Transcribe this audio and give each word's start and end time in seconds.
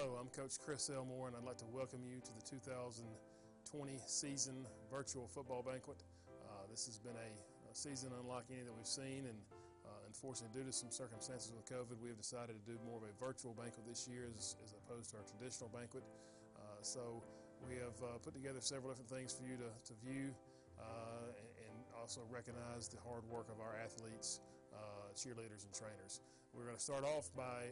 Hello, 0.00 0.16
I'm 0.16 0.32
Coach 0.32 0.56
Chris 0.64 0.88
Elmore, 0.88 1.28
and 1.28 1.36
I'd 1.36 1.44
like 1.44 1.60
to 1.60 1.68
welcome 1.76 2.00
you 2.08 2.24
to 2.24 2.32
the 2.32 2.40
2020 2.40 3.04
season 4.08 4.64
virtual 4.88 5.28
football 5.28 5.60
banquet. 5.60 6.00
Uh, 6.40 6.64
this 6.72 6.88
has 6.88 6.96
been 6.96 7.20
a, 7.20 7.28
a, 7.68 7.74
season 7.76 8.08
unlike 8.16 8.48
any 8.48 8.64
that 8.64 8.72
we've 8.72 8.88
seen, 8.88 9.28
and 9.28 9.36
uh, 9.84 10.08
unfortunately, 10.08 10.56
due 10.56 10.64
to 10.64 10.72
some 10.72 10.88
circumstances 10.88 11.52
with 11.52 11.68
COVID, 11.68 12.00
we 12.00 12.08
have 12.08 12.16
decided 12.16 12.56
to 12.56 12.64
do 12.64 12.80
more 12.80 12.96
of 12.96 13.04
a 13.04 13.12
virtual 13.20 13.52
banquet 13.52 13.84
this 13.84 14.08
year 14.08 14.32
as, 14.32 14.56
as 14.64 14.72
opposed 14.72 15.12
to 15.12 15.20
our 15.20 15.26
traditional 15.28 15.68
banquet. 15.68 16.00
Uh, 16.56 16.80
so 16.80 17.20
we 17.60 17.76
have 17.76 18.00
uh, 18.00 18.16
put 18.24 18.32
together 18.32 18.64
several 18.64 18.88
different 18.88 19.12
things 19.12 19.36
for 19.36 19.44
you 19.44 19.60
to, 19.60 19.68
to 19.84 19.92
view 20.00 20.32
uh, 20.80 21.28
and 21.60 21.76
also 21.92 22.24
recognize 22.32 22.88
the 22.88 22.96
hard 23.04 23.20
work 23.28 23.52
of 23.52 23.60
our 23.60 23.76
athletes, 23.76 24.40
uh, 24.72 25.12
cheerleaders, 25.12 25.68
and 25.68 25.76
trainers. 25.76 26.24
We're 26.56 26.64
going 26.64 26.80
to 26.80 26.88
start 26.88 27.04
off 27.04 27.28
by 27.36 27.68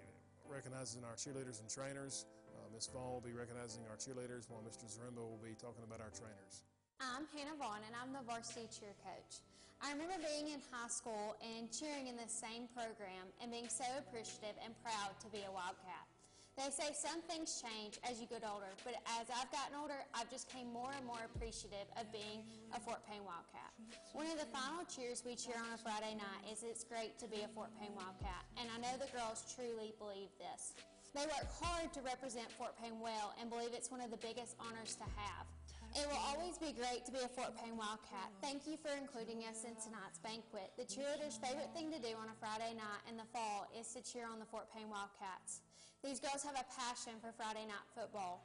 recognizing 0.51 1.05
our 1.05 1.15
cheerleaders 1.15 1.61
and 1.61 1.69
trainers. 1.69 2.27
Uh, 2.51 2.67
Ms. 2.73 2.89
Vaughn 2.93 3.13
will 3.13 3.25
be 3.25 3.33
recognizing 3.33 3.85
our 3.89 3.97
cheerleaders 3.97 4.49
while 4.49 4.65
Mr. 4.65 4.89
Zaremba 4.89 5.23
will 5.23 5.41
be 5.45 5.55
talking 5.55 5.85
about 5.85 6.01
our 6.01 6.11
trainers. 6.11 6.65
I'm 6.99 7.29
Hannah 7.31 7.55
Vaughn 7.55 7.87
and 7.87 7.95
I'm 7.95 8.11
the 8.11 8.25
varsity 8.27 8.67
cheer 8.73 8.97
coach. 9.07 9.45
I 9.79 9.93
remember 9.95 10.19
being 10.19 10.51
in 10.51 10.59
high 10.75 10.91
school 10.91 11.39
and 11.39 11.71
cheering 11.71 12.11
in 12.11 12.17
the 12.19 12.27
same 12.27 12.67
program 12.75 13.31
and 13.39 13.53
being 13.53 13.71
so 13.71 13.87
appreciative 14.03 14.59
and 14.65 14.75
proud 14.83 15.15
to 15.23 15.31
be 15.31 15.47
a 15.47 15.53
Wildcat. 15.55 16.18
They 16.59 16.75
say 16.75 16.91
some 16.91 17.23
things 17.31 17.63
change 17.63 18.03
as 18.03 18.19
you 18.19 18.27
get 18.27 18.43
older, 18.43 18.75
but 18.83 18.99
as 19.15 19.31
I've 19.31 19.47
gotten 19.55 19.79
older, 19.79 19.95
I've 20.11 20.27
just 20.27 20.51
become 20.51 20.75
more 20.75 20.91
and 20.91 21.07
more 21.07 21.23
appreciative 21.23 21.87
of 21.95 22.11
being 22.11 22.43
a 22.75 22.83
Fort 22.83 22.99
Payne 23.07 23.23
Wildcat. 23.23 23.71
One 24.11 24.27
of 24.27 24.43
the 24.43 24.51
final 24.51 24.83
cheers 24.91 25.23
we 25.23 25.39
cheer 25.39 25.55
on 25.55 25.71
a 25.71 25.79
Friday 25.79 26.19
night 26.19 26.51
is 26.51 26.67
it's 26.67 26.83
great 26.83 27.15
to 27.23 27.31
be 27.31 27.47
a 27.47 27.51
Fort 27.55 27.71
Payne 27.79 27.95
Wildcat, 27.95 28.43
and 28.59 28.67
I 28.75 28.83
know 28.83 28.91
the 28.99 29.07
girls 29.15 29.47
truly 29.55 29.95
believe 30.03 30.35
this. 30.43 30.75
They 31.15 31.31
work 31.31 31.47
hard 31.63 31.95
to 31.95 32.03
represent 32.03 32.51
Fort 32.59 32.75
Payne 32.75 32.99
well 32.99 33.39
and 33.39 33.47
believe 33.47 33.71
it's 33.71 33.95
one 33.95 34.03
of 34.03 34.11
the 34.11 34.19
biggest 34.19 34.59
honors 34.59 34.99
to 34.99 35.07
have. 35.15 35.47
It 35.95 36.11
will 36.11 36.21
always 36.35 36.59
be 36.59 36.75
great 36.75 37.07
to 37.07 37.15
be 37.15 37.23
a 37.23 37.31
Fort 37.31 37.55
Payne 37.55 37.79
Wildcat. 37.79 38.35
Thank 38.43 38.67
you 38.67 38.75
for 38.83 38.91
including 38.99 39.47
us 39.47 39.63
in 39.63 39.79
tonight's 39.79 40.19
banquet. 40.19 40.75
The 40.75 40.91
cheerleaders' 40.91 41.39
favorite 41.39 41.71
thing 41.71 41.95
to 41.95 42.03
do 42.03 42.19
on 42.19 42.29
a 42.29 42.37
Friday 42.43 42.75
night 42.75 43.07
in 43.07 43.15
the 43.15 43.31
fall 43.31 43.71
is 43.79 43.95
to 43.95 44.03
cheer 44.03 44.27
on 44.27 44.43
the 44.43 44.49
Fort 44.51 44.67
Payne 44.75 44.91
Wildcats. 44.91 45.63
These 46.07 46.23
girls 46.23 46.47
have 46.47 46.55
a 46.55 46.63
passion 46.79 47.19
for 47.19 47.35
Friday 47.35 47.67
night 47.67 47.83
football. 47.91 48.39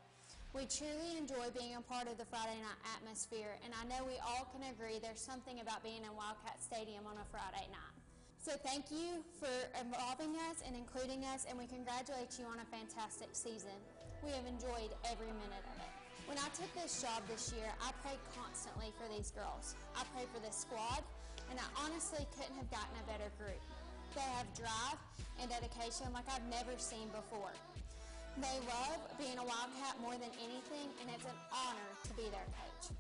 We 0.58 0.66
truly 0.66 1.22
enjoy 1.22 1.54
being 1.54 1.78
a 1.78 1.86
part 1.86 2.10
of 2.10 2.18
the 2.18 2.26
Friday 2.26 2.58
night 2.58 2.82
atmosphere, 2.98 3.62
and 3.62 3.70
I 3.78 3.86
know 3.86 4.02
we 4.10 4.18
all 4.26 4.50
can 4.50 4.66
agree 4.74 4.98
there's 4.98 5.22
something 5.22 5.62
about 5.62 5.86
being 5.86 6.02
in 6.02 6.10
Wildcat 6.18 6.58
Stadium 6.66 7.06
on 7.06 7.14
a 7.22 7.26
Friday 7.30 7.70
night. 7.70 7.94
So 8.42 8.58
thank 8.66 8.90
you 8.90 9.22
for 9.38 9.54
involving 9.78 10.34
us 10.50 10.66
and 10.66 10.74
including 10.74 11.30
us, 11.30 11.46
and 11.46 11.54
we 11.54 11.70
congratulate 11.70 12.42
you 12.42 12.50
on 12.50 12.58
a 12.58 12.68
fantastic 12.74 13.30
season. 13.38 13.78
We 14.26 14.34
have 14.34 14.50
enjoyed 14.50 14.90
every 15.06 15.30
minute 15.30 15.66
of 15.70 15.78
it. 15.78 15.94
When 16.26 16.42
I 16.42 16.50
took 16.58 16.74
this 16.74 17.06
job 17.06 17.22
this 17.30 17.54
year, 17.54 17.70
I 17.86 17.94
prayed 18.02 18.22
constantly 18.34 18.90
for 18.98 19.06
these 19.14 19.30
girls. 19.30 19.78
I 19.94 20.02
prayed 20.18 20.28
for 20.34 20.42
this 20.42 20.58
squad, 20.58 21.06
and 21.54 21.62
I 21.62 21.68
honestly 21.86 22.26
couldn't 22.34 22.58
have 22.58 22.70
gotten 22.74 22.98
a 22.98 23.06
better 23.06 23.30
group. 23.38 23.62
They 24.16 24.30
have 24.38 24.46
drive 24.54 25.00
and 25.42 25.50
dedication 25.50 26.06
like 26.14 26.30
I've 26.30 26.46
never 26.50 26.78
seen 26.78 27.10
before. 27.10 27.50
They 28.38 28.58
love 28.66 29.02
being 29.18 29.38
a 29.38 29.46
Wildcat 29.46 29.98
more 30.02 30.14
than 30.14 30.30
anything, 30.42 30.90
and 31.02 31.10
it's 31.10 31.26
an 31.26 31.38
honor 31.54 31.90
to 32.06 32.12
be 32.14 32.30
their 32.30 32.46
coach. 32.54 32.94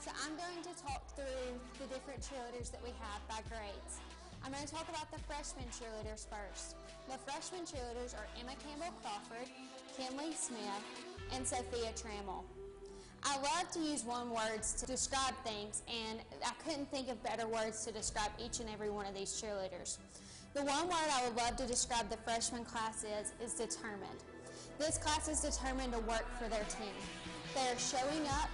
So 0.00 0.08
I'm 0.24 0.32
going 0.36 0.64
to 0.64 0.72
talk 0.80 1.04
through 1.12 1.60
the 1.76 1.88
different 1.92 2.24
cheerleaders 2.24 2.72
that 2.72 2.80
we 2.80 2.92
have 3.04 3.20
by 3.28 3.44
grades. 3.52 4.00
I'm 4.44 4.52
going 4.52 4.64
to 4.64 4.72
talk 4.72 4.88
about 4.88 5.12
the 5.12 5.20
freshman 5.28 5.68
cheerleaders 5.68 6.24
first. 6.24 6.76
The 7.08 7.20
freshman 7.28 7.68
cheerleaders 7.68 8.16
are 8.16 8.24
Emma 8.40 8.56
Campbell 8.64 8.96
Crawford, 9.04 9.48
Kinley 9.96 10.32
Smith, 10.32 10.84
and 11.32 11.46
Sophia 11.46 11.92
Trammell. 11.92 12.44
I 13.22 13.36
love 13.36 13.70
to 13.72 13.80
use 13.80 14.04
one 14.04 14.30
words 14.30 14.72
to 14.74 14.86
describe 14.86 15.34
things, 15.44 15.82
and 15.88 16.20
I 16.44 16.52
couldn't 16.64 16.90
think 16.90 17.10
of 17.10 17.22
better 17.22 17.46
words 17.46 17.84
to 17.84 17.92
describe 17.92 18.30
each 18.42 18.60
and 18.60 18.70
every 18.70 18.88
one 18.88 19.04
of 19.04 19.14
these 19.14 19.40
cheerleaders. 19.40 19.98
The 20.52 20.64
one 20.64 20.88
word 20.88 21.10
I 21.12 21.24
would 21.24 21.36
love 21.36 21.56
to 21.58 21.66
describe 21.66 22.10
the 22.10 22.16
freshman 22.16 22.64
class 22.64 23.04
is, 23.04 23.32
is 23.40 23.54
determined. 23.54 24.18
This 24.80 24.98
class 24.98 25.28
is 25.28 25.40
determined 25.40 25.92
to 25.92 26.00
work 26.00 26.26
for 26.42 26.48
their 26.48 26.64
team. 26.64 26.90
They 27.54 27.70
are 27.70 27.78
showing 27.78 28.26
up 28.26 28.50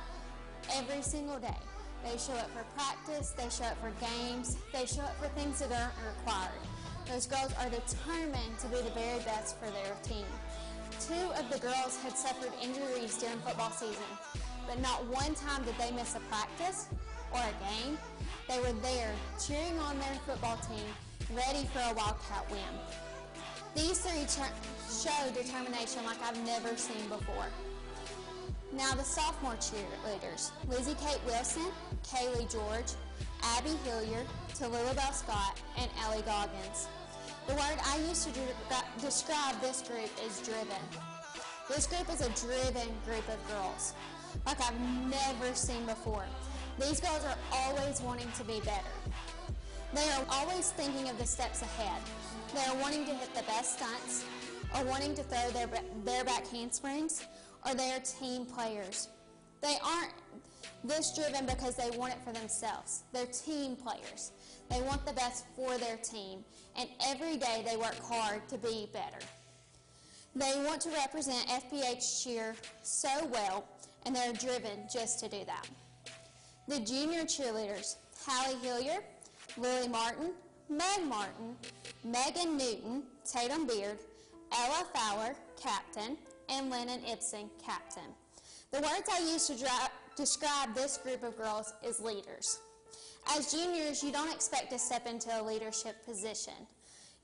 every 0.74 1.00
single 1.00 1.38
day. 1.38 1.56
They 2.04 2.18
show 2.18 2.34
up 2.34 2.50
for 2.50 2.64
practice, 2.76 3.30
they 3.30 3.48
show 3.48 3.64
up 3.64 3.78
for 3.80 3.92
games, 4.04 4.58
they 4.74 4.84
show 4.84 5.00
up 5.02 5.16
for 5.16 5.28
things 5.40 5.60
that 5.60 5.72
aren't 5.72 5.94
required. 6.18 6.60
Those 7.08 7.26
girls 7.26 7.54
are 7.58 7.70
determined 7.70 8.58
to 8.60 8.66
be 8.68 8.76
the 8.76 8.92
very 8.94 9.18
best 9.24 9.58
for 9.58 9.70
their 9.70 9.96
team. 10.02 10.26
Two 11.00 11.32
of 11.32 11.50
the 11.50 11.58
girls 11.58 11.96
had 12.02 12.16
suffered 12.16 12.52
injuries 12.62 13.16
during 13.16 13.38
football 13.38 13.70
season, 13.70 14.10
but 14.68 14.78
not 14.82 15.06
one 15.06 15.34
time 15.34 15.64
did 15.64 15.74
they 15.78 15.92
miss 15.92 16.14
a 16.14 16.20
practice 16.28 16.88
or 17.32 17.40
a 17.40 17.54
game. 17.72 17.96
They 18.48 18.60
were 18.60 18.78
there 18.82 19.14
cheering 19.40 19.78
on 19.80 19.98
their 19.98 20.14
football 20.26 20.58
team, 20.58 20.84
ready 21.34 21.66
for 21.72 21.80
a 21.80 21.94
Wildcat 21.94 22.48
win. 22.50 22.60
These 23.74 24.00
three 24.00 24.26
show 24.88 25.30
determination 25.34 26.04
like 26.04 26.22
I've 26.22 26.38
never 26.46 26.76
seen 26.76 27.08
before. 27.08 27.46
Now 28.72 28.92
the 28.94 29.02
sophomore 29.02 29.54
cheerleaders, 29.54 30.50
Lizzie 30.68 30.94
Kate 30.94 31.20
Wilson, 31.26 31.66
Kaylee 32.04 32.50
George, 32.50 32.92
Abby 33.42 33.70
Hilliard, 33.84 34.26
Tallulah 34.54 35.14
Scott, 35.14 35.60
and 35.78 35.90
Ellie 36.04 36.22
Goggins. 36.22 36.88
The 37.46 37.54
word 37.54 37.78
I 37.84 37.98
use 38.08 38.24
to 38.26 38.32
describe 39.00 39.60
this 39.60 39.82
group 39.82 40.10
is 40.26 40.40
driven. 40.40 40.82
This 41.68 41.86
group 41.86 42.08
is 42.12 42.20
a 42.20 42.30
driven 42.46 42.88
group 43.04 43.28
of 43.28 43.48
girls, 43.48 43.94
like 44.46 44.60
I've 44.60 44.80
never 45.10 45.54
seen 45.54 45.84
before. 45.86 46.24
These 46.78 47.00
girls 47.00 47.24
are 47.24 47.38
always 47.52 48.00
wanting 48.00 48.30
to 48.36 48.44
be 48.44 48.60
better. 48.60 48.82
They 49.94 50.08
are 50.10 50.24
always 50.28 50.70
thinking 50.72 51.08
of 51.08 51.18
the 51.18 51.26
steps 51.26 51.62
ahead. 51.62 52.02
They 52.54 52.64
are 52.70 52.76
wanting 52.80 53.04
to 53.06 53.14
hit 53.14 53.34
the 53.34 53.42
best 53.42 53.78
stunts, 53.78 54.24
or 54.74 54.84
wanting 54.84 55.14
to 55.14 55.22
throw 55.22 55.50
their, 55.50 55.68
their 56.04 56.24
back 56.24 56.46
handsprings, 56.48 57.26
or 57.66 57.74
they 57.74 57.92
are 57.92 58.00
team 58.00 58.46
players. 58.46 59.08
They 59.62 59.76
aren't 59.82 60.12
this 60.84 61.14
driven 61.14 61.46
because 61.46 61.76
they 61.76 61.90
want 61.96 62.12
it 62.12 62.18
for 62.24 62.32
themselves. 62.32 63.04
They're 63.12 63.26
team 63.26 63.76
players. 63.76 64.32
They 64.70 64.80
want 64.82 65.06
the 65.06 65.12
best 65.12 65.44
for 65.54 65.78
their 65.78 65.96
team, 65.96 66.44
and 66.76 66.88
every 67.06 67.36
day 67.36 67.64
they 67.66 67.76
work 67.76 67.98
hard 68.02 68.48
to 68.48 68.58
be 68.58 68.88
better. 68.92 69.24
They 70.34 70.52
want 70.64 70.82
to 70.82 70.90
represent 70.90 71.46
FPH 71.48 72.22
cheer 72.22 72.54
so 72.82 73.08
well, 73.32 73.64
and 74.04 74.14
they're 74.14 74.32
driven 74.32 74.86
just 74.92 75.20
to 75.20 75.28
do 75.28 75.44
that. 75.46 75.68
The 76.68 76.80
junior 76.80 77.22
cheerleaders, 77.22 77.96
Hallie 78.26 78.58
Hilliard, 78.60 79.04
Lily 79.58 79.88
Martin, 79.88 80.32
Meg 80.68 81.06
Martin, 81.06 81.56
Megan 82.04 82.56
Newton, 82.56 83.02
Tatum 83.24 83.66
Beard, 83.66 83.98
Ella 84.52 84.84
Fowler, 84.94 85.34
captain, 85.60 86.16
and 86.48 86.70
Lennon 86.70 87.00
Ibsen, 87.10 87.48
captain. 87.64 88.14
The 88.70 88.80
words 88.80 89.08
I 89.10 89.20
use 89.20 89.46
to 89.46 89.56
describe 90.16 90.74
this 90.74 90.98
group 90.98 91.22
of 91.22 91.36
girls 91.36 91.72
is 91.82 92.00
leaders. 92.00 92.60
As 93.36 93.52
juniors, 93.52 94.02
you 94.02 94.12
don't 94.12 94.32
expect 94.32 94.70
to 94.70 94.78
step 94.78 95.06
into 95.06 95.30
a 95.30 95.42
leadership 95.42 96.04
position. 96.04 96.54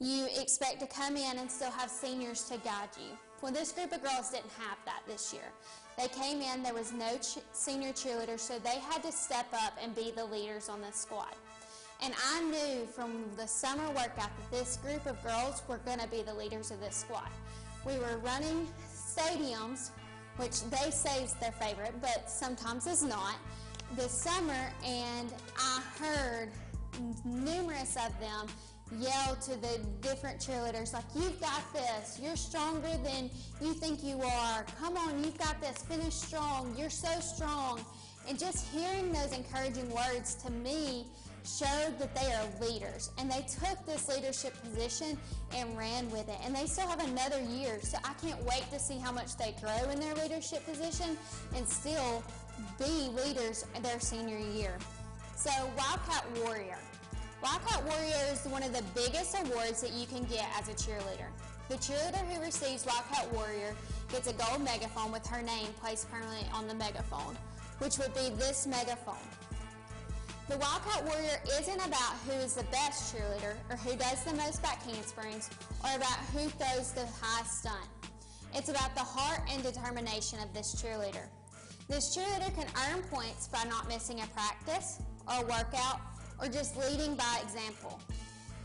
You 0.00 0.26
expect 0.36 0.80
to 0.80 0.86
come 0.86 1.16
in 1.16 1.38
and 1.38 1.50
still 1.50 1.70
have 1.70 1.90
seniors 1.90 2.42
to 2.44 2.58
guide 2.58 2.88
you. 2.96 3.16
Well, 3.40 3.52
this 3.52 3.72
group 3.72 3.92
of 3.92 4.02
girls 4.02 4.30
didn't 4.30 4.52
have 4.58 4.78
that 4.84 5.02
this 5.06 5.32
year. 5.32 5.52
They 5.98 6.08
came 6.08 6.40
in, 6.40 6.62
there 6.62 6.74
was 6.74 6.92
no 6.92 7.18
ch 7.18 7.38
senior 7.52 7.92
cheerleader, 7.92 8.38
so 8.38 8.58
they 8.58 8.78
had 8.80 9.02
to 9.02 9.12
step 9.12 9.46
up 9.52 9.74
and 9.82 9.94
be 9.94 10.12
the 10.14 10.24
leaders 10.24 10.68
on 10.68 10.80
this 10.80 10.96
squad. 10.96 11.34
And 12.02 12.14
I 12.32 12.42
knew 12.42 12.86
from 12.86 13.24
the 13.36 13.46
summer 13.46 13.86
workout 13.88 14.16
that 14.16 14.50
this 14.50 14.76
group 14.78 15.06
of 15.06 15.22
girls 15.22 15.62
were 15.68 15.78
going 15.78 16.00
to 16.00 16.08
be 16.08 16.22
the 16.22 16.34
leaders 16.34 16.72
of 16.72 16.80
this 16.80 16.96
squad. 16.96 17.28
We 17.86 17.96
were 17.98 18.18
running 18.18 18.66
stadiums, 18.92 19.90
which 20.36 20.62
they 20.64 20.90
say 20.90 21.22
is 21.22 21.34
their 21.34 21.52
favorite, 21.52 21.94
but 22.00 22.28
sometimes 22.28 22.86
it's 22.88 23.02
not 23.02 23.36
this 23.96 24.10
summer 24.10 24.72
and 24.84 25.32
I 25.56 25.80
heard 26.00 26.48
numerous 27.24 27.96
of 27.96 28.18
them 28.18 28.48
yell 28.98 29.36
to 29.36 29.50
the 29.56 29.80
different 30.00 30.38
cheerleaders 30.38 30.92
like, 30.92 31.04
you've 31.14 31.40
got 31.40 31.62
this, 31.72 32.18
you're 32.20 32.36
stronger 32.36 32.96
than 33.04 33.30
you 33.60 33.74
think 33.74 34.02
you 34.02 34.20
are, 34.22 34.64
come 34.80 34.96
on, 34.96 35.22
you've 35.22 35.38
got 35.38 35.60
this, 35.60 35.78
finish 35.82 36.14
strong, 36.14 36.74
you're 36.76 36.90
so 36.90 37.20
strong. 37.20 37.80
And 38.28 38.38
just 38.38 38.68
hearing 38.72 39.12
those 39.12 39.32
encouraging 39.32 39.90
words 39.90 40.34
to 40.36 40.50
me 40.50 41.06
showed 41.44 41.98
that 41.98 42.14
they 42.14 42.32
are 42.32 42.46
leaders. 42.60 43.10
And 43.18 43.30
they 43.30 43.40
took 43.42 43.84
this 43.86 44.08
leadership 44.08 44.54
position 44.62 45.18
and 45.54 45.76
ran 45.76 46.10
with 46.10 46.28
it. 46.28 46.36
And 46.44 46.54
they 46.54 46.66
still 46.66 46.88
have 46.88 47.06
another 47.06 47.40
year, 47.40 47.78
so 47.82 47.98
I 48.04 48.12
can't 48.14 48.42
wait 48.44 48.64
to 48.72 48.78
see 48.78 48.98
how 48.98 49.12
much 49.12 49.36
they 49.36 49.54
grow 49.60 49.90
in 49.90 50.00
their 50.00 50.14
leadership 50.14 50.64
position 50.66 51.16
and 51.56 51.68
still 51.68 52.22
be 52.78 53.10
leaders 53.24 53.64
their 53.82 54.00
senior 54.00 54.38
year. 54.38 54.78
So 55.36 55.50
Wildcat 55.76 56.24
Warrior. 56.44 56.78
Wildcat 57.42 57.84
Warrior 57.84 58.32
is 58.32 58.44
one 58.46 58.62
of 58.62 58.72
the 58.72 58.84
biggest 58.94 59.36
awards 59.40 59.80
that 59.80 59.92
you 59.92 60.06
can 60.06 60.22
get 60.24 60.46
as 60.58 60.68
a 60.68 60.72
cheerleader. 60.72 61.26
The 61.68 61.74
cheerleader 61.74 62.24
who 62.28 62.40
receives 62.40 62.86
Wildcat 62.86 63.32
Warrior 63.32 63.74
gets 64.10 64.28
a 64.28 64.32
gold 64.34 64.62
megaphone 64.62 65.10
with 65.10 65.26
her 65.26 65.42
name 65.42 65.66
placed 65.80 66.10
permanently 66.10 66.46
on 66.52 66.68
the 66.68 66.74
megaphone, 66.74 67.36
which 67.78 67.98
would 67.98 68.14
be 68.14 68.30
this 68.36 68.66
megaphone. 68.66 69.16
The 70.52 70.58
Wildcat 70.58 71.06
Warrior 71.06 71.40
isn't 71.58 71.80
about 71.86 72.12
who 72.26 72.32
is 72.32 72.52
the 72.52 72.64
best 72.64 73.14
cheerleader 73.14 73.54
or 73.70 73.76
who 73.76 73.96
does 73.96 74.22
the 74.22 74.34
most 74.34 74.62
back 74.62 74.82
handsprings 74.82 75.48
or 75.82 75.96
about 75.96 76.18
who 76.34 76.40
throws 76.50 76.92
the 76.92 77.06
highest 77.22 77.60
stunt. 77.60 77.88
It's 78.52 78.68
about 78.68 78.94
the 78.94 79.00
heart 79.00 79.40
and 79.50 79.62
determination 79.62 80.40
of 80.40 80.52
this 80.52 80.74
cheerleader. 80.74 81.24
This 81.88 82.14
cheerleader 82.14 82.54
can 82.54 82.66
earn 82.84 83.02
points 83.04 83.48
by 83.48 83.64
not 83.64 83.88
missing 83.88 84.20
a 84.20 84.26
practice 84.26 85.00
or 85.26 85.42
a 85.42 85.46
workout 85.46 86.02
or 86.38 86.48
just 86.48 86.76
leading 86.76 87.14
by 87.14 87.40
example. 87.42 87.98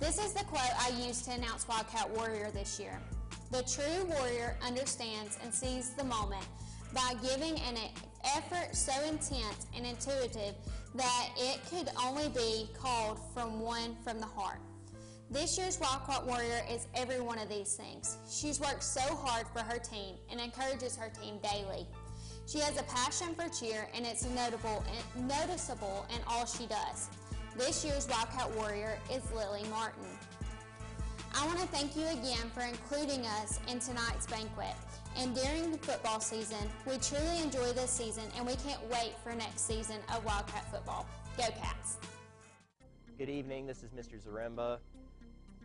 This 0.02 0.20
is 0.20 0.34
the 0.34 0.44
quote 0.44 0.74
I 0.78 0.90
used 1.08 1.24
to 1.26 1.32
announce 1.32 1.70
Wildcat 1.70 2.10
Warrior 2.10 2.52
this 2.52 2.82
year. 2.82 3.00
The 3.50 3.64
true 3.64 4.04
warrior 4.10 4.58
understands 4.62 5.40
and 5.42 5.54
sees 5.54 5.92
the 5.92 6.04
moment 6.04 6.46
by 6.94 7.14
giving 7.22 7.58
an 7.62 7.78
effort 8.36 8.76
so 8.76 8.92
intense 9.08 9.68
and 9.74 9.86
intuitive 9.86 10.54
that 10.96 11.30
it 11.38 11.60
could 11.70 11.90
only 12.02 12.30
be 12.30 12.70
called 12.78 13.20
from 13.34 13.60
one 13.60 13.96
from 14.04 14.20
the 14.20 14.26
heart. 14.26 14.60
This 15.30 15.58
year's 15.58 15.80
Wildcat 15.80 16.26
Warrior 16.26 16.62
is 16.72 16.88
every 16.96 17.20
one 17.20 17.38
of 17.38 17.50
these 17.50 17.76
things. 17.76 18.18
She's 18.30 18.62
worked 18.62 18.84
so 18.84 19.02
hard 19.02 19.46
for 19.48 19.60
her 19.60 19.78
team 19.78 20.16
and 20.32 20.40
encourages 20.40 20.96
her 20.96 21.10
team 21.10 21.40
daily. 21.44 21.86
She 22.48 22.60
has 22.60 22.80
a 22.80 22.84
passion 22.84 23.36
for 23.36 23.50
cheer 23.50 23.90
and 23.94 24.06
it's 24.06 24.26
notable 24.30 24.84
and 25.16 25.28
noticeable 25.28 26.06
in 26.16 26.22
all 26.28 26.46
she 26.46 26.66
does. 26.66 27.10
This 27.58 27.84
year's 27.84 28.08
Wildcat 28.08 28.50
Warrior 28.56 28.98
is 29.12 29.22
Lily 29.34 29.64
Martin. 29.70 30.06
I 31.36 31.46
want 31.46 31.60
to 31.60 31.68
thank 31.68 31.98
you 31.98 32.08
again 32.08 32.50
for 32.54 32.62
including 32.62 33.26
us 33.26 33.60
in 33.68 33.80
tonight's 33.80 34.28
banquet. 34.28 34.76
And 35.20 35.34
during 35.34 35.72
the 35.72 35.80
football 35.80 36.20
season, 36.20 36.60
we 36.86 36.98
truly 37.00 37.42
enjoy 37.42 37.74
this 37.74 37.90
season 37.90 38.24
and 38.38 38.46
we 38.46 38.56
can't 38.58 38.80
wait 38.92 39.14
for 39.24 39.34
next 39.34 39.62
season 39.62 39.96
of 40.14 40.24
Wildcat 40.24 40.70
football. 40.72 41.08
Go 41.38 41.46
Cats! 41.60 41.98
Good 43.18 43.30
evening, 43.30 43.66
this 43.66 43.82
is 43.82 43.90
Mr. 43.90 44.22
Zaremba. 44.22 44.78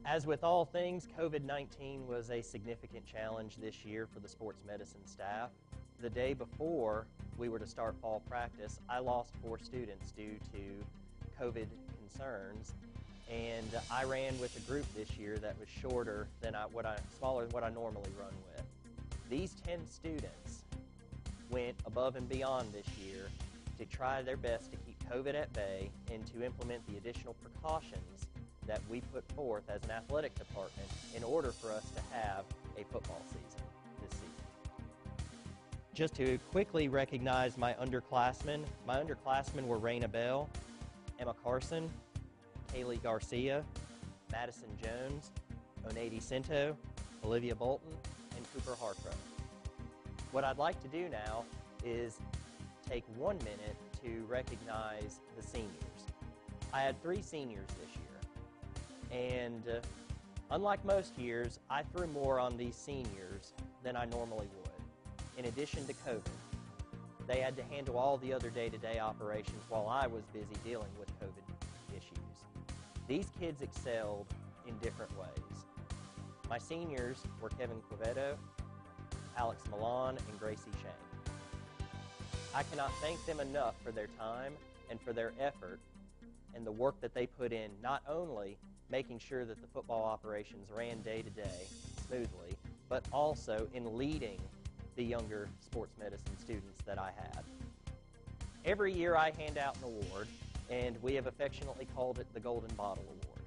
As 0.07 0.27
with 0.27 0.43
all 0.43 0.65
things, 0.65 1.07
COVID 1.19 1.45
19 1.45 2.09
was 2.09 2.31
a 2.31 2.41
significant 2.41 3.05
challenge 3.05 3.57
this 3.57 3.85
year 3.85 4.07
for 4.07 4.21
the 4.21 4.29
sports 4.29 4.63
medicine 4.67 5.05
staff. 5.05 5.51
The 6.01 6.09
day 6.09 6.33
before 6.33 7.05
we 7.37 7.51
were 7.51 7.59
to 7.59 7.67
start 7.67 7.95
fall 8.01 8.23
practice, 8.31 8.81
I 8.89 9.01
lost 9.01 9.33
four 9.45 9.59
students 9.59 10.13
due 10.13 10.35
to 10.55 11.45
COVID 11.45 11.67
concerns, 11.99 12.73
and 13.31 13.69
I 13.91 14.05
ran 14.05 14.39
with 14.41 14.57
a 14.57 14.61
group 14.71 14.87
this 14.95 15.11
year 15.19 15.37
that 15.39 15.61
was 15.61 15.69
shorter 15.69 16.27
than 16.41 16.55
I, 16.55 16.63
what 16.73 16.87
I 16.87 16.97
smaller 17.19 17.43
than 17.45 17.53
what 17.53 17.65
I 17.65 17.69
normally 17.69 18.11
run 18.19 18.33
with. 18.57 18.65
These 19.33 19.55
10 19.67 19.79
students 19.89 20.65
went 21.49 21.75
above 21.87 22.17
and 22.17 22.29
beyond 22.29 22.71
this 22.71 22.85
year 22.99 23.31
to 23.79 23.87
try 23.87 24.21
their 24.21 24.37
best 24.37 24.71
to 24.73 24.77
keep 24.77 24.95
COVID 25.11 25.35
at 25.35 25.51
bay 25.55 25.89
and 26.13 26.27
to 26.35 26.45
implement 26.45 26.87
the 26.87 26.99
additional 26.99 27.35
precautions 27.41 28.27
that 28.67 28.83
we 28.91 29.01
put 29.11 29.27
forth 29.33 29.63
as 29.71 29.83
an 29.85 29.91
athletic 29.91 30.35
department 30.35 30.87
in 31.17 31.25
order 31.25 31.51
for 31.51 31.71
us 31.73 31.91
to 31.97 32.03
have 32.15 32.45
a 32.77 32.85
football 32.93 33.23
season 33.29 33.63
this 34.03 34.11
season. 34.11 34.85
Just 35.95 36.15
to 36.17 36.39
quickly 36.51 36.89
recognize 36.89 37.57
my 37.57 37.73
underclassmen, 37.73 38.63
my 38.87 39.03
underclassmen 39.03 39.67
were 39.67 39.79
Raina 39.79 40.13
Bell, 40.13 40.47
Emma 41.19 41.35
Carson, 41.43 41.89
Kaylee 42.75 43.03
Garcia, 43.03 43.65
Madison 44.31 44.69
Jones, 44.85 45.31
Onady 45.89 46.21
Cinto, 46.23 46.77
Olivia 47.25 47.55
Bolton, 47.55 47.95
Cooper 48.53 48.77
Harcrow. 48.81 49.15
What 50.31 50.45
I'd 50.45 50.59
like 50.59 50.81
to 50.83 50.89
do 50.89 51.09
now 51.09 51.45
is 51.85 52.19
take 52.89 53.05
one 53.17 53.39
minute 53.39 53.77
to 54.05 54.25
recognize 54.29 55.21
the 55.37 55.43
seniors. 55.43 55.71
I 56.73 56.81
had 56.83 57.01
three 57.03 57.23
seniors 57.23 57.69
this 57.69 57.97
year. 57.97 59.43
And 59.43 59.63
uh, 59.69 59.81
unlike 60.51 60.85
most 60.85 61.19
years, 61.19 61.59
I 61.71 61.83
threw 61.83 62.07
more 62.09 62.41
on 62.41 62.57
these 62.57 62.75
seniors 62.75 63.53
than 63.83 63.97
I 63.97 64.07
normally 64.07 64.49
would. 64.57 65.39
In 65.39 65.47
addition 65.47 65.87
to 65.87 65.95
COVID, 66.07 66.21
they 67.27 67.41
had 67.41 67.57
to 67.57 67.63
handle 67.65 67.99
all 67.99 68.17
the 68.19 68.33
other 68.33 68.51
day 68.51 68.69
to 68.69 68.79
day 68.79 68.99
operations 68.99 69.63
while 69.69 69.87
I 69.89 70.07
was 70.07 70.23
busy 70.33 70.57
dealing 70.65 70.91
with 70.99 71.09
COVID 71.21 71.97
issues. 71.97 72.19
These 73.07 73.29
kids 73.39 73.63
excelled 73.63 74.27
in 74.67 74.77
different 74.79 75.13
ways. 75.19 75.52
My 76.53 76.59
seniors 76.59 77.17
were 77.41 77.49
Kevin 77.49 77.79
Quevedo, 77.89 78.37
Alex 79.39 79.63
Milan, 79.71 80.19
and 80.29 80.39
Gracie 80.39 80.71
Shane. 80.83 81.87
I 82.55 82.63
cannot 82.65 82.93
thank 83.01 83.25
them 83.25 83.41
enough 83.41 83.75
for 83.83 83.91
their 83.91 84.09
time 84.19 84.53
and 84.91 85.01
for 85.01 85.15
their 85.15 85.33
effort 85.41 85.81
and 86.55 86.67
the 86.67 86.71
work 86.71 87.01
that 87.01 87.15
they 87.15 87.27
put 87.27 87.55
in, 87.55 87.71
not 87.83 88.03
only 88.07 88.59
making 88.91 89.19
sure 89.19 89.47
that 89.47 89.63
the 89.63 89.67
football 89.69 90.05
operations 90.05 90.69
ran 90.71 91.01
day 91.01 91.23
to 91.23 91.31
day 91.31 91.65
smoothly, 92.07 92.55
but 92.91 93.03
also 93.15 93.67
in 93.73 93.97
leading 93.97 94.39
the 94.97 95.05
younger 95.05 95.49
sports 95.59 95.97
medicine 95.99 96.37
students 96.39 96.83
that 96.85 96.99
I 96.99 97.13
had. 97.17 97.45
Every 98.67 98.93
year 98.93 99.17
I 99.17 99.31
hand 99.39 99.57
out 99.57 99.79
an 99.79 99.85
award, 99.85 100.29
and 100.69 101.03
we 101.03 101.15
have 101.15 101.27
affectionately 101.27 101.89
called 101.97 102.19
it 102.19 102.27
the 102.35 102.41
Golden 102.41 102.77
Bottle 102.77 103.07
Award. 103.09 103.41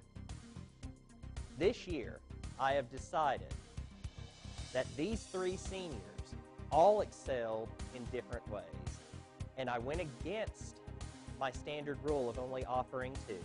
This 1.60 1.86
year, 1.86 2.20
I 2.60 2.74
have 2.74 2.90
decided 2.92 3.54
that 4.74 4.86
these 4.96 5.24
three 5.24 5.58
seniors 5.58 6.00
all 6.72 7.02
excelled 7.02 7.70
in 7.96 8.04
different 8.12 8.48
ways, 8.50 8.64
and 9.58 9.70
I 9.70 9.80
went 9.80 10.02
against 10.02 10.78
my 11.40 11.52
standard 11.52 11.98
rule 12.04 12.30
of 12.30 12.40
only 12.40 12.66
offering 12.66 13.14
two 13.28 13.40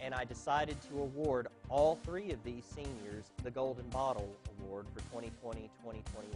and 0.00 0.14
I 0.14 0.24
decided 0.24 0.76
to 0.90 1.00
award 1.00 1.48
all 1.68 1.98
three 2.04 2.30
of 2.30 2.42
these 2.44 2.64
seniors 2.64 3.24
the 3.42 3.50
Golden 3.50 3.88
Bottle 3.88 4.28
Award 4.60 4.86
for 4.92 5.00
2020 5.00 5.62
2021. 5.82 6.30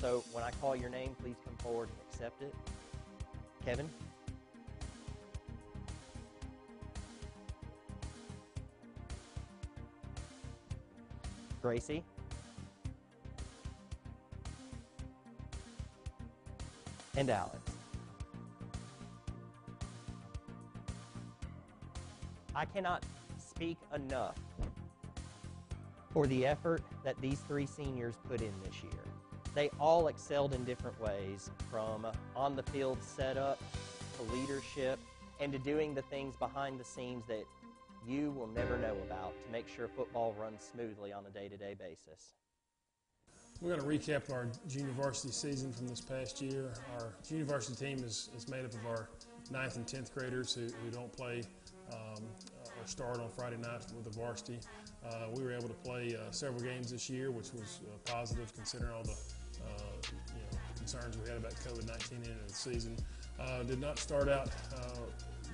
So 0.00 0.22
when 0.32 0.44
I 0.44 0.50
call 0.60 0.76
your 0.76 0.90
name, 0.90 1.16
please 1.22 1.36
come 1.44 1.56
forward 1.56 1.88
and 1.88 1.98
accept 2.08 2.42
it. 2.42 2.54
Kevin? 3.64 3.88
Gracie? 11.60 12.02
And 17.16 17.30
Alex. 17.30 17.58
I 22.54 22.64
cannot 22.64 23.04
speak 23.38 23.76
enough 23.94 24.36
for 26.12 26.26
the 26.26 26.46
effort 26.46 26.82
that 27.04 27.20
these 27.20 27.40
three 27.40 27.66
seniors 27.66 28.14
put 28.28 28.40
in 28.40 28.52
this 28.64 28.82
year. 28.82 29.02
They 29.54 29.70
all 29.80 30.08
excelled 30.08 30.54
in 30.54 30.64
different 30.64 31.00
ways, 31.00 31.50
from 31.70 32.06
on 32.36 32.56
the 32.56 32.62
field 32.64 32.98
setup 33.02 33.58
to 34.16 34.34
leadership 34.34 34.98
and 35.40 35.52
to 35.52 35.58
doing 35.58 35.94
the 35.94 36.02
things 36.02 36.36
behind 36.36 36.78
the 36.78 36.84
scenes 36.84 37.24
that 37.26 37.44
you 38.06 38.30
will 38.32 38.46
never 38.48 38.78
know 38.78 38.96
about 39.06 39.34
to 39.44 39.52
make 39.52 39.68
sure 39.68 39.88
football 39.88 40.34
runs 40.38 40.62
smoothly 40.72 41.12
on 41.12 41.24
a 41.26 41.30
day 41.30 41.48
to 41.48 41.56
day 41.56 41.74
basis. 41.78 42.32
We're 43.60 43.76
going 43.76 43.80
to 43.80 43.86
recap 44.12 44.32
our 44.32 44.46
junior 44.68 44.92
varsity 44.92 45.32
season 45.32 45.72
from 45.72 45.88
this 45.88 46.00
past 46.00 46.40
year. 46.40 46.72
Our 46.94 47.14
junior 47.28 47.44
varsity 47.44 47.86
team 47.86 48.04
is, 48.04 48.30
is 48.36 48.48
made 48.48 48.64
up 48.64 48.72
of 48.72 48.86
our 48.86 49.08
9th 49.52 49.76
and 49.76 49.86
10th 49.86 50.14
graders 50.14 50.54
who, 50.54 50.62
who 50.62 50.90
don't 50.92 51.12
play 51.12 51.42
um, 51.92 52.22
or 52.78 52.86
start 52.86 53.18
on 53.18 53.28
Friday 53.30 53.56
night 53.56 53.84
with 53.96 54.04
the 54.04 54.10
varsity. 54.10 54.60
Uh, 55.04 55.26
we 55.34 55.42
were 55.42 55.52
able 55.52 55.68
to 55.68 55.74
play 55.74 56.14
uh, 56.16 56.30
several 56.30 56.60
games 56.60 56.92
this 56.92 57.10
year, 57.10 57.30
which 57.30 57.52
was 57.52 57.80
uh, 57.84 58.12
positive 58.12 58.54
considering 58.54 58.92
all 58.92 59.02
the 59.02 59.10
uh, 59.10 59.82
you 60.06 60.40
know, 60.40 60.58
concerns 60.76 61.16
we 61.18 61.28
had 61.28 61.38
about 61.38 61.54
COVID-19 61.56 62.12
in 62.12 62.36
the 62.46 62.54
season. 62.54 62.96
Uh, 63.40 63.64
did 63.64 63.80
not 63.80 63.98
start 63.98 64.28
out 64.28 64.50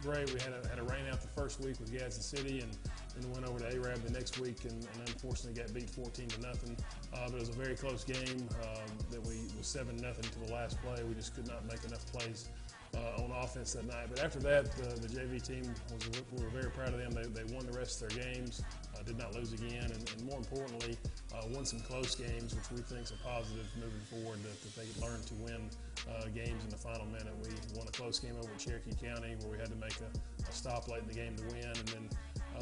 great. 0.04 0.32
We 0.34 0.40
had 0.40 0.52
a, 0.52 0.68
had 0.68 0.78
a 0.78 0.82
rain 0.82 1.06
out 1.10 1.22
the 1.22 1.28
first 1.28 1.60
week 1.60 1.80
with 1.80 1.90
Gadsden 1.90 2.22
City 2.22 2.60
and 2.60 2.70
then 3.16 3.32
went 3.32 3.48
over 3.48 3.58
to 3.58 3.74
Arab 3.74 4.04
the 4.04 4.12
next 4.12 4.38
week 4.38 4.64
and, 4.64 4.72
and 4.72 5.08
unfortunately 5.08 5.60
got 5.60 5.72
beat 5.72 5.88
14 5.88 6.28
to 6.28 6.40
nothing. 6.42 6.76
Uh, 7.14 7.24
but 7.24 7.36
it 7.36 7.40
was 7.40 7.48
a 7.48 7.52
very 7.52 7.74
close 7.74 8.04
game 8.04 8.46
um, 8.62 8.92
that 9.10 9.26
we 9.26 9.40
was 9.56 9.66
seven 9.66 9.96
nothing 9.96 10.24
to 10.24 10.38
the 10.46 10.52
last 10.52 10.80
play. 10.82 11.02
We 11.08 11.14
just 11.14 11.34
could 11.34 11.48
not 11.48 11.64
make 11.66 11.82
enough 11.84 12.04
plays 12.12 12.50
uh, 12.94 13.22
on 13.22 13.30
offense 13.42 13.72
that 13.72 13.86
night. 13.86 14.08
But 14.10 14.22
after 14.22 14.40
that, 14.40 14.66
uh, 14.66 14.94
the 15.00 15.08
JV 15.08 15.40
team 15.40 15.74
was 15.90 16.22
we 16.36 16.44
were 16.44 16.50
very 16.50 16.70
proud 16.70 16.92
of 16.92 16.98
them. 16.98 17.10
They, 17.10 17.42
they 17.42 17.54
won 17.54 17.66
the 17.66 17.76
rest 17.76 18.02
of 18.02 18.10
their 18.10 18.24
games, 18.24 18.62
did 19.06 19.18
not 19.18 19.34
lose 19.34 19.52
again, 19.52 19.90
and, 19.90 20.10
and 20.10 20.24
more 20.24 20.38
importantly, 20.38 20.96
uh, 21.34 21.42
won 21.50 21.64
some 21.64 21.80
close 21.80 22.14
games, 22.14 22.54
which 22.54 22.70
we 22.70 22.78
think 22.82 23.02
is 23.02 23.12
a 23.12 23.20
positive 23.26 23.66
moving 23.76 24.00
forward. 24.10 24.42
That, 24.42 24.56
that 24.62 24.74
they 24.76 24.88
learned 25.04 25.26
to 25.26 25.34
win 25.34 25.70
uh, 26.08 26.28
games 26.34 26.64
in 26.64 26.70
the 26.70 26.76
final 26.76 27.06
minute. 27.06 27.32
We 27.42 27.50
won 27.76 27.86
a 27.88 27.92
close 27.92 28.18
game 28.18 28.36
over 28.38 28.50
Cherokee 28.58 28.94
County 28.94 29.36
where 29.40 29.50
we 29.50 29.58
had 29.58 29.70
to 29.70 29.76
make 29.76 29.96
a, 30.00 30.10
a 30.48 30.52
stop 30.52 30.88
late 30.88 31.02
in 31.02 31.08
the 31.08 31.14
game 31.14 31.36
to 31.36 31.44
win, 31.54 31.72
and 31.72 31.88
then 31.88 32.08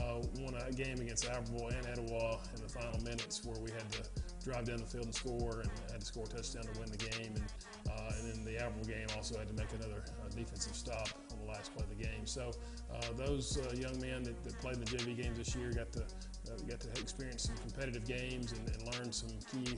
uh, 0.00 0.22
won 0.40 0.54
a 0.54 0.72
game 0.72 1.00
against 1.00 1.28
Albemarle 1.28 1.68
and 1.68 1.86
Etowah 1.86 2.38
in 2.56 2.62
the 2.62 2.68
final 2.68 3.00
minutes 3.02 3.44
where 3.44 3.58
we 3.60 3.70
had 3.70 3.90
to 3.92 4.02
drive 4.44 4.64
down 4.64 4.78
the 4.78 4.86
field 4.86 5.04
and 5.04 5.14
score, 5.14 5.60
and 5.60 5.70
had 5.90 6.00
to 6.00 6.06
score 6.06 6.24
a 6.24 6.28
touchdown 6.28 6.64
to 6.64 6.80
win 6.80 6.90
the 6.90 6.96
game. 6.96 7.34
And, 7.34 7.44
uh, 7.88 8.12
and 8.18 8.32
then 8.32 8.44
the 8.44 8.58
Albertville 8.58 8.88
game 8.88 9.06
also 9.16 9.38
had 9.38 9.48
to 9.48 9.54
make 9.54 9.70
another 9.72 10.02
uh, 10.02 10.28
defensive 10.34 10.74
stop 10.74 11.08
on 11.30 11.38
the 11.44 11.50
last 11.50 11.74
play 11.74 11.84
of 11.84 11.90
the 11.96 12.02
game. 12.02 12.26
So 12.26 12.50
uh, 12.92 13.12
those 13.16 13.58
young 13.74 14.00
men 14.00 14.22
that, 14.24 14.42
that, 14.44 14.58
played 14.60 14.76
in 14.76 14.80
the 14.80 14.86
JV 14.86 15.22
games 15.22 15.38
this 15.38 15.54
year 15.54 15.72
got 15.72 15.92
to 15.92 16.04
uh, 16.52 16.62
got 16.68 16.80
to 16.80 16.88
experience 17.00 17.44
some 17.44 17.56
competitive 17.56 18.06
games 18.06 18.52
and, 18.52 18.68
and 18.68 18.94
learn 18.94 19.12
some 19.12 19.30
key 19.50 19.76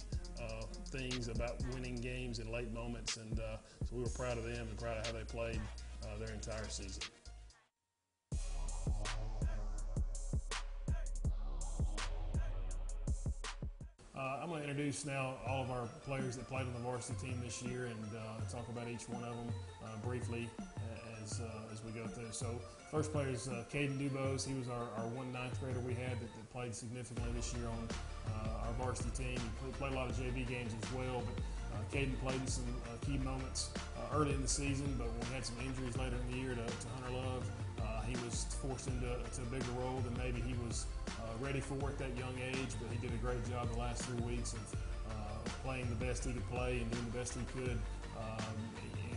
things 0.86 1.28
about 1.28 1.60
winning 1.72 1.96
games 1.96 2.38
in 2.38 2.50
late 2.52 2.72
moments. 2.72 3.16
And 3.16 3.36
so 3.38 3.58
we 3.92 4.02
were 4.02 4.10
proud 4.10 4.38
of 4.38 4.44
them 4.44 4.68
and 4.68 4.78
proud 4.78 4.98
of 4.98 5.06
how 5.06 5.12
they 5.12 5.24
played 5.24 5.60
their 6.18 6.32
entire 6.32 6.68
season. 6.68 7.02
Uh, 14.16 14.38
I'm 14.40 14.48
going 14.48 14.62
to 14.62 14.68
introduce 14.68 15.04
now 15.04 15.34
all 15.46 15.64
of 15.64 15.70
our 15.70 15.86
players 16.06 16.36
that 16.36 16.48
played 16.48 16.62
on 16.62 16.72
the 16.72 16.78
varsity 16.80 17.26
team 17.26 17.40
this 17.44 17.62
year 17.62 17.86
and 17.86 18.04
uh, 18.16 18.50
talk 18.50 18.68
about 18.68 18.88
each 18.88 19.08
one 19.08 19.24
of 19.24 19.36
them 19.36 19.48
uh, 19.84 20.06
briefly 20.06 20.48
as, 21.24 21.40
uh, 21.40 21.72
as 21.72 21.82
we 21.84 21.90
go 21.92 22.06
through. 22.06 22.30
So 22.30 22.46
first 22.90 23.12
player 23.12 23.28
is 23.28 23.48
uh, 23.48 23.64
Caden 23.72 23.98
Dubose. 23.98 24.46
He 24.46 24.54
was 24.54 24.68
our, 24.68 24.86
our 24.98 25.08
one 25.16 25.32
ninth 25.32 25.58
grader 25.60 25.80
we 25.80 25.94
had 25.94 26.20
that, 26.20 26.28
that 26.34 26.52
played 26.52 26.74
significantly 26.74 27.32
this 27.34 27.54
year 27.54 27.66
on 27.66 27.88
uh, 28.28 28.66
our 28.66 28.72
varsity 28.78 29.10
team. 29.10 29.40
He 29.64 29.72
played 29.72 29.92
a 29.92 29.96
lot 29.96 30.10
of 30.10 30.16
JV 30.16 30.46
games 30.46 30.72
as 30.74 30.92
well, 30.92 31.22
but 31.24 31.42
uh, 31.74 31.82
Caden 31.92 32.18
played 32.20 32.40
in 32.40 32.46
some 32.46 32.64
uh, 32.84 33.04
key 33.04 33.18
moments 33.18 33.70
uh, 33.96 34.16
early 34.16 34.34
in 34.34 34.42
the 34.42 34.48
season, 34.48 34.94
but 34.98 35.08
we 35.08 35.34
had 35.34 35.44
some 35.44 35.56
injuries 35.64 35.96
later 35.96 36.16
in 36.28 36.32
the 36.32 36.38
year 36.38 36.54
to, 36.54 36.64
to 36.64 36.88
Hunter 37.00 37.16
Love, 37.16 37.44
he 38.04 38.12
was 38.26 38.44
forced 38.60 38.86
into 38.86 39.08
a 39.08 39.46
bigger 39.50 39.72
role 39.80 39.98
than 40.04 40.12
maybe 40.18 40.38
he 40.38 40.52
was 40.68 40.84
ready 41.40 41.58
for 41.58 41.88
at 41.88 41.96
that 41.96 42.14
young 42.18 42.36
age, 42.52 42.76
but 42.78 42.92
he 42.92 42.98
did 43.00 43.10
a 43.14 43.16
great 43.16 43.42
job 43.48 43.66
the 43.72 43.78
last 43.78 44.02
three 44.02 44.20
weeks 44.20 44.52
of 44.52 44.60
playing 45.64 45.88
the 45.88 46.04
best 46.04 46.22
he 46.22 46.32
could 46.34 46.46
play 46.50 46.80
and 46.82 46.90
doing 46.90 47.04
the 47.06 47.18
best 47.18 47.32
he 47.32 47.40
could 47.58 47.78
um, 48.20 48.44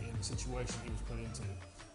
in 0.08 0.16
the 0.16 0.24
situation 0.24 0.74
he 0.84 0.90
was 0.90 1.02
put 1.02 1.18
into. 1.18 1.44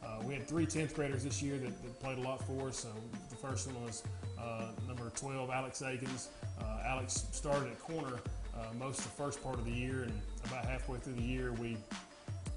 Uh, 0.04 0.22
we 0.24 0.34
had 0.34 0.48
three 0.48 0.66
10th 0.66 0.94
graders 0.94 1.24
this 1.24 1.42
year 1.42 1.58
that, 1.58 1.84
that, 1.84 2.00
played 2.02 2.18
a 2.18 2.22
lot 2.22 2.44
for 2.46 2.68
us. 2.68 2.78
So 2.78 2.90
the 3.30 3.36
first 3.36 3.72
one 3.72 3.86
was 3.86 4.04
uh, 4.40 4.68
number 4.88 5.10
12, 5.16 5.50
Alex 5.50 5.82
Akins. 5.82 6.30
Uh, 6.60 6.80
Alex 6.86 7.26
started 7.32 7.72
at 7.72 7.80
corner 7.80 8.20
uh, 8.56 8.74
most 8.78 9.00
of 9.00 9.06
the 9.06 9.12
first 9.12 9.42
part 9.42 9.56
of 9.56 9.66
the 9.66 9.72
year, 9.72 10.04
and 10.04 10.14
about 10.46 10.66
halfway 10.66 11.00
through 11.00 11.14
the 11.14 11.24
year, 11.24 11.54
we 11.54 11.78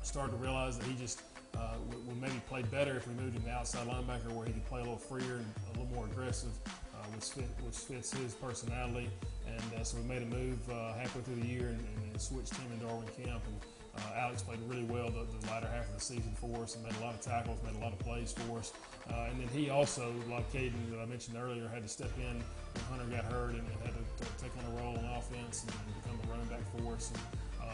started 0.02 0.32
to 0.32 0.36
realize 0.36 0.78
that 0.78 0.86
he 0.86 0.94
just 0.94 1.22
uh, 1.56 1.74
would 1.88 2.20
maybe 2.20 2.40
play 2.48 2.62
better 2.70 2.96
if 2.96 3.08
we 3.08 3.14
moved 3.14 3.34
him 3.34 3.42
to 3.42 3.50
outside 3.50 3.86
linebacker 3.88 4.30
where 4.32 4.46
he 4.46 4.52
could 4.52 4.66
play 4.66 4.80
a 4.80 4.82
little 4.82 4.98
freer 4.98 5.36
and 5.36 5.46
a 5.68 5.70
little 5.78 5.94
more 5.94 6.04
aggressive, 6.04 6.50
uh, 6.66 6.98
which, 7.14 7.24
fit, 7.24 7.48
which, 7.64 7.76
fits 7.76 8.12
his 8.12 8.34
personality. 8.34 9.08
And 9.46 9.86
so 9.86 9.96
we 9.96 10.02
made 10.04 10.22
a 10.22 10.26
move 10.26 10.58
halfway 10.98 11.22
through 11.22 11.36
the 11.36 11.46
year 11.46 11.68
and, 11.68 11.80
and 12.04 12.20
switched 12.20 12.54
him 12.56 12.70
in 12.72 12.86
Darwin 12.86 13.06
Camp. 13.16 13.42
And, 13.46 13.75
uh, 13.96 14.20
Alex 14.20 14.42
played 14.42 14.58
really 14.68 14.84
well 14.84 15.10
the, 15.10 15.24
the, 15.24 15.46
latter 15.50 15.66
half 15.66 15.88
of 15.88 15.94
the 15.94 16.00
season 16.00 16.32
for 16.34 16.62
us 16.62 16.76
and 16.76 16.84
made 16.84 16.94
a 17.00 17.04
lot 17.04 17.14
of 17.14 17.20
tackles, 17.20 17.58
made 17.64 17.76
a 17.76 17.84
lot 17.84 17.92
of 17.92 17.98
plays 17.98 18.32
for 18.32 18.58
us. 18.58 18.72
Uh, 19.10 19.28
and 19.30 19.40
then 19.40 19.48
he 19.48 19.70
also, 19.70 20.12
like 20.30 20.50
Caden 20.52 20.90
that 20.90 21.00
I 21.00 21.06
mentioned 21.06 21.36
earlier, 21.36 21.68
had 21.68 21.82
to 21.82 21.88
step 21.88 22.10
in 22.18 22.42
when 22.42 22.84
Hunter 22.90 23.16
got 23.16 23.24
hurt 23.32 23.50
and, 23.50 23.64
and 23.64 23.80
had 23.84 23.94
to, 23.94 24.24
to, 24.24 24.42
take 24.42 24.52
on 24.58 24.64
a 24.72 24.82
role 24.82 24.98
on 24.98 25.04
offense 25.16 25.62
and, 25.62 25.72
and 25.72 26.02
become 26.02 26.18
a 26.22 26.32
running 26.32 26.48
back 26.48 26.64
for 26.76 26.94
us. 26.94 27.10
And, 27.14 27.20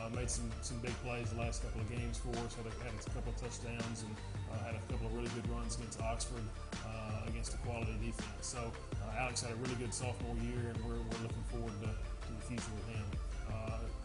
uh, 0.03 0.09
made 0.11 0.31
some, 0.31 0.51
some 0.63 0.79
big 0.79 0.95
plays 1.05 1.31
the 1.31 1.39
last 1.39 1.63
couple 1.63 1.81
of 1.81 1.89
games 1.91 2.19
for 2.19 2.31
us. 2.43 2.55
Had 2.55 2.67
a, 2.67 2.75
had 2.83 2.93
a 2.95 3.11
couple 3.11 3.31
of 3.31 3.39
touchdowns 3.39 4.03
and 4.03 4.15
uh, 4.51 4.59
had 4.65 4.75
a 4.75 4.83
couple 4.91 5.07
of 5.07 5.15
really 5.15 5.31
good 5.35 5.49
runs 5.51 5.77
against 5.77 6.01
Oxford 6.01 6.43
uh, 6.87 7.29
against 7.29 7.55
a 7.55 7.59
quality 7.59 7.93
defense. 8.03 8.43
So 8.43 8.59
uh, 8.59 9.21
Alex 9.21 9.43
had 9.43 9.53
a 9.53 9.57
really 9.57 9.77
good 9.77 9.95
sophomore 9.95 10.35
year, 10.43 10.75
and 10.75 10.79
we're, 10.85 10.99
we're 10.99 11.23
looking 11.23 11.47
forward 11.53 11.73
to, 11.83 11.91
to 11.93 12.31
the 12.35 12.45
future 12.49 12.73
with 12.75 12.89
him. 12.97 13.07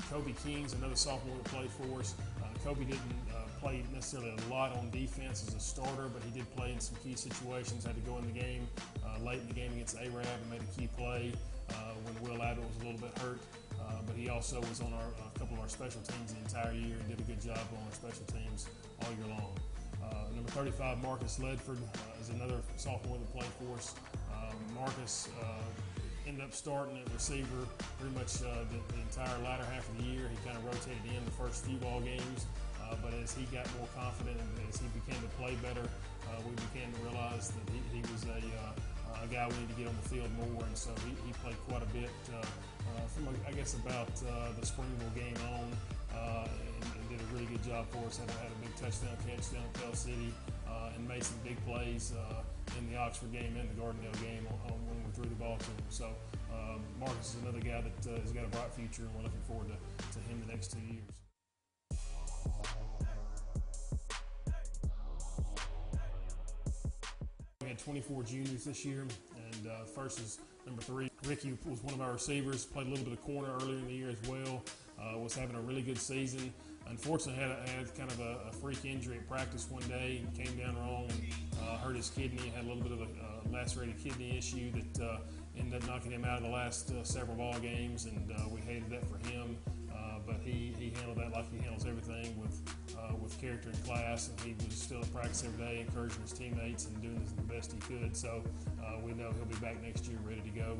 Kobe 0.10 0.32
King's 0.44 0.74
another 0.74 0.96
sophomore 0.96 1.36
that 1.36 1.51
played 1.51 1.70
for 1.70 2.00
us. 2.00 2.15
Uh, 2.41 2.48
Kobe 2.63 2.86
didn't 2.86 3.01
uh, 3.29 3.41
play 3.60 3.84
necessarily 3.94 4.32
a 4.32 4.53
lot 4.53 4.75
on 4.77 4.89
defense 4.89 5.46
as 5.46 5.53
a 5.53 5.60
starter, 5.60 6.08
but 6.08 6.24
he 6.24 6.32
did 6.32 6.50
play 6.56 6.72
in 6.72 6.79
some 6.79 6.96
key 7.03 7.15
situations. 7.15 7.86
Had 7.86 7.96
to 7.96 8.01
go 8.10 8.17
in 8.17 8.25
the 8.25 8.39
game 8.39 8.67
uh, 9.06 9.24
late 9.24 9.41
in 9.41 9.48
the 9.48 9.53
game 9.53 9.72
against 9.74 9.98
Arab 9.98 10.15
and 10.15 10.50
made 10.50 10.62
a 10.62 10.79
key 10.79 10.88
play 10.98 11.34
uh, 11.72 11.74
when 12.06 12.15
Will 12.24 12.41
Abbott 12.41 12.63
was 12.63 12.82
a 12.82 12.86
little 12.86 13.01
bit 13.01 13.17
hurt. 13.20 13.39
Uh, 13.79 14.00
but 14.06 14.15
he 14.15 14.29
also 14.29 14.62
was 14.62 14.79
on 14.79 14.94
our, 14.94 15.12
a 15.36 15.39
couple 15.39 15.56
of 15.56 15.62
our 15.62 15.70
special 15.70 16.01
teams 16.01 16.34
the 16.34 16.39
entire 16.39 16.74
year 16.74 16.96
and 17.00 17.10
did 17.10 17.20
a 17.20 17.24
good 17.24 17.41
job 17.41 17.60
on 17.75 17.84
our 17.86 17.94
special 17.94 18.25
teams 18.32 18.67
all 19.03 19.12
year 19.12 19.27
long. 19.27 19.53
Uh, 20.01 20.34
number 20.34 20.50
35, 20.51 21.03
Marcus 21.03 21.38
Ledford, 21.39 21.79
is 22.22 22.29
another 22.29 22.62
sophomore 22.77 23.17
that 23.17 23.32
played 23.34 23.51
for 23.60 23.75
us. 23.75 23.94
Marcus 24.74 25.27
ended 26.27 26.43
up 26.43 26.53
starting 26.53 27.00
at 27.00 27.07
receiver 27.13 27.63
pretty 27.98 28.13
much 28.13 28.43
uh, 28.43 28.67
the, 28.67 28.79
the, 28.91 29.00
entire 29.00 29.39
latter 29.48 29.63
half 29.72 29.88
of 29.88 29.96
the 29.98 30.03
year. 30.03 30.27
He 30.27 30.36
kind 30.43 30.60
of 30.60 30.65
rotated 30.67 31.00
in 31.07 31.24
the 31.24 31.31
first 31.31 31.63
few 31.63 31.79
ball 31.79 32.03
games, 32.03 32.46
uh, 32.84 33.00
but 33.01 33.15
as 33.24 33.31
he 33.31 33.48
got 33.55 33.63
more 33.79 33.88
confident 33.96 34.36
and 34.36 34.51
as 34.67 34.75
he 34.75 34.91
began 34.91 35.15
to 35.24 35.31
play 35.39 35.55
better, 35.63 35.88
uh, 36.27 36.39
we 36.43 36.51
began 36.67 36.91
to 36.91 37.00
realize 37.07 37.55
that 37.55 37.63
he, 37.72 37.79
he 37.96 38.01
was 38.12 38.27
a, 38.27 38.43
uh, 38.43 39.24
a, 39.24 39.27
guy 39.31 39.48
we 39.48 39.55
need 39.63 39.72
to 39.72 39.79
get 39.79 39.88
on 39.88 39.96
the 40.03 40.10
field 40.12 40.27
more, 40.36 40.67
and 40.67 40.75
so 40.75 40.91
he, 41.07 41.15
he 41.24 41.31
played 41.39 41.55
quite 41.72 41.81
a 41.81 41.91
bit 41.96 42.12
uh, 42.36 42.43
uh, 42.43 43.07
from, 43.07 43.31
I 43.48 43.55
guess, 43.55 43.79
about 43.79 44.12
the 44.19 44.65
Springville 44.67 45.15
game 45.15 45.39
on. 45.55 45.72
And, 46.17 46.84
and, 46.84 47.05
did 47.07 47.22
a 47.22 47.29
really 47.31 47.46
good 47.46 47.63
job 47.63 47.86
for 47.88 48.03
us. 48.03 48.17
Had 48.17 48.29
had 48.31 48.51
a 48.51 48.60
big 48.60 48.75
touchdown 48.75 49.15
catch 49.24 49.53
down 49.53 49.63
at 49.63 49.74
Pell 49.79 49.93
City 49.93 50.34
and 50.93 51.07
made 51.07 51.24
some 51.24 51.38
big 51.46 51.55
plays 51.63 52.12
in 52.77 52.91
the 52.91 52.98
Oxford 52.98 53.31
game 53.31 53.55
and 53.55 53.69
the 53.69 53.79
Gardendale 53.79 54.19
game 54.19 54.43
on, 54.50 54.74
on 54.74 54.87
threw 55.17 55.25
the 55.29 55.36
ball 55.36 55.57
to 55.57 55.65
him. 55.65 55.77
So 55.89 56.09
um, 56.53 56.83
Marcus 57.00 57.33
is 57.33 57.41
another 57.41 57.59
guy 57.59 57.81
that 57.81 58.13
uh, 58.13 58.21
has 58.21 58.31
got 58.31 58.43
a 58.45 58.47
bright 58.50 58.71
future, 58.71 59.01
and 59.01 59.15
we're 59.15 59.24
looking 59.24 59.41
forward 59.47 59.67
to, 59.69 60.19
to 60.19 60.19
him 60.29 60.39
the 60.45 60.51
next 60.51 60.74
two 60.74 60.79
years. 60.79 61.01
We 67.62 67.67
had 67.67 67.79
24 67.79 68.24
juniors 68.24 68.65
this 68.65 68.86
year, 68.86 69.07
and 69.51 69.67
uh, 69.67 69.86
first 69.86 70.19
is 70.19 70.39
number 70.67 70.83
three. 70.83 71.09
Ricky 71.25 71.57
was 71.65 71.81
one 71.81 71.95
of 71.95 72.01
our 72.01 72.13
receivers, 72.13 72.63
played 72.63 72.86
a 72.86 72.89
little 72.91 73.03
bit 73.03 73.13
of 73.13 73.21
corner 73.24 73.55
earlier 73.55 73.79
in 73.79 73.88
the 73.88 73.93
year 73.93 74.09
as 74.09 74.29
well, 74.29 74.63
uh, 75.01 75.17
was 75.17 75.36
having 75.36 75.55
a 75.55 75.62
really 75.62 75.81
good 75.81 75.97
season. 75.97 76.53
Unfortunately, 76.89 77.41
had, 77.41 77.51
a, 77.51 77.70
had 77.70 77.96
kind 77.96 78.12
of 78.12 78.20
a, 78.20 78.50
a, 78.50 78.51
freak 78.51 78.86
injury 78.86 79.17
at 79.17 79.27
practice 79.27 79.67
one 79.70 79.84
day 79.84 80.22
and 80.24 80.34
came 80.34 80.58
down 80.58 80.75
wrong 80.77 81.08
and 81.10 81.34
uh, 81.62 81.77
hurt 81.77 81.96
his 81.96 82.10
kidney. 82.10 82.51
Had 82.56 82.65
a 82.65 82.67
little 82.67 82.84
bit 82.84 82.91
of 82.91 83.01
a 83.01 83.03
uh, 83.03 83.51
lacerated 83.51 83.98
kidney 84.01 84.38
issue 84.38 84.72
that 84.72 85.03
uh, 85.03 85.17
ended 85.58 85.82
up 85.82 85.88
knocking 85.88 86.12
him 86.12 86.24
out 86.24 86.38
of 86.38 86.44
the 86.44 86.50
last 86.50 86.91
uh, 86.91 87.03
several 87.03 87.36
ball 87.36 87.58
games, 87.60 88.06
and 88.06 88.32
uh, 88.32 88.44
we 88.51 88.62
hated 88.62 88.89
that 88.89 89.06
for 89.08 89.17
him. 89.29 89.58
Uh, 89.91 90.20
but 90.25 90.38
he, 90.44 90.74
he 90.77 90.94
handled 90.98 91.17
that 91.17 91.32
like 91.32 91.51
he 91.51 91.60
handles 91.60 91.86
everything 91.86 92.39
with 92.39 92.62
with 93.22 93.39
character 93.39 93.70
and 93.70 93.86
class, 93.86 94.29
and 94.29 94.39
he 94.41 94.53
was 94.65 94.75
still 94.75 95.00
at 95.00 95.13
practice 95.13 95.44
every 95.46 95.63
day, 95.63 95.79
encouraging 95.79 96.22
his 96.22 96.34
teammates 96.34 96.88
and 96.88 97.01
doing 97.01 97.25
the 97.38 97.53
best 97.53 97.72
he 97.72 97.79
could. 97.79 98.17
So 98.17 98.44
we 99.06 99.13
know 99.13 99.32
he'll 99.32 99.46
be 99.46 99.56
back 99.56 99.82
next 99.82 100.08
year 100.08 100.17
ready 100.25 100.41
to 100.41 100.50
go, 100.50 100.77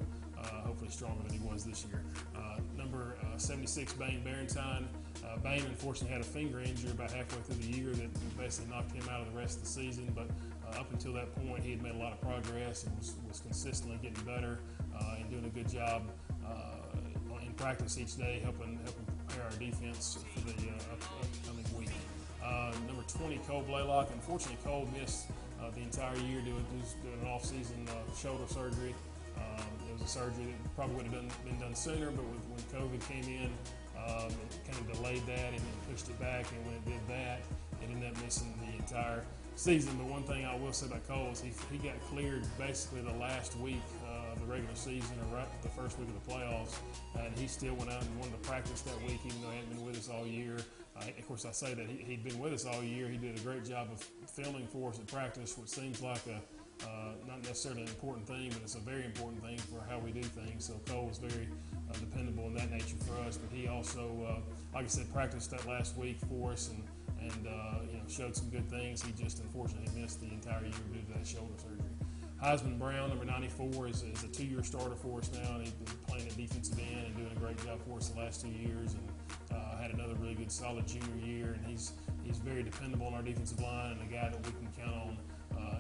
hopefully 0.66 0.90
stronger 0.90 1.24
than 1.28 1.38
he 1.40 1.48
was 1.48 1.64
this 1.64 1.86
year. 1.86 2.02
number 2.78 3.16
76, 3.38 3.94
Bain 3.94 4.22
Barentine. 4.26 4.86
Uh, 5.26 5.38
Bain 5.38 5.62
unfortunately 5.68 6.12
had 6.12 6.22
a 6.22 6.24
finger 6.24 6.60
injury 6.60 6.92
about 6.92 7.12
halfway 7.12 7.42
through 7.42 7.56
the 7.56 7.78
year 7.78 7.90
that 7.94 8.38
basically 8.38 8.70
knocked 8.72 8.92
him 8.92 9.08
out 9.10 9.22
of 9.22 9.32
the 9.32 9.38
rest 9.38 9.58
of 9.58 9.64
the 9.64 9.70
season. 9.70 10.12
But 10.16 10.28
uh, 10.68 10.80
up 10.80 10.92
until 10.92 11.14
that 11.14 11.34
point, 11.36 11.64
he 11.64 11.72
had 11.72 11.82
made 11.82 11.96
a 11.96 11.98
lot 11.98 12.14
of 12.14 12.22
progress 12.22 12.84
and 12.86 12.98
was, 12.98 13.16
was 13.28 13.40
consistently 13.40 13.98
getting 14.02 14.24
better 14.24 14.60
uh, 14.96 15.16
and 15.18 15.30
doing 15.30 15.46
a 15.46 15.50
good 15.50 15.70
job 15.70 16.04
uh, 16.46 16.52
in 17.46 17.54
practice 17.54 17.98
each 17.98 18.18
day, 18.18 18.40
helping 18.44 18.80
helping 18.84 19.06
prepare 19.28 19.46
our 19.46 19.58
defense 19.58 20.20
for 20.34 20.40
the 20.42 20.70
uh, 20.70 20.94
upcoming 20.94 21.66
week. 21.78 21.90
Uh, 22.44 22.72
number 22.88 23.04
20, 23.04 23.38
Cole 23.48 23.64
Blaylock. 23.64 24.10
Unfortunately, 24.14 24.58
Cole 24.64 24.88
missed 25.00 25.28
the 25.76 25.82
entire 25.82 26.16
year 26.18 26.40
doing, 26.42 26.66
doing 27.04 27.20
an 27.22 27.28
off-season 27.28 27.88
shoulder 28.16 28.46
surgery. 28.48 28.96
Um, 29.36 29.66
it 30.08 30.10
surgery 30.10 30.46
that 30.46 30.76
probably 30.76 30.96
would 30.96 31.06
have 31.06 31.14
done, 31.14 31.30
been 31.46 31.60
done 31.60 31.76
sooner, 31.76 32.10
but 32.12 32.24
with, 32.24 32.44
when 32.48 32.82
COVID 32.82 33.02
came 33.08 33.24
in, 33.24 33.52
um, 34.00 34.32
it 34.32 34.72
kind 34.72 34.80
of 34.80 34.96
delayed 34.96 35.26
that 35.28 35.52
and 35.52 35.60
then 35.60 35.78
pushed 35.92 36.08
it 36.08 36.20
back. 36.20 36.46
And 36.56 36.66
when 36.66 36.76
it 36.76 36.86
did 36.86 37.04
that, 37.10 37.42
it 37.82 37.90
ended 37.92 38.10
up 38.10 38.24
missing 38.24 38.54
the 38.64 38.78
entire 38.78 39.24
season. 39.56 39.94
But 39.98 40.08
one 40.08 40.24
thing 40.24 40.46
I 40.46 40.56
will 40.56 40.72
say 40.72 40.88
about 40.88 41.06
Cole 41.08 41.30
is 41.32 41.42
he, 41.42 41.52
he 41.72 41.78
got 41.78 42.00
cleared 42.10 42.46
basically 42.58 43.02
the 43.02 43.18
last 43.20 43.58
week 43.58 43.82
uh, 44.08 44.34
of 44.34 44.40
the 44.40 44.46
regular 44.46 44.76
season 44.76 45.18
or 45.20 45.38
right 45.38 45.48
the 45.62 45.70
first 45.70 46.00
week 46.00 46.08
of 46.08 46.26
the 46.26 46.32
playoffs. 46.32 46.78
And 47.20 47.38
he 47.38 47.48
still 47.48 47.74
went 47.76 47.92
out 47.92 48.02
and 48.02 48.20
wanted 48.20 48.42
to 48.42 48.50
practice 48.50 48.82
that 48.82 48.98
week, 49.02 49.20
even 49.26 49.42
though 49.42 49.50
he 49.50 49.58
hadn't 49.58 49.76
been 49.76 49.86
with 49.86 49.98
us 49.98 50.10
all 50.10 50.26
year. 50.26 50.58
Uh, 50.96 51.04
of 51.18 51.28
course, 51.28 51.46
I 51.46 51.52
say 51.52 51.74
that 51.74 51.86
he 51.88 51.98
he, 51.98 52.12
had 52.14 52.24
been 52.24 52.40
with 52.40 52.54
us 52.54 52.66
all 52.66 52.82
year. 52.82 53.08
He 53.08 53.18
did 53.18 53.38
a 53.38 53.42
great 53.42 53.66
job 53.66 53.90
of 53.92 54.02
filming 54.30 54.66
for 54.68 54.90
us 54.90 55.00
at 55.00 55.08
practice, 55.08 55.58
which 55.58 55.70
seems 55.70 56.02
like 56.02 56.26
a 56.28 56.42
uh, 56.84 57.14
not 57.28 57.44
necessarily 57.44 57.82
an 57.82 57.88
important 57.88 58.28
thing, 58.28 58.50
but 58.50 58.62
it's 58.62 58.76
a 58.76 58.80
very 58.80 59.06
important 59.06 59.44
thing 59.44 59.58
for 59.58 59.84
how 59.90 60.00
we 60.00 60.12
do 60.12 60.22
things. 60.22 60.66
So 60.66 60.80
Cole 60.86 61.08
was 61.08 61.18
very 61.18 61.48
uh, 61.90 61.94
dependable 62.00 62.46
in 62.48 62.54
that 62.56 62.72
nature 62.72 62.98
for 63.06 63.20
us. 63.28 63.38
But 63.38 63.56
he 63.56 63.68
also, 63.68 64.28
uh, 64.28 64.40
like 64.74 64.86
I 64.86 64.88
said, 64.88 65.12
practiced 65.14 65.52
that 65.52 65.66
last 65.68 65.98
week 65.98 66.18
for 66.28 66.52
us 66.52 66.70
and 66.70 66.84
and 67.20 67.48
uh, 67.48 67.80
you 67.92 67.98
know 67.98 68.04
showed 68.08 68.36
some 68.36 68.50
good 68.50 68.70
things. 68.70 69.02
He 69.02 69.12
just 69.12 69.40
unfortunately 69.40 69.90
missed 70.00 70.22
the 70.22 70.28
entire 70.28 70.62
year 70.62 70.72
due 70.94 71.02
to 71.02 71.18
that 71.18 71.26
shoulder 71.26 71.54
surgery. 71.58 71.98
Heisman 72.44 72.78
Brown, 72.78 73.10
number 73.10 73.26
94, 73.26 73.88
is, 73.88 74.04
is 74.04 74.24
a 74.24 74.28
two-year 74.28 74.62
starter 74.62 74.96
for 74.96 75.18
us 75.18 75.32
now, 75.34 75.56
and 75.56 75.64
he's 75.64 75.72
been 75.72 75.88
playing 76.08 76.28
at 76.28 76.38
defensive 76.38 76.78
end 76.78 77.08
and 77.08 77.16
doing 77.18 77.32
a 77.36 77.40
great 77.40 77.58
job 77.66 77.80
for 77.88 77.98
us 77.98 78.10
the 78.10 78.20
last 78.20 78.42
two 78.42 78.50
years, 78.50 78.94
and 78.94 79.58
uh, 79.58 79.78
had 79.78 79.92
another 79.92 80.14
really 80.20 80.36
good, 80.36 80.52
solid 80.52 80.86
junior 80.88 81.26
year. 81.26 81.54
And 81.54 81.66
he's 81.66 81.94
he's 82.24 82.38
very 82.38 82.62
dependable 82.62 83.08
on 83.08 83.14
our 83.16 83.24
defensive 83.24 83.60
line 83.60 83.94
and 83.94 84.02
a 84.02 84.14
guy 84.14 84.30
that 84.30 84.46
we 84.46 84.52
can 84.52 84.68
count 84.78 84.96
on 84.96 85.18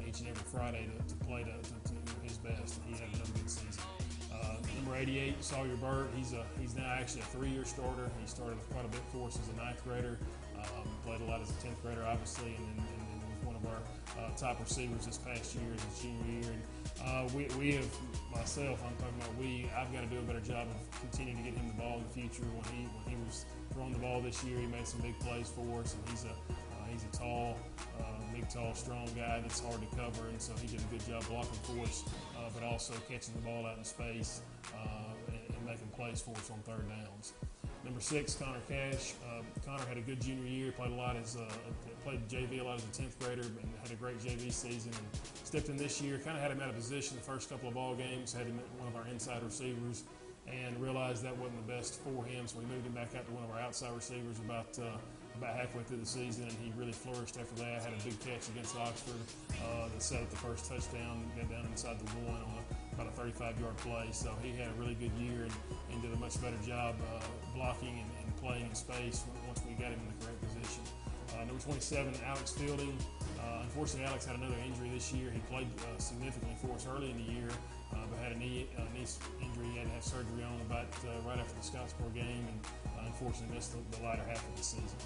each 0.07 0.19
and 0.19 0.29
every 0.29 0.43
Friday 0.43 0.87
to, 0.87 1.13
to 1.13 1.15
play 1.25 1.43
to, 1.43 1.51
to, 1.51 1.93
to 1.93 2.15
his 2.23 2.37
best. 2.37 2.79
And 2.79 2.95
he 2.95 3.01
had 3.01 3.09
another 3.13 3.31
good 3.35 3.49
season. 3.49 3.83
Uh, 4.31 4.55
number 4.75 4.95
88, 4.95 5.43
Sawyer 5.43 5.75
Burt. 5.77 6.09
He's 6.15 6.33
a 6.33 6.45
he's 6.59 6.75
now 6.75 6.87
actually 6.87 7.21
a 7.21 7.25
three-year 7.25 7.65
starter. 7.65 8.09
He 8.21 8.27
started 8.27 8.57
quite 8.71 8.85
a 8.85 8.89
bit 8.89 9.01
for 9.11 9.27
us 9.27 9.37
as 9.41 9.49
a 9.49 9.57
ninth 9.57 9.83
grader. 9.83 10.17
Um, 10.57 10.87
played 11.05 11.21
a 11.21 11.25
lot 11.25 11.41
as 11.41 11.49
a 11.49 11.53
tenth 11.61 11.81
grader, 11.81 12.03
obviously, 12.03 12.55
and 12.57 12.65
then, 12.65 12.85
and 12.85 13.21
then 13.21 13.29
was 13.29 13.45
one 13.45 13.55
of 13.55 13.65
our 13.65 13.81
uh, 14.17 14.35
top 14.35 14.59
receivers 14.59 15.05
this 15.05 15.17
past 15.17 15.55
year, 15.55 15.69
his 15.71 16.01
junior 16.01 16.41
year. 16.41 16.51
And 16.51 16.63
uh, 17.05 17.29
we, 17.35 17.47
we 17.59 17.73
have 17.73 17.87
myself. 18.33 18.81
I'm 18.85 18.95
talking 18.97 19.17
about 19.19 19.35
we. 19.37 19.69
I've 19.77 19.91
got 19.93 20.01
to 20.01 20.07
do 20.07 20.17
a 20.17 20.25
better 20.25 20.41
job 20.41 20.67
of 20.67 21.01
continuing 21.01 21.37
to 21.43 21.49
get 21.49 21.57
him 21.57 21.67
the 21.67 21.79
ball 21.81 21.97
in 21.97 22.03
the 22.03 22.13
future. 22.13 22.47
When 22.49 22.65
he 22.73 22.85
when 22.85 23.17
he 23.17 23.17
was 23.25 23.45
throwing 23.73 23.93
the 23.93 23.99
ball 23.99 24.21
this 24.21 24.43
year, 24.43 24.59
he 24.59 24.67
made 24.67 24.87
some 24.87 25.01
big 25.01 25.17
plays 25.19 25.49
for 25.49 25.81
us, 25.81 25.93
and 25.93 26.09
he's 26.09 26.25
a 26.25 26.33
uh, 26.33 26.85
he's 26.89 27.03
a 27.03 27.17
tall, 27.17 27.57
uh, 27.99 28.03
big, 28.37 28.49
tall, 28.49 28.73
strong 28.73 29.07
guy 29.15 29.39
that's 29.41 29.59
hard 29.59 29.81
to 29.81 29.95
cover, 29.95 30.27
and 30.29 30.41
so 30.41 30.53
he 30.61 30.67
did 30.67 30.79
a 30.79 30.93
good 30.93 31.05
job 31.07 31.25
blocking 31.27 31.59
for 31.63 31.81
us, 31.83 32.03
uh, 32.37 32.49
but 32.53 32.63
also 32.63 32.93
catching 33.09 33.33
the 33.33 33.41
ball 33.41 33.65
out 33.65 33.77
in 33.77 33.83
space 33.83 34.41
uh, 34.75 35.09
and, 35.27 35.55
and 35.55 35.65
making 35.65 35.87
plays 35.95 36.21
for 36.21 36.31
us 36.31 36.51
on 36.51 36.59
third 36.59 36.87
downs. 36.87 37.33
Number 37.83 37.99
six, 37.99 38.35
Connor 38.35 38.59
Cash. 38.67 39.13
Uh, 39.25 39.41
Connor 39.65 39.85
had 39.85 39.97
a 39.97 40.01
good 40.01 40.21
junior 40.21 40.45
year. 40.45 40.71
Played 40.71 40.91
a 40.91 40.95
lot 40.95 41.15
as 41.15 41.37
uh, 41.37 41.49
played 42.03 42.27
JV 42.27 42.59
a 42.59 42.63
lot 42.63 42.75
as 42.75 42.83
a 42.83 42.87
tenth 42.87 43.17
grader, 43.19 43.43
and 43.43 43.69
had 43.81 43.91
a 43.91 43.95
great 43.95 44.19
JV 44.19 44.51
season. 44.51 44.91
And 44.91 45.21
stepped 45.43 45.69
in 45.69 45.77
this 45.77 46.01
year. 46.01 46.17
Kind 46.17 46.35
of 46.35 46.43
had 46.43 46.51
him 46.51 46.59
out 46.59 46.69
of 46.69 46.75
position 46.75 47.15
the 47.15 47.23
first 47.23 47.49
couple 47.49 47.69
of 47.69 47.75
ball 47.75 47.95
games. 47.95 48.33
Had 48.33 48.47
him 48.47 48.59
at 48.59 48.79
one 48.83 48.89
of 48.89 48.95
our 48.97 49.07
inside 49.09 49.41
receivers, 49.41 50.03
and 50.47 50.77
realized 50.81 51.23
that 51.23 51.37
wasn't 51.37 51.65
the 51.65 51.73
best 51.73 52.01
for 52.01 52.25
him. 52.25 52.45
So 52.45 52.59
we 52.59 52.65
moved 52.65 52.85
him 52.85 52.93
back 52.93 53.15
out 53.15 53.25
to 53.25 53.31
one 53.31 53.45
of 53.45 53.51
our 53.51 53.61
outside 53.61 53.95
receivers 53.95 54.37
about 54.39 54.77
uh, 54.79 54.97
about 55.37 55.55
halfway 55.55 55.83
through 55.83 55.97
the 55.97 56.05
season, 56.05 56.43
and 56.43 56.57
he 56.57 56.73
really 56.77 56.91
flourished 56.91 57.37
after 57.37 57.55
that. 57.61 57.81
Had 57.81 57.93
a 57.93 58.03
big 58.03 58.17
catch 58.19 58.49
against 58.49 58.75
Oxford 58.75 59.21
uh, 59.61 59.87
that 59.89 60.01
set 60.01 60.21
up 60.21 60.29
the 60.29 60.37
first 60.37 60.65
touchdown, 60.65 61.29
got 61.37 61.49
down 61.49 61.65
inside 61.65 61.99
the 61.99 62.05
one 62.25 62.41
on 62.41 62.57
a, 62.57 62.63
about 62.93 63.13
a 63.13 63.15
35-yard 63.21 63.77
play. 63.77 64.09
So 64.11 64.33
he 64.41 64.57
had 64.57 64.69
a 64.69 64.77
really 64.81 64.95
good 64.95 65.13
year 65.21 65.45
and, 65.45 65.53
and 65.93 66.01
did 66.01 66.13
a 66.13 66.17
much 66.17 66.41
better 66.41 66.57
job 66.65 66.95
uh, 67.13 67.21
blocking 67.55 68.01
and, 68.01 68.09
and 68.25 68.29
playing 68.37 68.65
in 68.65 68.75
space 68.75 69.23
once 69.45 69.61
we 69.65 69.73
got 69.77 69.93
him 69.93 69.99
in 70.01 70.09
the 70.17 70.25
correct 70.25 70.41
position. 70.41 70.83
Uh, 71.35 71.45
number 71.45 71.61
27, 71.61 72.13
Alex 72.25 72.51
Fielding. 72.53 72.97
Uh, 73.37 73.61
unfortunately, 73.61 74.07
Alex 74.07 74.25
had 74.25 74.37
another 74.37 74.57
injury 74.65 74.89
this 74.89 75.13
year. 75.13 75.29
He 75.29 75.39
played 75.51 75.67
uh, 75.85 75.99
significantly 75.99 76.57
for 76.61 76.73
us 76.73 76.87
early 76.89 77.11
in 77.11 77.17
the 77.17 77.29
year, 77.29 77.49
uh, 77.93 77.97
but 78.09 78.17
had 78.19 78.31
a 78.31 78.39
knee, 78.39 78.65
knee 78.95 79.05
injury. 79.43 79.67
He 79.71 79.77
had 79.77 79.87
to 79.87 79.93
have 79.93 80.03
surgery 80.03 80.41
on 80.41 80.57
about 80.65 80.87
right 81.27 81.37
after 81.37 81.53
the 81.53 81.65
Scottsboro 81.65 82.13
game, 82.15 82.47
and 82.47 82.59
unfortunately 83.07 83.55
missed 83.55 83.73
the, 83.73 83.97
the, 83.97 84.03
latter 84.03 84.23
half 84.27 84.47
of 84.47 84.55
the 84.57 84.63
season. 84.63 84.97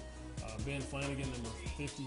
Ben 0.64 0.80
Flanagan, 0.80 1.30
number 1.30 1.50
50. 1.76 2.04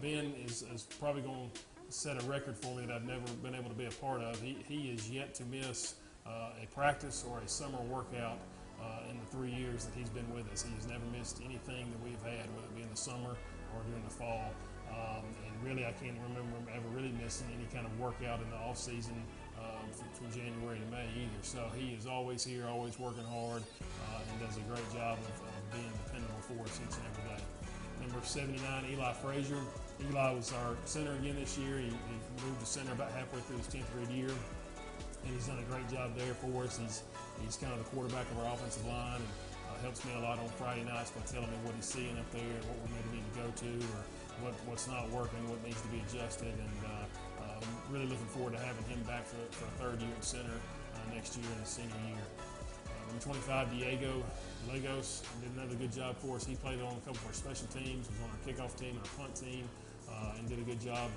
ben 0.00 0.32
is, 0.44 0.62
is 0.74 0.86
probably 0.98 1.22
going 1.22 1.50
to 1.52 1.60
set 1.88 2.22
a 2.22 2.26
record 2.26 2.56
for 2.56 2.74
me 2.76 2.86
that 2.86 2.94
I've 2.94 3.04
never 3.04 3.26
been 3.42 3.54
able 3.54 3.68
to 3.68 3.76
be 3.76 3.86
a 3.86 3.90
part 3.90 4.20
of. 4.20 4.40
He, 4.40 4.56
he 4.66 4.90
is 4.90 5.10
yet 5.10 5.34
to 5.36 5.44
miss 5.44 5.94
a 6.26 6.66
practice 6.74 7.24
or 7.28 7.40
a 7.40 7.48
summer 7.48 7.80
workout 7.82 8.38
uh, 8.80 9.10
in 9.10 9.18
the 9.18 9.26
three 9.26 9.50
years 9.50 9.84
that 9.84 9.94
he's 9.96 10.10
been 10.10 10.28
with 10.34 10.50
us. 10.52 10.62
He 10.62 10.74
has 10.74 10.86
never 10.86 11.04
missed 11.16 11.40
anything 11.44 11.86
that 11.90 12.00
we've 12.02 12.22
had, 12.22 12.48
whether 12.54 12.68
it 12.68 12.76
be 12.76 12.82
in 12.82 12.90
the 12.90 12.96
summer 12.96 13.36
or 13.74 13.82
during 13.88 14.04
the 14.04 14.10
fall. 14.10 14.52
Um, 14.90 15.24
and 15.46 15.52
really, 15.64 15.86
I 15.86 15.92
can't 15.92 16.16
remember 16.28 16.54
him 16.54 16.66
ever 16.70 16.88
really 16.94 17.12
missing 17.22 17.48
any 17.54 17.66
kind 17.72 17.86
of 17.86 17.98
workout 17.98 18.40
in 18.42 18.50
the 18.50 18.56
off 18.56 18.78
season 18.78 19.16
um, 19.58 19.90
from, 19.90 20.08
from, 20.12 20.28
January 20.30 20.78
to 20.78 20.86
May 20.86 21.08
either. 21.16 21.42
So 21.42 21.66
he 21.74 21.94
is 21.94 22.06
always 22.06 22.44
here, 22.44 22.66
always 22.68 22.98
working 22.98 23.24
hard, 23.24 23.62
uh, 23.62 24.20
and 24.22 24.40
does 24.40 24.56
a 24.56 24.64
great 24.70 24.86
job 24.92 25.18
of, 25.18 25.34
of, 25.40 25.62
being 25.72 25.90
dependable 26.04 26.42
for 26.46 26.62
us 26.62 26.78
each 26.78 26.94
and 26.94 27.06
every 27.10 27.24
day. 27.33 27.33
Number 28.14 28.30
79, 28.30 28.94
Eli 28.94 29.12
Frazier. 29.18 29.58
Eli 30.06 30.30
was 30.38 30.54
our 30.62 30.78
center 30.84 31.18
again 31.18 31.34
this 31.34 31.58
year. 31.58 31.82
He, 31.82 31.90
he 31.90 32.46
moved 32.46 32.60
to 32.62 32.66
center 32.66 32.92
about 32.92 33.10
halfway 33.10 33.42
through 33.42 33.58
his 33.58 33.66
10th 33.66 33.90
grade 33.90 34.06
year, 34.14 34.30
and 34.30 35.34
he's 35.34 35.50
done 35.50 35.58
a 35.58 35.66
great 35.66 35.90
job 35.90 36.14
there 36.14 36.30
for 36.38 36.62
us. 36.62 36.78
He's 36.78 37.02
he's 37.42 37.58
kind 37.58 37.74
of 37.74 37.82
the 37.82 37.90
quarterback 37.90 38.30
of 38.30 38.38
our 38.38 38.54
offensive 38.54 38.86
line 38.86 39.18
and 39.18 39.26
uh, 39.66 39.82
helps 39.82 40.06
me 40.06 40.14
a 40.14 40.22
lot 40.22 40.38
on 40.38 40.46
Friday 40.54 40.86
nights 40.86 41.10
by 41.10 41.26
telling 41.26 41.50
me 41.50 41.58
what 41.66 41.74
he's 41.74 41.90
seeing 41.90 42.14
up 42.14 42.30
there, 42.30 42.54
what 42.70 42.78
we 42.86 42.94
maybe 42.94 43.18
need 43.18 43.26
to 43.26 43.34
go 43.34 43.50
to, 43.50 43.70
or 43.82 44.00
what, 44.46 44.54
what's 44.70 44.86
not 44.86 45.10
working, 45.10 45.42
what 45.50 45.58
needs 45.66 45.82
to 45.82 45.90
be 45.90 45.98
adjusted, 46.06 46.54
and 46.54 46.78
uh, 46.86 47.50
um, 47.50 47.66
really 47.90 48.06
looking 48.06 48.30
forward 48.30 48.54
to 48.54 48.62
having 48.62 48.86
him 48.86 49.02
back 49.10 49.26
for, 49.26 49.42
for 49.50 49.66
a 49.66 49.74
third 49.82 49.98
year 49.98 50.14
at 50.14 50.22
center 50.22 50.54
uh, 50.54 51.02
next 51.10 51.34
year 51.34 51.50
in 51.50 51.58
his 51.58 51.82
senior 51.82 51.98
year. 52.06 52.22
Uh, 52.86 53.10
number 53.10 53.26
25, 53.42 53.74
Diego 53.74 54.22
Legos 54.72 55.22
did 55.42 55.50
another 55.56 55.74
good 55.76 55.92
job 55.92 56.16
for 56.16 56.36
us. 56.36 56.44
He 56.44 56.54
played 56.56 56.80
on 56.80 56.92
a 56.92 57.00
couple 57.06 57.16
of 57.16 57.26
our 57.26 57.32
special 57.32 57.66
teams, 57.68 58.08
was 58.08 58.18
on 58.22 58.30
our 58.30 58.40
kickoff 58.46 58.76
team 58.78 58.98
our 58.98 59.24
punt 59.24 59.34
team, 59.34 59.68
uh, 60.08 60.38
and 60.38 60.48
did 60.48 60.58
a 60.58 60.62
good 60.62 60.80
job 60.80 61.10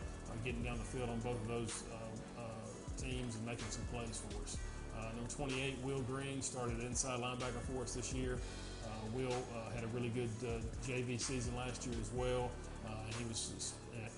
getting 0.43 0.61
down 0.63 0.77
the 0.77 0.83
field 0.83 1.09
on 1.09 1.19
both 1.19 1.41
of 1.41 1.47
those 1.47 1.83
uh, 1.91 2.41
uh, 2.41 2.43
teams 2.95 3.35
and 3.35 3.45
making 3.45 3.65
some 3.69 3.83
plays 3.91 4.21
for 4.29 4.43
us. 4.43 4.57
number 5.15 5.31
28, 5.31 5.77
Will 5.83 6.01
Green, 6.01 6.41
started 6.41 6.79
inside 6.81 7.19
linebacker 7.19 7.61
for 7.73 7.83
us 7.83 7.95
this 7.95 8.13
year. 8.13 8.37
Will 9.13 9.33
had 9.73 9.83
a 9.83 9.87
really 9.87 10.09
good 10.09 10.29
JV 10.83 11.19
season 11.19 11.55
last 11.55 11.85
year 11.85 11.95
as 12.01 12.11
well 12.13 12.51
he 13.17 13.25
was 13.25 13.73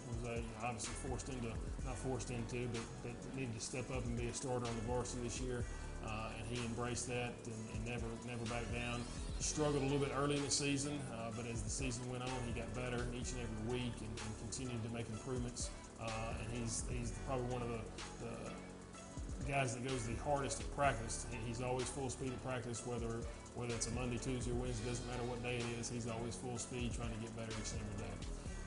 was 0.09 0.29
uh, 0.29 0.41
obviously 0.63 0.93
forced 1.07 1.29
into 1.29 1.47
not 1.85 1.97
forced 1.97 2.31
into, 2.31 2.67
but, 2.73 2.81
but 3.03 3.35
needed 3.35 3.53
to 3.55 3.61
step 3.61 3.89
up 3.91 4.03
and 4.05 4.17
be 4.17 4.27
a 4.27 4.33
starter 4.33 4.65
on 4.65 4.75
the 4.75 4.81
varsity 4.87 5.23
this 5.23 5.39
year. 5.39 5.63
Uh, 6.10 6.32
and 6.38 6.48
he 6.50 6.65
embraced 6.65 7.08
that 7.08 7.34
and, 7.45 7.54
and, 7.74 7.86
never 7.86 8.06
never 8.26 8.43
backed 8.45 8.74
down. 8.74 9.02
Struggled 9.39 9.82
a 9.82 9.86
little 9.86 10.00
bit 10.00 10.12
early 10.17 10.36
in 10.36 10.43
the 10.43 10.52
season, 10.52 11.00
uh, 11.13 11.30
but 11.36 11.45
as 11.45 11.62
the 11.62 11.69
season 11.69 12.10
went 12.10 12.24
on, 12.24 12.30
he 12.45 12.52
got 12.52 12.74
better 12.74 13.06
each 13.13 13.32
and 13.32 13.41
every 13.45 13.80
week 13.80 13.93
and, 14.02 14.10
and 14.10 14.32
continued 14.41 14.82
to 14.84 14.89
make 14.89 15.08
improvements. 15.10 15.69
Uh, 16.02 16.10
and 16.39 16.48
he's 16.52 16.84
he's 16.89 17.13
probably 17.28 17.45
one 17.54 17.62
of 17.62 17.69
the, 17.69 17.82
the 18.26 19.50
guys 19.50 19.74
that 19.76 19.88
goes 19.88 20.06
the 20.08 20.15
hardest 20.24 20.62
at 20.62 20.76
practice. 20.76 21.26
He's 21.45 21.62
always 21.62 21.88
full 21.88 22.10
speed 22.10 22.32
at 22.32 22.43
practice, 22.43 22.86
whether 22.86 23.22
whether 23.56 23.74
it's 23.74 23.88
a 23.88 23.91
Monday, 23.91 24.17
Tuesday, 24.17 24.52
or 24.52 24.56
Wednesday, 24.56 24.89
doesn't 24.89 25.08
matter 25.08 25.24
what 25.24 25.41
day 25.43 25.58
it 25.58 25.65
is. 25.80 25.89
He's 25.89 26.08
always 26.08 26.36
full 26.36 26.58
speed, 26.58 26.93
trying 26.93 27.12
to 27.12 27.19
get 27.19 27.36
better 27.36 27.52
each 27.60 27.74
and 27.74 27.82
every 27.82 28.08
day. 28.08 28.15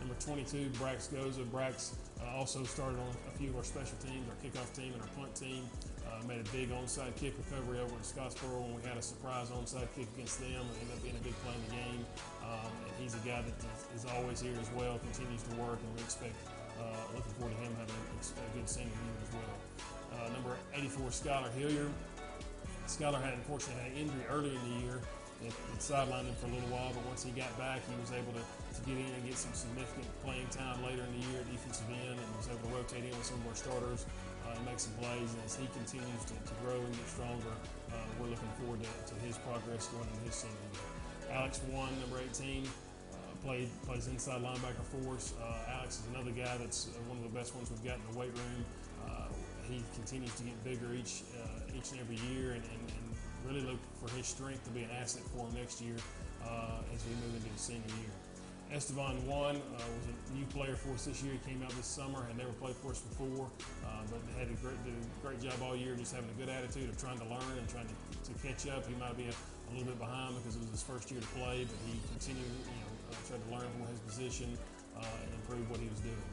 Number 0.00 0.18
22, 0.18 0.70
Brax 0.82 1.06
Goza. 1.14 1.42
Brax 1.42 1.94
uh, 2.20 2.36
also 2.36 2.64
started 2.64 2.98
on 2.98 3.08
a 3.32 3.38
few 3.38 3.50
of 3.50 3.56
our 3.56 3.64
special 3.64 3.96
teams, 4.04 4.26
our 4.28 4.36
kickoff 4.42 4.74
team 4.74 4.92
and 4.92 5.00
our 5.00 5.08
punt 5.14 5.34
team. 5.34 5.62
Uh, 6.12 6.26
made 6.28 6.40
a 6.40 6.50
big 6.52 6.68
onside 6.70 7.14
kick 7.16 7.32
recovery 7.40 7.80
over 7.80 7.94
in 7.96 8.04
Scottsboro 8.04 8.60
when 8.60 8.76
we 8.76 8.82
had 8.84 8.98
a 8.98 9.02
surprise 9.02 9.48
onside 9.48 9.88
kick 9.96 10.08
against 10.12 10.40
them. 10.40 10.60
It 10.60 10.84
ended 10.84 10.92
up 10.92 11.02
being 11.02 11.16
a 11.16 11.24
big 11.24 11.32
play 11.40 11.56
in 11.56 11.62
the 11.64 11.72
game. 11.72 12.02
Um, 12.44 12.68
and 12.84 12.92
he's 13.00 13.16
a 13.16 13.22
guy 13.24 13.40
that 13.40 13.56
is, 13.96 14.04
always 14.04 14.40
here 14.40 14.52
as 14.60 14.68
well, 14.76 15.00
continues 15.00 15.40
to 15.48 15.52
work, 15.56 15.80
and 15.80 15.90
we 15.96 16.04
expect, 16.04 16.36
uh, 16.76 16.84
looking 17.16 17.32
forward 17.40 17.56
to 17.56 17.60
him 17.64 17.72
having 17.80 17.96
a, 17.96 18.50
good 18.52 18.68
senior 18.68 18.92
year 18.92 19.18
as 19.24 19.30
well. 19.32 19.56
Uh, 20.12 20.28
number 20.36 20.52
84, 20.76 21.08
Skylar 21.08 21.52
Hilliard. 21.56 21.92
Skylar 22.84 23.22
had 23.22 23.32
unfortunately 23.32 23.80
had 23.80 23.92
an 23.92 23.98
injury 24.04 24.24
early 24.28 24.52
in 24.52 24.62
the 24.68 24.76
year. 24.84 25.00
It 25.42 25.54
sidelined 25.82 26.28
him 26.28 26.36
for 26.38 26.46
a 26.46 26.54
little 26.54 26.70
while, 26.70 26.92
but 26.94 27.02
once 27.08 27.24
he 27.24 27.32
got 27.34 27.50
back, 27.58 27.82
he 27.88 27.96
was 27.98 28.12
able 28.14 28.30
to 28.36 28.44
get 28.86 28.94
in 28.94 29.10
and 29.10 29.22
get 29.26 29.34
some 29.34 29.50
significant 29.54 30.06
playing 30.22 30.46
time 30.54 30.78
later 30.86 31.02
in 31.02 31.10
the 31.18 31.22
year 31.30 31.42
at 31.42 31.50
defensive 31.50 31.86
end 31.90 32.14
and 32.14 32.28
was 32.38 32.46
able 32.46 32.62
to 32.62 32.72
rotate 32.78 33.02
in 33.02 33.10
with 33.10 33.26
some 33.26 33.38
of 33.42 33.46
our 33.50 33.58
starters 33.58 34.06
uh, 34.52 34.60
make 34.68 34.78
some 34.78 34.92
plays. 35.00 35.32
And 35.32 35.40
as 35.44 35.56
he 35.56 35.66
continues 35.72 36.22
to, 36.28 36.36
to 36.36 36.54
grow 36.62 36.76
and 36.76 36.92
get 36.92 37.08
stronger, 37.08 37.56
uh, 37.90 37.96
we're 38.20 38.28
looking 38.28 38.52
forward 38.60 38.80
to, 38.84 39.14
to, 39.14 39.14
his 39.24 39.38
progress 39.38 39.88
going 39.88 40.04
into 40.12 40.28
his 40.28 40.34
senior 40.34 40.68
year. 40.76 41.32
Alex 41.32 41.60
One, 41.72 41.92
number 42.00 42.20
18, 42.20 42.64
uh, 42.64 43.16
played 43.44 43.68
plays 43.84 44.06
inside 44.08 44.42
linebacker 44.42 44.84
for 44.92 45.16
us. 45.16 45.34
Uh, 45.40 45.80
Alex 45.80 46.00
is 46.00 46.06
another 46.14 46.30
guy 46.30 46.56
that's 46.60 46.88
uh, 46.92 47.00
one 47.08 47.16
of 47.16 47.24
the 47.24 47.32
best 47.32 47.54
ones 47.56 47.70
we've 47.70 47.84
got 47.84 47.96
in 47.96 48.04
the 48.12 48.18
weight 48.18 48.32
room. 48.32 48.64
He 49.70 49.80
continues 49.94 50.34
to 50.34 50.42
get 50.42 50.64
bigger 50.64 50.92
each 50.92 51.22
each 51.72 51.92
and 51.92 52.00
every 52.00 52.18
year 52.34 52.50
and, 52.52 52.64
and, 52.66 52.84
and, 52.92 53.06
really 53.46 53.62
look 53.62 53.78
for 53.98 54.14
his 54.16 54.26
strength 54.26 54.62
to 54.64 54.70
be 54.70 54.82
an 54.82 54.90
asset 55.00 55.22
for 55.34 55.46
him 55.46 55.54
next 55.54 55.80
year 55.80 55.96
as 56.92 57.00
we 57.06 57.14
move 57.24 57.34
into 57.34 57.48
his 57.48 57.60
senior 57.60 57.88
year. 58.02 58.21
Estevan 58.72 59.20
One 59.28 59.60
uh, 59.60 59.84
was 59.84 60.04
a 60.08 60.16
new 60.32 60.48
player 60.48 60.72
for 60.72 60.96
us 60.96 61.04
this 61.04 61.20
year. 61.20 61.36
He 61.36 61.44
came 61.44 61.60
out 61.60 61.68
this 61.76 61.84
summer, 61.84 62.24
had 62.24 62.40
never 62.40 62.56
played 62.56 62.72
for 62.80 62.96
us 62.96 63.04
before, 63.04 63.52
uh, 63.84 64.00
but 64.08 64.16
had 64.40 64.48
a 64.48 64.56
great, 64.64 64.80
did 64.88 64.96
a 64.96 65.04
great 65.20 65.44
job 65.44 65.60
all 65.60 65.76
year, 65.76 65.92
just 65.92 66.16
having 66.16 66.32
a 66.32 66.38
good 66.40 66.48
attitude 66.48 66.88
of 66.88 66.96
trying 66.96 67.20
to 67.20 67.28
learn 67.28 67.52
and 67.60 67.68
trying 67.68 67.84
to, 67.84 67.96
to 68.24 68.32
catch 68.40 68.64
up. 68.72 68.88
He 68.88 68.96
might 68.96 69.12
be 69.12 69.28
a, 69.28 69.36
a, 69.36 69.70
little 69.76 69.92
bit 69.92 70.00
behind 70.00 70.40
because 70.40 70.56
it 70.56 70.64
was 70.64 70.72
his 70.72 70.82
first 70.82 71.12
year 71.12 71.20
to 71.20 71.30
play, 71.36 71.68
but 71.68 71.76
he 71.84 72.00
continued, 72.16 72.48
you 72.48 72.80
know, 72.80 72.92
uh, 73.12 73.20
tried 73.28 73.44
to 73.44 73.50
learn 73.52 73.68
from 73.76 73.92
his 73.92 74.00
position 74.08 74.48
uh, 74.96 75.04
and 75.04 75.28
improve 75.36 75.68
what 75.68 75.76
he 75.76 75.92
was 75.92 76.00
doing. 76.00 76.24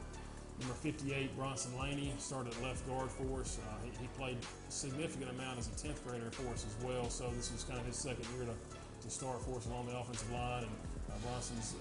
Number 0.64 0.76
58, 0.80 1.36
Bronson 1.36 1.76
Laney, 1.76 2.12
started 2.16 2.56
left 2.64 2.88
guard 2.88 3.12
for 3.12 3.44
us. 3.44 3.60
Uh, 3.60 3.84
he, 3.84 3.92
he, 4.00 4.08
played 4.16 4.40
a 4.40 4.72
significant 4.72 5.28
amount 5.28 5.60
as 5.60 5.68
a 5.68 5.76
10th 5.76 6.00
grader 6.08 6.32
for 6.32 6.48
us 6.52 6.64
as 6.64 6.76
well, 6.84 7.08
so 7.12 7.28
this 7.36 7.52
was 7.52 7.64
kind 7.64 7.80
of 7.80 7.84
his 7.84 7.96
second 7.96 8.24
year 8.36 8.48
to, 8.48 8.56
to 8.56 9.08
start 9.12 9.40
for 9.44 9.56
us 9.60 9.68
along 9.68 9.92
the 9.92 9.96
offensive 9.96 10.32
line. 10.32 10.64
And 10.64 10.72
uh, 11.08 11.16
Bronson's 11.24 11.76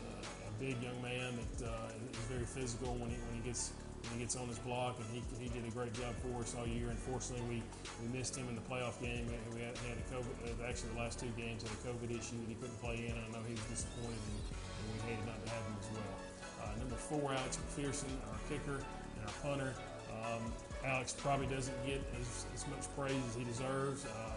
big 0.60 0.76
young 0.84 1.00
man 1.02 1.40
that 1.40 1.72
uh, 1.72 2.12
is 2.12 2.26
very 2.28 2.46
physical 2.46 2.94
when 3.00 3.10
he 3.10 3.18
when 3.32 3.42
he 3.42 3.44
gets 3.48 3.72
and 4.00 4.16
he 4.16 4.20
gets 4.24 4.36
on 4.36 4.48
his 4.48 4.60
block, 4.60 4.96
and 5.00 5.08
he, 5.12 5.20
he 5.44 5.50
did 5.52 5.68
a 5.68 5.74
great 5.76 5.92
job 5.92 6.16
for 6.24 6.40
us 6.40 6.56
all 6.56 6.68
year. 6.68 6.88
Unfortunately, 6.88 7.44
we, 7.52 7.60
we 8.00 8.08
missed 8.16 8.32
him 8.36 8.48
in 8.48 8.56
the 8.56 8.64
playoff 8.64 8.96
game. 9.04 9.28
We 9.28 9.36
we 9.52 9.60
had, 9.60 9.76
had 9.84 10.00
a 10.00 10.06
COVID, 10.08 10.36
uh, 10.48 10.68
actually 10.68 10.96
the 10.96 11.00
last 11.04 11.20
two 11.20 11.32
games 11.36 11.64
had 11.64 11.72
a 11.72 11.82
COVID 11.84 12.08
issue 12.12 12.40
that 12.40 12.48
he 12.48 12.56
couldn't 12.56 12.80
play 12.80 13.12
in, 13.12 13.12
I 13.12 13.28
know 13.32 13.44
he 13.44 13.60
was 13.60 13.68
disappointed, 13.68 14.24
and, 14.24 14.40
and 14.40 14.86
we 14.96 14.98
hated 15.04 15.26
not 15.28 15.40
to 15.44 15.50
have 15.52 15.64
him 15.68 15.76
as 15.84 15.90
well. 15.92 16.16
Uh, 16.64 16.74
number 16.80 16.96
four, 16.96 17.32
Alex 17.32 17.60
McPherson, 17.60 18.12
our 18.32 18.40
kicker 18.48 18.80
and 18.80 19.22
our 19.28 19.36
punter. 19.44 19.74
Um, 20.16 20.44
Alex 20.84 21.14
probably 21.18 21.48
doesn't 21.48 21.76
get 21.86 22.00
as, 22.20 22.46
as 22.56 22.68
much 22.68 22.88
praise 22.96 23.20
as 23.30 23.36
he 23.36 23.44
deserves. 23.44 24.06
Uh, 24.06 24.29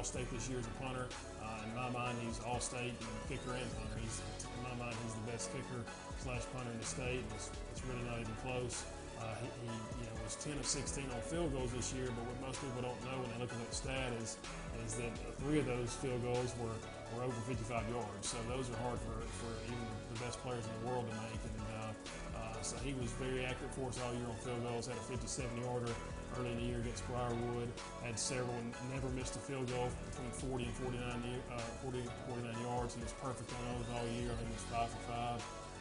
All-State 0.00 0.32
this 0.32 0.48
year 0.48 0.56
as 0.56 0.64
a 0.64 0.76
punter. 0.80 1.04
Uh, 1.44 1.60
in 1.60 1.76
my 1.76 1.92
mind, 1.92 2.16
he's 2.24 2.40
All-State 2.48 2.96
kicker 3.28 3.52
and 3.52 3.68
punter. 3.76 4.00
He's, 4.00 4.24
in 4.40 4.64
my 4.64 4.72
mind, 4.80 4.96
he's 5.04 5.12
the 5.12 5.28
best 5.28 5.52
kicker 5.52 5.84
slash 6.24 6.40
punter 6.56 6.72
in 6.72 6.80
the 6.80 6.88
state. 6.88 7.20
It's, 7.36 7.52
it's 7.68 7.84
really 7.84 8.00
not 8.08 8.16
even 8.16 8.32
close. 8.40 8.88
Uh, 9.20 9.28
he, 9.44 9.52
he, 9.60 9.68
you 10.00 10.08
know, 10.08 10.16
was 10.24 10.40
10 10.40 10.56
of 10.56 10.64
16 10.64 11.04
on 11.04 11.20
field 11.28 11.52
goals 11.52 11.76
this 11.76 11.92
year, 11.92 12.08
but 12.16 12.24
what 12.24 12.48
most 12.48 12.64
people 12.64 12.80
don't 12.80 12.96
know 13.04 13.20
when 13.20 13.28
they 13.28 13.44
look 13.44 13.52
at 13.52 13.60
that 13.60 13.76
stat 13.76 14.08
is, 14.24 14.40
is 14.88 14.96
that 14.96 15.12
three 15.44 15.60
of 15.60 15.68
those 15.68 15.92
field 16.00 16.24
goals 16.24 16.56
were, 16.56 16.72
were 17.12 17.28
over 17.28 17.36
55 17.44 17.84
yards. 17.92 18.24
So 18.24 18.40
those 18.48 18.72
are 18.72 18.80
hard 18.80 18.96
for, 19.04 19.20
for 19.36 19.52
even 19.68 19.84
the 20.16 20.24
best 20.24 20.40
players 20.40 20.64
in 20.64 20.72
the 20.80 20.96
world 20.96 21.04
to 21.12 21.16
make. 21.28 21.44
And 21.44 21.60
uh, 21.76 21.92
uh, 22.40 22.56
so 22.64 22.80
he 22.80 22.96
was 22.96 23.12
very 23.20 23.44
accurate 23.44 23.76
for 23.76 23.92
us 23.92 24.00
all 24.00 24.16
year 24.16 24.24
on 24.32 24.40
field 24.40 24.64
goals. 24.64 24.88
Had 24.88 24.96
a 24.96 25.12
57 25.12 25.44
yarder 25.60 25.92
early 26.38 26.52
in 26.52 26.58
the 26.58 26.68
year 26.68 26.78
against 26.78 27.06
Briarwood. 27.08 27.68
Had 28.04 28.18
several, 28.18 28.54
and 28.54 28.74
never 28.92 29.08
missed 29.10 29.36
a 29.36 29.42
field 29.42 29.66
goal 29.72 29.88
between 30.10 30.30
40 30.30 30.64
and 30.64 30.74
49, 30.74 31.02
uh, 31.50 31.58
40 31.82 32.02
49 32.28 32.62
yards. 32.62 32.94
He 32.94 33.02
was 33.02 33.14
perfect 33.18 33.50
on 33.54 33.62
those 33.74 33.88
all 33.94 34.06
year. 34.20 34.30
I 34.30 34.36
think 34.38 34.48
he 34.48 34.56
was 34.56 34.68
five 34.70 34.90
for 34.90 35.02
five. 35.10 35.40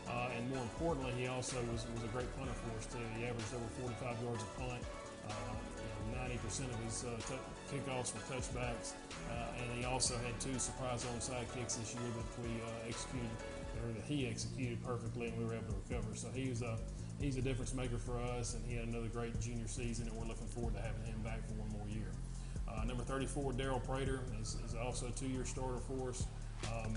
Uh, 0.09 0.35
and 0.35 0.49
more 0.49 0.63
importantly, 0.63 1.13
he 1.13 1.27
also 1.27 1.57
was, 1.69 1.85
was 1.93 2.03
a 2.03 2.11
great 2.11 2.29
punter 2.37 2.53
for 2.53 2.73
us 2.77 2.89
too. 2.89 3.03
He 3.17 3.25
averaged 3.25 3.53
over 3.53 3.69
45 3.85 4.17
yards 4.25 4.41
a 4.41 4.51
punt. 4.57 4.83
Uh, 5.29 5.33
you 5.77 6.17
know, 6.17 6.25
90% 6.25 6.65
of 6.65 6.79
his 6.83 7.05
uh, 7.05 7.13
t- 7.29 7.45
kickoffs 7.69 8.13
were 8.17 8.25
touchbacks, 8.25 8.97
uh, 9.29 9.61
and 9.61 9.77
he 9.77 9.85
also 9.85 10.17
had 10.25 10.33
two 10.39 10.57
surprise 10.57 11.05
onside 11.13 11.45
kicks 11.53 11.75
this 11.75 11.93
year 11.93 12.09
that 12.17 12.29
we 12.41 12.49
uh, 12.65 12.87
executed, 12.89 13.29
or 13.85 13.93
that 13.93 14.03
he 14.05 14.25
executed 14.27 14.83
perfectly, 14.83 15.27
and 15.27 15.37
we 15.37 15.45
were 15.45 15.53
able 15.53 15.67
to 15.67 15.77
recover. 15.87 16.15
So 16.15 16.29
he 16.33 16.49
was 16.49 16.63
a 16.63 16.79
he's 17.21 17.37
a 17.37 17.41
difference 17.41 17.73
maker 17.73 17.97
for 17.97 18.17
us, 18.19 18.55
and 18.55 18.65
he 18.65 18.75
had 18.75 18.87
another 18.87 19.07
great 19.07 19.39
junior 19.39 19.67
season, 19.67 20.07
and 20.07 20.15
we're 20.17 20.27
looking 20.27 20.47
forward 20.47 20.73
to 20.75 20.81
having 20.81 21.03
him 21.03 21.21
back 21.23 21.45
for 21.47 21.53
one 21.53 21.69
more 21.69 21.87
year. 21.87 22.11
Uh, 22.67 22.83
number 22.85 23.03
34, 23.03 23.53
Daryl 23.53 23.83
Prater, 23.83 24.21
is, 24.39 24.57
is, 24.65 24.75
also 24.75 25.07
a 25.07 25.11
two-year 25.11 25.45
starter 25.45 25.79
for 25.79 26.09
us. 26.09 26.25
Um, 26.67 26.95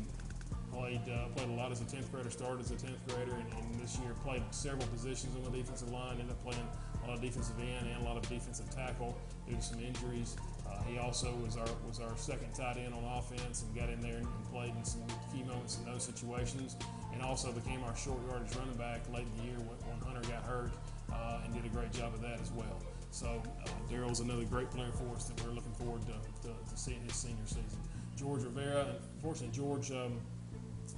played 0.72 1.00
uh, 1.08 1.28
played 1.36 1.48
a 1.48 1.52
lot 1.52 1.70
as 1.70 1.80
a 1.80 1.84
10th 1.84 2.10
grader, 2.10 2.30
started 2.30 2.60
as 2.60 2.70
a 2.70 2.74
10th 2.74 2.98
grader, 3.08 3.32
and, 3.32 3.52
and, 3.52 3.80
this 3.80 3.98
year 3.98 4.12
played 4.24 4.42
several 4.50 4.86
positions 4.88 5.34
on 5.36 5.50
the 5.50 5.58
defensive 5.58 5.90
line. 5.90 6.12
Ended 6.18 6.30
up 6.30 6.42
playing 6.42 6.66
a 7.04 7.06
lot 7.06 7.16
of 7.16 7.22
defensive 7.22 7.56
end 7.58 7.86
and 7.86 8.02
a 8.02 8.08
lot 8.08 8.16
of 8.16 8.28
defensive 8.28 8.68
tackle 8.70 9.16
due 9.48 9.56
to 9.56 9.62
some 9.62 9.80
injuries. 9.80 10.36
Uh, 10.66 10.82
he 10.84 10.98
also 10.98 11.32
was 11.44 11.56
our 11.56 11.68
was 11.86 12.00
our 12.00 12.16
second 12.16 12.52
tight 12.54 12.76
end 12.78 12.94
on 12.94 13.04
offense 13.18 13.62
and 13.62 13.74
got 13.74 13.90
in 13.90 14.00
there 14.00 14.16
and, 14.16 14.26
and 14.26 14.52
played 14.52 14.74
in 14.76 14.84
some 14.84 15.02
key 15.32 15.42
moments 15.42 15.78
in 15.78 15.84
those 15.84 16.02
situations, 16.02 16.76
and 17.12 17.22
also 17.22 17.52
became 17.52 17.82
our 17.84 17.96
short 17.96 18.18
yardage 18.28 18.54
running 18.56 18.74
back 18.74 19.00
late 19.12 19.26
in 19.26 19.36
the 19.38 19.44
year 19.50 19.58
when, 19.58 19.78
Hunter 20.02 20.28
got 20.28 20.42
hurt 20.42 20.70
uh, 21.12 21.40
and 21.44 21.54
did 21.54 21.64
a 21.64 21.68
great 21.68 21.92
job 21.92 22.12
of 22.12 22.20
that 22.22 22.40
as 22.40 22.50
well. 22.52 22.82
So 23.10 23.42
uh, 23.64 23.68
Daryl's 23.90 24.20
another 24.20 24.44
great 24.44 24.70
player 24.70 24.90
for 24.92 25.14
us 25.14 25.24
that 25.24 25.44
we're 25.44 25.52
looking 25.52 25.72
forward 25.72 26.02
to, 26.02 26.48
to, 26.48 26.48
to 26.48 26.76
seeing 26.76 27.00
his 27.02 27.14
senior 27.14 27.46
season. 27.46 27.78
George 28.16 28.42
Rivera, 28.42 28.86
unfortunately, 29.16 29.56
George. 29.56 29.90
Um, 29.90 30.20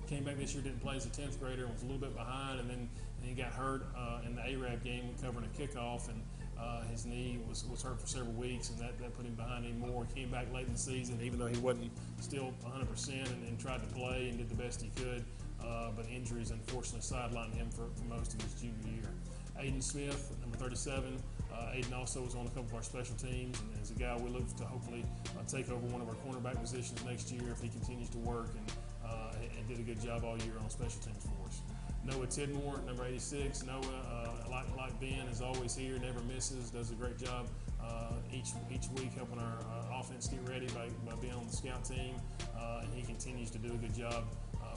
came 0.09 0.24
back 0.24 0.37
this 0.37 0.55
year, 0.55 0.62
didn't 0.62 0.81
play 0.81 0.96
as 0.96 1.07
a 1.07 1.09
10th 1.09 1.38
grader, 1.38 1.66
was 1.66 1.83
a 1.83 1.85
little 1.85 2.00
bit 2.00 2.14
behind, 2.16 2.61
and 2.61 2.68
then 2.68 2.88
and 3.24 3.37
he 3.37 3.42
got 3.42 3.53
hurt 3.53 3.87
uh, 3.96 4.20
in 4.27 4.37
the 4.37 4.42
Arab 4.42 4.85
game 4.85 5.14
covering 5.22 5.46
a 5.46 5.59
kickoff, 5.59 6.09
and 6.09 6.22
uh, 6.61 6.83
his 6.83 7.07
knee 7.07 7.40
was, 7.48 7.64
was 7.64 7.83
hurt 7.83 7.98
for 7.98 8.07
several 8.07 8.35
weeks, 8.35 8.68
and 8.68 8.79
that, 8.79 8.98
that 8.98 9.16
put 9.16 9.24
him 9.24 9.35
behind 9.35 9.64
even 9.64 9.81
more. 9.81 10.07
He 10.12 10.20
came 10.20 10.31
back 10.31 10.53
late 10.53 10.66
in 10.66 10.74
the 10.74 10.79
season, 10.79 11.18
even 11.22 11.38
though 11.38 11.46
he 11.46 11.59
wasn't 11.59 11.90
still 12.20 12.53
100% 12.66 13.09
and, 13.09 13.48
and 13.48 13.59
tried 13.59 13.81
to 13.81 13.94
play 13.94 14.29
and 14.29 14.37
did 14.37 14.50
the 14.50 14.62
best 14.62 14.83
he 14.83 14.90
could, 14.90 15.24
uh, 15.64 15.90
but 15.96 16.07
injuries 16.14 16.50
unfortunately 16.50 17.00
sidelined 17.00 17.55
him 17.55 17.70
for, 17.70 17.88
for, 17.96 18.05
most 18.05 18.35
of 18.35 18.42
his 18.42 18.55
junior 18.55 19.00
year. 19.00 19.11
Aiden 19.59 19.83
Smith, 19.83 20.33
number 20.40 20.57
37. 20.59 21.16
Uh, 21.53 21.57
Aiden 21.74 21.94
also 21.96 22.20
was 22.20 22.35
on 22.35 22.46
a 22.46 22.48
couple 22.50 22.64
of 22.64 22.74
our 22.74 22.83
special 22.83 23.14
teams, 23.16 23.59
and 23.61 23.83
is 23.83 23.90
a 23.90 23.94
guy 23.94 24.16
we 24.16 24.29
look 24.29 24.46
to 24.57 24.64
hopefully 24.64 25.05
uh, 25.38 25.42
take 25.46 25.70
over 25.70 25.87
one 25.87 26.00
of 26.00 26.09
our 26.09 26.16
cornerback 26.27 26.61
positions 26.61 27.03
next 27.05 27.31
year 27.31 27.53
if 27.53 27.61
he 27.61 27.68
continues 27.68 28.09
to 28.11 28.18
work. 28.18 28.48
And 28.57 28.72
uh, 29.05 29.33
and 29.59 29.68
did 29.68 29.79
a 29.79 29.83
good 29.83 30.00
job 30.00 30.24
all 30.24 30.37
year 30.38 30.55
on 30.62 30.70
special 30.70 31.00
teams 31.00 31.24
for 31.24 31.48
us. 31.48 31.61
Noah 32.05 32.27
Tidmore, 32.27 32.85
number 32.85 33.05
86. 33.05 33.64
Noah, 33.64 33.81
uh, 33.81 34.50
like, 34.50 34.77
like 34.77 34.98
Ben, 35.00 35.27
is 35.31 35.40
always 35.40 35.74
here, 35.74 35.98
never 35.98 36.20
misses, 36.20 36.70
does 36.70 36.90
a 36.90 36.94
great 36.94 37.18
job 37.18 37.46
uh, 37.83 38.12
each 38.33 38.50
each 38.70 38.88
week 38.96 39.12
helping 39.14 39.38
our 39.38 39.59
uh, 39.61 40.00
offense 40.00 40.29
get 40.29 40.40
ready 40.48 40.66
by, 40.68 40.88
by 41.09 41.14
being 41.20 41.35
on 41.35 41.46
the 41.46 41.53
scout 41.53 41.85
team. 41.85 42.14
Uh, 42.57 42.83
and 42.83 42.94
he 42.94 43.03
continues 43.03 43.50
to 43.50 43.59
do 43.59 43.72
a 43.72 43.77
good 43.77 43.94
job 43.94 44.24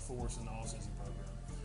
uh, 0.09 0.13
for 0.13 0.25
us 0.25 0.37
in 0.37 0.45
the 0.45 0.51
all-season 0.51 0.91
program. 0.97 1.15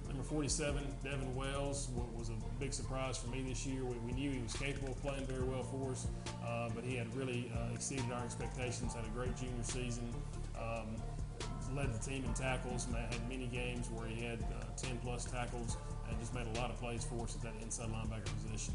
Number 0.09 0.25
47, 0.25 0.83
Devin 1.03 1.35
Wells, 1.35 1.89
was 2.15 2.29
a 2.29 2.35
big 2.61 2.75
surprise 2.75 3.17
for 3.17 3.29
me 3.29 3.43
this 3.49 3.65
year. 3.65 3.85
We, 3.85 3.97
we 4.05 4.13
knew 4.13 4.31
he 4.31 4.43
was 4.43 4.53
capable 4.53 4.93
of 4.93 5.01
playing 5.01 5.27
very 5.27 5.45
well 5.45 5.63
for 5.63 5.93
us, 5.93 6.07
uh, 6.45 6.69
but 6.75 6.85
he 6.85 6.97
had 6.97 7.15
really 7.17 7.51
exceeded 7.73 8.05
our 8.13 8.23
expectations, 8.23 8.95
had 8.95 9.07
a 9.07 9.09
great 9.09 9.35
junior 9.37 9.63
season. 9.63 10.13
Um, 10.59 10.97
led 11.75 11.93
the 11.93 11.99
team 11.99 12.25
in 12.25 12.35
tackles. 12.35 12.87
and 12.87 12.97
Had 12.97 13.29
many 13.29 13.47
games 13.47 13.89
where 13.91 14.07
he 14.07 14.23
had 14.23 14.39
uh, 14.41 14.65
10 14.77 14.99
plus 14.99 15.25
tackles 15.25 15.77
and 16.09 16.19
just 16.21 16.35
made 16.35 16.47
a 16.47 16.61
lot 16.61 16.71
of 16.71 16.79
plays 16.79 17.05
for 17.05 17.25
us 17.25 17.35
at 17.37 17.43
that 17.43 17.55
inside 17.63 17.89
linebacker 17.89 18.31
position. 18.45 18.75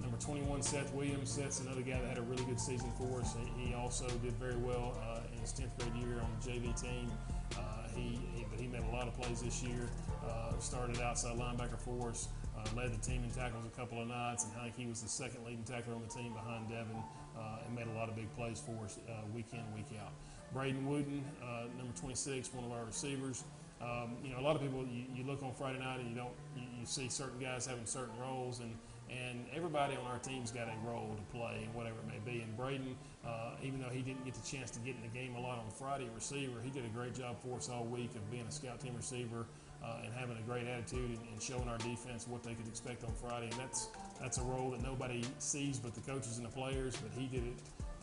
Number 0.00 0.16
21, 0.16 0.62
Seth 0.62 0.92
Williams. 0.94 1.30
Seth's 1.30 1.60
another 1.60 1.82
guy 1.82 2.00
that 2.00 2.08
had 2.08 2.18
a 2.18 2.22
really 2.22 2.44
good 2.44 2.60
season 2.60 2.90
for 2.96 3.20
us. 3.20 3.36
He, 3.58 3.74
also 3.74 4.08
did 4.22 4.32
very 4.34 4.56
well 4.56 4.98
uh, 5.02 5.20
in 5.32 5.38
his 5.40 5.52
10th 5.52 5.76
grade 5.78 5.94
year 6.02 6.20
on 6.20 6.30
the 6.40 6.50
JV 6.50 6.80
team. 6.80 7.10
Uh, 7.56 7.88
he, 7.94 8.18
he, 8.34 8.44
he, 8.80 8.86
made 8.86 8.92
a 8.92 8.96
lot 8.96 9.08
of 9.08 9.14
plays 9.20 9.42
this 9.42 9.62
year. 9.62 9.88
Uh, 10.24 10.58
started 10.58 11.00
outside 11.00 11.36
linebacker 11.36 11.78
for 11.78 12.10
us. 12.10 12.28
Uh, 12.56 12.64
led 12.76 12.92
the 12.92 12.98
team 12.98 13.22
in 13.24 13.30
tackles 13.30 13.64
a 13.64 13.78
couple 13.78 14.00
of 14.00 14.08
nights, 14.08 14.44
and 14.44 14.52
I 14.60 14.64
think 14.64 14.76
he 14.76 14.86
was 14.86 15.02
the 15.02 15.08
second 15.08 15.44
leading 15.46 15.64
tackler 15.64 15.94
on 15.94 16.02
the 16.02 16.12
team 16.12 16.34
behind 16.34 16.68
Devin, 16.68 17.02
uh, 17.38 17.64
and 17.64 17.74
made 17.74 17.86
a 17.86 17.98
lot 17.98 18.08
of 18.08 18.16
big 18.16 18.30
plays 18.36 18.60
for 18.60 18.84
us 18.84 18.98
week 19.34 19.46
in, 19.52 19.62
week 19.74 19.86
out. 20.02 20.12
Braden 20.52 20.86
Wooden, 20.86 21.24
uh, 21.42 21.64
number 21.78 21.96
26, 21.98 22.52
one 22.52 22.64
of 22.64 22.72
our 22.72 22.84
receivers. 22.84 23.44
Um, 23.80 24.16
you 24.22 24.30
know, 24.30 24.40
a 24.40 24.44
lot 24.44 24.56
of 24.56 24.62
people, 24.62 24.84
you, 24.84 25.04
you, 25.14 25.24
look 25.24 25.42
on 25.42 25.54
Friday 25.54 25.78
night 25.78 26.00
and 26.00 26.10
you 26.10 26.14
don't, 26.14 26.34
you, 26.54 26.64
you, 26.78 26.84
see 26.84 27.08
certain 27.08 27.38
guys 27.40 27.64
having 27.64 27.86
certain 27.86 28.12
roles, 28.20 28.60
and, 28.60 28.74
and 29.10 29.44
everybody 29.54 29.96
on 29.96 30.06
our 30.06 30.18
team's 30.18 30.50
got 30.50 30.68
a 30.68 30.88
role 30.88 31.16
to 31.16 31.36
play, 31.36 31.62
and 31.64 31.74
whatever 31.74 31.96
it 31.98 32.06
may 32.06 32.32
be. 32.32 32.40
And 32.40 32.56
Braden, 32.56 32.96
uh, 33.26 33.52
even 33.62 33.80
though 33.80 33.88
he 33.88 34.02
didn't 34.02 34.24
get 34.24 34.34
the 34.34 34.46
chance 34.46 34.70
to 34.72 34.80
get 34.80 34.94
in 34.96 35.02
the 35.02 35.18
game 35.18 35.34
a 35.34 35.40
lot 35.40 35.58
on 35.58 35.70
Friday, 35.70 36.08
receiver, 36.14 36.60
he 36.62 36.70
did 36.70 36.84
a 36.84 36.88
great 36.88 37.14
job 37.14 37.36
for 37.42 37.56
us 37.56 37.68
all 37.68 37.84
week 37.84 38.14
of 38.14 38.30
being 38.30 38.46
a 38.46 38.52
scout 38.52 38.80
team 38.80 38.94
receiver 38.96 39.46
uh, 39.82 40.04
and 40.04 40.12
having 40.14 40.36
a 40.36 40.42
great 40.42 40.66
attitude 40.66 41.10
and, 41.10 41.18
and, 41.32 41.42
showing 41.42 41.68
our 41.68 41.78
defense 41.78 42.28
what 42.28 42.42
they 42.42 42.54
could 42.54 42.68
expect 42.68 43.02
on 43.04 43.12
Friday. 43.14 43.48
And 43.50 43.58
that's 43.58 43.88
that's 44.20 44.38
a 44.38 44.42
role 44.42 44.70
that 44.70 44.82
nobody 44.82 45.24
sees 45.38 45.78
but 45.78 45.94
the 45.94 46.02
coaches 46.02 46.36
and 46.36 46.46
the 46.46 46.50
players, 46.50 46.96
but 46.96 47.10
he 47.18 47.26
did 47.26 47.44
it 47.44 47.54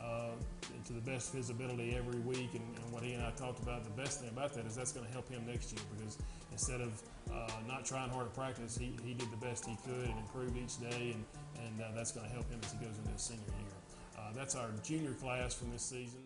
uh, 0.02 0.32
to 0.86 0.94
the 0.94 1.02
best 1.02 1.30
of 1.30 1.36
his 1.36 1.50
ability 1.50 1.96
every 1.98 2.20
week. 2.22 2.50
And, 2.54 2.64
and, 2.78 2.94
what 2.94 3.04
he 3.04 3.14
and 3.14 3.24
I 3.24 3.32
talked 3.32 3.60
about, 3.60 3.84
the 3.84 4.02
best 4.02 4.22
thing 4.22 4.30
about 4.30 4.54
that 4.54 4.66
is 4.66 4.76
that's 4.76 4.92
going 4.92 5.06
to 5.06 5.12
help 5.12 5.30
him 5.30 5.46
next 5.46 5.72
year 5.72 5.82
because 5.98 6.18
instead 6.52 6.82
of 6.82 7.02
uh, 7.32 7.50
not 7.68 7.86
trying 7.86 8.10
hard 8.10 8.34
to 8.34 8.40
practice, 8.40 8.78
he, 8.78 8.96
he 9.04 9.14
did 9.14 9.30
the 9.32 9.38
best 9.38 9.66
he 9.66 9.78
could 9.86 10.10
and 10.10 10.18
improved 10.20 10.58
each 10.58 10.80
day, 10.80 11.14
and, 11.16 11.26
and 11.66 11.82
uh, 11.82 11.86
that's 11.96 12.12
going 12.12 12.26
to 12.26 12.34
help 12.34 12.50
him 12.50 12.60
as 12.64 12.72
he 12.72 12.78
goes 12.78 12.98
into 12.98 13.12
his 13.12 13.22
senior 13.22 13.44
year. 13.44 13.78
Uh, 14.18 14.34
that's 14.36 14.56
our 14.56 14.70
junior 14.84 15.14
class 15.14 15.54
from 15.54 15.72
this 15.72 15.84
season. 15.84 16.22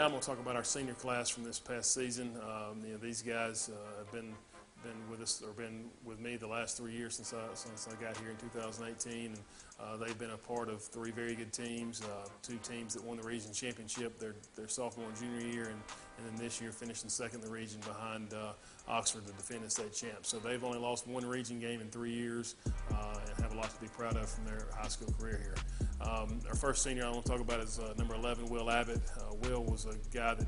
now 0.00 0.06
I'm 0.06 0.12
going 0.12 0.22
to 0.22 0.26
talk 0.26 0.38
about 0.38 0.56
our 0.56 0.64
senior 0.64 0.94
class 0.94 1.28
from 1.28 1.44
this 1.44 1.58
past 1.58 1.92
season. 1.92 2.32
Um, 2.42 2.82
you 2.86 2.92
know, 2.92 2.98
these 2.98 3.20
guys 3.20 3.68
uh, 3.70 3.98
have 3.98 4.10
been 4.10 4.32
been 4.82 5.10
with 5.10 5.20
us 5.20 5.42
or 5.44 5.52
been 5.52 5.86
with 6.04 6.20
me 6.20 6.36
the 6.36 6.46
last 6.46 6.76
three 6.76 6.92
years 6.92 7.16
since 7.16 7.34
I 7.34 7.54
since 7.54 7.88
I 7.88 8.02
got 8.02 8.16
here 8.16 8.30
in 8.30 8.36
2018. 8.36 9.26
And 9.26 9.38
uh, 9.80 9.96
they've 9.96 10.18
been 10.18 10.30
a 10.30 10.36
part 10.36 10.68
of 10.68 10.82
three 10.82 11.10
very 11.10 11.34
good 11.34 11.52
teams, 11.52 12.02
uh, 12.02 12.28
two 12.42 12.58
teams 12.62 12.94
that 12.94 13.04
won 13.04 13.16
the 13.16 13.22
region 13.22 13.52
championship 13.52 14.18
their 14.18 14.34
their 14.56 14.68
sophomore 14.68 15.06
and 15.06 15.16
junior 15.16 15.46
year, 15.46 15.64
and, 15.64 15.80
and 16.18 16.26
then 16.26 16.36
this 16.36 16.60
year 16.60 16.72
finishing 16.72 17.08
second 17.08 17.40
in 17.40 17.46
the 17.46 17.52
region 17.52 17.80
behind 17.80 18.32
uh, 18.34 18.52
Oxford, 18.88 19.26
the 19.26 19.32
defending 19.32 19.70
state 19.70 19.92
champs. 19.92 20.28
So 20.28 20.38
they've 20.38 20.62
only 20.62 20.78
lost 20.78 21.06
one 21.06 21.26
region 21.26 21.60
game 21.60 21.80
in 21.80 21.88
three 21.88 22.12
years 22.12 22.56
uh, 22.92 23.18
and 23.28 23.42
have 23.42 23.52
a 23.52 23.56
lot 23.56 23.70
to 23.70 23.80
be 23.80 23.88
proud 23.88 24.16
of 24.16 24.28
from 24.28 24.44
their 24.44 24.66
high 24.76 24.88
school 24.88 25.12
career 25.18 25.40
here. 25.42 25.54
Um, 26.00 26.40
our 26.48 26.54
first 26.54 26.82
senior 26.82 27.04
I 27.04 27.10
want 27.10 27.26
to 27.26 27.30
talk 27.30 27.40
about 27.40 27.60
is 27.60 27.78
uh, 27.78 27.92
number 27.98 28.14
11, 28.14 28.46
Will 28.46 28.70
Abbott. 28.70 29.00
Uh, 29.18 29.34
Will 29.42 29.62
was 29.64 29.84
a 29.84 29.94
guy 30.14 30.34
that 30.34 30.46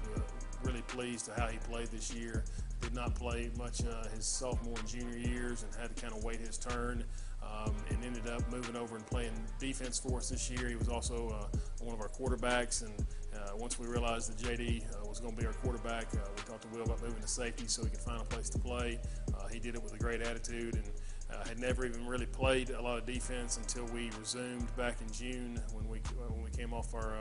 really 0.65 0.83
pleased 0.83 1.27
to 1.27 1.35
how 1.35 1.49
he 1.49 1.59
played 1.59 1.89
this 1.89 2.13
year 2.15 2.45
did 2.83 2.95
not 2.95 3.15
play 3.15 3.51
much 3.57 3.81
uh, 3.87 4.09
his 4.15 4.27
sophomore 4.27 4.75
and 4.79 4.89
junior 4.89 5.17
years 5.17 5.63
and 5.63 5.75
had 5.81 5.95
to 5.95 6.03
kind 6.03 6.15
of 6.15 6.23
wait 6.25 6.41
his 6.41 6.59
turn. 6.59 7.05
um, 7.43 7.75
and 7.91 8.05
ended 8.05 8.29
up 8.29 8.43
moving 8.51 8.77
over 8.77 8.97
and 8.97 9.07
playing 9.07 9.33
defense 9.59 9.99
for 9.99 10.19
us 10.19 10.29
this 10.31 10.51
year. 10.51 10.69
He 10.69 10.77
was 10.77 10.89
also 10.89 11.29
uh, 11.29 11.57
one 11.81 11.95
of 11.95 12.01
our 12.01 12.09
quarterbacks, 12.09 12.83
and 12.85 12.93
uh, 13.35 13.57
once 13.57 13.79
we 13.79 13.87
realized 13.87 14.31
that 14.31 14.47
JD 14.47 14.85
uh, 14.85 15.09
was 15.09 15.21
going 15.21 15.35
to 15.35 15.41
be 15.41 15.47
our 15.47 15.53
quarterback, 15.55 16.07
uh, 16.15 16.19
we 16.37 16.43
talked 16.43 16.63
to 16.63 16.69
Will 16.69 16.83
about 16.85 17.03
moving 17.03 17.21
to 17.21 17.29
safety 17.29 17.65
so 17.67 17.83
he 17.83 17.91
could 17.91 18.01
find 18.01 18.21
a 18.21 18.25
place 18.25 18.49
to 18.51 18.59
play. 18.59 19.01
Uh, 19.37 19.49
he 19.49 19.59
did 19.59 19.75
it 19.75 19.83
with 19.83 19.95
a 19.95 19.99
great 19.99 20.23
attitude 20.23 20.75
and 20.75 20.85
uh, 21.33 21.47
had 21.49 21.59
never 21.59 21.85
even 21.85 22.07
really 22.07 22.27
played 22.27 22.71
a 22.71 22.81
lot 22.81 22.99
of 22.99 23.07
defense 23.07 23.57
until 23.57 23.87
we 23.87 24.11
resumed 24.21 24.75
back 24.77 25.01
in 25.01 25.11
June 25.13 25.61
when 25.73 25.89
we 25.89 25.99
when 26.29 26.43
we 26.43 26.51
came 26.51 26.73
off 26.73 26.95
our 26.95 27.19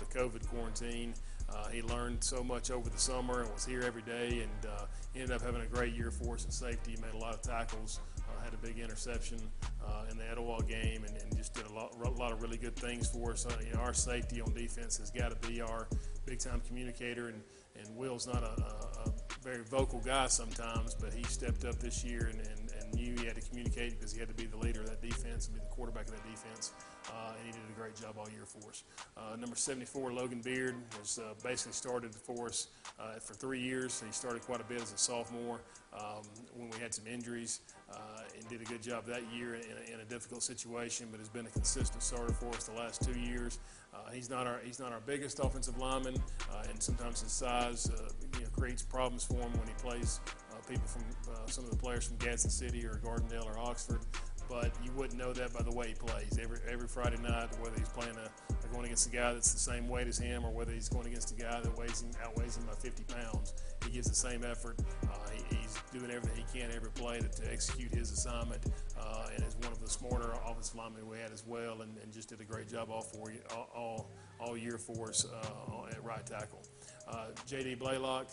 the 0.00 0.18
COVID 0.18 0.46
quarantine. 0.48 1.12
Uh, 1.50 1.68
he 1.68 1.82
learned 1.82 2.22
so 2.22 2.44
much 2.44 2.70
over 2.70 2.90
the 2.90 2.98
summer 2.98 3.42
and 3.42 3.52
was 3.52 3.64
here 3.64 3.82
every 3.82 4.02
day 4.02 4.42
and 4.42 4.70
uh, 4.70 4.84
ended 5.14 5.32
up 5.32 5.42
having 5.42 5.62
a 5.62 5.66
great 5.66 5.94
year 5.94 6.10
for 6.10 6.34
us 6.34 6.44
in 6.44 6.50
safety. 6.50 6.92
He 6.92 7.02
made 7.02 7.14
a 7.14 7.18
lot 7.18 7.34
of 7.34 7.42
tackles, 7.42 8.00
uh, 8.18 8.44
had 8.44 8.52
a 8.52 8.58
big 8.58 8.78
interception 8.78 9.38
uh, 9.86 10.04
in 10.10 10.18
the 10.18 10.30
Etowah 10.30 10.62
game, 10.62 11.04
and, 11.04 11.16
and 11.16 11.36
just 11.36 11.54
did 11.54 11.66
a 11.66 11.72
lot, 11.72 11.94
a 12.04 12.10
lot 12.10 12.32
of 12.32 12.42
really 12.42 12.58
good 12.58 12.76
things 12.76 13.08
for 13.08 13.32
us. 13.32 13.46
Uh, 13.46 13.52
you 13.66 13.72
know, 13.72 13.80
our 13.80 13.94
safety 13.94 14.40
on 14.40 14.52
defense 14.52 14.98
has 14.98 15.10
got 15.10 15.30
to 15.30 15.48
be 15.48 15.60
our 15.60 15.88
big 16.26 16.38
time 16.38 16.60
communicator, 16.66 17.28
and, 17.28 17.42
and 17.78 17.96
Will's 17.96 18.26
not 18.26 18.42
a, 18.42 18.62
a, 18.62 19.08
a 19.08 19.12
very 19.42 19.62
vocal 19.64 20.00
guy 20.00 20.26
sometimes, 20.26 20.94
but 20.94 21.12
he 21.12 21.22
stepped 21.24 21.64
up 21.64 21.78
this 21.78 22.04
year 22.04 22.30
and, 22.32 22.40
and, 22.40 22.70
and 22.80 22.94
knew 22.94 23.14
he 23.18 23.26
had 23.26 23.36
to 23.36 23.40
communicate 23.48 23.98
because 23.98 24.12
he 24.12 24.18
had 24.18 24.28
to 24.28 24.34
be 24.34 24.46
the 24.46 24.56
leader 24.56 24.80
of 24.80 24.88
that 24.88 25.00
defense 25.00 25.46
and 25.46 25.54
be 25.54 25.60
the 25.60 25.74
quarterback 25.74 26.06
of 26.06 26.12
that 26.12 26.24
defense. 26.24 26.72
Uh, 27.08 27.32
and 27.38 27.46
he 27.46 27.52
did 27.52 27.60
a 27.70 27.78
great 27.78 27.94
job 27.94 28.16
all 28.18 28.28
year 28.30 28.44
for 28.44 28.68
us. 28.68 28.84
Uh, 29.16 29.36
number 29.36 29.56
74, 29.56 30.12
Logan 30.12 30.40
Beard, 30.40 30.74
was 30.98 31.18
uh, 31.18 31.34
basically 31.42 31.72
started 31.72 32.14
for 32.14 32.46
us 32.46 32.68
uh, 32.98 33.14
for 33.14 33.34
three 33.34 33.60
years. 33.60 34.02
He 34.04 34.12
started 34.12 34.42
quite 34.42 34.60
a 34.60 34.64
bit 34.64 34.82
as 34.82 34.92
a 34.92 34.98
sophomore 34.98 35.60
um, 35.92 36.22
when 36.54 36.70
we 36.70 36.78
had 36.78 36.92
some 36.92 37.06
injuries 37.06 37.60
uh, 37.90 37.96
and 38.36 38.48
did 38.48 38.60
a 38.60 38.64
good 38.64 38.82
job 38.82 39.06
that 39.06 39.22
year 39.32 39.54
in 39.54 39.62
in 39.92 40.00
a 40.00 40.04
difficult 40.04 40.42
situation, 40.42 41.08
but 41.10 41.18
has 41.18 41.28
been 41.28 41.46
a 41.46 41.50
consistent 41.50 42.02
starter 42.02 42.32
for 42.32 42.48
us 42.48 42.64
the 42.64 42.72
last 42.72 43.02
two 43.02 43.18
years. 43.18 43.58
Uh, 43.92 44.10
he's 44.12 44.28
not 44.30 44.46
our 44.46 44.60
he's 44.64 44.78
not 44.78 44.92
our 44.92 45.00
biggest 45.00 45.38
offensive 45.38 45.78
lineman, 45.78 46.14
uh, 46.52 46.64
and 46.68 46.82
sometimes 46.82 47.20
his 47.22 47.32
size 47.32 47.90
uh, 47.90 48.08
you 48.34 48.44
know, 48.44 48.50
creates 48.56 48.82
problems 48.82 49.24
for 49.24 49.34
him 49.36 49.52
when 49.58 49.66
he 49.66 49.74
plays 49.74 50.20
uh, 50.52 50.56
people 50.68 50.86
from 50.86 51.02
uh, 51.32 51.46
some 51.46 51.64
of 51.64 51.70
the 51.70 51.76
players 51.76 52.06
from 52.06 52.16
Gadsden 52.18 52.50
City 52.50 52.84
or 52.84 53.00
Gardendale 53.04 53.46
or 53.46 53.58
Oxford. 53.58 54.00
But 54.48 54.72
you 54.82 54.90
wouldn't 54.92 55.18
know 55.18 55.32
that 55.32 55.52
by 55.52 55.62
the 55.62 55.72
way 55.72 55.88
he 55.88 55.94
plays. 55.94 56.38
Every 56.40 56.58
every 56.68 56.88
Friday 56.88 57.18
night, 57.22 57.48
whether 57.60 57.76
he's 57.78 57.88
playing 57.88 58.16
a 58.16 58.30
going 58.72 58.84
against 58.84 59.08
a 59.08 59.10
guy 59.10 59.32
that's 59.32 59.52
the 59.52 59.58
same 59.58 59.88
weight 59.88 60.06
as 60.06 60.18
him, 60.18 60.44
or 60.44 60.50
whether 60.50 60.72
he's 60.72 60.88
going 60.88 61.06
against 61.06 61.32
a 61.32 61.34
guy 61.34 61.60
that 61.60 61.76
weighs 61.76 62.02
him 62.02 62.10
outweighs 62.22 62.56
him 62.56 62.64
by 62.64 62.74
50 62.74 63.04
pounds, 63.04 63.54
he 63.84 63.90
gives 63.90 64.08
the 64.08 64.14
same 64.14 64.44
effort. 64.44 64.76
Uh, 65.04 65.16
he, 65.32 65.56
he's 65.56 65.78
doing 65.92 66.10
everything 66.10 66.44
he 66.52 66.60
can 66.60 66.70
every 66.70 66.90
play 66.90 67.18
to, 67.18 67.28
to 67.28 67.52
execute 67.52 67.92
his 67.92 68.10
assignment, 68.10 68.62
uh, 68.98 69.26
and 69.34 69.44
is 69.44 69.56
one 69.56 69.72
of 69.72 69.80
the 69.80 69.88
smarter 69.88 70.32
offensive 70.46 70.76
linemen 70.76 71.08
we 71.08 71.18
had 71.18 71.32
as 71.32 71.44
well, 71.46 71.82
and, 71.82 71.96
and 72.02 72.12
just 72.12 72.28
did 72.28 72.40
a 72.40 72.44
great 72.44 72.68
job 72.68 72.88
all 72.90 73.06
all 73.54 73.70
all, 73.74 74.10
all 74.40 74.56
year 74.56 74.78
for 74.78 75.08
us 75.08 75.26
uh, 75.26 75.90
at 75.90 76.02
right 76.04 76.24
tackle. 76.26 76.62
Uh, 77.08 77.26
J.D. 77.46 77.74
Blaylock. 77.76 78.28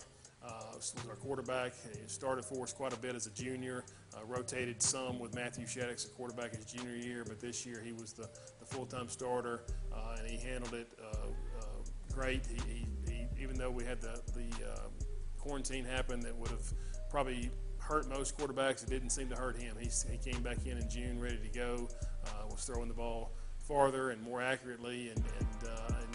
Uh, 0.45 0.65
was 0.75 0.93
our 1.09 1.15
quarterback. 1.15 1.73
He 1.93 2.07
started 2.07 2.45
for 2.45 2.63
us 2.63 2.73
quite 2.73 2.93
a 2.93 2.97
bit 2.97 3.15
as 3.15 3.25
a 3.27 3.31
junior. 3.31 3.83
Uh, 4.15 4.25
rotated 4.25 4.81
some 4.81 5.19
with 5.19 5.33
Matthew 5.33 5.65
Shaddix, 5.65 6.05
a 6.05 6.09
quarterback 6.09 6.55
his 6.55 6.65
junior 6.65 6.95
year, 6.95 7.23
but 7.25 7.39
this 7.39 7.65
year 7.65 7.81
he 7.83 7.91
was 7.91 8.13
the, 8.13 8.29
the 8.59 8.65
full-time 8.65 9.09
starter, 9.09 9.63
uh, 9.93 10.17
and 10.19 10.29
he 10.29 10.37
handled 10.37 10.73
it 10.73 10.87
uh, 11.01 11.27
uh, 11.59 11.65
great. 12.13 12.45
He, 12.45 12.73
he, 12.73 13.11
he, 13.11 13.27
even 13.41 13.57
though 13.57 13.71
we 13.71 13.83
had 13.83 14.01
the, 14.01 14.21
the 14.33 14.71
uh, 14.71 14.79
quarantine 15.37 15.85
happen 15.85 16.19
that 16.21 16.35
would 16.35 16.51
have 16.51 16.73
probably 17.09 17.49
hurt 17.79 18.07
most 18.07 18.37
quarterbacks, 18.37 18.83
it 18.83 18.89
didn't 18.89 19.09
seem 19.09 19.29
to 19.29 19.35
hurt 19.35 19.57
him. 19.57 19.75
He, 19.79 19.89
he 20.11 20.31
came 20.31 20.41
back 20.41 20.65
in 20.65 20.77
in 20.77 20.89
June 20.89 21.19
ready 21.19 21.37
to 21.37 21.49
go, 21.49 21.87
was 22.49 22.63
throwing 22.63 22.87
the 22.87 22.93
ball 22.93 23.31
farther 23.67 24.11
and 24.11 24.21
more 24.21 24.41
accurately 24.41 25.09
and, 25.09 25.23
and 25.39 25.69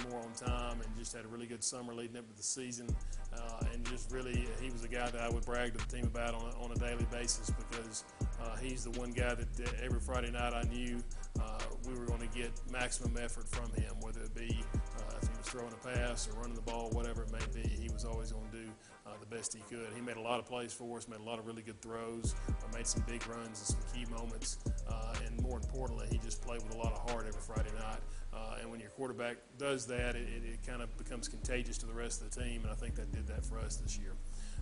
more 0.09 0.21
on 0.21 0.33
time 0.33 0.81
and 0.81 0.97
just 0.99 1.15
had 1.15 1.25
a 1.25 1.29
really 1.29 1.47
good 1.47 1.63
summer 1.63 1.95
leading 1.95 2.17
up 2.17 2.29
to 2.29 2.37
the 2.37 2.43
season 2.43 2.87
uh, 3.35 3.65
and 3.73 3.85
just 3.87 4.11
really 4.13 4.47
he 4.61 4.71
was 4.71 4.85
a 4.85 4.89
guy 4.89 5.11
that 5.11 5.21
I 5.21 5.29
would 5.29 5.45
brag 5.45 5.77
to 5.77 5.79
the 5.79 5.97
team 5.97 6.05
about 6.05 6.35
on 6.35 6.43
a, 6.43 6.65
on 6.65 6.73
a 6.73 6.75
daily 6.77 7.07
basis 7.11 7.51
because 7.51 8.05
uh, 8.43 8.57
he's 8.57 8.85
the 8.85 8.99
one 8.99 9.11
guy 9.11 9.35
that 9.35 9.61
uh, 9.61 9.85
every 9.85 10.01
Friday 10.01 10.31
night 10.31 10.55
I 10.55 10.63
knew 10.65 11.03
uh, 11.41 11.59
we 11.87 11.99
were 11.99 12.07
going 12.07 12.21
to 12.21 12.39
get 12.39 12.51
maximum 12.71 13.17
effort 13.23 13.49
from 13.49 13.71
him 13.73 13.95
whether 14.01 14.21
it 14.21 14.35
be 14.35 14.63
uh, 14.99 15.15
if 15.23 15.29
he 15.29 15.37
was 15.37 15.47
throwing 15.47 15.73
a 15.73 15.95
pass 15.95 16.29
or 16.29 16.41
running 16.41 16.55
the 16.55 16.63
ball 16.63 16.91
whatever 16.93 17.23
it 17.23 17.33
may 17.33 17.63
be 17.63 17.69
he 17.69 17.89
was 17.93 18.05
always 18.05 18.33
going 18.33 18.49
to 18.51 18.59
do 18.59 18.71
uh, 19.07 19.11
the 19.19 19.35
best 19.35 19.55
he 19.55 19.61
could. 19.75 19.89
He 19.95 20.01
made 20.01 20.17
a 20.17 20.21
lot 20.21 20.39
of 20.39 20.47
plays 20.47 20.73
for 20.73 20.99
us, 20.99 21.09
made 21.09 21.19
a 21.19 21.23
lot 21.23 21.39
of 21.39 21.47
really 21.47 21.63
good 21.63 21.81
throws, 21.83 22.35
made 22.73 22.87
some 22.87 23.03
big 23.09 23.27
runs 23.27 23.47
and 23.47 23.57
some 23.57 23.81
key 23.93 24.09
moments, 24.11 24.59
and 25.27 25.41
more 25.43 25.57
importantly, 25.57 26.07
he 26.11 26.19
just 26.19 26.43
played 26.43 26.63
with 26.63 26.75
a 26.75 26.79
lot 26.79 26.93
of 26.93 27.11
heart 27.11 27.27
every 27.27 27.41
Friday 27.41 27.71
night. 27.79 28.01
Uh, 28.33 28.57
and 28.61 28.71
when 28.71 28.81
your 28.81 28.91
quarterback 28.91 29.37
does 29.59 29.87
that, 29.87 30.15
it, 30.15 30.29
it, 30.29 30.43
it 30.45 30.67
kind 30.67 30.83
of 30.83 30.97
becomes 30.97 31.29
contagious 31.29 31.79
to 31.79 31.87
the 31.87 31.93
rest 31.93 32.23
of 32.23 32.31
the 32.31 32.41
team, 32.43 32.63
and 32.63 32.71
I 32.71 32.75
think 32.75 32.95
that 32.95 33.13
did 33.13 33.27
that 33.27 33.45
for 33.45 33.59
us 33.59 33.77
this 33.77 33.99
year. 33.99 34.13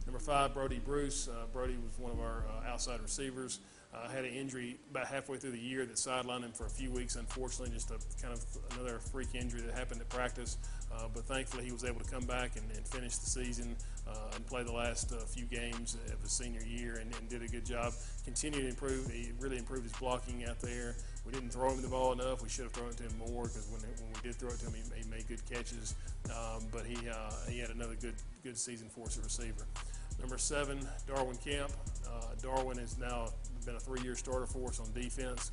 Number 0.07 0.21
five, 0.21 0.55
Brody 0.55 0.81
Bruce. 0.83 1.29
Uh, 1.29 1.45
Brody 1.53 1.77
was 1.85 1.99
one 1.99 2.11
of 2.11 2.19
our 2.19 2.45
uh, 2.49 2.71
outside 2.71 3.01
receivers. 3.03 3.61
Uh, 3.93 4.09
had 4.09 4.25
an 4.25 4.33
injury 4.33 4.79
about 4.91 5.07
halfway 5.07 5.37
through 5.37 5.51
the 5.51 5.59
year 5.59 5.85
that 5.85 5.97
sidelined 5.97 6.45
him 6.45 6.53
for 6.53 6.65
a 6.65 6.71
few 6.71 6.91
weeks, 6.91 7.17
unfortunately, 7.17 7.75
just 7.75 7.91
a 7.91 7.99
kind 8.23 8.33
of 8.33 8.43
another 8.73 8.99
freak 8.99 9.29
injury 9.35 9.61
that 9.61 9.75
happened 9.75 10.01
at 10.01 10.09
practice. 10.09 10.57
Uh, 10.91 11.05
but 11.13 11.25
thankfully, 11.25 11.65
he 11.65 11.73
was 11.73 11.85
able 11.85 12.01
to 12.01 12.11
come 12.11 12.25
back 12.25 12.53
and, 12.57 12.65
and 12.75 12.87
finish 12.89 13.17
the 13.17 13.27
season 13.27 13.77
uh, 14.09 14.35
and 14.35 14.47
play 14.47 14.63
the 14.63 14.73
last 14.73 15.13
few 15.27 15.45
games 15.45 15.97
of 16.13 16.21
his 16.23 16.33
senior 16.33 16.63
year 16.63 16.97
and, 16.97 17.15
and 17.17 17.29
did 17.29 17.43
a 17.43 17.49
good 17.49 17.67
job. 17.67 17.93
Continued 18.25 18.63
to 18.63 18.69
improve. 18.69 19.11
He 19.11 19.33
really 19.41 19.59
improved 19.59 19.85
his 19.85 19.93
blocking 19.93 20.47
out 20.47 20.59
there. 20.61 20.97
We 21.29 21.35
didn't 21.35 21.51
throw 21.51 21.71
him 21.71 21.83
the 21.83 21.89
ball 21.89 22.13
enough. 22.13 22.43
We 22.43 22.49
should 22.49 22.65
have 22.65 22.73
thrown 22.73 22.89
it 22.89 22.97
to 22.97 23.03
him 23.03 23.19
more 23.19 23.43
because 23.43 23.69
when, 23.71 23.83
when 23.83 24.13
we 24.15 24.21
did 24.23 24.37
throw 24.37 24.49
it 24.49 24.59
to 24.61 24.67
him, 24.67 24.73
he, 24.73 25.03
he 25.03 25.11
made 25.11 25.29
good 25.29 25.45
catches. 25.45 25.95
Um, 26.31 26.65
but 26.73 26.87
he 26.87 26.97
uh, 27.07 27.31
he 27.51 27.59
had 27.59 27.69
another 27.69 27.97
good 28.01 28.15
good 28.43 28.57
season 28.57 28.89
for 28.89 29.05
us 29.05 29.19
at 29.19 29.25
receiver. 29.25 29.67
Number 30.21 30.39
seven, 30.39 30.81
Darwin 31.07 31.37
Camp. 31.37 31.71
Uh, 32.09 32.35
Darwin 32.43 32.79
has 32.79 32.97
now 32.97 33.29
been 33.67 33.75
a 33.75 33.81
three-year 33.81 34.15
starter 34.15 34.47
for 34.47 34.69
us 34.69 34.81
on 34.81 34.91
defense. 34.95 35.53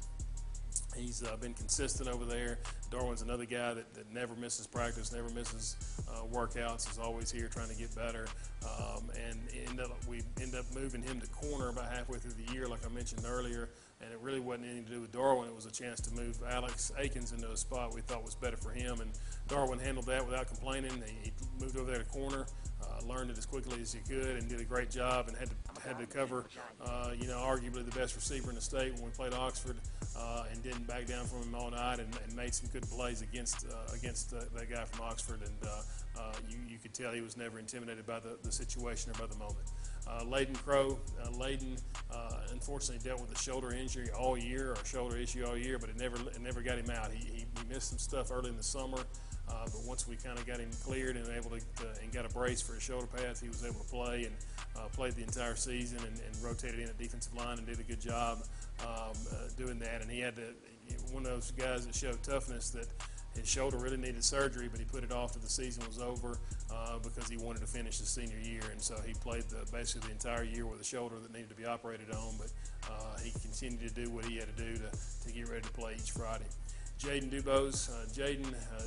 He's 0.95 1.23
uh, 1.23 1.35
been 1.35 1.53
consistent 1.53 2.07
over 2.07 2.23
there. 2.23 2.59
Darwin's 2.89 3.21
another 3.21 3.43
guy 3.43 3.73
that, 3.73 3.93
that 3.95 4.13
never 4.13 4.33
misses 4.35 4.65
practice, 4.67 5.11
never 5.11 5.29
misses 5.31 5.75
uh, 6.09 6.21
workouts. 6.33 6.89
Is 6.89 6.97
always 6.97 7.29
here 7.29 7.49
trying 7.49 7.67
to 7.67 7.75
get 7.75 7.93
better. 7.93 8.27
Um, 8.63 9.11
and 9.27 9.37
end 9.67 9.81
up, 9.81 9.91
we 10.07 10.21
end 10.41 10.55
up 10.55 10.65
moving 10.73 11.03
him 11.03 11.19
to 11.19 11.27
corner 11.27 11.67
about 11.67 11.91
halfway 11.91 12.17
through 12.17 12.35
the 12.45 12.53
year, 12.53 12.69
like 12.69 12.85
I 12.85 12.89
mentioned 12.89 13.23
earlier. 13.27 13.67
And 14.05 14.13
it 14.13 14.19
really 14.21 14.39
wasn't 14.39 14.65
anything 14.65 14.85
to 14.85 14.91
do 14.91 15.01
with 15.01 15.11
Darwin. 15.11 15.49
It 15.49 15.55
was 15.55 15.65
a 15.65 15.71
chance 15.71 15.99
to 16.01 16.13
move 16.13 16.37
Alex 16.47 16.91
Akins 16.97 17.31
into 17.31 17.49
a 17.49 17.57
spot 17.57 17.93
we 17.95 18.01
thought 18.01 18.23
was 18.23 18.35
better 18.35 18.57
for 18.57 18.69
him. 18.69 19.01
And 19.01 19.09
Darwin 19.47 19.79
handled 19.79 20.05
that 20.05 20.23
without 20.23 20.47
complaining. 20.47 20.91
He, 21.05 21.29
he 21.29 21.31
moved 21.59 21.75
over 21.75 21.89
there 21.89 21.99
to 21.99 22.05
corner 22.05 22.45
uh, 22.81 23.05
learned 23.07 23.31
it 23.31 23.37
as 23.37 23.45
quickly 23.45 23.81
as 23.81 23.93
he 23.93 23.99
could 23.99 24.37
and 24.37 24.49
did 24.49 24.59
a 24.59 24.63
great 24.63 24.89
job 24.89 25.27
and 25.27 25.37
had 25.37 25.49
to 25.49 25.55
had 25.85 25.99
to 25.99 26.05
cover, 26.05 26.45
uh, 26.83 27.11
you 27.17 27.27
know, 27.27 27.37
arguably 27.37 27.85
the 27.85 27.97
best 27.97 28.15
receiver 28.15 28.49
in 28.49 28.55
the 28.55 28.61
state 28.61 28.93
when 28.95 29.03
we 29.03 29.11
played 29.11 29.33
Oxford, 29.33 29.75
uh, 30.17 30.45
and 30.51 30.63
didn't 30.63 30.87
back 30.87 31.05
down 31.05 31.25
from 31.25 31.43
him 31.43 31.53
all 31.53 31.69
night 31.69 31.99
and, 31.99 32.09
and 32.23 32.35
made 32.35 32.53
some 32.53 32.69
good 32.71 32.89
plays 32.89 33.21
against 33.21 33.65
uh, 33.67 33.93
against 33.93 34.31
that 34.31 34.69
guy 34.69 34.83
from 34.85 35.05
Oxford, 35.05 35.41
and 35.41 35.69
uh, 35.69 36.19
uh, 36.19 36.33
you 36.49 36.57
you 36.67 36.77
could 36.77 36.93
tell 36.93 37.11
he 37.13 37.21
was 37.21 37.37
never 37.37 37.59
intimidated 37.59 38.05
by 38.05 38.19
the, 38.19 38.37
the 38.43 38.51
situation 38.51 39.11
or 39.11 39.19
by 39.19 39.31
the 39.31 39.37
moment. 39.37 39.65
Uh, 40.07 40.23
Layden 40.23 40.55
Crow, 40.63 40.99
uh, 41.21 41.27
Layden 41.29 41.81
uh, 42.11 42.37
unfortunately 42.51 43.03
dealt 43.07 43.21
with 43.21 43.31
a 43.37 43.41
shoulder 43.41 43.73
injury 43.73 44.09
all 44.17 44.37
year, 44.37 44.71
or 44.71 44.85
shoulder 44.85 45.17
issue 45.17 45.45
all 45.45 45.57
year, 45.57 45.79
but 45.79 45.89
it 45.89 45.97
never 45.97 46.17
it 46.17 46.41
never 46.41 46.61
got 46.61 46.77
him 46.77 46.89
out. 46.89 47.11
He, 47.11 47.25
he, 47.25 47.39
he 47.39 47.73
missed 47.73 47.89
some 47.89 47.97
stuff 47.97 48.31
early 48.31 48.49
in 48.49 48.57
the 48.57 48.63
summer. 48.63 48.99
Uh, 49.47 49.65
but 49.65 49.83
once 49.85 50.07
we 50.07 50.15
kind 50.15 50.39
of 50.39 50.47
got 50.47 50.59
him 50.59 50.69
cleared 50.83 51.15
and 51.15 51.27
able 51.29 51.51
to 51.51 51.57
uh, 51.57 51.93
and 52.01 52.11
got 52.11 52.25
a 52.25 52.29
brace 52.29 52.61
for 52.61 52.73
his 52.73 52.83
shoulder 52.83 53.05
pads, 53.05 53.39
he 53.39 53.47
was 53.47 53.63
able 53.63 53.79
to 53.79 53.89
play 53.89 54.23
and 54.23 54.35
uh, 54.75 54.87
played 54.93 55.13
the 55.13 55.21
entire 55.21 55.55
season 55.55 55.99
and, 55.99 56.19
and 56.19 56.43
rotated 56.43 56.79
in 56.79 56.87
at 56.87 56.97
defensive 56.97 57.33
line 57.35 57.59
and 57.59 57.67
did 57.67 57.79
a 57.79 57.83
good 57.83 58.01
job 58.01 58.39
um, 58.81 59.13
uh, 59.31 59.35
doing 59.55 59.77
that. 59.79 60.01
And 60.01 60.09
he 60.09 60.19
had 60.19 60.35
to 60.37 60.41
one 61.11 61.25
of 61.25 61.31
those 61.31 61.51
guys 61.51 61.85
that 61.85 61.95
showed 61.95 62.21
toughness 62.23 62.69
that 62.71 62.87
his 63.35 63.49
shoulder 63.49 63.77
really 63.77 63.97
needed 63.97 64.23
surgery, 64.23 64.67
but 64.69 64.79
he 64.79 64.85
put 64.85 65.03
it 65.03 65.11
off 65.11 65.33
till 65.33 65.41
the 65.41 65.49
season 65.49 65.83
was 65.87 65.99
over 65.99 66.37
uh, 66.73 66.99
because 66.99 67.29
he 67.29 67.37
wanted 67.37 67.59
to 67.59 67.67
finish 67.67 67.99
his 67.99 68.09
senior 68.09 68.39
year, 68.39 68.61
and 68.71 68.81
so 68.81 68.95
he 69.05 69.13
played 69.13 69.43
the, 69.43 69.65
basically 69.71 70.07
the 70.07 70.13
entire 70.13 70.43
year 70.43 70.65
with 70.65 70.79
a 70.79 70.83
shoulder 70.83 71.15
that 71.21 71.33
needed 71.33 71.49
to 71.49 71.55
be 71.55 71.65
operated 71.65 72.11
on. 72.11 72.35
But 72.37 72.51
uh, 72.89 73.19
he 73.23 73.31
continued 73.39 73.81
to 73.87 73.93
do 73.93 74.09
what 74.09 74.25
he 74.25 74.37
had 74.37 74.55
to 74.55 74.63
do 74.63 74.73
to, 74.77 75.27
to 75.27 75.33
get 75.33 75.49
ready 75.49 75.61
to 75.61 75.71
play 75.71 75.95
each 75.95 76.11
Friday. 76.11 76.45
Jaden 76.99 77.29
Dubose, 77.29 77.89
uh, 77.89 78.05
Jaden 78.07 78.47
uh, 78.47 78.83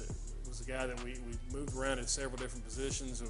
was 0.48 0.60
a 0.60 0.64
guy 0.64 0.86
that 0.86 1.02
we, 1.04 1.12
we 1.26 1.36
moved 1.52 1.76
around 1.76 1.98
in 1.98 2.06
several 2.06 2.38
different 2.38 2.64
positions. 2.64 3.22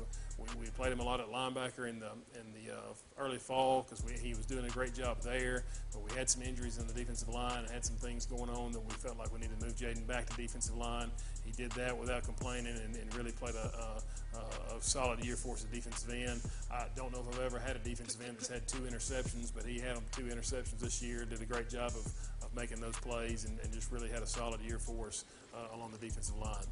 We, 0.56 0.64
we 0.64 0.70
played 0.70 0.92
him 0.92 1.00
a 1.00 1.04
lot 1.04 1.20
at 1.20 1.30
linebacker 1.30 1.88
in 1.88 1.98
the 1.98 2.10
in 2.34 2.52
the 2.52 2.72
uh, 2.72 2.78
early 3.18 3.38
fall 3.38 3.82
because 3.82 4.04
he 4.20 4.34
was 4.34 4.46
doing 4.46 4.64
a 4.64 4.70
great 4.70 4.94
job 4.94 5.20
there. 5.22 5.64
But 5.92 6.02
we 6.08 6.16
had 6.16 6.28
some 6.28 6.42
injuries 6.42 6.78
in 6.78 6.86
the 6.86 6.92
defensive 6.92 7.28
line 7.28 7.64
and 7.64 7.70
had 7.70 7.84
some 7.84 7.96
things 7.96 8.26
going 8.26 8.50
on 8.50 8.72
that 8.72 8.80
we 8.80 8.92
felt 8.94 9.18
like 9.18 9.32
we 9.32 9.40
needed 9.40 9.58
to 9.58 9.66
move 9.66 9.76
Jaden 9.76 10.06
back 10.06 10.26
to 10.26 10.36
defensive 10.36 10.76
line. 10.76 11.10
He 11.44 11.52
did 11.52 11.72
that 11.72 11.96
without 11.96 12.24
complaining 12.24 12.74
and, 12.76 12.94
and 12.96 13.14
really 13.16 13.32
played 13.32 13.54
a, 13.54 14.02
a, 14.36 14.76
a 14.76 14.80
solid 14.80 15.24
year 15.24 15.36
for 15.36 15.54
us 15.54 15.64
at 15.64 15.72
defensive 15.72 16.10
end. 16.10 16.40
I 16.70 16.86
don't 16.94 17.12
know 17.12 17.20
if 17.20 17.34
I've 17.34 17.44
ever 17.44 17.58
had 17.58 17.76
a 17.76 17.80
defensive 17.80 18.20
end 18.26 18.36
that's 18.36 18.48
had 18.48 18.66
two 18.68 18.80
interceptions, 18.80 19.52
but 19.54 19.64
he 19.64 19.78
had 19.78 19.96
two 20.12 20.24
interceptions 20.24 20.78
this 20.78 21.02
year. 21.02 21.24
Did 21.24 21.40
a 21.40 21.46
great 21.46 21.68
job 21.68 21.90
of, 21.90 22.06
of 22.42 22.54
making 22.54 22.80
those 22.80 22.96
plays 22.96 23.44
and, 23.44 23.58
and 23.62 23.72
just 23.72 23.90
really 23.90 24.08
had 24.08 24.22
a 24.22 24.26
solid 24.26 24.60
year 24.60 24.78
for 24.78 25.08
us 25.08 25.24
uh, 25.54 25.76
along 25.76 25.92
the 25.92 25.98
defensive 25.98 26.36
line. 26.38 26.66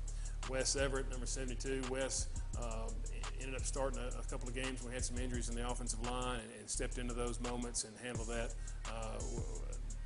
Wes 0.48 0.76
Everett, 0.76 1.10
number 1.10 1.26
72. 1.26 1.82
Wes 1.90 2.28
um, 2.62 2.92
ended 3.40 3.56
up 3.56 3.64
starting 3.66 3.98
a, 3.98 4.18
a, 4.18 4.22
couple 4.30 4.48
of 4.48 4.54
games 4.54 4.82
we 4.82 4.92
had 4.92 5.04
some 5.04 5.18
injuries 5.18 5.48
in 5.48 5.54
the 5.54 5.68
offensive 5.68 6.00
line 6.08 6.40
and, 6.40 6.50
and 6.58 6.70
stepped 6.70 6.98
into 6.98 7.14
those 7.14 7.40
moments 7.40 7.84
and 7.84 7.92
handled 8.02 8.28
that 8.28 8.54
uh, 8.88 9.18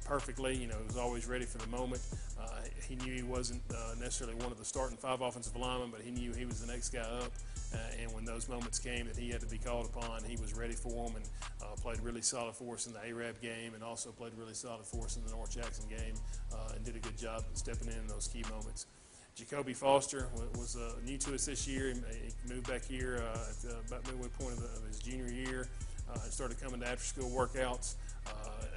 perfectly. 0.05 0.57
You 0.57 0.67
know, 0.67 0.77
he 0.79 0.87
was 0.87 0.97
always 0.97 1.27
ready 1.27 1.45
for 1.45 1.59
the 1.59 1.69
moment. 1.69 2.03
Uh, 2.41 2.63
he 2.89 2.97
knew 2.97 3.15
he 3.15 3.23
wasn't 3.23 3.63
uh, 3.71 3.95
necessarily 4.01 4.35
one 4.37 4.51
of 4.51 4.59
the 4.59 4.65
starting 4.65 4.97
five 4.97 5.21
offensive 5.21 5.55
linemen, 5.57 5.91
but 5.91 6.01
he 6.01 6.11
knew 6.11 6.33
he 6.33 6.45
was 6.45 6.61
the 6.61 6.73
next 6.73 6.91
guy 6.91 7.01
up. 7.01 7.31
Uh, 7.73 7.79
and 8.03 8.13
when 8.13 8.25
those 8.25 8.49
moments 8.49 8.81
came 8.81 9.07
that 9.07 9.17
he 9.17 9.31
had 9.31 9.41
to 9.41 9.47
be 9.47 9.59
called 9.59 9.87
upon, 9.87 10.25
he 10.25 10.37
was 10.37 10.55
ready 10.55 10.75
for 10.75 11.07
them 11.07 11.15
and 11.15 11.25
uh, 11.63 11.67
played 11.81 12.01
really 12.01 12.23
solid 12.23 12.55
for 12.55 12.75
us 12.75 12.87
in 12.89 12.93
the 12.93 13.07
Arab 13.07 13.41
game 13.41 13.75
and 13.75 13.85
also 13.85 14.11
played 14.11 14.33
really 14.37 14.55
solid 14.55 14.85
for 14.85 15.05
us 15.05 15.17
in 15.17 15.25
the 15.25 15.31
North 15.31 15.53
Jackson 15.55 15.89
game 15.89 16.15
uh, 16.53 16.73
and 16.75 16.85
did 16.85 16.97
a 16.97 16.99
good 16.99 17.17
job 17.17 17.45
stepping 17.55 17.87
in 17.87 17.95
in 17.95 18.09
those 18.09 18.27
key 18.27 18.43
moments. 18.51 18.87
Jacoby 19.35 19.73
Foster 19.73 20.29
was 20.57 20.77
uh, 20.77 20.95
new 21.05 21.17
to 21.19 21.35
us 21.35 21.47
this 21.47 21.67
year. 21.67 21.93
He 21.93 22.53
moved 22.53 22.69
back 22.69 22.85
here 22.85 23.23
uh, 23.23 23.51
at 23.51 23.57
the, 23.63 23.77
about 23.87 24.07
midway 24.07 24.29
point 24.29 24.53
of, 24.53 24.61
the, 24.61 24.79
of 24.79 24.87
his 24.87 24.99
junior 24.99 25.31
year 25.31 25.69
uh, 26.11 26.19
and 26.23 26.33
started 26.33 26.61
coming 26.61 26.81
to 26.81 26.87
after-school 26.87 27.31
workouts. 27.31 27.95
Uh, 28.27 28.31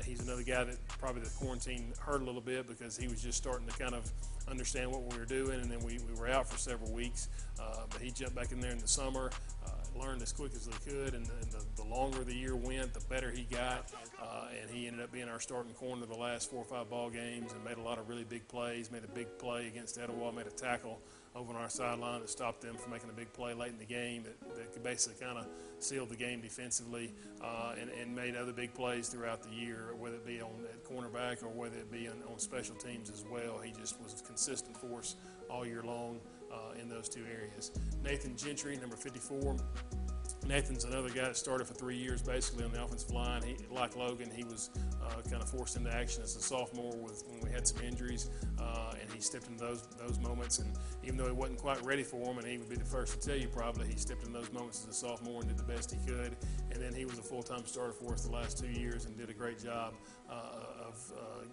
he's 0.05 0.21
another 0.21 0.43
guy 0.43 0.63
that 0.63 0.77
probably 0.87 1.21
the 1.21 1.29
quarantine 1.31 1.91
hurt 1.99 2.21
a 2.21 2.25
little 2.25 2.41
bit 2.41 2.67
because 2.67 2.95
he 2.97 3.07
was 3.07 3.21
just 3.21 3.37
starting 3.37 3.67
to 3.67 3.77
kind 3.77 3.93
of 3.93 4.09
understand 4.49 4.91
what 4.91 5.03
we 5.11 5.17
were 5.17 5.25
doing, 5.25 5.61
and 5.61 5.71
then 5.71 5.79
we, 5.79 5.99
we 6.07 6.19
were 6.19 6.27
out 6.27 6.47
for 6.47 6.57
several 6.57 6.91
weeks. 6.91 7.29
Uh, 7.59 7.83
but 7.89 8.01
he 8.01 8.11
jumped 8.11 8.35
back 8.35 8.51
in 8.51 8.59
there 8.59 8.71
in 8.71 8.79
the 8.79 8.87
summer, 8.87 9.29
uh, 9.65 9.99
learned 9.99 10.21
as 10.21 10.31
quick 10.31 10.53
as 10.55 10.65
he 10.67 10.89
could, 10.89 11.13
and, 11.13 11.27
and 11.41 11.51
the, 11.51 11.63
the, 11.75 11.83
longer 11.83 12.23
the 12.23 12.33
year 12.33 12.55
went, 12.55 12.93
the 12.93 12.99
better 13.09 13.31
he 13.31 13.43
got. 13.43 13.91
Uh, 14.21 14.47
and 14.61 14.69
he 14.69 14.87
ended 14.87 15.01
up 15.01 15.11
being 15.11 15.29
our 15.29 15.39
starting 15.39 15.73
corner 15.73 16.05
the 16.05 16.17
last 16.17 16.49
four 16.49 16.61
or 16.61 16.65
five 16.65 16.89
ball 16.89 17.09
games 17.09 17.51
and 17.53 17.63
made 17.63 17.77
a 17.77 17.81
lot 17.81 17.97
of 17.97 18.09
really 18.09 18.23
big 18.23 18.47
plays. 18.47 18.91
Made 18.91 19.03
a 19.03 19.15
big 19.15 19.37
play 19.37 19.67
against 19.67 19.97
Etowah, 19.97 20.31
made 20.31 20.47
a 20.47 20.51
tackle 20.51 20.99
over 21.35 21.53
on 21.53 21.61
our 21.61 21.69
sideline 21.69 22.21
that 22.21 22.29
stopped 22.29 22.61
them 22.61 22.75
from 22.75 22.91
making 22.91 23.09
a 23.09 23.13
big 23.13 23.31
play 23.33 23.53
late 23.53 23.71
in 23.71 23.79
the 23.79 23.85
game 23.85 24.23
that, 24.23 24.55
that 24.55 24.83
basically 24.83 25.23
kind 25.25 25.37
of 25.37 25.45
sealed 25.79 26.09
the 26.09 26.15
game 26.15 26.41
defensively 26.41 27.11
uh, 27.41 27.73
and, 27.79 27.89
and, 27.89 28.15
made 28.15 28.35
other 28.35 28.53
big 28.53 28.73
plays 28.73 29.09
throughout 29.09 29.41
the 29.41 29.49
year, 29.49 29.95
whether 29.99 30.15
it 30.15 30.25
be 30.25 30.41
on 30.41 30.51
at 30.65 30.83
cornerback 30.85 31.43
or 31.43 31.49
whether 31.49 31.77
it 31.77 31.91
be 31.91 32.07
on, 32.07 32.15
on 32.31 32.39
special 32.39 32.75
teams 32.75 33.09
as 33.09 33.25
well. 33.29 33.59
He 33.59 33.71
just 33.71 33.99
was 34.01 34.19
a 34.19 34.23
consistent 34.23 34.77
force 34.77 35.15
all 35.49 35.65
year 35.65 35.81
long 35.83 36.19
uh, 36.51 36.79
in 36.79 36.87
those 36.87 37.09
two 37.09 37.23
areas. 37.31 37.71
Nathan 38.03 38.37
Gentry, 38.37 38.77
number 38.77 38.95
54. 38.95 39.57
Nathan's 40.45 40.83
another 40.83 41.09
guy 41.09 41.23
that 41.23 41.37
started 41.37 41.67
for 41.67 41.73
three 41.73 41.97
years 41.97 42.21
basically 42.21 42.65
on 42.65 42.71
the 42.71 42.83
offensive 42.83 43.11
line. 43.11 43.41
He, 43.43 43.57
like 43.71 43.95
Logan, 43.95 44.29
he 44.29 44.43
was 44.43 44.69
uh, 45.01 45.21
kind 45.29 45.41
of 45.41 45.49
forced 45.49 45.77
into 45.77 45.93
action 45.93 46.21
as 46.23 46.35
a 46.35 46.41
sophomore 46.41 46.95
with 46.97 47.23
when 47.29 47.39
we 47.41 47.49
had 47.49 47.67
some 47.67 47.83
injuries, 47.83 48.29
uh, 48.59 48.93
and 48.99 49.11
he 49.11 49.21
stepped 49.21 49.47
into 49.47 49.63
those 49.63 49.87
those 49.97 50.19
moments. 50.19 50.59
And 50.59 50.73
even 51.03 51.17
though 51.17 51.27
he 51.27 51.31
wasn't 51.31 51.59
quite 51.59 51.83
ready 51.85 52.03
for 52.03 52.25
them, 52.25 52.37
and 52.37 52.47
he 52.47 52.57
would 52.57 52.69
be 52.69 52.75
the 52.75 52.85
first 52.85 53.21
to 53.21 53.27
tell 53.27 53.37
you 53.37 53.47
probably, 53.47 53.87
he 53.87 53.97
stepped 53.97 54.25
in 54.25 54.33
those 54.33 54.51
moments 54.51 54.83
as 54.83 54.95
a 54.95 54.99
sophomore 54.99 55.41
and 55.41 55.49
did 55.49 55.57
the 55.57 55.71
best 55.71 55.91
he 55.91 55.99
could. 56.05 56.35
And 56.71 56.81
then 56.81 56.93
he 56.93 57.05
was 57.05 57.17
a 57.19 57.23
full-time 57.23 57.65
starter 57.65 57.93
for 57.93 58.13
us 58.13 58.25
the 58.25 58.31
last 58.31 58.57
two 58.57 58.69
years 58.69 59.05
and 59.05 59.17
did 59.17 59.29
a 59.29 59.33
great 59.33 59.63
job 59.63 59.93
uh, 60.29 60.87
of 60.87 61.13
uh, 61.15 61.43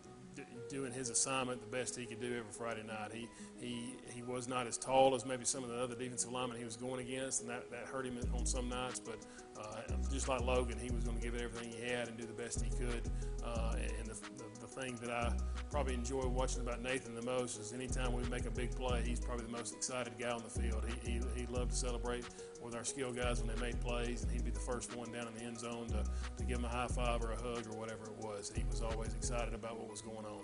doing 0.68 0.92
his 0.92 1.10
assignment 1.10 1.60
the 1.60 1.76
best 1.76 1.96
he 1.96 2.06
could 2.06 2.20
do 2.20 2.28
every 2.28 2.52
Friday 2.52 2.82
night. 2.86 3.12
He 3.12 3.28
he 3.58 3.94
he 4.12 4.22
was 4.22 4.48
not 4.48 4.66
as 4.66 4.78
tall 4.78 5.14
as 5.14 5.26
maybe 5.26 5.44
some 5.44 5.64
of 5.64 5.70
the 5.70 5.76
other 5.76 5.94
defensive 5.94 6.32
linemen 6.32 6.58
he 6.58 6.64
was 6.64 6.76
going 6.76 7.00
against, 7.00 7.42
and 7.42 7.50
that, 7.50 7.70
that 7.70 7.86
hurt 7.86 8.06
him 8.06 8.18
on 8.34 8.46
some 8.46 8.68
nights. 8.68 9.00
But 9.00 9.18
uh, 9.60 9.82
just 10.12 10.28
like 10.28 10.40
Logan, 10.40 10.78
he 10.78 10.90
was 10.90 11.04
going 11.04 11.16
to 11.16 11.22
give 11.22 11.34
it 11.34 11.42
everything 11.42 11.72
he 11.72 11.90
had 11.90 12.08
and 12.08 12.16
do 12.16 12.26
the 12.26 12.32
best 12.32 12.62
he 12.62 12.70
could. 12.70 13.02
Uh, 13.44 13.74
and 13.98 14.06
the, 14.06 14.14
the, 14.14 14.44
the 14.60 14.66
thing 14.66 14.96
that 15.02 15.10
I 15.10 15.32
probably 15.70 15.94
enjoy 15.94 16.26
watching 16.26 16.60
about 16.60 16.82
Nathan 16.82 17.14
the 17.14 17.22
most 17.22 17.60
is 17.60 17.72
anytime 17.72 18.12
we 18.12 18.22
make 18.24 18.46
a 18.46 18.50
big 18.50 18.74
play, 18.74 19.02
he's 19.06 19.20
probably 19.20 19.46
the 19.46 19.52
most 19.52 19.74
excited 19.74 20.12
guy 20.18 20.30
on 20.30 20.42
the 20.42 20.50
field. 20.50 20.84
He, 21.04 21.12
he, 21.12 21.20
he 21.36 21.46
loved 21.46 21.70
to 21.70 21.76
celebrate 21.76 22.24
with 22.62 22.74
our 22.74 22.84
skill 22.84 23.12
guys 23.12 23.42
when 23.42 23.54
they 23.54 23.60
made 23.60 23.80
plays, 23.80 24.22
and 24.22 24.32
he'd 24.32 24.44
be 24.44 24.50
the 24.50 24.60
first 24.60 24.96
one 24.96 25.12
down 25.12 25.28
in 25.28 25.34
the 25.34 25.42
end 25.42 25.58
zone 25.58 25.86
to, 25.88 26.04
to 26.36 26.44
give 26.44 26.56
them 26.56 26.64
a 26.64 26.68
high 26.68 26.88
five 26.88 27.22
or 27.22 27.32
a 27.32 27.36
hug 27.36 27.66
or 27.72 27.78
whatever 27.78 28.04
it 28.04 28.24
was. 28.24 28.52
He 28.54 28.64
was 28.68 28.82
always 28.82 29.14
excited 29.14 29.54
about 29.54 29.78
what 29.78 29.88
was 29.88 30.02
going 30.02 30.26
on. 30.26 30.40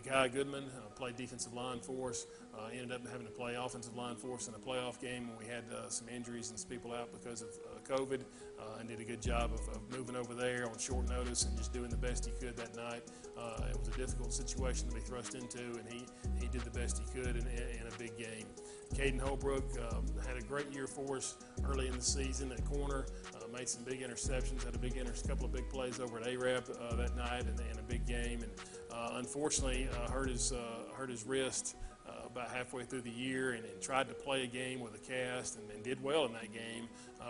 Guy 0.00 0.28
Goodman 0.28 0.64
uh, 0.64 0.88
played 0.94 1.16
defensive 1.16 1.52
line 1.52 1.80
for 1.80 2.10
us. 2.10 2.26
Uh, 2.54 2.68
ended 2.72 2.92
up 2.92 3.06
having 3.06 3.26
to 3.26 3.32
play 3.32 3.54
offensive 3.54 3.96
line 3.96 4.16
for 4.16 4.34
us 4.34 4.48
in 4.48 4.54
a 4.54 4.58
playoff 4.58 5.00
game 5.00 5.28
when 5.28 5.38
we 5.38 5.46
had 5.46 5.64
uh, 5.72 5.88
some 5.88 6.08
injuries 6.08 6.50
and 6.50 6.58
some 6.58 6.68
people 6.68 6.92
out 6.92 7.12
because 7.12 7.42
of 7.42 7.48
uh, 7.90 7.96
COVID, 7.96 8.22
uh, 8.58 8.78
and 8.80 8.88
did 8.88 9.00
a 9.00 9.04
good 9.04 9.20
job 9.20 9.52
of, 9.52 9.60
of, 9.74 9.80
moving 9.96 10.16
over 10.16 10.34
there 10.34 10.68
on 10.68 10.78
short 10.78 11.08
notice 11.08 11.44
and 11.44 11.56
just 11.56 11.72
doing 11.72 11.90
the 11.90 11.96
best 11.96 12.26
he 12.26 12.32
could 12.44 12.56
that 12.56 12.74
night. 12.76 13.02
Uh, 13.36 13.64
it 13.70 13.78
was 13.78 13.88
a 13.88 13.98
difficult 13.98 14.32
situation 14.32 14.88
to 14.88 14.94
be 14.94 15.00
thrust 15.00 15.34
into, 15.34 15.58
and 15.58 15.84
he, 15.88 16.06
he 16.40 16.48
did 16.48 16.60
the 16.62 16.70
best 16.70 17.00
he 17.00 17.20
could 17.20 17.36
in, 17.36 17.46
in 17.46 17.86
a 17.92 17.98
big 17.98 18.16
game. 18.16 18.46
Caden 18.94 19.20
Holbrook 19.20 19.64
um, 19.90 20.04
had 20.26 20.36
a 20.36 20.42
great 20.42 20.72
year 20.72 20.86
for 20.86 21.16
us 21.16 21.36
early 21.64 21.88
in 21.88 21.94
the 21.94 22.02
season 22.02 22.52
at 22.52 22.64
corner. 22.64 23.06
Uh, 23.34 23.42
made 23.52 23.68
some 23.68 23.84
big 23.84 24.00
interceptions, 24.00 24.64
had 24.64 24.74
a 24.74 24.78
big 24.78 24.96
inter- 24.96 25.12
couple 25.26 25.44
of 25.44 25.52
big 25.52 25.68
plays 25.68 26.00
over 26.00 26.18
at 26.18 26.26
Arab 26.26 26.64
uh, 26.80 26.96
that 26.96 27.16
night, 27.16 27.44
and, 27.46 27.58
and, 27.60 27.78
a 27.78 27.82
big 27.82 28.06
game. 28.06 28.42
And 28.42 28.52
uh, 28.92 29.10
unfortunately, 29.14 29.88
uh, 29.92 30.10
hurt 30.10 30.28
his 30.28 30.52
uh, 30.52 30.92
hurt 30.94 31.10
his 31.10 31.24
wrist 31.24 31.76
about 32.24 32.50
halfway 32.50 32.84
through 32.84 33.00
the 33.00 33.10
year, 33.10 33.52
and, 33.52 33.64
and, 33.64 33.80
tried 33.80 34.08
to 34.08 34.14
play 34.14 34.44
a 34.44 34.46
game 34.46 34.80
with 34.80 34.94
a 34.94 34.98
cast, 34.98 35.58
and, 35.58 35.70
and 35.70 35.82
did 35.82 36.02
well 36.02 36.24
in 36.24 36.32
that 36.32 36.50
game, 36.52 36.88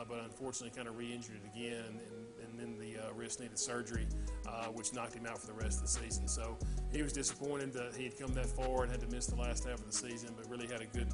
but 0.08 0.18
unfortunately, 0.24 0.74
kind 0.74 0.88
of 0.88 0.96
re-injured 0.96 1.36
it 1.36 1.56
again, 1.56 1.84
and, 1.88 2.48
and 2.48 2.58
then 2.58 2.78
the 2.78 2.96
wrist 3.14 3.40
needed 3.40 3.58
surgery, 3.58 4.06
which 4.74 4.92
knocked 4.92 5.14
him 5.14 5.26
out 5.26 5.38
for 5.38 5.46
the 5.46 5.52
rest 5.52 5.78
of 5.78 5.82
the 5.82 5.88
season. 5.88 6.28
So 6.28 6.56
he 6.92 7.02
was 7.02 7.12
disappointed 7.12 7.72
that 7.74 7.94
he 7.96 8.04
had 8.04 8.18
come 8.18 8.34
that 8.34 8.46
far 8.46 8.82
and 8.82 8.90
had 8.90 9.00
to 9.00 9.08
miss 9.08 9.26
the 9.26 9.36
last 9.36 9.64
half 9.64 9.78
of 9.78 9.86
the 9.86 9.92
season, 9.92 10.34
but 10.36 10.48
really 10.50 10.66
had 10.66 10.80
a 10.80 10.86
good 10.86 11.08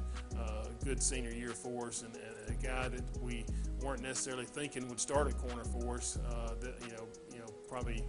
good 0.83 1.01
senior 1.03 1.31
year 1.31 1.49
for 1.49 1.87
us, 1.87 2.03
and, 2.03 2.15
and 2.15 2.57
a 2.57 2.63
guy 2.63 2.87
that 2.87 3.03
we 3.21 3.45
weren't 3.81 4.01
necessarily 4.01 4.45
thinking 4.45 4.87
would 4.87 4.99
start 4.99 5.27
at 5.27 5.37
corner 5.37 5.63
for 5.63 5.97
us. 5.97 6.17
Uh, 6.29 6.53
that 6.59 6.75
you 6.85 6.93
know, 6.93 7.07
you 7.33 7.39
know, 7.39 7.47
probably 7.67 8.03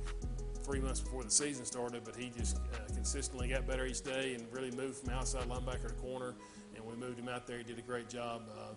three 0.63 0.81
months 0.81 1.01
before 1.01 1.25
the 1.25 1.31
season 1.31 1.65
started, 1.65 2.03
but 2.05 2.15
he 2.15 2.31
just 2.31 2.59
uh, 2.59 2.95
consistently 2.95 3.49
got 3.49 3.67
better 3.67 3.87
each 3.87 4.03
day 4.03 4.35
and 4.35 4.47
really 4.53 4.71
moved 4.73 4.99
from 4.99 5.11
outside 5.11 5.49
linebacker 5.49 5.89
to 5.89 5.95
corner. 5.95 6.35
And 6.77 6.85
we 6.85 6.95
moved 6.95 7.19
him 7.19 7.29
out 7.29 7.47
there. 7.47 7.59
He 7.59 7.65
did 7.65 7.79
a 7.79 7.83
great 7.83 8.09
job 8.09 8.43
uh, 8.57 8.61
uh 8.61 8.75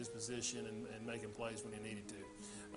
his 0.00 0.08
position 0.08 0.66
and, 0.66 0.86
and, 0.96 1.06
making 1.06 1.30
plays 1.30 1.62
when 1.64 1.72
he 1.72 1.80
needed 1.80 2.08
to. 2.08 2.14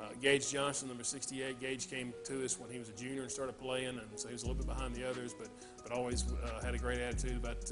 Uh, 0.02 0.10
Gage 0.22 0.52
Johnson, 0.52 0.88
number 0.88 1.04
68. 1.04 1.60
Gage 1.60 1.90
came 1.90 2.14
to 2.26 2.44
us 2.44 2.60
when 2.60 2.70
he 2.70 2.80
was 2.80 2.90
a 2.90 2.94
junior 2.94 3.22
and 3.22 3.32
started 3.32 3.58
playing, 3.58 3.90
and 3.90 4.02
so 4.16 4.28
he 4.28 4.34
was 4.34 4.44
a 4.44 4.48
little 4.48 4.58
bit 4.58 4.68
behind 4.68 4.94
the 4.96 5.08
others, 5.08 5.34
but 5.34 5.50
but 5.82 5.92
always 5.92 6.24
uh, 6.32 6.64
had 6.64 6.74
a 6.74 6.78
great 6.78 7.00
attitude 7.00 7.36
about 7.36 7.70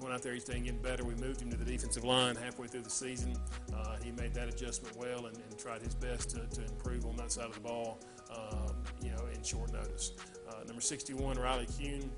going 0.00 0.12
out 0.12 0.22
there 0.22 0.34
each 0.34 0.44
day 0.44 0.56
and 0.56 0.64
getting 0.64 0.80
better. 0.80 1.04
We 1.04 1.14
moved 1.14 1.40
him 1.40 1.50
to 1.50 1.56
the 1.56 1.64
defensive 1.64 2.04
line 2.04 2.36
halfway 2.36 2.66
through 2.66 2.82
the 2.82 2.90
season. 2.90 3.34
Uh, 3.74 3.96
he 4.02 4.12
made 4.12 4.34
that 4.34 4.48
adjustment 4.48 4.96
well 4.96 5.26
and, 5.26 5.36
and 5.36 5.58
tried 5.58 5.82
his 5.82 5.94
best 5.94 6.30
to, 6.30 6.46
to, 6.46 6.62
improve 6.66 7.06
on 7.06 7.16
that 7.16 7.32
side 7.32 7.46
of 7.46 7.54
the 7.54 7.60
ball, 7.60 7.98
um, 8.30 8.74
you 9.02 9.10
know, 9.10 9.24
in 9.34 9.42
short 9.42 9.72
notice. 9.72 10.12
Uh, 10.48 10.64
number 10.66 10.82
61, 10.82 11.38
Riley 11.38 11.66
Kuhn. 11.78 12.10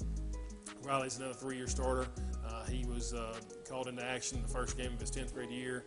Riley's 0.82 1.18
another 1.18 1.34
three-year 1.34 1.66
starter. 1.66 2.06
Uh, 2.46 2.64
he 2.64 2.84
was 2.86 3.12
uh, 3.12 3.34
called 3.68 3.88
into 3.88 4.04
action 4.04 4.40
the 4.42 4.48
first 4.48 4.76
game 4.76 4.92
of 4.92 5.00
his 5.00 5.10
10th 5.10 5.34
grade 5.34 5.50
year. 5.50 5.84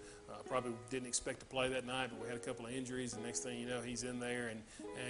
Probably 0.52 0.74
didn't 0.90 1.08
expect 1.08 1.40
to 1.40 1.46
play 1.46 1.70
that 1.70 1.86
night, 1.86 2.10
but 2.12 2.22
we 2.22 2.28
had 2.28 2.36
a 2.36 2.42
couple 2.42 2.66
of 2.66 2.74
injuries. 2.74 3.14
The 3.14 3.22
next 3.22 3.40
thing 3.40 3.58
you 3.58 3.68
know, 3.68 3.80
he's 3.80 4.04
in 4.04 4.20
there, 4.20 4.50
and, 4.50 4.62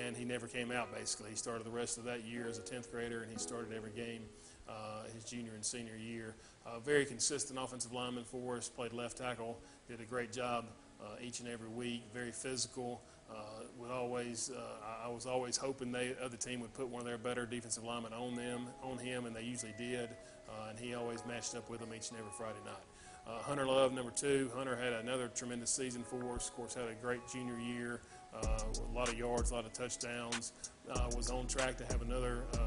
and 0.06 0.16
he 0.16 0.24
never 0.24 0.46
came 0.46 0.72
out, 0.72 0.94
basically. 0.94 1.32
He 1.32 1.36
started 1.36 1.66
the 1.66 1.72
rest 1.72 1.98
of 1.98 2.04
that 2.04 2.24
year 2.26 2.48
as 2.48 2.60
a 2.60 2.62
10th 2.62 2.92
grader, 2.92 3.24
and 3.24 3.32
he 3.32 3.40
started 3.40 3.74
every 3.74 3.90
game 3.90 4.22
uh, 4.70 5.06
his 5.16 5.24
junior 5.24 5.54
and 5.56 5.66
senior 5.66 5.96
year. 5.98 6.36
Uh, 6.64 6.78
very 6.78 7.06
consistent 7.06 7.58
offensive 7.60 7.92
lineman 7.92 8.24
for 8.24 8.56
us, 8.56 8.70
played 8.70 8.94
left 8.94 9.18
tackle, 9.18 9.58
did 9.88 10.00
a 10.00 10.04
great 10.04 10.32
job 10.32 10.66
uh, 11.02 11.16
each 11.20 11.40
and 11.40 11.50
every 11.50 11.70
week, 11.70 12.04
very 12.14 12.32
physical. 12.32 13.02
Uh, 13.28 13.64
would 13.80 13.90
always, 13.90 14.52
uh, 14.56 15.06
I 15.06 15.10
was 15.10 15.26
always 15.26 15.58
hoping 15.58 15.92
the 15.92 16.16
other 16.24 16.38
team 16.38 16.60
would 16.60 16.74
put 16.76 16.88
one 16.88 17.00
of 17.00 17.08
their 17.08 17.18
better 17.18 17.48
defensive 17.48 17.84
linemen 17.84 18.14
on 18.14 18.36
them, 18.36 18.68
on 18.84 19.00
him, 19.00 19.26
and 19.26 19.36
they 19.36 19.42
usually 19.42 19.74
did. 19.76 20.12
Uh, 20.48 20.70
and 20.70 20.78
he 20.78 20.94
always 20.94 21.26
matched 21.26 21.56
up 21.56 21.68
with 21.68 21.80
them 21.80 21.90
each 21.96 22.12
and 22.12 22.20
every 22.20 22.32
Friday 22.38 22.60
night. 22.64 22.91
Uh, 23.28 23.40
Hunter 23.44 23.66
Love, 23.66 23.94
number 23.94 24.12
two. 24.12 24.50
Hunter 24.56 24.76
had 24.76 24.94
another 24.94 25.28
tremendous 25.30 25.70
season 25.72 26.04
for 26.04 26.36
us. 26.36 26.50
Of 26.50 26.56
course, 26.56 26.74
had 26.74 26.88
a 26.88 26.96
great 27.02 27.22
junior 27.32 27.60
year. 27.60 28.02
uh, 28.34 28.60
a 28.90 28.96
lot 28.96 29.10
of 29.10 29.18
yards, 29.18 29.52
a 29.52 29.56
lot 29.56 29.66
of 29.66 29.74
touchdowns. 29.74 30.54
Uh, 30.92 31.10
was 31.16 31.30
on 31.30 31.46
track 31.48 31.78
to 31.78 31.86
have 31.86 32.02
another 32.02 32.44
uh, 32.56 32.58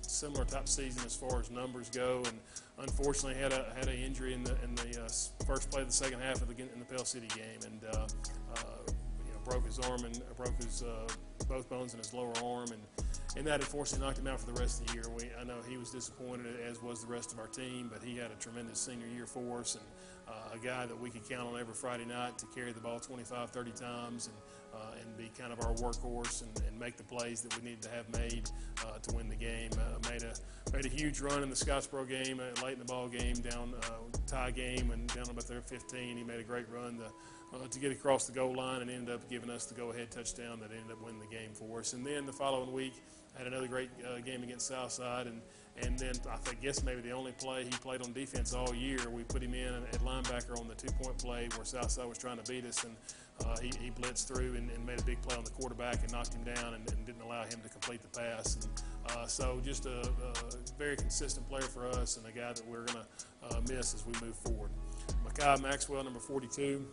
similar 0.00 0.44
type 0.44 0.68
season 0.68 1.04
as 1.04 1.14
far 1.14 1.38
as 1.40 1.50
numbers 1.50 1.90
go, 1.90 2.22
and 2.26 2.38
unfortunately 2.78 3.40
had 3.40 3.52
a 3.52 3.72
had 3.76 3.88
an 3.88 3.96
injury 3.96 4.32
in 4.32 4.42
the 4.42 4.56
in 4.64 4.74
the 4.76 5.02
uh, 5.04 5.44
first 5.44 5.70
play 5.70 5.82
of 5.82 5.88
the 5.88 5.92
second 5.92 6.20
half 6.20 6.40
of 6.40 6.48
the 6.48 6.62
in 6.62 6.78
the 6.78 6.84
Pell 6.84 7.04
City 7.04 7.28
game, 7.28 7.60
and 7.66 7.84
uh, 7.94 8.06
you 9.26 9.32
know 9.32 9.40
broke 9.44 9.66
his 9.66 9.78
arm 9.80 10.04
and 10.04 10.22
broke 10.36 10.56
his 10.56 10.82
both 11.48 11.68
bones 11.68 11.92
in 11.92 11.98
his 11.98 12.14
lower 12.14 12.32
arm, 12.42 12.68
and 12.72 13.07
and 13.36 13.46
that 13.46 13.60
unfortunately 13.60 14.06
knocked 14.06 14.18
him 14.18 14.26
out 14.26 14.40
for 14.40 14.46
the 14.46 14.60
rest 14.60 14.80
of 14.80 14.88
the 14.88 14.94
year. 14.94 15.04
We 15.14 15.24
I 15.40 15.44
know 15.44 15.56
he 15.68 15.76
was 15.76 15.90
disappointed, 15.90 16.46
as 16.68 16.82
was 16.82 17.02
the 17.02 17.12
rest 17.12 17.32
of 17.32 17.38
our 17.38 17.46
team, 17.46 17.90
but 17.92 18.02
he 18.02 18.16
had 18.16 18.30
a 18.30 18.36
tremendous 18.36 18.80
senior 18.80 19.06
year 19.06 19.26
for 19.26 19.60
us, 19.60 19.74
and 19.74 19.84
uh, 20.28 20.54
a 20.54 20.58
guy 20.58 20.86
that 20.86 20.98
we 20.98 21.10
could 21.10 21.28
count 21.28 21.48
on 21.48 21.60
every 21.60 21.74
Friday 21.74 22.04
night 22.04 22.38
to 22.38 22.46
carry 22.54 22.72
the 22.72 22.80
ball 22.80 23.00
25, 23.00 23.50
30 23.50 23.70
times, 23.72 24.26
and 24.26 24.36
uh, 24.74 24.94
and 25.02 25.16
be 25.16 25.30
kind 25.38 25.52
of 25.52 25.60
our 25.60 25.72
workhorse 25.74 26.42
and, 26.42 26.62
and, 26.66 26.78
make 26.78 26.96
the 26.96 27.02
plays 27.02 27.40
that 27.40 27.56
we 27.56 27.70
needed 27.70 27.82
to 27.82 27.88
have 27.90 28.08
made 28.12 28.48
uh, 28.86 28.98
to 28.98 29.16
win 29.16 29.28
the 29.28 29.34
game. 29.34 29.70
Uh, 29.72 30.10
made 30.10 30.22
a 30.22 30.32
made 30.72 30.86
a 30.86 30.88
huge 30.88 31.20
run 31.20 31.42
in 31.42 31.50
the 31.50 31.56
Scottsboro 31.56 32.08
game, 32.08 32.40
uh, 32.40 32.64
late 32.64 32.74
in 32.74 32.78
the 32.78 32.84
ball 32.84 33.08
game, 33.08 33.34
down 33.36 33.74
uh, 33.82 34.18
tie 34.26 34.50
game, 34.50 34.90
and 34.90 35.08
down 35.14 35.28
about 35.28 35.48
there 35.48 35.60
15. 35.60 36.16
He 36.16 36.22
made 36.22 36.38
a 36.38 36.44
great 36.44 36.68
run 36.70 36.98
to, 36.98 37.10
to 37.70 37.78
get 37.78 37.92
across 37.92 38.26
the 38.26 38.32
goal 38.32 38.54
line 38.54 38.82
and 38.82 38.90
ended 38.90 39.14
up 39.14 39.28
giving 39.28 39.50
us 39.50 39.66
the 39.66 39.74
go-ahead 39.74 40.10
touchdown 40.10 40.60
that 40.60 40.70
ended 40.70 40.92
up 40.92 41.02
winning 41.02 41.20
the 41.20 41.26
game 41.26 41.50
for 41.52 41.80
us. 41.80 41.92
And 41.92 42.06
then 42.06 42.26
the 42.26 42.32
following 42.32 42.72
week, 42.72 42.94
had 43.38 43.46
another 43.46 43.68
great 43.68 43.90
game 44.24 44.42
against 44.42 44.66
Southside, 44.66 45.26
and 45.26 45.40
and 45.82 45.96
then 45.96 46.14
I 46.28 46.54
guess 46.54 46.82
maybe 46.82 47.02
the 47.02 47.12
only 47.12 47.30
play 47.32 47.62
he 47.62 47.70
played 47.70 48.02
on 48.02 48.12
defense 48.12 48.52
all 48.52 48.74
year, 48.74 48.98
we 49.10 49.22
put 49.22 49.42
him 49.42 49.54
in 49.54 49.74
at 49.74 50.00
linebacker 50.00 50.58
on 50.58 50.66
the 50.66 50.74
two-point 50.74 51.18
play 51.18 51.48
where 51.54 51.64
Southside 51.64 52.08
was 52.08 52.18
trying 52.18 52.38
to 52.38 52.52
beat 52.52 52.64
us, 52.64 52.82
and 52.82 52.96
uh, 53.46 53.56
he, 53.58 53.70
he, 53.80 53.90
blitzed 53.92 54.26
through 54.26 54.56
and, 54.56 54.68
and, 54.70 54.84
made 54.84 54.98
a 54.98 55.04
big 55.04 55.22
play 55.22 55.36
on 55.36 55.44
the 55.44 55.50
quarterback 55.50 56.02
and 56.02 56.10
knocked 56.10 56.34
him 56.34 56.42
down 56.42 56.74
and, 56.74 56.90
and 56.90 57.06
didn't 57.06 57.22
allow 57.22 57.44
him 57.44 57.60
to 57.62 57.68
complete 57.68 58.02
the 58.02 58.08
pass. 58.08 58.56
And, 58.56 58.66
uh, 59.10 59.26
so 59.26 59.60
just 59.64 59.86
a, 59.86 60.00
a, 60.00 60.76
very 60.76 60.96
consistent 60.96 61.48
player 61.48 61.62
for 61.62 61.86
us 61.86 62.16
and 62.16 62.26
a 62.26 62.32
guy 62.32 62.52
that 62.52 62.66
we're 62.66 62.84
going 62.86 62.98
to 62.98 63.56
uh, 63.56 63.60
miss 63.68 63.94
as 63.94 64.04
we 64.04 64.12
move 64.26 64.34
forward. 64.34 64.70
Makai 65.24 65.62
Maxwell, 65.62 66.02
number 66.02 66.18
42. 66.18 66.84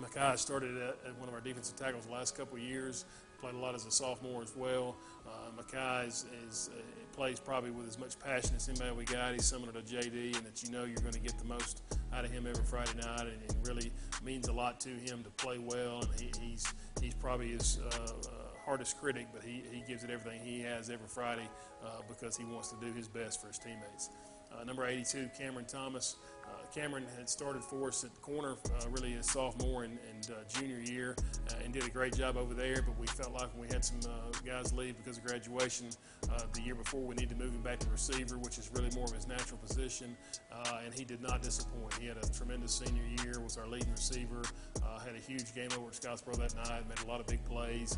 Makai 0.00 0.38
started 0.38 0.76
at, 0.76 1.18
one 1.18 1.28
of 1.28 1.34
our 1.34 1.40
defensive 1.40 1.76
tackles 1.76 2.06
the 2.06 2.12
last 2.12 2.36
couple 2.36 2.56
of 2.56 2.62
years. 2.62 3.04
Played 3.40 3.54
a 3.54 3.58
lot 3.58 3.74
as 3.74 3.86
a 3.86 3.90
sophomore 3.90 4.42
as 4.42 4.54
well. 4.56 4.96
Uh, 5.26 5.62
Makai 5.62 6.08
is, 6.08 6.24
is 6.46 6.70
uh, 6.72 6.80
plays 7.12 7.38
probably 7.38 7.70
with 7.70 7.86
as 7.86 7.98
much 7.98 8.18
passion 8.18 8.56
as 8.56 8.68
anybody 8.68 8.92
we 8.96 9.04
got. 9.04 9.32
He's 9.32 9.44
similar 9.44 9.72
to 9.72 9.80
JD, 9.80 10.36
and 10.36 10.46
that 10.46 10.62
you 10.62 10.70
know 10.70 10.84
you're 10.84 11.00
going 11.00 11.12
to 11.12 11.20
get 11.20 11.38
the 11.38 11.44
most 11.44 11.82
out 12.12 12.24
of 12.24 12.30
him 12.30 12.46
every 12.48 12.64
Friday 12.64 12.94
night, 12.96 13.22
and 13.22 13.42
it 13.42 13.54
really 13.64 13.92
means 14.24 14.48
a 14.48 14.52
lot 14.52 14.80
to 14.80 14.88
him 14.88 15.22
to 15.22 15.30
play 15.30 15.58
well. 15.58 16.00
And 16.00 16.20
he, 16.20 16.32
he's 16.40 16.72
he's 17.00 17.14
probably 17.14 17.48
his 17.48 17.78
uh, 17.78 18.04
uh, 18.04 18.48
hardest 18.64 19.00
critic, 19.00 19.26
but 19.32 19.42
he, 19.42 19.62
he 19.72 19.82
gives 19.86 20.04
it 20.04 20.10
everything 20.10 20.40
he 20.44 20.60
has 20.60 20.90
every 20.90 21.08
Friday 21.08 21.48
uh, 21.84 22.02
because 22.08 22.36
he 22.36 22.44
wants 22.44 22.70
to 22.70 22.76
do 22.84 22.92
his 22.92 23.08
best 23.08 23.40
for 23.40 23.46
his 23.48 23.58
teammates. 23.58 24.10
Uh, 24.52 24.64
number 24.64 24.86
82, 24.86 25.30
Cameron 25.38 25.66
Thomas. 25.66 26.16
Cameron 26.74 27.06
had 27.16 27.28
started 27.28 27.64
for 27.64 27.88
us 27.88 28.04
at 28.04 28.22
corner 28.22 28.52
uh, 28.52 28.88
really 28.90 29.12
his 29.12 29.26
sophomore 29.26 29.84
and, 29.84 29.98
and 30.10 30.30
uh, 30.30 30.34
junior 30.48 30.78
year 30.78 31.16
uh, 31.48 31.54
and 31.64 31.72
did 31.72 31.84
a 31.84 31.88
great 31.88 32.14
job 32.14 32.36
over 32.36 32.54
there. 32.54 32.82
But 32.82 32.98
we 32.98 33.06
felt 33.06 33.32
like 33.32 33.52
when 33.54 33.66
we 33.66 33.68
had 33.68 33.84
some 33.84 33.98
uh, 34.04 34.30
guys 34.44 34.72
leave 34.72 34.96
because 34.96 35.18
of 35.18 35.24
graduation 35.24 35.88
uh, 36.30 36.40
the 36.52 36.60
year 36.60 36.74
before, 36.74 37.00
we 37.00 37.14
needed 37.14 37.30
to 37.30 37.36
move 37.36 37.54
him 37.54 37.62
back 37.62 37.78
to 37.80 37.90
receiver, 37.90 38.38
which 38.38 38.58
is 38.58 38.70
really 38.74 38.90
more 38.94 39.04
of 39.04 39.12
his 39.12 39.26
natural 39.26 39.58
position. 39.58 40.16
Uh, 40.52 40.80
and 40.84 40.92
he 40.92 41.04
did 41.04 41.22
not 41.22 41.42
disappoint. 41.42 41.94
He 41.94 42.06
had 42.06 42.18
a 42.18 42.28
tremendous 42.28 42.72
senior 42.72 43.04
year, 43.24 43.40
was 43.40 43.56
our 43.56 43.66
leading 43.66 43.90
receiver, 43.90 44.42
had 45.04 45.14
a 45.14 45.20
huge 45.20 45.54
game 45.54 45.68
over 45.78 45.86
at 45.86 45.94
Scottsboro 45.94 46.36
that 46.36 46.54
night, 46.56 46.86
made 46.86 46.98
a 47.02 47.06
lot 47.06 47.18
of 47.20 47.26
big 47.26 47.42
plays, 47.44 47.96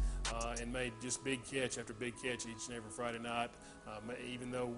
and 0.61 0.73
made 0.73 0.93
just 1.03 1.25
big 1.25 1.43
catch 1.45 1.77
after 1.77 1.93
big 1.93 2.15
catch 2.23 2.47
each 2.47 2.69
and 2.69 2.77
every 2.77 2.91
Friday 2.91 3.19
night. 3.19 3.51
even 4.25 4.51
though 4.51 4.73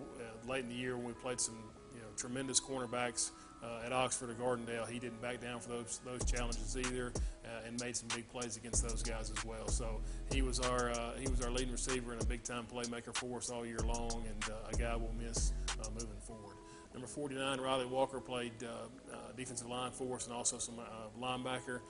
late 0.49 0.63
in 0.63 0.69
the 0.69 0.75
year 0.75 0.97
when 0.97 1.05
we 1.05 1.13
played 1.13 1.41
some 1.41 1.57
you 1.95 2.01
know, 2.01 2.07
tremendous 2.17 2.59
cornerbacks 2.59 3.33
uh, 3.63 3.87
at 3.87 3.93
Oxford 3.93 4.31
or 4.31 4.35
Gardendale. 4.35 4.89
He 4.89 4.99
didn't 4.99 5.21
back 5.23 5.41
down 5.41 5.61
for 5.61 5.71
those 5.71 6.01
those 6.05 6.25
challenges 6.25 6.77
either, 6.77 7.13
uh, 7.45 7.67
and 7.67 7.81
made 7.81 7.97
some 7.97 8.09
big 8.15 8.29
plays 8.29 8.57
against 8.57 8.87
those 8.87 9.03
guys 9.03 9.31
as 9.31 9.45
well. 9.45 9.69
So 9.69 10.01
he 10.33 10.43
was 10.43 10.61
our 10.61 10.91
uh, 10.91 11.13
he 11.19 11.29
was 11.29 11.41
our 11.43 11.51
leading 11.51 11.73
receiver 11.73 12.13
and 12.13 12.23
a 12.23 12.27
big 12.27 12.43
time 12.43 12.67
playmaker 12.73 13.15
for 13.15 13.39
us 13.39 13.51
all 13.51 13.65
year 13.65 13.79
long, 13.79 14.25
and 14.27 14.45
uh, 14.51 14.71
a 14.73 14.77
guy 14.77 14.97
we'll 14.97 15.15
miss 15.19 15.53
uh, 15.81 15.89
moving 15.95 16.21
forward. 16.21 16.57
Number 16.93 17.07
49, 17.07 17.59
Riley 17.59 17.87
Walker 17.87 18.21
played 18.21 18.53
uh, 18.63 19.17
defensive 19.35 19.67
line 19.67 19.93
for 19.93 20.17
us 20.17 20.27
and 20.27 20.37
also 20.37 20.59
some 20.59 20.75
linebacker, 21.19 21.81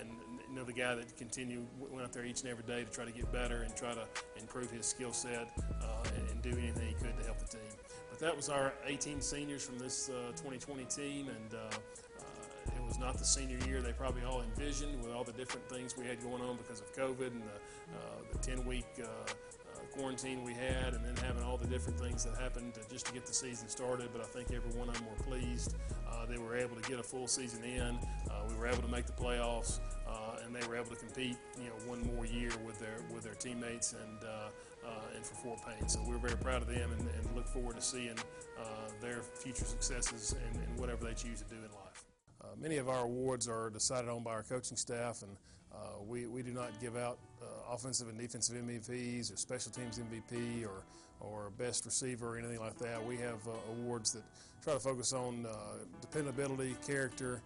and 0.00 0.10
another 0.50 0.72
guy 0.72 0.94
that 0.94 1.14
continued 1.18 1.66
went 1.78 2.02
out 2.02 2.12
there 2.14 2.24
each 2.24 2.40
and 2.40 2.50
every 2.50 2.64
day 2.64 2.82
to 2.82 2.90
try 2.90 3.04
to 3.04 3.12
get 3.12 3.30
better 3.32 3.62
and 3.62 3.76
try 3.76 3.92
to 3.92 4.06
improve 4.38 4.70
his 4.70 4.86
skill 4.86 5.12
set 5.12 5.50
and, 6.16 6.30
and 6.30 6.42
do 6.42 6.50
anything 6.58 6.88
he 6.88 6.94
could 6.94 7.14
to 7.18 7.24
help 7.24 7.38
the 7.38 7.48
team 7.48 7.79
that 8.20 8.36
was 8.36 8.48
our 8.48 8.72
18 8.86 9.20
seniors 9.20 9.64
from 9.64 9.78
this 9.78 10.10
uh, 10.10 10.30
2020 10.32 10.84
team, 10.84 11.28
and 11.28 11.54
uh, 11.54 11.58
uh, 11.58 12.76
it 12.76 12.86
was 12.86 12.98
not 12.98 13.16
the 13.16 13.24
senior 13.24 13.58
year 13.66 13.80
they 13.80 13.92
probably 13.92 14.22
all 14.24 14.42
envisioned 14.42 15.02
with 15.02 15.12
all 15.12 15.24
the 15.24 15.32
different 15.32 15.66
things 15.68 15.96
we 15.96 16.04
had 16.04 16.22
going 16.22 16.42
on 16.42 16.56
because 16.56 16.80
of 16.80 16.94
COVID 16.94 17.28
and 17.28 17.42
the, 17.42 18.32
the 18.32 18.38
10 18.38 18.64
week 18.66 18.84
quarantine 19.90 20.42
we 20.44 20.54
had, 20.54 20.94
and 20.94 21.04
then 21.04 21.16
having 21.16 21.42
all 21.42 21.56
the 21.56 21.66
different 21.66 21.98
things 21.98 22.24
that 22.24 22.36
happened 22.36 22.74
to, 22.74 22.80
just 22.88 23.06
to 23.06 23.12
get 23.12 23.26
the 23.26 23.32
season 23.32 23.68
started. 23.68 24.08
But 24.12 24.22
I 24.22 24.26
think 24.26 24.52
every 24.52 24.70
one 24.78 24.88
of 24.88 24.94
them 24.94 25.06
were 25.06 25.24
pleased. 25.24 25.74
Uh, 26.08 26.26
they 26.26 26.38
were 26.38 26.56
able 26.56 26.76
to 26.76 26.88
get 26.88 26.98
a 26.98 27.02
full 27.02 27.26
season 27.26 27.64
in. 27.64 27.98
Uh, 28.30 28.42
we 28.48 28.54
were 28.54 28.66
able 28.66 28.82
to 28.82 28.88
make 28.88 29.06
the 29.06 29.12
playoffs, 29.12 29.80
uh, 30.08 30.44
and 30.44 30.54
they 30.54 30.66
were 30.68 30.76
able 30.76 30.90
to 30.90 30.96
compete, 30.96 31.36
you 31.58 31.64
know, 31.64 31.74
one 31.86 32.02
more 32.14 32.24
year 32.26 32.50
with 32.64 32.78
their 32.78 32.98
with 33.12 33.24
their 33.24 33.34
teammates 33.34 33.94
and 33.94 34.24
uh, 34.24 34.48
and 35.14 35.24
for 35.24 35.34
Fort 35.34 35.60
Payne. 35.66 35.88
So 35.88 36.00
we're 36.06 36.18
very 36.18 36.36
proud 36.36 36.62
of 36.62 36.68
them 36.68 36.90
and, 36.92 37.00
and 37.00 37.36
look 37.36 37.46
forward 37.46 37.76
to 37.76 37.82
seeing 37.82 38.16
uh, 38.58 38.62
their 39.00 39.22
future 39.22 39.64
successes 39.64 40.34
and, 40.46 40.62
and, 40.62 40.78
whatever 40.78 41.04
they 41.04 41.14
choose 41.14 41.42
to 41.42 41.48
do 41.48 41.56
in 41.56 41.70
life. 41.72 42.04
Uh, 42.42 42.46
many 42.58 42.78
of 42.78 42.88
our 42.88 43.04
awards 43.04 43.48
are 43.48 43.70
decided 43.70 44.08
on 44.08 44.22
by 44.22 44.32
our 44.32 44.42
coaching 44.42 44.76
staff, 44.76 45.22
and 45.22 45.36
uh, 45.72 46.02
we, 46.06 46.26
we 46.26 46.42
do 46.42 46.52
not 46.52 46.70
give 46.80 46.96
out 46.96 47.18
uh, 47.42 47.74
offensive 47.74 48.08
and 48.08 48.18
defensive 48.18 48.56
MVPs 48.56 49.32
or 49.32 49.36
special 49.36 49.72
teams 49.72 49.98
MVP 49.98 50.66
or, 50.66 50.84
or 51.20 51.50
best 51.58 51.84
receiver 51.84 52.34
or 52.34 52.38
anything 52.38 52.60
like 52.60 52.78
that. 52.78 53.04
We 53.04 53.16
have 53.18 53.46
uh, 53.46 53.52
awards 53.72 54.12
that 54.12 54.22
try 54.62 54.74
to 54.74 54.80
focus 54.80 55.12
on 55.12 55.46
dependability, 56.00 56.76
character, 56.86 57.42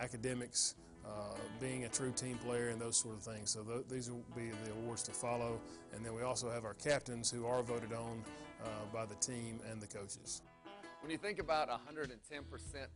academics, 0.00 0.74
uh, 1.06 1.34
being 1.60 1.84
a 1.84 1.88
true 1.88 2.12
team 2.12 2.38
player 2.44 2.68
and 2.68 2.80
those 2.80 2.96
sort 2.96 3.16
of 3.16 3.22
things. 3.22 3.50
So 3.50 3.62
th- 3.62 3.86
these 3.88 4.10
will 4.10 4.24
be 4.34 4.50
the 4.64 4.72
awards 4.72 5.02
to 5.04 5.12
follow. 5.12 5.60
And 5.94 6.04
then 6.04 6.14
we 6.14 6.22
also 6.22 6.50
have 6.50 6.64
our 6.64 6.74
captains 6.74 7.30
who 7.30 7.46
are 7.46 7.62
voted 7.62 7.92
on 7.92 8.24
uh, 8.64 8.68
by 8.92 9.06
the 9.06 9.14
team 9.16 9.60
and 9.70 9.80
the 9.80 9.86
coaches. 9.86 10.42
When 11.00 11.10
you 11.10 11.18
think 11.18 11.38
about 11.38 11.68
110% 11.68 12.10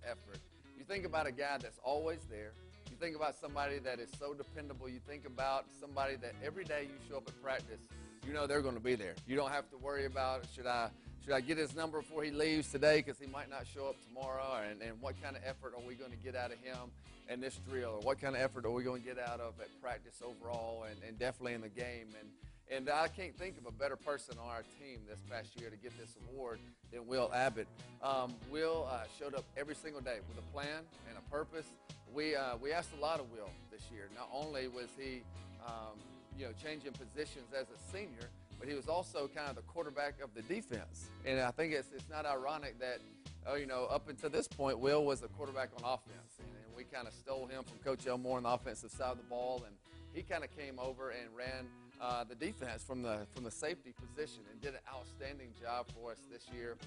effort, 0.05 0.39
you 0.77 0.85
think 0.85 1.05
about 1.05 1.27
a 1.27 1.33
guy 1.33 1.59
that's 1.61 1.79
always 1.85 2.21
there. 2.29 2.53
You 2.91 2.97
think 2.97 3.15
about 3.15 3.37
somebody 3.37 3.79
that 3.79 4.01
is 4.01 4.11
so 4.19 4.35
dependable. 4.35 4.89
You 4.89 5.01
think 5.07 5.27
about 5.27 5.67
somebody 5.81 6.17
that 6.17 6.35
every 6.45 6.65
day 6.65 6.85
you 6.85 6.95
show 7.09 7.19
up 7.19 7.29
at 7.29 7.41
practice, 7.43 7.81
you 8.27 8.33
know 8.33 8.47
they're 8.47 8.63
going 8.63 8.75
to 8.75 8.81
be 8.81 8.95
there. 8.95 9.15
You 9.27 9.37
don't 9.37 9.53
have 9.53 9.71
to 9.71 9.79
worry 9.79 10.07
about 10.07 10.45
should 10.55 10.67
I 10.67 10.91
should 11.23 11.35
I 11.35 11.41
get 11.41 11.59
his 11.59 11.77
number 11.77 12.01
before 12.01 12.25
he 12.25 12.31
leaves 12.31 12.73
today 12.73 12.99
because 13.05 13.21
he 13.21 13.27
might 13.27 13.51
not 13.51 13.67
show 13.67 13.87
up 13.87 13.97
tomorrow, 14.09 14.63
and, 14.69 14.81
and 14.83 15.01
what 15.01 15.23
kind 15.23 15.37
of 15.37 15.43
effort 15.45 15.75
are 15.77 15.87
we 15.87 15.95
going 15.95 16.11
to 16.11 16.17
get 16.17 16.35
out 16.35 16.51
of 16.51 16.59
him? 16.59 16.91
In 17.31 17.41
this 17.41 17.61
drill, 17.69 17.93
or 17.95 18.01
what 18.01 18.21
kind 18.21 18.35
of 18.35 18.43
effort 18.43 18.67
are 18.67 18.71
we 18.71 18.83
going 18.83 19.01
to 19.01 19.07
get 19.07 19.19
out 19.19 19.41
of 19.41 19.55
at 19.61 19.69
practice 19.81 20.21
overall, 20.23 20.85
and, 20.91 20.97
and 21.07 21.19
definitely 21.19 21.55
in 21.55 21.61
the 21.61 21.69
game. 21.69 22.09
And 22.19 22.29
and 22.73 22.89
I 22.89 23.09
can't 23.09 23.37
think 23.37 23.59
of 23.59 23.67
a 23.67 23.73
better 23.73 23.97
person 23.97 24.37
on 24.41 24.49
our 24.49 24.63
team 24.79 25.01
this 25.09 25.19
past 25.29 25.61
year 25.61 25.71
to 25.71 25.77
get 25.77 25.97
this 25.99 26.17
award 26.29 26.61
than 26.93 27.05
Will 27.05 27.29
Abbott. 27.35 27.67
Um, 28.01 28.35
Will 28.49 28.87
uh, 28.89 29.03
showed 29.19 29.35
up 29.35 29.45
every 29.57 29.75
single 29.75 30.01
day 30.01 30.19
with 30.29 30.39
a 30.39 30.53
plan 30.53 30.85
and 31.09 31.19
a 31.19 31.31
purpose. 31.31 31.67
We 32.15 32.37
uh, 32.37 32.57
we 32.61 32.73
asked 32.73 32.91
a 32.97 33.01
lot 33.01 33.21
of 33.21 33.31
Will 33.33 33.51
this 33.73 33.83
year. 33.93 34.09
Not 34.15 34.29
only 34.33 34.69
was 34.69 34.89
he 34.99 35.23
um, 35.67 35.99
you 36.39 36.47
know 36.47 36.53
changing 36.63 36.93
positions 36.93 37.53
as 37.59 37.67
a 37.71 37.93
senior, 37.93 38.31
but 38.59 38.69
he 38.69 38.75
was 38.75 38.89
also 38.89 39.29
kind 39.35 39.49
of 39.49 39.57
the 39.57 39.63
quarterback 39.63 40.21
of 40.23 40.35
the 40.35 40.43
defense. 40.43 41.11
And 41.25 41.41
I 41.41 41.51
think 41.51 41.73
it's 41.73 41.89
it's 41.95 42.09
not 42.09 42.25
ironic 42.27 42.79
that 42.81 43.01
oh 43.47 43.57
you 43.57 43.67
know 43.67 43.87
up 43.91 44.09
until 44.09 44.31
this 44.31 44.47
point 44.47 44.79
Will 44.79 45.05
was 45.05 45.21
the 45.21 45.29
quarterback 45.29 45.71
on 45.77 45.85
offense. 45.85 46.39
And, 46.39 46.60
we 46.81 46.85
kind 46.85 47.07
of 47.07 47.13
stole 47.13 47.47
him 47.47 47.63
from 47.63 47.77
Coach 47.85 48.07
Elmore 48.07 48.39
on 48.39 48.45
the 48.45 48.49
offensive 48.49 48.91
side 48.91 49.13
of 49.13 49.19
the 49.19 49.25
ball, 49.25 49.63
and 49.67 49.77
he 50.15 50.23
kind 50.23 50.43
of 50.43 50.57
came 50.57 50.79
over 50.79 51.11
and 51.11 51.29
ran 51.37 51.67
uh, 52.01 52.25
the 52.25 52.35
defense 52.35 52.83
from 52.83 53.03
the 53.03 53.27
from 53.35 53.45
the 53.45 53.51
safety 53.51 53.93
position 53.93 54.41
and 54.51 54.59
did 54.63 54.73
an 54.73 54.81
outstanding 54.91 55.51
job 55.61 55.85
for 55.95 56.13
us 56.13 56.19
this 56.33 56.47
year. 56.55 56.79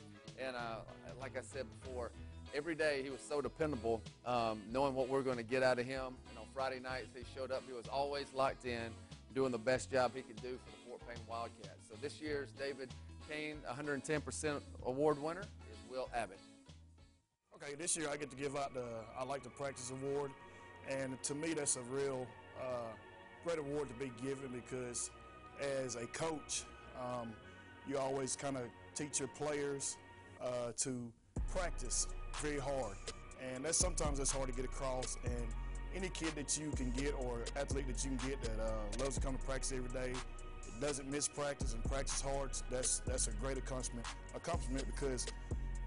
And 0.43 0.55
uh, 0.55 0.77
like 1.21 1.37
I 1.37 1.41
said 1.41 1.67
before, 1.79 2.09
every 2.55 2.73
day 2.73 3.01
he 3.03 3.11
was 3.11 3.21
so 3.21 3.39
dependable, 3.39 4.01
um, 4.25 4.63
knowing 4.71 4.95
what 4.95 5.09
we 5.09 5.19
are 5.19 5.21
going 5.21 5.37
to 5.37 5.43
get 5.43 5.61
out 5.61 5.77
of 5.77 5.85
him. 5.85 6.15
And 6.29 6.39
on 6.39 6.45
Friday 6.55 6.79
nights 6.79 7.09
he 7.15 7.23
showed 7.37 7.51
up. 7.51 7.61
He 7.67 7.73
was 7.73 7.87
always 7.87 8.25
locked 8.33 8.65
in, 8.65 8.89
doing 9.35 9.51
the 9.51 9.59
best 9.59 9.91
job 9.91 10.13
he 10.15 10.23
could 10.23 10.41
do 10.41 10.57
for 10.65 10.71
the 10.71 10.89
Fort 10.89 11.01
Payne 11.07 11.23
Wildcats. 11.29 11.87
So 11.87 11.95
this 12.01 12.19
year's 12.19 12.49
David 12.57 12.89
Kane 13.29 13.57
110% 13.71 14.59
award 14.87 15.21
winner 15.21 15.41
is 15.41 15.91
Will 15.91 16.09
Abbott. 16.15 16.39
Okay, 17.63 17.75
this 17.75 17.95
year 17.95 18.09
I 18.11 18.17
get 18.17 18.29
to 18.29 18.35
give 18.35 18.57
out 18.57 18.73
the 18.73 18.83
I 19.17 19.23
Like 19.23 19.43
to 19.43 19.49
Practice 19.49 19.91
Award, 19.91 20.31
and 20.89 21.21
to 21.23 21.33
me 21.33 21.53
that's 21.53 21.77
a 21.77 21.81
real 21.83 22.27
uh, 22.59 22.91
great 23.45 23.57
award 23.57 23.87
to 23.87 23.93
be 23.93 24.11
given 24.21 24.49
because 24.51 25.11
as 25.81 25.95
a 25.95 26.05
coach, 26.07 26.63
um, 26.99 27.31
you 27.87 27.97
always 27.97 28.35
kind 28.35 28.57
of 28.57 28.63
teach 28.95 29.19
your 29.19 29.29
players 29.29 29.97
uh, 30.41 30.71
to 30.77 31.09
practice 31.53 32.07
very 32.41 32.59
hard. 32.59 32.97
And 33.53 33.63
that's 33.63 33.77
sometimes 33.77 34.17
that's 34.17 34.31
hard 34.31 34.49
to 34.49 34.55
get 34.55 34.65
across. 34.65 35.17
And 35.23 35.47
any 35.95 36.09
kid 36.09 36.35
that 36.35 36.57
you 36.57 36.69
can 36.71 36.91
get 36.91 37.13
or 37.13 37.45
athlete 37.55 37.87
that 37.87 38.03
you 38.03 38.17
can 38.17 38.29
get 38.29 38.41
that 38.41 38.59
uh, 38.59 39.03
loves 39.03 39.15
to 39.15 39.21
come 39.21 39.37
to 39.37 39.43
practice 39.43 39.71
every 39.71 39.89
day, 39.89 40.11
doesn't 40.81 41.09
miss 41.09 41.29
practice 41.29 41.73
and 41.73 41.83
practice 41.85 42.19
hard, 42.19 42.51
that's 42.69 42.99
that's 43.05 43.27
a 43.27 43.31
great 43.31 43.57
accomplishment. 43.57 44.05
Accomplishment 44.35 44.85
because 44.85 45.27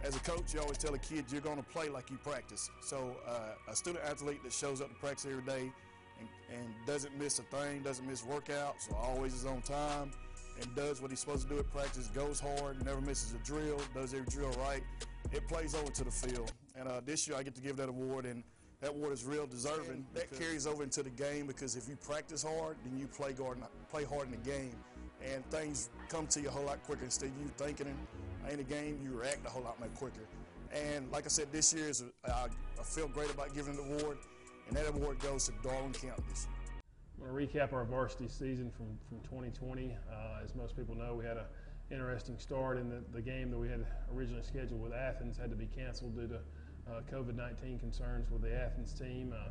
as 0.03 0.17
a 0.17 0.21
coach, 0.21 0.55
you 0.55 0.61
always 0.61 0.79
tell 0.79 0.95
a 0.95 0.99
kid 0.99 1.25
you're 1.31 1.41
going 1.41 1.57
to 1.57 1.63
play 1.63 1.89
like 1.89 2.11
you 2.11 2.19
practice. 2.19 2.71
So 2.81 3.17
uh, 3.27 3.71
a 3.71 3.77
student 3.77 4.05
athlete 4.05 4.43
that 4.45 4.53
shows 4.53 4.81
up 4.81 4.89
to 4.89 4.95
practice 4.95 5.27
every 5.31 5.45
day 5.45 5.73
and, 6.19 6.29
and 6.53 6.69
doesn't 6.87 7.19
miss 7.19 7.39
a 7.39 7.43
thing, 7.43 7.83
doesn't 7.83 8.07
miss 8.07 8.23
workouts, 8.23 8.89
so 8.89 8.97
always 8.97 9.35
is 9.35 9.47
on 9.47 9.63
time 9.63 10.11
and 10.61 10.75
does 10.75 11.03
what 11.03 11.11
he's 11.11 11.21
supposed 11.21 11.49
to 11.49 11.55
do 11.55 11.59
at 11.59 11.71
practice, 11.71 12.09
goes 12.09 12.41
hard, 12.41 12.83
never 12.85 13.01
misses 13.01 13.35
a 13.35 13.39
drill, 13.39 13.81
does 13.95 14.15
every 14.15 14.27
drill 14.27 14.53
right, 14.53 14.83
it 15.33 15.47
plays 15.49 15.75
over 15.75 15.91
to 15.91 16.05
the 16.05 16.11
field. 16.11 16.53
And 16.79 16.89
uh, 16.89 17.01
this 17.05 17.27
year 17.27 17.37
I 17.37 17.43
get 17.43 17.55
to 17.57 17.61
give 17.61 17.77
that 17.77 17.89
award, 17.89 18.27
and 18.27 18.43
that 18.81 18.91
award 18.91 19.13
is 19.13 19.25
real 19.25 19.47
deserving. 19.47 20.07
That 20.15 20.31
carries 20.39 20.67
over 20.67 20.83
into 20.83 21.03
the 21.03 21.11
game 21.11 21.47
because 21.47 21.77
if 21.77 21.89
you 21.89 21.97
practice 21.97 22.43
hard, 22.43 22.77
then 22.85 22.99
you 22.99 23.07
play 23.07 23.35
hard, 23.35 23.59
play 23.91 24.05
hard 24.05 24.27
in 24.27 24.33
the 24.33 24.51
game, 24.51 24.77
and 25.25 25.45
things 25.51 25.91
come 26.09 26.27
to 26.29 26.41
you 26.41 26.49
a 26.49 26.51
whole 26.51 26.65
lot 26.65 26.83
quicker. 26.85 27.05
Instead 27.05 27.31
of 27.31 27.39
you 27.41 27.49
thinking 27.57 27.95
in 28.51 28.59
the 28.59 28.65
game, 28.65 28.99
you 29.03 29.19
react 29.19 29.47
a 29.47 29.51
whole 29.51 29.63
lot 29.63 29.79
more 29.79 29.89
quicker. 29.97 30.27
And 30.73 31.11
like 31.11 31.25
I 31.25 31.29
said, 31.29 31.53
this 31.53 31.73
year 31.73 31.89
is 31.89 32.03
a, 32.03 32.31
I, 32.31 32.47
I 32.79 32.83
feel 32.83 33.09
great 33.09 33.31
about 33.31 33.55
giving 33.55 33.77
the 33.77 33.83
award, 33.83 34.19
and 34.69 34.77
that 34.77 34.89
award 34.89 35.21
goes 35.21 35.47
to 35.47 35.53
Darwin 35.63 35.93
County 35.93 36.23
this 36.29 36.47
year. 36.47 36.83
I'm 37.19 37.35
going 37.35 37.49
to 37.49 37.59
recap 37.59 37.73
our 37.73 37.85
varsity 37.85 38.29
season 38.29 38.71
from, 38.71 38.87
from 39.09 39.21
2020. 39.21 39.97
Uh, 40.11 40.45
as 40.45 40.55
most 40.55 40.77
people 40.77 40.95
know, 40.95 41.15
we 41.15 41.25
had 41.25 41.39
an 41.39 41.45
interesting 41.91 42.39
start 42.39 42.79
in 42.79 42.89
the, 42.89 43.03
the 43.13 43.23
game 43.23 43.51
that 43.51 43.59
we 43.59 43.69
had 43.69 43.87
originally 44.15 44.43
scheduled 44.43 44.83
with 44.83 44.93
Athens 44.93 45.39
had 45.39 45.51
to 45.51 45.57
be 45.57 45.67
canceled 45.67 46.15
due 46.15 46.29
to 46.29 46.37
uh, 46.37 47.01
COVID-19 47.13 47.81
concerns 47.81 48.31
with 48.31 48.43
the 48.43 48.55
Athens 48.55 48.93
team. 48.93 49.33
Uh, 49.35 49.49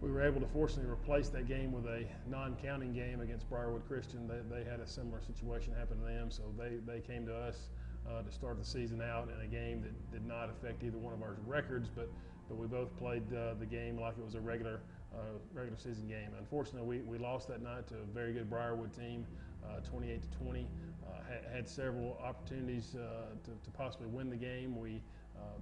we 0.00 0.10
were 0.10 0.22
able 0.22 0.40
to 0.40 0.46
fortunately 0.48 0.90
replace 0.90 1.28
that 1.30 1.48
game 1.48 1.72
with 1.72 1.86
a 1.86 2.04
non-counting 2.28 2.92
game 2.92 3.20
against 3.20 3.48
Briarwood 3.48 3.82
Christian. 3.88 4.28
They, 4.28 4.38
they 4.54 4.68
had 4.68 4.80
a 4.80 4.86
similar 4.86 5.20
situation 5.20 5.74
happen 5.74 5.98
to 5.98 6.04
them, 6.04 6.30
so 6.30 6.42
they, 6.56 6.76
they 6.86 7.00
came 7.00 7.26
to 7.26 7.34
us 7.34 7.68
uh, 8.08 8.22
to 8.22 8.32
start 8.32 8.58
the 8.58 8.64
season 8.64 9.02
out 9.02 9.28
in 9.34 9.44
a 9.44 9.46
game 9.46 9.82
that 9.82 10.12
did 10.12 10.26
not 10.26 10.50
affect 10.50 10.82
either 10.82 10.98
one 10.98 11.12
of 11.12 11.22
our 11.22 11.36
records, 11.46 11.88
but, 11.94 12.08
but 12.48 12.56
we 12.56 12.66
both 12.66 12.96
played 12.96 13.22
uh, 13.32 13.54
the 13.58 13.66
game 13.66 13.98
like 13.98 14.14
it 14.18 14.24
was 14.24 14.34
a 14.34 14.40
regular 14.40 14.80
uh, 15.14 15.38
regular 15.54 15.78
season 15.78 16.06
game. 16.06 16.28
Unfortunately, 16.38 17.00
we, 17.00 17.18
we 17.18 17.18
lost 17.18 17.48
that 17.48 17.62
night 17.62 17.88
to 17.88 17.94
a 17.94 18.14
very 18.14 18.32
good 18.32 18.50
Briarwood 18.50 18.92
team, 18.92 19.26
uh, 19.64 19.80
28 19.80 20.22
to 20.22 20.38
20. 20.38 20.66
Uh, 21.06 21.10
had, 21.54 21.66
several 21.66 22.18
opportunities 22.22 22.94
uh, 22.94 23.32
to, 23.42 23.50
to 23.64 23.70
possibly 23.70 24.06
win 24.06 24.28
the 24.28 24.36
game. 24.36 24.78
We 24.78 25.02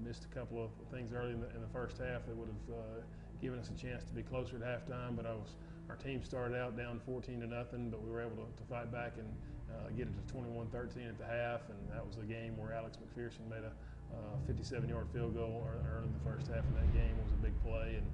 missed 0.02 0.24
a 0.24 0.34
couple 0.34 0.62
of 0.62 0.70
things 0.90 1.12
early 1.12 1.32
in 1.32 1.40
the, 1.40 1.48
in 1.54 1.60
the 1.60 1.68
first 1.68 1.98
half 1.98 2.26
that 2.26 2.36
would 2.36 2.48
have 2.48 2.76
given 3.40 3.58
us 3.58 3.70
a 3.70 3.80
chance 3.80 4.04
to 4.04 4.12
be 4.12 4.22
closer 4.22 4.56
at 4.56 4.62
halftime, 4.62 5.14
but 5.14 5.26
I 5.26 5.32
was 5.32 5.54
our 5.88 5.96
team 5.96 6.22
started 6.24 6.56
out 6.58 6.76
down 6.76 7.00
14 7.06 7.40
to 7.40 7.46
nothing, 7.46 7.90
but 7.90 8.02
we 8.02 8.10
were 8.10 8.20
able 8.20 8.36
to, 8.36 8.46
to 8.56 8.64
fight 8.68 8.90
back 8.90 9.14
and 9.18 9.28
uh, 9.70 9.90
get 9.96 10.08
it 10.08 10.14
to 10.26 10.34
21-13 10.34 11.08
at 11.08 11.18
the 11.18 11.24
half, 11.24 11.60
and 11.68 11.78
that 11.92 12.04
was 12.04 12.16
a 12.16 12.26
game 12.26 12.56
where 12.56 12.72
Alex 12.72 12.96
McPherson 12.96 13.48
made 13.50 13.64
a 13.64 13.72
57-yard 14.50 15.06
uh, 15.10 15.12
field 15.12 15.34
goal 15.34 15.66
early 15.92 16.06
in 16.06 16.12
the 16.12 16.24
first 16.24 16.48
half 16.48 16.64
of 16.64 16.74
that 16.74 16.92
game. 16.92 17.14
It 17.18 17.24
was 17.24 17.32
a 17.32 17.42
big 17.42 17.54
play, 17.62 17.98
and 17.98 18.06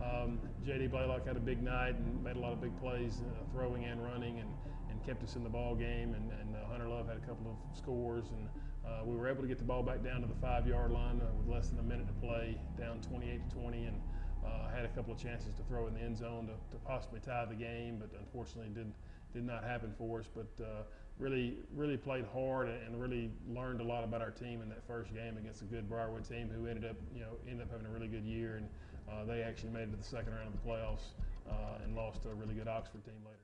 um, 0.00 0.38
J.D. 0.64 0.86
Blaylock 0.86 1.26
had 1.26 1.36
a 1.36 1.40
big 1.40 1.62
night 1.62 1.94
and 1.94 2.22
made 2.24 2.36
a 2.36 2.38
lot 2.38 2.52
of 2.52 2.60
big 2.60 2.78
plays, 2.80 3.20
uh, 3.20 3.44
throwing 3.52 3.84
and 3.84 4.02
running, 4.02 4.38
and, 4.40 4.48
and 4.90 5.04
kept 5.04 5.22
us 5.22 5.36
in 5.36 5.44
the 5.44 5.50
ball 5.50 5.74
game. 5.74 6.14
And, 6.14 6.30
and 6.40 6.56
uh, 6.56 6.66
Hunter 6.70 6.88
Love 6.88 7.08
had 7.08 7.16
a 7.16 7.26
couple 7.26 7.50
of 7.50 7.76
scores, 7.76 8.26
and 8.30 8.48
uh, 8.86 9.04
we 9.04 9.16
were 9.16 9.28
able 9.28 9.42
to 9.42 9.48
get 9.48 9.58
the 9.58 9.64
ball 9.64 9.82
back 9.82 10.02
down 10.02 10.22
to 10.22 10.26
the 10.26 10.40
five-yard 10.40 10.90
line 10.90 11.20
uh, 11.20 11.26
with 11.36 11.48
less 11.48 11.68
than 11.68 11.78
a 11.80 11.82
minute 11.82 12.06
to 12.06 12.14
play, 12.26 12.56
down 12.78 13.00
28 13.02 13.50
to 13.50 13.56
20, 13.56 13.84
and 13.86 14.00
uh, 14.44 14.68
had 14.74 14.84
a 14.84 14.88
couple 14.88 15.12
of 15.12 15.18
chances 15.18 15.54
to 15.54 15.62
throw 15.64 15.86
in 15.86 15.94
the 15.94 16.00
end 16.00 16.18
zone 16.18 16.46
to, 16.46 16.52
to 16.72 16.82
possibly 16.84 17.20
tie 17.20 17.44
the 17.44 17.54
game, 17.54 17.98
but 17.98 18.10
unfortunately 18.18 18.70
did 18.74 18.92
did 19.32 19.44
not 19.44 19.62
happen 19.62 19.92
for 19.96 20.20
us. 20.20 20.26
But 20.34 20.64
uh, 20.64 20.82
really, 21.18 21.58
really 21.74 21.96
played 21.96 22.24
hard 22.32 22.68
and 22.68 23.00
really 23.00 23.30
learned 23.48 23.80
a 23.80 23.84
lot 23.84 24.02
about 24.02 24.22
our 24.22 24.30
team 24.30 24.62
in 24.62 24.68
that 24.70 24.84
first 24.86 25.14
game 25.14 25.36
against 25.36 25.62
a 25.62 25.66
good 25.66 25.88
Briarwood 25.88 26.24
team 26.24 26.50
who 26.50 26.66
ended 26.66 26.84
up, 26.84 26.96
you 27.14 27.20
know, 27.20 27.36
ended 27.48 27.62
up 27.66 27.70
having 27.70 27.86
a 27.86 27.90
really 27.90 28.08
good 28.08 28.24
year 28.24 28.56
and. 28.56 28.68
Uh, 29.10 29.24
they 29.24 29.42
actually 29.42 29.70
made 29.70 29.82
it 29.82 29.90
to 29.90 29.96
the 29.96 30.04
second 30.04 30.32
round 30.34 30.46
of 30.46 30.52
the 30.52 30.68
playoffs 30.68 31.14
uh, 31.50 31.82
and 31.84 31.96
lost 31.96 32.22
to 32.22 32.28
a 32.30 32.34
really 32.34 32.54
good 32.54 32.68
Oxford 32.68 33.04
team 33.04 33.18
later. 33.24 33.38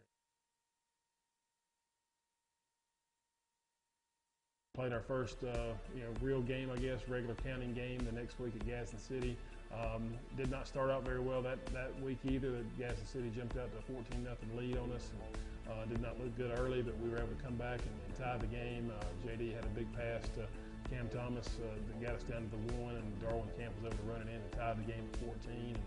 Played 4.77 4.93
our 4.93 5.01
first, 5.01 5.43
uh, 5.43 5.73
you 5.97 6.03
know, 6.03 6.11
real 6.21 6.43
game, 6.43 6.71
I 6.71 6.77
guess, 6.77 7.09
regular 7.09 7.35
counting 7.35 7.73
game 7.73 7.99
the 8.05 8.13
next 8.13 8.39
week 8.39 8.53
at 8.55 8.67
Gadsden 8.67 9.01
City. 9.01 9.37
Um, 9.75 10.15
did 10.37 10.51
not 10.51 10.67
start 10.67 10.91
out 10.91 11.05
very 11.05 11.21
well 11.21 11.43
that, 11.43 11.65
that 11.67 11.91
week 12.03 12.19
either. 12.25 12.65
Gadsden 12.79 13.07
City 13.07 13.31
jumped 13.35 13.57
out 13.57 13.71
to 13.73 13.79
a 13.79 13.95
14 13.95 14.25
nothing 14.25 14.57
lead 14.57 14.77
on 14.79 14.93
us. 14.93 15.11
And, 15.13 15.23
uh, 15.67 15.85
did 15.87 16.01
not 16.01 16.19
look 16.21 16.31
good 16.37 16.57
early, 16.59 16.81
but 16.83 16.95
we 17.03 17.11
were 17.11 17.19
able 17.19 17.35
to 17.35 17.43
come 17.43 17.57
back 17.57 17.81
and, 17.83 17.97
and 18.07 18.15
tie 18.15 18.39
the 18.39 18.47
game. 18.47 18.91
Uh, 18.95 19.03
JD 19.27 19.55
had 19.55 19.65
a 19.65 19.75
big 19.75 19.91
pass 19.93 20.23
to 20.39 20.47
Cam 20.91 21.09
Thomas 21.11 21.59
uh, 21.59 21.75
that 21.75 21.99
got 21.99 22.15
us 22.15 22.23
down 22.23 22.47
to 22.47 22.51
the 22.55 22.63
one, 22.79 22.95
and 22.95 23.07
Darwin 23.21 23.51
Camp 23.59 23.75
was 23.83 23.91
able 23.91 23.99
to 23.99 24.09
run 24.09 24.23
it 24.23 24.31
in 24.31 24.39
and 24.39 24.53
tie 24.55 24.75
the 24.75 24.87
game 24.87 25.03
at 25.03 25.19
14. 25.19 25.75
And, 25.75 25.79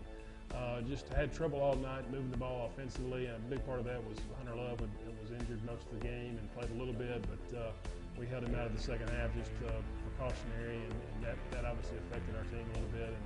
uh, 0.50 0.82
just 0.82 1.08
had 1.14 1.32
trouble 1.32 1.60
all 1.60 1.76
night 1.76 2.10
moving 2.10 2.30
the 2.30 2.36
ball 2.36 2.68
offensively, 2.74 3.26
and 3.26 3.36
a 3.36 3.48
big 3.48 3.64
part 3.64 3.78
of 3.78 3.86
that 3.86 4.02
was 4.04 4.18
Hunter 4.36 4.58
Love 4.58 4.80
was, 4.80 4.90
was 5.22 5.30
injured 5.30 5.62
most 5.64 5.86
of 5.86 6.00
the 6.00 6.04
game 6.04 6.36
and 6.36 6.44
played 6.52 6.68
a 6.74 6.78
little 6.78 6.92
bit, 6.92 7.22
but 7.22 7.56
uh, 7.56 7.70
we 8.18 8.26
held 8.26 8.44
him 8.44 8.54
out 8.58 8.66
of 8.66 8.74
the 8.74 8.82
second 8.82 9.08
half 9.14 9.30
just 9.32 9.54
uh, 9.64 9.78
precautionary, 10.02 10.76
and, 10.76 10.92
and 10.92 11.18
that, 11.22 11.38
that 11.54 11.64
obviously 11.64 11.96
affected 12.04 12.34
our 12.34 12.44
team 12.50 12.66
a 12.66 12.72
little 12.76 12.92
bit, 12.92 13.14
and 13.14 13.24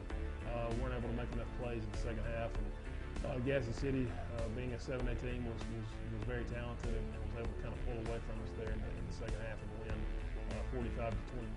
uh, 0.52 0.68
weren't 0.80 0.94
able 0.94 1.08
to 1.08 1.16
make 1.16 1.30
enough 1.32 1.50
plays 1.60 1.82
in 1.82 1.90
the 1.92 1.98
second 1.98 2.24
half. 2.36 2.50
And, 2.52 2.68
uh, 3.24 3.38
Gadsden 3.40 3.72
City, 3.72 4.06
uh, 4.36 4.42
being 4.54 4.72
a 4.74 4.76
7A 4.76 5.16
team, 5.20 5.46
was, 5.48 5.56
was, 5.72 5.88
was 6.12 6.24
very 6.28 6.44
talented 6.44 6.92
and, 6.92 7.06
and 7.14 7.20
was 7.24 7.40
able 7.40 7.48
to 7.48 7.60
kind 7.62 7.72
of 7.72 7.80
pull 7.88 7.96
away 8.04 8.20
from 8.20 8.36
us 8.44 8.52
there 8.58 8.68
in 8.68 8.80
the, 8.80 8.90
in 9.00 9.04
the 9.08 9.16
second 9.16 9.40
half 9.48 9.56
and 9.56 9.70
win 9.80 9.96
uh, 10.52 10.76
45 10.76 11.10
to 11.10 11.16
21. 11.32 11.48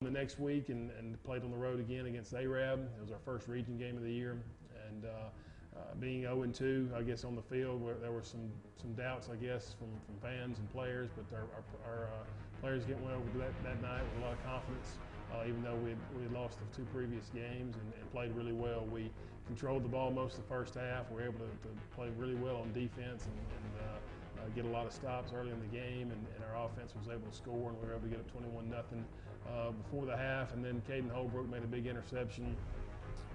The 0.00 0.10
next 0.10 0.38
week 0.38 0.68
and, 0.68 0.90
and 0.98 1.22
played 1.24 1.42
on 1.42 1.50
the 1.50 1.56
road 1.56 1.80
again 1.80 2.06
against 2.06 2.32
Arab. 2.32 2.88
It 2.96 3.02
was 3.02 3.10
our 3.10 3.18
first 3.24 3.48
region 3.48 3.76
game 3.76 3.96
of 3.96 4.02
the 4.02 4.12
year. 4.12 4.38
And 4.88 5.04
uh, 5.04 5.08
uh, 5.76 5.94
being 6.00 6.22
0-2, 6.22 6.94
I 6.94 7.02
guess, 7.02 7.24
on 7.24 7.36
the 7.36 7.42
field, 7.42 7.82
there 8.00 8.12
were 8.12 8.22
some, 8.22 8.50
some 8.80 8.94
doubts, 8.94 9.28
I 9.30 9.36
guess, 9.36 9.74
from, 9.78 9.88
from 10.06 10.16
fans 10.22 10.58
and 10.58 10.70
players, 10.72 11.10
but 11.14 11.24
our, 11.36 11.44
our, 11.44 11.64
our 11.84 12.04
uh, 12.06 12.24
players 12.60 12.84
get 12.84 13.00
went 13.00 13.16
over 13.16 13.38
that, 13.38 13.52
that 13.64 13.80
night 13.82 14.02
with 14.02 14.22
a 14.22 14.26
lot 14.26 14.32
of 14.32 14.44
confidence. 14.44 14.98
Uh, 15.28 15.44
even 15.46 15.62
though 15.62 15.76
we 15.76 15.92
we 16.16 16.24
lost 16.32 16.56
the 16.58 16.68
two 16.74 16.86
previous 16.88 17.28
games 17.34 17.76
and, 17.76 17.88
and, 18.00 18.12
played 18.12 18.32
really 18.34 18.52
well, 18.52 18.86
we 18.90 19.10
controlled 19.46 19.84
the 19.84 19.88
ball 19.88 20.10
most 20.10 20.38
of 20.38 20.42
the 20.42 20.48
first 20.48 20.74
half. 20.74 21.10
We 21.10 21.16
were 21.16 21.28
able 21.28 21.44
to, 21.44 21.52
to 21.68 21.70
play 21.94 22.08
really 22.16 22.34
well 22.34 22.56
on 22.56 22.72
defense 22.72 23.28
and, 23.28 23.36
and 23.36 23.70
uh, 23.76 24.40
uh, 24.40 24.48
get 24.56 24.64
a 24.64 24.72
lot 24.72 24.86
of 24.86 24.92
stops 24.92 25.32
early 25.36 25.50
in 25.50 25.60
the 25.60 25.76
game, 25.76 26.10
and, 26.10 26.20
and, 26.34 26.40
our 26.48 26.64
offense 26.64 26.94
was 26.98 27.08
able 27.08 27.28
to 27.28 27.36
score, 27.36 27.68
and 27.68 27.76
we 27.80 27.86
were 27.86 27.92
able 27.92 28.08
to 28.08 28.08
get 28.08 28.20
up 28.20 28.32
21 28.32 28.70
nothing 28.70 29.04
uh, 29.52 29.70
before 29.70 30.06
the 30.06 30.16
half, 30.16 30.54
and 30.54 30.64
then 30.64 30.80
Caden 30.88 31.12
Holbrook 31.12 31.48
made 31.50 31.62
a 31.62 31.66
big 31.66 31.86
interception 31.86 32.56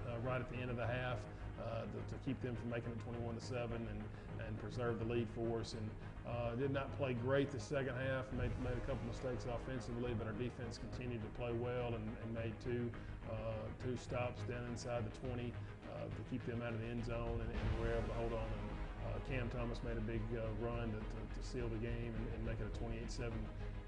uh, 0.08 0.18
right 0.26 0.42
at 0.42 0.50
the 0.50 0.58
end 0.58 0.72
of 0.72 0.78
the 0.78 0.88
half 0.88 1.20
uh, 1.62 1.82
to, 1.82 2.00
to, 2.10 2.16
keep 2.26 2.42
them 2.42 2.56
from 2.56 2.70
making 2.70 2.92
it 2.92 3.00
21 3.04 3.36
to 3.36 3.44
7 3.44 3.70
and, 3.76 4.02
and 4.46 4.52
preserve 4.60 5.00
the 5.00 5.06
lead 5.06 5.28
for 5.36 5.62
us. 5.62 5.76
And 5.76 5.86
uh, 6.24 6.56
did 6.56 6.72
not 6.72 6.90
play 6.98 7.14
great 7.14 7.52
the 7.52 7.60
second 7.60 7.96
half, 8.08 8.26
made, 8.34 8.52
made 8.64 8.78
a 8.78 8.86
couple 8.88 9.04
mistakes 9.08 9.46
offensively, 9.46 10.16
but 10.18 10.28
our 10.28 10.38
defense 10.40 10.80
continued 10.80 11.22
to 11.22 11.32
play 11.40 11.52
well 11.52 11.94
and, 11.94 12.06
and 12.08 12.30
made 12.34 12.54
two, 12.64 12.90
uh, 13.30 13.68
two 13.84 13.98
stops 13.98 14.42
down 14.48 14.64
inside 14.72 15.04
the 15.04 15.28
20 15.28 15.52
uh, 15.52 16.08
to 16.08 16.22
keep 16.32 16.44
them 16.46 16.62
out 16.64 16.74
of 16.74 16.80
the 16.80 16.88
end 16.88 17.06
zone, 17.06 17.38
and, 17.44 17.50
and 17.52 17.66
we 17.76 17.86
were 17.86 17.94
able 17.94 18.08
to 18.08 18.18
hold 18.20 18.34
on. 18.34 18.48
And, 18.48 18.74
Cam 19.30 19.50
Thomas 19.50 19.80
made 19.84 19.96
a 19.96 20.02
big 20.02 20.22
run 20.60 20.92
to, 20.92 21.00
to, 21.00 21.20
to, 21.40 21.48
seal 21.48 21.68
the 21.70 21.78
game 21.78 22.12
and, 22.12 22.28
and 22.36 22.46
make 22.46 22.60
it 22.60 22.68
a 22.68 23.22
28-7 23.24 23.32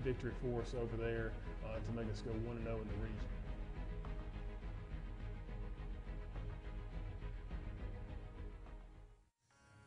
victory 0.02 0.32
for 0.42 0.62
us 0.62 0.74
over 0.74 0.96
there 0.96 1.34
uh, 1.66 1.76
to 1.76 1.92
make 1.92 2.10
us 2.12 2.22
go 2.22 2.32
1 2.32 2.64
0 2.64 2.76
in 2.76 2.88
the 2.88 3.00
region. 3.04 3.35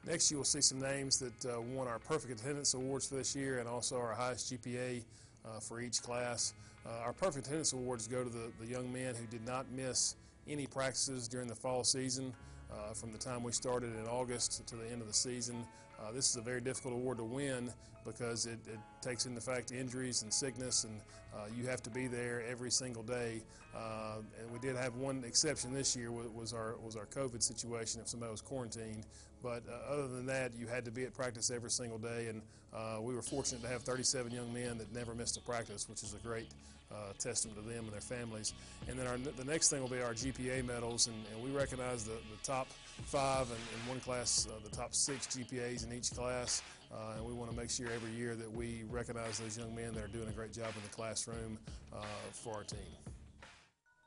Next, 0.09 0.31
you 0.31 0.39
will 0.39 0.45
see 0.45 0.63
some 0.63 0.81
names 0.81 1.19
that 1.19 1.45
uh, 1.45 1.61
won 1.61 1.87
our 1.87 1.99
Perfect 1.99 2.41
Attendance 2.41 2.73
Awards 2.73 3.07
for 3.07 3.17
this 3.17 3.37
year 3.37 3.59
and 3.59 3.69
also 3.69 3.99
our 3.99 4.15
highest 4.15 4.51
GPA 4.51 5.03
uh, 5.45 5.61
for 5.61 5.83
each 5.83 6.03
class. 6.03 6.55
Uh, 6.87 7.05
our 7.05 7.13
Perfect 7.13 7.45
Attendance 7.45 7.75
Awards 7.75 8.09
go 8.09 8.25
to 8.25 8.31
the, 8.31 8.51
the 8.59 8.67
young 8.67 8.91
men 8.91 9.15
who 9.15 9.27
did 9.27 9.47
not 9.47 9.67
miss 9.71 10.17
any 10.49 10.67
practices 10.67 11.29
during 11.29 11.47
the 11.47 11.55
fall 11.55 11.85
season. 11.85 12.33
Uh, 12.73 12.95
from 12.95 13.13
the 13.13 13.19
time 13.19 13.43
we 13.43 13.53
started 13.53 13.95
in 13.99 14.07
August 14.07 14.67
to 14.67 14.77
the 14.77 14.91
end 14.91 15.03
of 15.03 15.09
the 15.09 15.15
season, 15.15 15.67
Uh, 16.01 16.13
this 16.13 16.31
is 16.31 16.37
a 16.37 16.41
very 16.41 16.61
difficult 16.61 16.95
award 16.95 17.19
to 17.19 17.25
win 17.25 17.73
because 18.05 18.47
it, 18.47 18.59
it 18.67 18.79
takes 19.03 19.27
into 19.27 19.41
fact 19.41 19.73
injuries 19.73 20.23
and 20.23 20.33
sickness, 20.33 20.85
and 20.85 21.01
uh, 21.35 21.47
you 21.57 21.67
have 21.67 21.83
to 21.83 21.91
be 21.91 22.07
there 22.07 22.45
every 22.49 22.71
single 22.71 23.03
day. 23.03 23.43
Uh, 23.75 24.23
and 24.41 24.51
we 24.53 24.59
did 24.61 24.77
have 24.77 24.95
one 24.95 25.25
exception 25.27 25.75
this 25.75 25.97
year 25.97 26.11
was 26.11 26.53
our 26.53 26.77
was 26.83 26.97
our 26.97 27.07
COVID 27.07 27.43
situation 27.43 28.01
if 28.01 28.09
somebody 28.09 28.31
was 28.31 28.41
quarantined. 28.41 29.07
But 29.43 29.63
uh, 29.69 29.93
other 29.93 30.09
than 30.09 30.27
that, 30.27 30.53
you 30.55 30.67
had 30.67 30.85
to 30.85 30.91
be 30.91 31.05
at 31.05 31.15
practice 31.15 31.51
every 31.51 31.71
single 31.71 31.99
day, 31.99 32.29
and 32.29 32.43
uh, 32.75 33.01
we 33.01 33.15
were 33.15 33.23
fortunate 33.23 33.63
to 33.63 33.69
have 33.69 33.83
37 33.83 34.33
young 34.33 34.53
men 34.53 34.79
that 34.79 34.93
never 34.93 35.15
missed 35.15 35.37
a 35.37 35.41
practice, 35.41 35.89
which 35.89 36.03
is 36.03 36.15
a 36.15 36.27
great 36.27 36.49
uh, 36.91 37.13
testament 37.19 37.57
to 37.57 37.69
them 37.69 37.85
and 37.85 37.93
their 37.93 38.01
families. 38.01 38.55
And 38.89 38.99
then 38.99 39.07
our, 39.07 39.19
the 39.19 39.45
next 39.45 39.69
thing 39.69 39.81
will 39.81 39.89
be 39.89 40.01
our 40.01 40.15
GPA 40.15 40.67
medals, 40.67 41.07
and, 41.07 41.17
and 41.33 41.43
we 41.43 41.51
recognize 41.51 42.05
the, 42.05 42.13
the 42.13 42.43
top 42.43 42.69
five 43.05 43.49
and 43.51 43.59
in 43.59 43.89
one 43.89 44.01
class, 44.01 44.49
uh, 44.51 44.59
the 44.69 44.75
top 44.75 44.95
six 44.95 45.27
GPAs 45.27 45.87
in 45.87 45.93
each 45.93 46.11
class. 46.13 46.63
Uh, 46.91 47.17
and 47.17 47.27
we 47.27 47.35
want 47.35 47.51
to 47.51 47.57
make 47.57 47.69
sure 47.69 47.87
every 47.95 48.11
year 48.13 48.35
that 48.35 48.51
we 48.51 48.85
recognize 48.91 49.39
those 49.39 49.59
young 49.59 49.75
men 49.75 49.93
that 49.93 50.03
are 50.03 50.09
doing 50.09 50.29
a 50.29 50.33
great 50.33 50.53
job 50.53 50.69
in 50.75 50.83
the 50.83 50.95
classroom 50.95 51.59
uh, 51.93 51.99
for 52.33 52.55
our 52.55 52.65
team. 52.65 52.79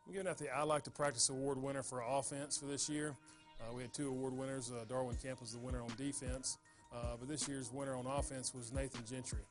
I'm 0.08 0.14
giving 0.14 0.28
out 0.28 0.40
the 0.40 0.50
I 0.50 0.64
Like 0.64 0.84
to 0.84 0.92
Practice 0.92 1.30
Award 1.30 1.62
winner 1.62 1.84
for 1.84 2.02
offense 2.02 2.58
for 2.58 2.66
this 2.66 2.90
year. 2.90 3.16
Uh, 3.62 3.74
we 3.74 3.82
had 3.82 3.94
two 3.94 4.10
award 4.10 4.34
winners. 4.34 4.72
Uh, 4.72 4.86
Darwin 4.88 5.16
Kemp 5.22 5.42
was 5.42 5.52
the 5.52 5.60
winner 5.60 5.82
on 5.82 5.90
defense, 5.98 6.58
uh, 6.94 7.16
but 7.20 7.28
this 7.28 7.48
year's 7.48 7.72
winner 7.72 7.96
on 7.96 8.06
offense 8.06 8.54
was 8.54 8.72
Nathan 8.72 9.02
Gentry. 9.06 9.44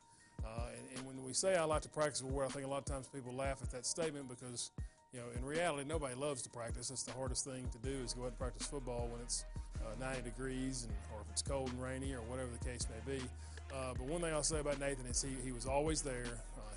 Uh, 0.45 0.69
and, 0.75 0.99
and, 0.99 1.07
when 1.07 1.23
we 1.23 1.35
say 1.35 1.57
I 1.57 1.65
like 1.65 1.83
to 1.83 1.91
practice 1.91 2.23
award, 2.23 2.47
I 2.47 2.49
think 2.49 2.65
a 2.65 2.69
lot 2.69 2.79
of 2.79 2.87
times 2.87 3.09
people 3.09 3.35
laugh 3.35 3.61
at 3.63 3.71
that 3.73 3.85
statement 3.85 4.27
because, 4.27 4.71
you 5.13 5.21
know, 5.21 5.27
in 5.37 5.45
reality, 5.45 5.87
nobody 5.87 6.15
loves 6.15 6.41
to 6.43 6.51
practice. 6.51 6.91
It's 6.91 7.03
the 7.03 7.13
hardest 7.13 7.45
thing 7.45 7.69
to 7.71 7.79
do 7.79 8.03
is 8.03 8.15
go 8.15 8.23
out 8.23 8.29
and 8.29 8.39
practice 8.39 8.67
football 8.67 9.07
when 9.13 9.21
it's 9.21 9.45
uh, 9.83 10.01
90 10.01 10.23
degrees 10.23 10.85
and, 10.85 10.93
or 11.15 11.21
if 11.21 11.31
it's 11.31 11.43
cold 11.43 11.69
and 11.69 11.83
rainy 11.83 12.15
or 12.15 12.23
whatever 12.23 12.49
the 12.59 12.65
case 12.65 12.87
may 12.89 13.13
be. 13.13 13.23
Uh, 13.71 13.93
but 13.93 14.07
one 14.07 14.23
thing 14.23 14.33
I'll 14.33 14.43
say 14.43 14.61
about 14.61 14.81
Nathan 14.81 15.05
is 15.07 15.23
he, 15.23 15.37
he 15.45 15.53
was 15.53 15.67
always 15.67 16.01
there. 16.01 16.25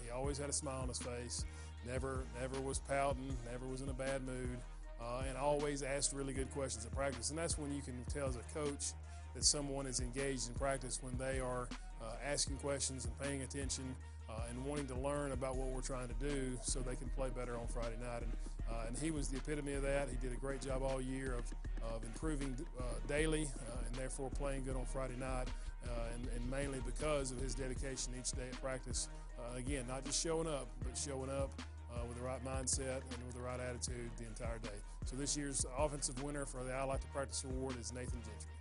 he 0.04 0.12
always 0.12 0.38
had 0.38 0.50
a 0.50 0.54
smile 0.54 0.82
on 0.82 0.90
his 0.90 1.00
face. 1.00 1.46
Never, 1.88 2.26
never 2.42 2.60
was 2.60 2.80
pouting. 2.80 3.38
Never 3.50 3.66
was 3.68 3.82
in 3.82 3.88
a 3.88 3.94
bad 3.94 4.24
mood 4.26 4.58
uh, 5.02 5.24
and 5.28 5.38
always 5.38 5.84
ask 5.84 6.16
really 6.16 6.34
good 6.34 6.52
questions 6.52 6.86
at 6.86 6.92
practice. 6.92 7.30
And 7.30 7.38
that's 7.38 7.58
when 7.58 7.74
you 7.74 7.82
can 7.82 7.96
tell 8.14 8.28
as 8.28 8.36
a 8.36 8.60
coach 8.60 8.94
that 9.34 9.44
someone 9.44 9.88
is 9.88 10.00
engaged 10.00 10.48
in 10.48 10.54
practice 10.56 11.00
when 11.02 11.18
they 11.18 11.40
are 11.40 11.68
uh, 12.02 12.14
asking 12.26 12.58
questions 12.58 13.06
and 13.06 13.20
paying 13.20 13.42
attention 13.42 13.96
uh, 14.30 14.34
and 14.50 14.66
wanting 14.66 14.88
to 14.88 14.96
learn 14.96 15.32
about 15.32 15.56
what 15.56 15.68
we're 15.68 15.82
trying 15.82 16.08
to 16.08 16.14
do 16.16 16.58
so 16.62 16.80
they 16.80 16.96
can 16.96 17.10
play 17.10 17.30
better 17.36 17.58
on 17.58 17.68
Friday 17.68 17.96
night. 18.02 18.22
And, 18.22 18.32
uh, 18.70 18.88
and 18.88 18.98
he 18.98 19.12
was 19.12 19.28
the 19.28 19.38
epitome 19.38 19.74
of 19.74 19.84
that. 19.84 20.08
He 20.10 20.16
did 20.18 20.36
a 20.36 20.40
great 20.40 20.62
job 20.62 20.82
all 20.84 21.02
year 21.02 21.36
of, 21.36 21.46
of 21.94 22.04
improving 22.04 22.56
uh, 22.80 22.84
daily 23.08 23.44
uh, 23.44 23.86
and 23.86 23.96
therefore 23.96 24.30
playing 24.32 24.64
good 24.64 24.76
on 24.76 24.86
Friday 24.86 25.16
night. 25.20 25.48
And, 26.16 26.28
and, 26.34 26.50
mainly 26.50 26.80
because 26.86 27.32
of 27.32 27.40
his 27.42 27.54
dedication 27.56 28.14
each 28.18 28.32
day 28.32 28.48
at 28.50 28.62
practice. 28.62 29.10
again, 29.54 29.84
not 29.86 30.06
just 30.06 30.24
showing 30.24 30.48
up, 30.48 30.70
but 30.82 30.98
showing 30.98 31.30
up 31.30 31.52
uh, 31.96 32.06
with 32.08 32.18
the 32.18 32.24
right 32.24 32.44
mindset 32.46 33.02
and 33.14 33.26
with 33.26 33.36
the 33.36 33.42
right 33.42 33.60
attitude 33.60 34.10
the 34.18 34.26
entire 34.26 34.60
day. 34.60 34.78
So 35.06 35.16
this 35.16 35.36
year's 35.36 35.66
offensive 35.78 36.22
winner 36.24 36.46
for 36.46 36.64
the 36.64 36.74
I 36.74 36.84
Like 36.84 37.02
to 37.02 37.08
Practice 37.08 37.44
Award 37.44 37.80
is 37.80 37.94
Nathan 37.94 38.20
Gentry. 38.22 38.52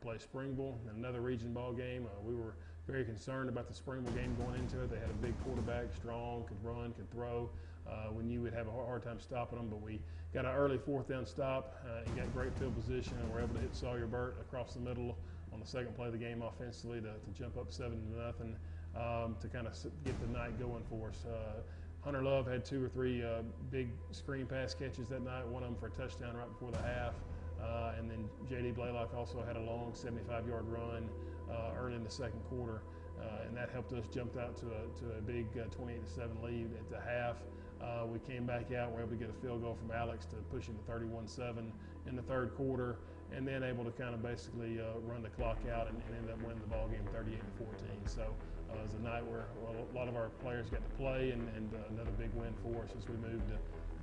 Play 0.00 0.18
Springville, 0.18 0.78
in 0.88 0.96
another 0.96 1.20
region 1.20 1.52
ball 1.52 1.72
game. 1.72 2.06
Uh, 2.06 2.20
we 2.22 2.34
were 2.34 2.54
very 2.86 3.04
concerned 3.04 3.48
about 3.48 3.68
the 3.68 3.74
Springville 3.74 4.14
game 4.14 4.34
going 4.36 4.58
into 4.58 4.82
it. 4.82 4.90
They 4.90 4.98
had 4.98 5.10
a 5.10 5.20
big 5.22 5.34
quarterback, 5.44 5.86
strong, 5.94 6.44
could 6.44 6.62
run, 6.64 6.92
could 6.92 7.10
throw. 7.10 7.50
Uh, 7.88 8.12
we 8.12 8.22
knew 8.22 8.42
we'd 8.42 8.54
have 8.54 8.68
a 8.68 8.70
hard 8.70 9.02
time 9.02 9.18
stopping 9.20 9.58
them, 9.58 9.68
but 9.68 9.82
we 9.82 10.00
got 10.32 10.44
an 10.44 10.52
early 10.52 10.78
fourth 10.78 11.08
down 11.08 11.26
stop 11.26 11.76
uh, 11.86 12.02
and 12.06 12.16
got 12.16 12.32
great 12.32 12.56
field 12.58 12.74
position 12.76 13.14
and 13.20 13.32
were 13.32 13.40
able 13.40 13.54
to 13.54 13.60
hit 13.60 13.74
Sawyer 13.74 14.06
Burt 14.06 14.36
across 14.40 14.74
the 14.74 14.80
middle 14.80 15.16
on 15.52 15.60
the 15.60 15.66
second 15.66 15.94
play 15.96 16.06
of 16.06 16.12
the 16.12 16.18
game 16.18 16.42
offensively 16.42 17.00
to, 17.00 17.08
to 17.08 17.38
jump 17.38 17.56
up 17.56 17.72
seven 17.72 18.00
to 18.00 18.26
nothing 18.26 18.56
um, 18.96 19.36
to 19.40 19.48
kind 19.48 19.66
of 19.66 19.74
get 20.04 20.18
the 20.20 20.26
night 20.28 20.58
going 20.58 20.82
for 20.88 21.08
us. 21.08 21.24
Uh, 21.26 21.60
Hunter 22.02 22.22
Love 22.22 22.46
had 22.46 22.64
two 22.64 22.82
or 22.82 22.88
three 22.88 23.22
uh, 23.22 23.42
big 23.70 23.90
screen 24.10 24.46
pass 24.46 24.72
catches 24.74 25.08
that 25.08 25.22
night, 25.22 25.46
one 25.46 25.62
of 25.62 25.68
them 25.68 25.78
for 25.78 25.86
a 25.88 25.90
touchdown 25.90 26.34
right 26.34 26.48
before 26.48 26.70
the 26.70 26.82
half. 26.82 27.14
Uh, 27.62 27.92
and 27.98 28.10
then 28.10 28.28
J.D. 28.48 28.70
Blaylock 28.70 29.14
also 29.14 29.44
had 29.46 29.56
a 29.56 29.60
long 29.60 29.92
75-yard 29.92 30.66
run 30.66 31.10
uh, 31.50 31.72
early 31.78 31.96
in 31.96 32.04
the 32.04 32.10
second 32.10 32.40
quarter, 32.48 32.80
uh, 33.20 33.46
and 33.46 33.54
that 33.54 33.68
helped 33.68 33.92
us 33.92 34.06
jump 34.12 34.38
out 34.38 34.56
to 34.56 34.66
a, 34.66 34.98
to 34.98 35.18
a 35.18 35.20
big 35.20 35.52
28-7 35.52 35.68
uh, 35.68 36.46
lead 36.46 36.70
at 36.72 36.90
the 36.90 36.98
half. 37.00 37.36
Uh, 37.82 38.06
we 38.06 38.18
came 38.20 38.46
back 38.46 38.72
out, 38.72 38.92
were 38.92 39.00
able 39.00 39.10
to 39.10 39.16
get 39.16 39.28
a 39.28 39.42
field 39.42 39.62
goal 39.62 39.76
from 39.78 39.94
Alex 39.94 40.24
to 40.26 40.36
push 40.50 40.68
it 40.68 40.86
to 40.86 40.90
31-7 40.90 41.70
in 42.08 42.16
the 42.16 42.22
third 42.22 42.54
quarter, 42.56 42.96
and 43.34 43.46
then 43.46 43.62
able 43.62 43.84
to 43.84 43.90
kind 43.90 44.14
of 44.14 44.22
basically 44.22 44.80
run 45.04 45.22
the 45.22 45.28
clock 45.30 45.58
out 45.70 45.88
and, 45.88 46.00
and 46.08 46.16
end 46.16 46.30
up 46.30 46.42
winning 46.42 46.60
the 46.60 46.66
ball 46.66 46.88
game 46.88 47.04
38 47.12 47.40
14. 47.58 47.68
So 48.06 48.34
uh, 48.72 48.82
was 48.82 48.94
a 48.94 49.02
night 49.02 49.24
where 49.26 49.46
a 49.68 49.96
lot 49.96 50.08
of 50.08 50.16
our 50.16 50.28
players 50.42 50.68
got 50.70 50.82
to 50.88 50.96
play 50.96 51.30
and, 51.30 51.48
and 51.56 51.70
uh, 51.74 51.78
another 51.90 52.10
big 52.18 52.30
win 52.34 52.52
for 52.62 52.82
us 52.84 52.90
as 52.98 53.08
we 53.08 53.16
moved 53.16 53.48
to 53.48 53.54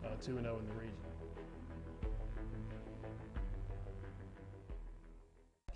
uh, 0.07 0.15
2 0.21 0.39
0 0.41 0.59
in 0.59 0.67
the 0.67 0.73
region. 0.73 0.93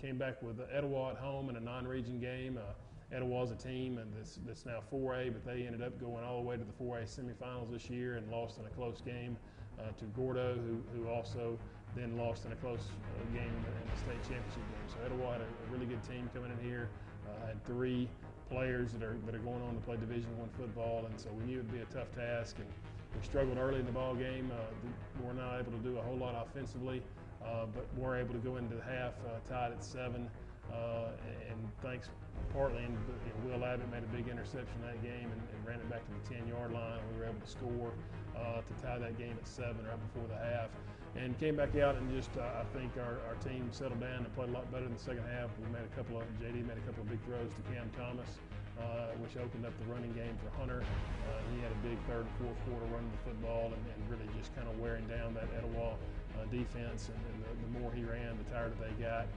Came 0.00 0.18
back 0.18 0.42
with 0.42 0.60
Etowah 0.72 1.10
at 1.10 1.16
home 1.16 1.48
in 1.48 1.56
a 1.56 1.60
non 1.60 1.86
region 1.86 2.18
game. 2.18 2.58
Uh, 2.58 2.72
Etowah 3.14 3.44
is 3.44 3.50
a 3.50 3.56
team 3.56 3.98
and 3.98 4.10
that's, 4.16 4.38
that's 4.46 4.66
now 4.66 4.80
4A, 4.92 5.32
but 5.32 5.44
they 5.44 5.66
ended 5.66 5.82
up 5.82 6.00
going 6.00 6.24
all 6.24 6.38
the 6.38 6.48
way 6.48 6.56
to 6.56 6.64
the 6.64 6.72
4A 6.72 7.04
semifinals 7.04 7.70
this 7.70 7.90
year 7.90 8.16
and 8.16 8.30
lost 8.30 8.58
in 8.58 8.64
a 8.64 8.70
close 8.70 9.00
game 9.02 9.36
uh, 9.78 9.92
to 9.98 10.04
Gordo, 10.16 10.54
who, 10.54 10.82
who 10.96 11.08
also 11.08 11.58
then 11.94 12.16
lost 12.16 12.46
in 12.46 12.52
a 12.52 12.56
close 12.56 12.80
uh, 12.80 13.34
game 13.34 13.44
in 13.44 13.62
the 13.62 13.98
state 14.00 14.22
championship 14.22 14.56
game. 14.56 14.88
So 14.88 14.96
Etowah 15.04 15.32
had 15.32 15.40
a, 15.42 15.44
a 15.44 15.72
really 15.72 15.86
good 15.86 16.02
team 16.08 16.28
coming 16.34 16.50
in 16.50 16.66
here. 16.66 16.88
Uh, 17.28 17.46
had 17.46 17.64
three 17.66 18.08
players 18.52 18.92
that 18.92 19.02
are 19.02 19.16
that 19.24 19.34
are 19.34 19.44
going 19.44 19.62
on 19.62 19.74
to 19.74 19.80
play 19.80 19.96
Division 19.96 20.28
One 20.38 20.50
football, 20.60 21.06
and 21.08 21.18
so 21.18 21.30
we 21.32 21.44
knew 21.44 21.58
it'd 21.58 21.72
be 21.72 21.80
a 21.80 21.88
tough 21.88 22.12
task. 22.14 22.56
And 22.58 22.68
we 23.16 23.24
struggled 23.24 23.58
early 23.58 23.80
in 23.80 23.86
the 23.86 23.92
ball 23.92 24.14
game. 24.14 24.52
Uh, 24.52 24.60
we 24.84 25.26
were 25.26 25.34
not 25.34 25.58
able 25.58 25.72
to 25.72 25.82
do 25.82 25.98
a 25.98 26.02
whole 26.02 26.16
lot 26.16 26.36
offensively, 26.36 27.02
uh, 27.44 27.66
but 27.74 27.88
were 27.96 28.16
able 28.16 28.34
to 28.34 28.40
go 28.40 28.56
into 28.56 28.76
the 28.76 28.84
half 28.84 29.16
uh, 29.26 29.40
tied 29.48 29.72
at 29.72 29.82
seven. 29.82 30.28
Uh, 30.72 31.10
and 31.50 31.58
thanks 31.82 32.08
partly, 32.52 32.84
and 32.84 32.96
you 33.26 33.50
know, 33.50 33.58
Will 33.58 33.64
Abbott 33.64 33.90
made 33.90 34.04
a 34.04 34.12
big 34.16 34.28
interception 34.28 34.76
that 34.86 35.02
game 35.02 35.28
and, 35.28 35.42
and 35.52 35.66
ran 35.66 35.80
it 35.80 35.88
back 35.90 36.00
to 36.06 36.12
the 36.12 36.34
10-yard 36.34 36.72
line. 36.72 37.00
We 37.12 37.20
were 37.20 37.26
able 37.26 37.40
to 37.40 37.50
score 37.50 37.92
uh, 38.36 38.62
to 38.62 38.72
tie 38.80 38.98
that 38.98 39.18
game 39.18 39.36
at 39.36 39.46
seven 39.46 39.84
right 39.84 40.00
before 40.12 40.28
the 40.28 40.38
half 40.38 40.70
and 41.16 41.38
came 41.38 41.56
back 41.56 41.76
out 41.76 41.96
and 41.96 42.08
just 42.08 42.30
uh, 42.38 42.62
I 42.62 42.64
think 42.76 42.92
our, 42.96 43.20
our 43.28 43.36
team 43.44 43.68
settled 43.70 44.00
down 44.00 44.24
and 44.24 44.32
played 44.34 44.48
a 44.48 44.52
lot 44.52 44.70
better 44.72 44.86
in 44.86 44.94
the 44.94 45.02
second 45.02 45.24
half. 45.28 45.50
We 45.60 45.68
made 45.68 45.84
a 45.84 45.94
couple 45.96 46.16
of 46.16 46.24
JD 46.40 46.64
made 46.64 46.80
a 46.80 46.86
couple 46.88 47.04
of 47.04 47.10
big 47.10 47.20
throws 47.28 47.52
to 47.52 47.62
Cam 47.68 47.90
Thomas, 47.92 48.40
uh, 48.80 49.12
which 49.20 49.36
opened 49.36 49.68
up 49.68 49.76
the 49.76 49.88
running 49.92 50.12
game 50.16 50.32
for 50.40 50.48
Hunter. 50.56 50.80
Uh, 50.80 51.40
he 51.52 51.60
had 51.60 51.68
a 51.68 51.80
big 51.84 52.00
third 52.08 52.24
and 52.24 52.36
fourth 52.40 52.56
quarter 52.64 52.88
running 52.88 53.12
the 53.12 53.22
football 53.28 53.68
and, 53.76 53.82
and 53.92 54.00
really 54.08 54.28
just 54.40 54.56
kind 54.56 54.64
of 54.68 54.78
wearing 54.80 55.04
down 55.04 55.36
that 55.36 55.52
Etowah 55.52 56.00
uh, 56.40 56.48
defense. 56.48 57.12
And, 57.12 57.20
and 57.28 57.36
the, 57.44 57.50
the, 57.60 57.70
more 57.76 57.92
he 57.92 58.04
ran, 58.08 58.32
the 58.40 58.48
tighter 58.48 58.72
they 58.80 58.96
got. 58.96 59.28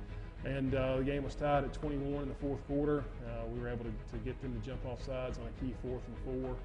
And 0.48 0.76
uh, 0.76 0.98
the 0.98 1.04
game 1.04 1.24
was 1.24 1.36
tied 1.36 1.66
at 1.66 1.74
21 1.74 2.24
in 2.24 2.30
the 2.30 2.40
fourth 2.40 2.64
quarter. 2.68 3.04
Uh, 3.26 3.48
we 3.52 3.60
were 3.60 3.68
able 3.68 3.84
to, 3.84 3.94
to 4.14 4.18
get 4.24 4.40
them 4.42 4.54
to 4.54 4.62
jump 4.64 4.86
off 4.86 5.04
sides 5.04 5.40
on 5.40 5.46
a 5.50 5.54
key 5.60 5.74
fourth 5.84 6.04
and 6.08 6.18
four 6.24 6.56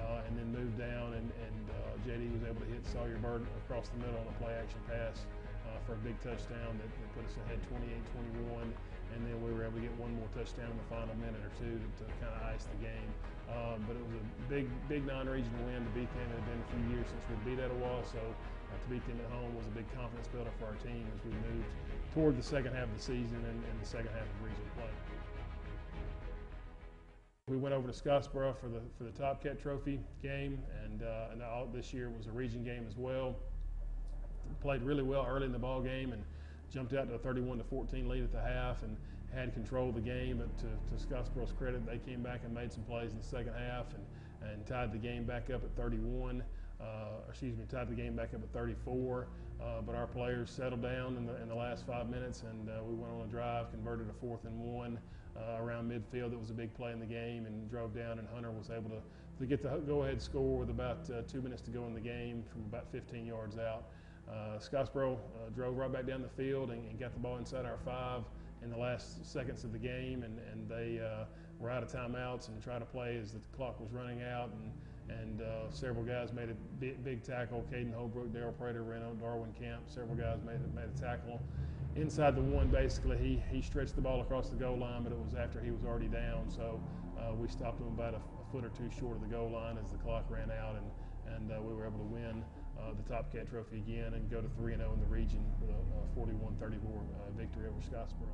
uh, 0.00 0.26
and 0.26 0.32
then 0.38 0.48
moved 0.52 0.78
down, 0.80 1.12
and, 1.14 1.28
and 1.44 1.60
uh, 1.68 1.94
JD 2.08 2.32
was 2.32 2.44
able 2.48 2.60
to 2.64 2.70
hit 2.72 2.82
Sawyer 2.88 3.20
Bird 3.20 3.44
across 3.64 3.88
the 3.92 4.00
middle 4.00 4.16
on 4.16 4.26
a 4.28 4.36
play 4.40 4.56
action 4.56 4.80
pass 4.88 5.28
uh, 5.68 5.78
for 5.84 5.94
a 5.94 6.02
big 6.02 6.16
touchdown 6.24 6.72
that, 6.80 6.88
that 6.88 7.08
put 7.12 7.24
us 7.28 7.36
ahead 7.46 7.60
28-21, 8.48 8.64
and 8.64 9.18
then 9.26 9.36
we 9.42 9.52
were 9.52 9.66
able 9.66 9.76
to 9.76 9.84
get 9.84 9.94
one 10.00 10.14
more 10.16 10.30
touchdown 10.32 10.70
in 10.70 10.78
the 10.78 10.88
final 10.88 11.12
minute 11.20 11.42
or 11.42 11.52
two 11.60 11.76
to, 11.76 11.86
to 12.00 12.04
kind 12.22 12.32
of 12.32 12.40
ice 12.48 12.64
the 12.64 12.80
game. 12.80 13.10
Um, 13.50 13.82
but 13.90 13.98
it 13.98 14.04
was 14.06 14.14
a 14.14 14.26
big, 14.46 14.70
big 14.86 15.02
non-regional 15.04 15.62
win 15.66 15.82
to 15.82 15.92
beat 15.92 16.10
them. 16.14 16.26
It 16.30 16.38
had 16.38 16.46
been 16.46 16.62
a 16.62 16.70
few 16.70 16.84
years 16.94 17.06
since 17.10 17.24
we 17.26 17.34
beat 17.42 17.58
Etowah, 17.58 18.06
so 18.06 18.22
uh, 18.22 18.78
to 18.78 18.86
beat 18.86 19.02
them 19.10 19.18
at 19.18 19.30
home 19.34 19.50
was 19.58 19.66
a 19.66 19.74
big 19.74 19.86
confidence 19.98 20.30
builder 20.30 20.54
for 20.62 20.70
our 20.70 20.78
team 20.86 21.02
as 21.10 21.20
we 21.26 21.34
moved 21.50 21.66
toward 22.14 22.38
the 22.38 22.46
second 22.46 22.74
half 22.74 22.86
of 22.86 22.94
the 22.94 23.02
season 23.02 23.38
and, 23.42 23.58
and 23.58 23.76
the 23.82 23.86
second 23.86 24.10
half 24.14 24.26
of 24.26 24.38
regional 24.42 24.70
play. 24.78 24.89
We 27.50 27.56
went 27.56 27.74
over 27.74 27.90
to 27.90 27.92
Scottsboro 27.92 28.56
for 28.56 28.68
the 28.68 28.80
for 28.96 29.02
the 29.02 29.10
Top 29.10 29.42
Cat 29.42 29.60
Trophy 29.60 29.98
game, 30.22 30.62
and, 30.84 31.02
uh, 31.02 31.32
and 31.32 31.42
all, 31.42 31.66
this 31.66 31.92
year 31.92 32.08
was 32.08 32.28
a 32.28 32.30
region 32.30 32.62
game 32.62 32.86
as 32.88 32.96
well. 32.96 33.34
Played 34.62 34.82
really 34.82 35.02
well 35.02 35.26
early 35.28 35.46
in 35.46 35.52
the 35.52 35.58
ball 35.58 35.80
game 35.80 36.12
and 36.12 36.22
jumped 36.72 36.94
out 36.94 37.08
to 37.08 37.14
a 37.16 37.18
31 37.18 37.58
to 37.58 37.64
14 37.64 38.08
lead 38.08 38.22
at 38.22 38.30
the 38.30 38.40
half 38.40 38.84
and 38.84 38.96
had 39.34 39.52
control 39.52 39.88
of 39.88 39.96
the 39.96 40.00
game. 40.00 40.38
But 40.38 40.56
to, 40.58 40.66
to 40.66 41.04
Scottsboro's 41.04 41.50
credit, 41.50 41.84
they 41.86 41.98
came 41.98 42.22
back 42.22 42.42
and 42.44 42.54
made 42.54 42.72
some 42.72 42.84
plays 42.84 43.10
in 43.10 43.18
the 43.18 43.24
second 43.24 43.54
half 43.54 43.86
and, 43.94 44.52
and 44.52 44.64
tied 44.64 44.92
the 44.92 44.98
game 44.98 45.24
back 45.24 45.50
up 45.50 45.64
at 45.64 45.74
31. 45.74 46.44
Uh, 46.80 46.84
excuse 47.28 47.56
me, 47.58 47.64
tied 47.68 47.88
the 47.88 47.96
game 47.96 48.14
back 48.14 48.32
up 48.32 48.44
at 48.44 48.52
34. 48.52 49.26
Uh, 49.60 49.80
but 49.84 49.96
our 49.96 50.06
players 50.06 50.50
settled 50.50 50.82
down 50.82 51.16
in 51.16 51.26
the, 51.26 51.42
in 51.42 51.48
the 51.48 51.54
last 51.54 51.84
five 51.84 52.08
minutes, 52.08 52.44
and 52.48 52.68
uh, 52.68 52.74
we 52.84 52.94
went 52.94 53.12
on 53.12 53.22
a 53.22 53.26
drive, 53.28 53.72
converted 53.72 54.08
a 54.08 54.12
fourth 54.20 54.44
and 54.44 54.56
one 54.56 55.00
uh, 55.40 55.62
around 55.62 55.90
midfield. 55.90 56.30
That 56.30 56.38
was 56.38 56.50
a 56.50 56.54
big 56.54 56.74
play 56.74 56.92
in 56.92 57.00
the 57.00 57.06
game, 57.06 57.46
and 57.46 57.70
drove 57.70 57.94
down, 57.94 58.18
and 58.18 58.28
Hunter 58.32 58.50
was 58.50 58.70
able 58.70 58.90
to, 58.90 59.00
to 59.38 59.46
get 59.46 59.62
the 59.62 59.80
go-ahead 59.86 60.20
score 60.20 60.58
with 60.58 60.70
about 60.70 61.08
uh, 61.10 61.22
two 61.26 61.40
minutes 61.40 61.62
to 61.62 61.70
go 61.70 61.84
in 61.86 61.94
the 61.94 62.00
game 62.00 62.44
from 62.50 62.62
about 62.62 62.90
15 62.92 63.26
yards 63.26 63.58
out. 63.58 63.84
Uh, 64.28 64.58
Scottsboro 64.58 65.14
uh, 65.14 65.50
drove 65.54 65.76
right 65.76 65.92
back 65.92 66.06
down 66.06 66.22
the 66.22 66.42
field 66.42 66.70
and, 66.70 66.88
and, 66.88 67.00
got 67.00 67.12
the 67.14 67.18
ball 67.18 67.36
inside 67.36 67.64
our 67.64 67.78
five, 67.84 68.22
in 68.62 68.70
the 68.70 68.76
last 68.76 69.24
seconds 69.26 69.64
of 69.64 69.72
the 69.72 69.78
game, 69.78 70.22
and, 70.22 70.38
and 70.52 70.68
they 70.68 71.00
uh, 71.00 71.24
were 71.58 71.70
out 71.70 71.82
of 71.82 71.90
timeouts 71.90 72.48
and 72.48 72.62
tried 72.62 72.78
to 72.78 72.84
play 72.84 73.18
as 73.20 73.32
the 73.32 73.40
clock 73.56 73.80
was 73.80 73.90
running 73.92 74.22
out. 74.22 74.50
And, 74.50 74.72
and 75.18 75.42
uh, 75.42 75.70
several 75.70 76.04
guys 76.04 76.32
made 76.32 76.50
a 76.50 76.54
big, 76.78 77.02
big 77.02 77.24
tackle. 77.24 77.64
Caden 77.72 77.92
Holbrook, 77.92 78.28
Daryl 78.32 78.56
Prater 78.56 78.84
ran 78.84 79.02
out 79.02 79.18
Darwin 79.18 79.52
Camp. 79.58 79.82
Several 79.88 80.14
guys 80.14 80.38
made, 80.46 80.60
made 80.74 80.84
a 80.94 81.00
tackle 81.00 81.40
inside 81.96 82.36
the 82.36 82.42
one, 82.42 82.68
basically, 82.68 83.18
he, 83.18 83.42
he 83.50 83.62
stretched 83.62 83.94
the 83.94 84.00
ball 84.00 84.20
across 84.20 84.48
the 84.48 84.56
goal 84.56 84.78
line, 84.78 85.02
but 85.02 85.12
it 85.12 85.18
was 85.18 85.34
after 85.34 85.60
he 85.60 85.70
was 85.70 85.84
already 85.84 86.08
down. 86.08 86.50
So 86.50 86.80
uh, 87.18 87.34
we 87.34 87.48
stopped 87.48 87.80
him 87.80 87.88
about 87.88 88.14
a, 88.14 88.18
a, 88.18 88.44
foot 88.52 88.64
or 88.64 88.70
two 88.70 88.90
short 88.98 89.16
of 89.16 89.22
the 89.22 89.28
goal 89.28 89.50
line 89.50 89.78
as 89.82 89.90
the 89.90 89.98
clock 89.98 90.24
ran 90.28 90.50
out, 90.50 90.76
and, 90.76 91.34
and 91.34 91.52
uh, 91.52 91.60
we 91.62 91.74
were 91.74 91.86
able 91.86 91.98
to 91.98 92.04
win 92.04 92.44
uh, 92.78 92.92
the 92.94 93.12
Top 93.12 93.32
Cat 93.32 93.48
Trophy 93.48 93.78
again 93.78 94.14
and 94.14 94.30
go 94.30 94.40
to 94.40 94.48
3 94.56 94.76
0 94.76 94.92
in 94.94 95.00
the 95.00 95.06
region 95.06 95.44
with 95.60 95.70
a 95.70 96.14
41 96.14 96.56
34 96.60 96.90
uh, 96.90 97.30
victory 97.36 97.66
over 97.68 97.80
Scottsboro. 97.80 98.30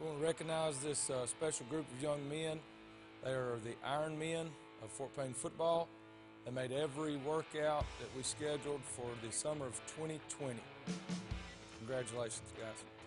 We 0.00 0.06
want 0.06 0.20
to 0.20 0.24
recognize 0.24 0.78
this 0.78 1.10
uh, 1.10 1.26
special 1.26 1.66
group 1.66 1.84
of 1.92 2.02
young 2.02 2.28
men. 2.28 2.60
They 3.24 3.32
are 3.32 3.58
the 3.64 3.74
Iron 3.84 4.16
Men 4.16 4.48
of 4.82 4.90
Fort 4.92 5.14
Payne 5.16 5.34
football. 5.34 5.88
They 6.44 6.50
made 6.50 6.72
every 6.72 7.16
workout 7.18 7.84
that 8.00 8.08
we 8.16 8.22
scheduled 8.22 8.80
for 8.82 9.06
the 9.24 9.32
summer 9.32 9.66
of 9.66 9.74
2020. 9.96 10.58
Congratulations, 11.78 12.52
guys. 12.56 12.97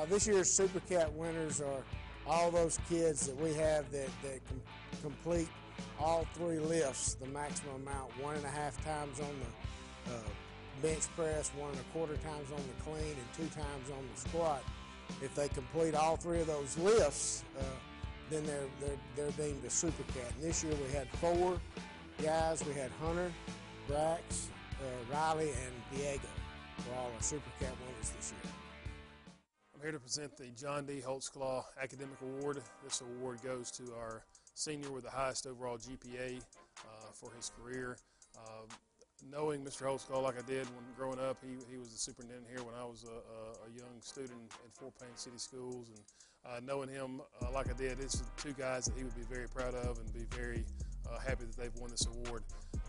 Uh, 0.00 0.06
this 0.06 0.26
year's 0.26 0.50
Super 0.50 0.80
Cat 0.80 1.12
winners 1.12 1.60
are 1.60 1.84
all 2.26 2.50
those 2.50 2.78
kids 2.88 3.26
that 3.26 3.36
we 3.36 3.52
have 3.54 3.90
that, 3.90 4.08
that 4.22 4.40
com 4.48 4.60
complete 5.02 5.48
all 5.98 6.26
three 6.34 6.58
lifts, 6.58 7.14
the 7.14 7.26
maximum 7.26 7.74
amount, 7.86 8.10
one 8.22 8.36
and 8.36 8.44
a 8.44 8.50
half 8.50 8.82
times 8.84 9.20
on 9.20 9.28
the 10.06 10.12
uh, 10.12 10.18
bench 10.80 11.04
press, 11.16 11.50
one 11.58 11.70
and 11.70 11.80
a 11.80 11.82
quarter 11.92 12.16
times 12.16 12.50
on 12.50 12.56
the 12.56 12.82
clean, 12.82 13.14
and 13.14 13.32
two 13.36 13.46
times 13.54 13.90
on 13.90 14.08
the 14.14 14.20
squat. 14.20 14.62
If 15.22 15.34
they 15.34 15.48
complete 15.48 15.94
all 15.94 16.16
three 16.16 16.40
of 16.40 16.46
those 16.46 16.78
lifts, 16.78 17.44
uh, 17.58 17.62
then 18.30 18.44
they're, 18.46 18.68
they're, 18.80 18.98
they're 19.16 19.46
deemed 19.46 19.64
a 19.64 19.70
Super 19.70 20.04
Cat. 20.14 20.32
And 20.36 20.44
this 20.44 20.64
year 20.64 20.74
we 20.74 20.94
had 20.94 21.08
four 21.08 21.60
guys. 22.22 22.64
We 22.64 22.72
had 22.72 22.90
Hunter, 23.02 23.32
Brax, 23.88 24.46
uh, 24.80 25.12
Riley, 25.12 25.50
and 25.50 25.98
Diego 25.98 26.28
were 26.88 26.96
all 26.96 27.10
our 27.14 27.22
Super 27.22 27.50
Cat 27.58 27.72
winners 27.86 28.10
this 28.10 28.32
year. 28.42 28.52
I'm 29.80 29.84
here 29.84 29.92
to 29.92 29.98
present 29.98 30.36
the 30.36 30.48
John 30.48 30.84
D. 30.84 31.00
Holtzclaw 31.02 31.64
Academic 31.82 32.18
Award. 32.20 32.60
This 32.84 33.00
award 33.00 33.38
goes 33.42 33.70
to 33.70 33.94
our 33.94 34.22
senior 34.52 34.90
with 34.90 35.04
the 35.04 35.10
highest 35.10 35.46
overall 35.46 35.78
GPA 35.78 36.36
uh, 36.36 36.82
for 37.14 37.32
his 37.34 37.50
career. 37.58 37.96
Uh, 38.36 38.66
knowing 39.32 39.64
Mr. 39.64 39.84
Holtzclaw 39.84 40.22
like 40.22 40.36
I 40.36 40.46
did 40.46 40.66
when 40.66 40.84
growing 40.98 41.18
up, 41.18 41.38
he, 41.42 41.56
he 41.70 41.78
was 41.78 41.92
the 41.92 41.96
superintendent 41.96 42.46
here 42.54 42.62
when 42.62 42.74
I 42.74 42.84
was 42.84 43.04
a, 43.04 43.08
a, 43.08 43.70
a 43.70 43.74
young 43.74 44.02
student 44.02 44.52
at 44.62 44.76
Fort 44.76 44.92
Payne 45.00 45.16
City 45.16 45.38
Schools. 45.38 45.88
And 45.88 46.02
uh, 46.44 46.60
knowing 46.62 46.90
him 46.90 47.22
uh, 47.40 47.50
like 47.50 47.70
I 47.70 47.72
did, 47.72 48.00
it's 48.00 48.22
two 48.36 48.52
guys 48.52 48.84
that 48.84 48.98
he 48.98 49.02
would 49.02 49.16
be 49.16 49.34
very 49.34 49.48
proud 49.48 49.74
of 49.74 49.98
and 49.98 50.12
be 50.12 50.26
very 50.36 50.66
uh, 51.10 51.18
happy 51.20 51.46
that 51.46 51.56
they've 51.56 51.80
won 51.80 51.90
this 51.90 52.04
award. 52.04 52.42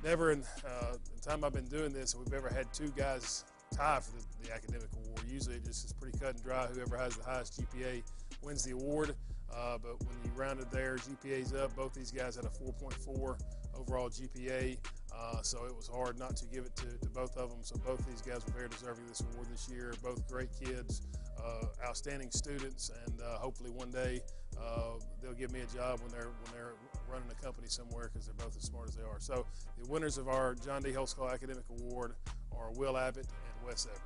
Never 0.04 0.34
in 0.34 0.44
uh, 0.68 0.98
the 1.16 1.22
time 1.22 1.46
I've 1.46 1.54
been 1.54 1.70
doing 1.70 1.94
this, 1.94 2.16
we've 2.16 2.34
ever 2.34 2.50
had 2.50 2.74
two 2.74 2.92
guys 2.98 3.46
tie 3.72 4.00
for 4.00 4.12
the, 4.12 4.48
the, 4.48 4.54
academic 4.54 4.90
award. 4.94 5.22
Usually 5.28 5.56
it 5.56 5.66
just 5.66 5.86
is 5.86 5.94
pretty 5.94 6.18
cut 6.18 6.36
and 6.36 6.44
dry. 6.44 6.68
Whoever 6.68 6.98
has 6.98 7.16
the 7.16 7.24
highest 7.24 7.62
GPA 7.62 8.04
wins 8.44 8.64
the 8.64 8.72
award. 8.72 9.16
Uh, 9.54 9.78
but 9.82 10.00
when 10.00 10.16
you 10.24 10.32
rounded 10.36 10.70
their 10.72 10.96
GPAs 10.98 11.56
up, 11.56 11.76
both 11.76 11.94
these 11.94 12.12
guys 12.12 12.36
had 12.36 12.46
a 12.46 12.50
4.4 12.50 13.38
overall 13.76 14.10
GPA. 14.10 14.78
Uh, 15.14 15.42
so 15.42 15.66
it 15.66 15.76
was 15.76 15.88
hard 15.88 16.18
not 16.18 16.36
to 16.38 16.46
give 16.46 16.66
it 16.66 16.76
to, 16.78 16.86
to, 17.00 17.10
both 17.10 17.36
of 17.38 17.50
them. 17.50 17.60
So 17.62 17.76
both 17.86 18.06
these 18.08 18.22
guys 18.22 18.46
were 18.46 18.54
very 18.54 18.70
deserving 18.70 19.04
of 19.04 19.10
this 19.10 19.22
award 19.22 19.48
this 19.52 19.70
year. 19.70 19.94
Both 20.02 20.28
great 20.30 20.50
kids, 20.58 21.02
uh, 21.38 21.66
outstanding 21.86 22.32
students, 22.32 22.92
and 23.06 23.20
uh, 23.22 23.38
hopefully 23.40 23.70
one 23.70 23.92
day 23.92 24.22
uh, 24.58 24.94
they'll 25.22 25.34
give 25.34 25.52
me 25.52 25.60
a 25.60 25.76
job 25.76 26.00
when 26.00 26.12
they're 26.12 26.30
when 26.44 26.54
they're 26.54 26.74
running 27.12 27.28
a 27.30 27.44
company 27.44 27.68
somewhere 27.68 28.10
because 28.12 28.28
they're 28.28 28.46
both 28.46 28.56
as 28.56 28.64
smart 28.64 28.88
as 28.88 28.96
they 28.96 29.04
are. 29.04 29.20
So 29.20 29.46
the 29.82 29.90
winners 29.90 30.18
of 30.18 30.28
our 30.28 30.56
John 30.56 30.82
D. 30.82 30.92
Holtzclaw 30.92 31.34
Academic 31.34 31.66
Award 31.70 32.14
are 32.58 32.72
Will 32.76 32.98
Abbott 32.98 33.28
and 33.62 33.70
Wes 33.70 33.86
Everett. 33.86 34.02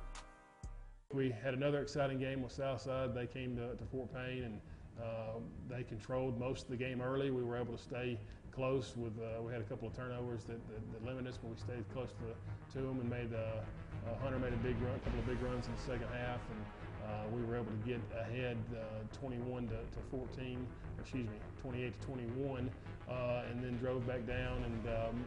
We 1.12 1.34
had 1.42 1.54
another 1.54 1.80
exciting 1.80 2.18
game 2.18 2.42
with 2.42 2.52
Southside. 2.52 3.14
They 3.14 3.26
came 3.26 3.56
to, 3.56 3.74
to 3.74 3.84
Fort 3.90 4.12
Payne 4.12 4.44
and 4.44 4.60
uh, 5.00 5.38
they 5.68 5.82
controlled 5.82 6.38
most 6.38 6.64
of 6.64 6.70
the 6.70 6.76
game 6.76 7.00
early. 7.00 7.30
We 7.30 7.42
were 7.42 7.56
able 7.56 7.76
to 7.76 7.82
stay 7.82 8.18
close 8.50 8.96
with, 8.96 9.12
uh, 9.18 9.42
we 9.42 9.52
had 9.52 9.60
a 9.60 9.64
couple 9.64 9.86
of 9.88 9.94
turnovers 9.94 10.44
that, 10.44 10.58
that, 10.68 10.92
that, 10.92 11.04
limited 11.04 11.28
us, 11.28 11.38
but 11.38 11.50
we 11.50 11.56
stayed 11.58 11.84
close 11.92 12.08
to, 12.12 12.78
to 12.78 12.86
them 12.86 13.00
and 13.00 13.10
made, 13.10 13.32
uh, 13.34 13.60
Hunter 14.22 14.38
made 14.38 14.54
a 14.54 14.62
big 14.64 14.80
run, 14.80 14.94
a 14.94 14.98
couple 15.00 15.18
of 15.20 15.26
big 15.26 15.40
runs 15.42 15.66
in 15.66 15.72
the 15.74 15.82
second 15.82 16.08
half. 16.16 16.40
And 16.50 16.64
uh, 17.06 17.24
we 17.32 17.42
were 17.42 17.56
able 17.56 17.70
to 17.70 17.88
get 17.88 18.00
ahead 18.18 18.56
uh, 18.74 19.16
21 19.16 19.68
to, 19.68 19.74
to 19.74 20.00
14, 20.10 20.66
excuse 21.00 21.26
me, 21.26 21.36
28 21.62 22.00
to 22.00 22.06
21, 22.06 22.70
and 23.50 23.62
then 23.62 23.76
drove 23.78 24.06
back 24.06 24.26
down 24.26 24.62
and 24.64 24.88
um, 24.88 25.24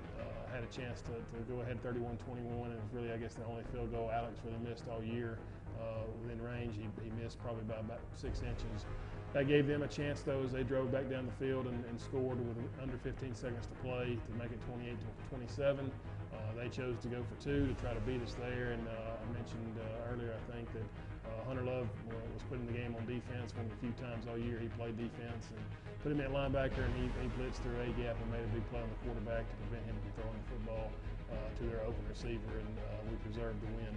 had 0.54 0.64
a 0.64 0.72
chance 0.74 1.02
to, 1.02 1.14
to 1.14 1.40
go 1.48 1.62
ahead 1.62 1.82
31-21, 1.84 2.66
and 2.66 2.74
it 2.74 2.82
was 2.82 2.92
really, 2.94 3.12
I 3.12 3.18
guess, 3.18 3.36
the 3.36 3.46
only 3.46 3.64
field 3.72 3.92
goal 3.92 4.10
Alex 4.14 4.40
really 4.44 4.58
missed 4.68 4.86
all 4.90 5.04
year 5.04 5.38
uh, 5.80 6.04
within 6.22 6.42
range. 6.42 6.76
He, 6.76 6.88
he, 7.04 7.12
missed 7.22 7.40
probably 7.40 7.64
by 7.64 7.78
about 7.78 8.02
six 8.16 8.42
inches. 8.42 8.86
That 9.34 9.48
gave 9.48 9.68
them 9.68 9.84
a 9.84 9.88
chance, 9.88 10.22
though, 10.22 10.42
as 10.44 10.52
they 10.52 10.64
drove 10.64 10.92
back 10.92 11.10
down 11.10 11.26
the 11.26 11.46
field 11.46 11.68
and, 11.68 11.86
and 11.86 12.02
scored 12.02 12.40
with 12.40 12.58
under 12.82 12.98
15 12.98 13.36
seconds 13.36 13.68
to 13.68 13.76
play 13.86 14.18
to 14.18 14.32
make 14.38 14.52
it 14.52 14.60
28 14.68 14.98
to 15.00 15.30
27. 15.30 15.92
Uh, 16.34 16.38
they 16.58 16.70
chose 16.70 16.98
to 17.02 17.08
go 17.08 17.24
for 17.24 17.44
two 17.44 17.68
to 17.68 17.74
try 17.82 17.94
to 17.94 18.02
beat 18.02 18.22
us 18.22 18.36
there, 18.40 18.72
and 18.72 18.88
uh, 18.88 19.22
I 19.22 19.34
mentioned 19.34 19.76
uh, 19.78 20.14
earlier, 20.14 20.34
I 20.34 20.52
think, 20.52 20.72
that 20.74 20.86
uh, 21.30 21.46
Hunter 21.46 21.64
Love 21.64 21.88
was 22.34 22.44
putting 22.50 22.66
the 22.66 22.74
game 22.74 22.96
on 22.98 23.06
defense 23.06 23.54
one 23.54 23.66
of 23.66 23.72
the 23.72 23.80
few 23.80 23.94
times 24.02 24.26
all 24.26 24.38
year 24.38 24.58
he 24.58 24.68
played 24.74 24.98
defense. 24.98 25.54
And 25.54 25.62
put 26.04 26.12
him 26.12 26.22
at 26.22 26.32
linebacker, 26.32 26.80
and 26.80 26.96
he, 26.96 27.06
he 27.22 27.28
blitzed 27.36 27.60
through 27.62 27.76
A 27.82 27.88
gap 28.00 28.16
and 28.16 28.32
made 28.32 28.44
a 28.44 28.52
big 28.56 28.64
play 28.72 28.80
on 28.80 28.90
the 28.90 29.00
quarterback 29.04 29.44
to 29.44 29.56
prevent 29.68 29.86
him 29.86 29.96
from 30.00 30.12
throwing 30.24 30.40
the 30.40 30.48
football 30.56 30.88
uh, 31.32 31.36
to 31.60 31.64
their 31.68 31.82
open 31.84 32.04
receiver, 32.08 32.56
and 32.56 32.74
uh, 32.80 33.04
we 33.12 33.16
preserved 33.28 33.60
the 33.62 33.68
win. 33.76 33.94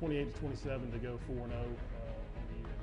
28 0.00 0.34
to 0.34 0.40
27 0.40 0.92
to 0.92 0.98
go 0.98 1.18
4 1.26 1.36
0 1.36 1.46
uh, 1.46 1.54
on 1.54 2.44
the 2.50 2.58
year. 2.58 2.78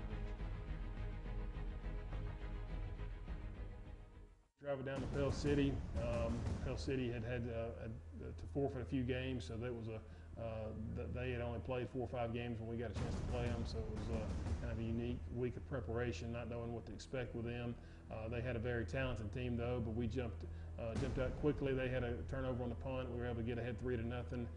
Driving 4.63 4.85
down 4.85 5.01
to 5.01 5.07
Pell 5.07 5.31
City, 5.31 5.73
um, 5.99 6.33
Pell 6.63 6.77
City 6.77 7.11
had 7.11 7.23
had 7.23 7.43
uh, 7.51 7.85
to 8.23 8.45
forfeit 8.53 8.81
a 8.81 8.85
few 8.85 9.03
games, 9.03 9.43
so 9.43 9.55
that 9.57 9.73
was 9.73 9.87
a 9.87 9.99
uh, 10.39 10.71
they 11.13 11.31
had 11.31 11.41
only 11.41 11.59
played 11.59 11.87
four 11.89 12.03
or 12.03 12.07
five 12.07 12.33
games 12.33 12.59
when 12.59 12.69
we 12.69 12.75
got 12.75 12.91
a 12.91 12.93
chance 12.93 13.15
to 13.15 13.31
play 13.31 13.43
them, 13.43 13.63
so 13.65 13.77
it 13.77 13.99
was 13.99 14.07
uh, 14.15 14.25
kind 14.61 14.71
of 14.71 14.79
a 14.79 14.83
unique 14.83 15.19
week 15.35 15.55
of 15.57 15.69
preparation, 15.69 16.31
not 16.31 16.49
knowing 16.49 16.73
what 16.73 16.85
to 16.85 16.93
expect 16.93 17.35
with 17.35 17.45
them. 17.45 17.75
Uh, 18.11 18.27
they 18.29 18.41
had 18.41 18.55
a 18.55 18.59
very 18.59 18.85
talented 18.85 19.31
team 19.33 19.55
though, 19.57 19.81
but 19.83 19.95
we 19.95 20.07
jumped 20.07 20.45
uh, 20.79 20.95
jumped 20.95 21.19
out 21.19 21.39
quickly. 21.41 21.73
They 21.73 21.89
had 21.89 22.03
a 22.03 22.15
turnover 22.29 22.63
on 22.63 22.69
the 22.69 22.75
punt. 22.75 23.09
We 23.11 23.19
were 23.19 23.25
able 23.25 23.37
to 23.37 23.43
get 23.43 23.57
ahead 23.59 23.79
three 23.79 23.97
to 23.97 24.07
nothing, 24.07 24.47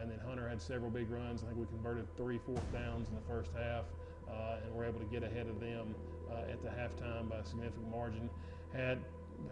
and 0.00 0.10
then 0.10 0.18
Hunter 0.26 0.48
had 0.48 0.62
several 0.62 0.90
big 0.90 1.10
runs. 1.10 1.42
I 1.42 1.46
think 1.46 1.58
we 1.58 1.66
converted 1.66 2.06
three 2.16 2.38
fourth 2.46 2.72
downs 2.72 3.08
in 3.08 3.14
the 3.14 3.26
first 3.28 3.50
half, 3.56 3.84
and 4.64 4.74
were 4.74 4.84
able 4.84 5.00
to 5.00 5.06
get 5.06 5.24
ahead 5.24 5.48
of 5.48 5.58
them 5.58 5.94
at 6.48 6.62
the 6.62 6.68
halftime 6.68 7.28
by 7.28 7.36
a 7.36 7.44
significant 7.44 7.90
margin. 7.90 8.30
Had 8.72 8.98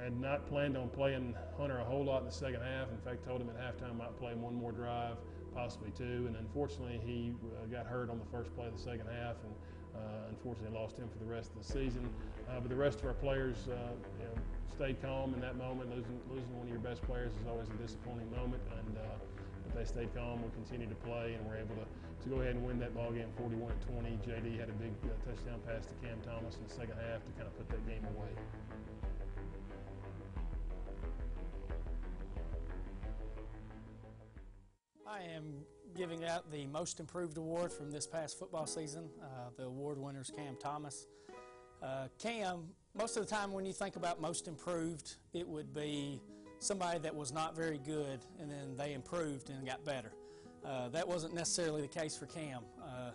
had 0.01 0.19
not 0.21 0.47
planned 0.47 0.77
on 0.77 0.89
playing 0.89 1.35
Hunter 1.59 1.79
a 1.79 1.85
whole 1.85 2.05
lot 2.05 2.21
in 2.21 2.27
the 2.27 2.33
second 2.33 2.63
half. 2.63 2.89
In 2.91 2.99
fact, 2.99 3.25
told 3.27 3.41
him 3.41 3.51
at 3.51 3.57
halftime 3.57 3.91
I 3.91 3.95
might 3.95 4.17
play 4.19 4.33
him 4.33 4.43
one 4.43 4.55
more 4.55 4.73
drive, 4.73 5.17
possibly 5.55 5.91
two. 5.97 6.25
And 6.27 6.37
unfortunately, 6.37 7.01
he 7.05 7.33
uh, 7.57 7.67
got 7.67 7.87
hurt 7.87 8.11
on 8.11 8.19
the 8.19 8.29
first 8.31 8.55
play 8.55 8.67
of 8.67 8.77
the 8.77 8.83
second 8.83 9.07
half, 9.07 9.37
and 9.45 9.55
uh, 9.95 10.29
unfortunately 10.31 10.77
lost 10.79 10.97
him 10.97 11.09
for 11.09 11.19
the 11.19 11.31
rest 11.31 11.51
of 11.53 11.67
the 11.67 11.73
season. 11.73 12.09
Uh, 12.49 12.61
but 12.61 12.69
the 12.69 12.77
rest 12.77 13.01
of 13.01 13.07
our 13.07 13.15
players 13.15 13.57
you 13.67 13.75
know, 14.25 14.35
stayed 14.75 15.01
calm 15.03 15.35
in 15.35 15.41
that 15.41 15.57
moment. 15.57 15.91
Losing, 15.91 16.21
losing 16.31 16.57
one 16.57 16.67
of 16.67 16.73
your 16.73 16.83
best 16.83 17.03
players 17.03 17.33
is 17.41 17.47
always 17.49 17.69
a 17.69 17.79
disappointing 17.83 18.31
moment, 18.31 18.63
and 18.79 18.97
but 19.73 19.79
they 19.79 19.85
stayed 19.85 20.15
calm. 20.15 20.43
We 20.43 20.51
continued 20.53 20.91
to 20.91 21.01
play, 21.07 21.35
and 21.35 21.47
were 21.47 21.57
able 21.57 21.75
to, 21.77 21.87
to 21.89 22.29
go 22.29 22.41
ahead 22.41 22.55
and 22.55 22.65
win 22.65 22.79
that 22.81 22.95
ball 22.95 23.11
game 23.13 23.33
41 23.39 23.73
20. 23.89 24.19
JD 24.21 24.59
had 24.61 24.69
a 24.69 24.77
big 24.77 24.93
uh, 25.05 25.17
touchdown 25.25 25.61
pass 25.67 25.87
to 25.87 25.95
Cam 26.05 26.21
Thomas 26.21 26.57
in 26.57 26.65
the 26.69 26.75
second 26.75 26.97
half 27.09 27.25
to 27.25 27.33
kind 27.33 27.47
of 27.49 27.57
put 27.57 27.69
that 27.71 27.83
game 27.89 28.05
away. 28.17 28.33
I 35.13 35.21
am 35.37 35.65
giving 35.95 36.25
out 36.25 36.51
the 36.51 36.67
Most 36.69 36.99
Improved 36.99 37.37
Award 37.37 37.71
from 37.71 37.91
this 37.91 38.07
past 38.07 38.39
football 38.39 38.67
season. 38.67 39.11
Uh, 39.23 39.51
the 39.59 39.65
award 39.65 39.99
winner 39.99 40.23
is 40.23 40.31
Cam 40.31 40.57
Thomas 40.57 41.07
Uh, 41.83 42.07
Cam, 42.19 42.69
most 42.95 43.17
of 43.19 43.27
the 43.27 43.29
time 43.29 43.53
when 43.53 43.67
you 43.67 43.75
think 43.75 43.97
about 43.97 44.21
most 44.21 44.49
improved, 44.49 45.17
it 45.35 45.47
would 45.47 45.75
be 45.75 46.23
somebody 46.61 46.99
that 47.01 47.15
was 47.15 47.31
not 47.31 47.55
very 47.55 47.79
good 47.79 48.21
and 48.41 48.51
then 48.51 48.75
they 48.77 48.95
improved 48.95 49.51
and 49.51 49.67
got 49.67 49.85
better. 49.85 50.13
Uh, 50.65 50.89
that 50.89 51.07
wasn't 51.07 51.35
necessarily 51.35 51.83
the 51.83 51.89
case 51.89 52.17
for 52.17 52.27
Cam. 52.27 52.63
Uh, 52.83 53.11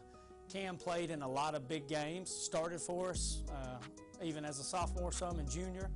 Cam 0.52 0.76
played 0.78 1.10
in 1.10 1.24
a 1.24 1.28
lot 1.28 1.56
of 1.56 1.68
big 1.68 1.88
games, 1.88 2.30
started 2.30 2.80
for 2.80 3.10
us, 3.10 3.42
uh, 3.50 3.78
even 4.22 4.46
as 4.46 4.60
a 4.60 4.64
sophomore, 4.64 5.12
some 5.12 5.40
and 5.40 5.50
junior. 5.50 5.90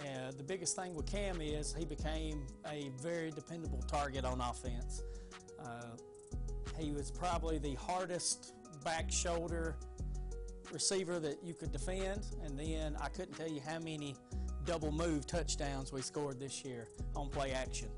Uh, 0.00 0.30
the 0.36 0.42
biggest 0.42 0.76
thing 0.76 0.94
with 0.94 1.06
Cam 1.06 1.40
is 1.40 1.72
he 1.72 1.84
became 1.86 2.46
a 2.70 2.90
very 3.00 3.30
dependable 3.30 3.82
target 3.82 4.24
on 4.24 4.40
offense. 4.40 5.02
Uh, 5.62 5.96
he 6.78 6.92
was 6.92 7.10
probably 7.10 7.58
the 7.58 7.74
hardest 7.74 8.54
back 8.84 9.10
shoulder 9.10 9.76
receiver 10.72 11.18
that 11.18 11.38
you 11.42 11.54
could 11.54 11.72
defend, 11.72 12.26
and 12.44 12.58
then 12.58 12.96
I 13.00 13.08
couldn't 13.08 13.34
tell 13.34 13.48
you 13.48 13.60
how 13.66 13.78
many 13.78 14.14
double 14.64 14.92
move 14.92 15.26
touchdowns 15.26 15.92
we 15.92 16.02
scored 16.02 16.38
this 16.38 16.64
year 16.64 16.86
on 17.16 17.28
play 17.30 17.52
action. 17.52 17.88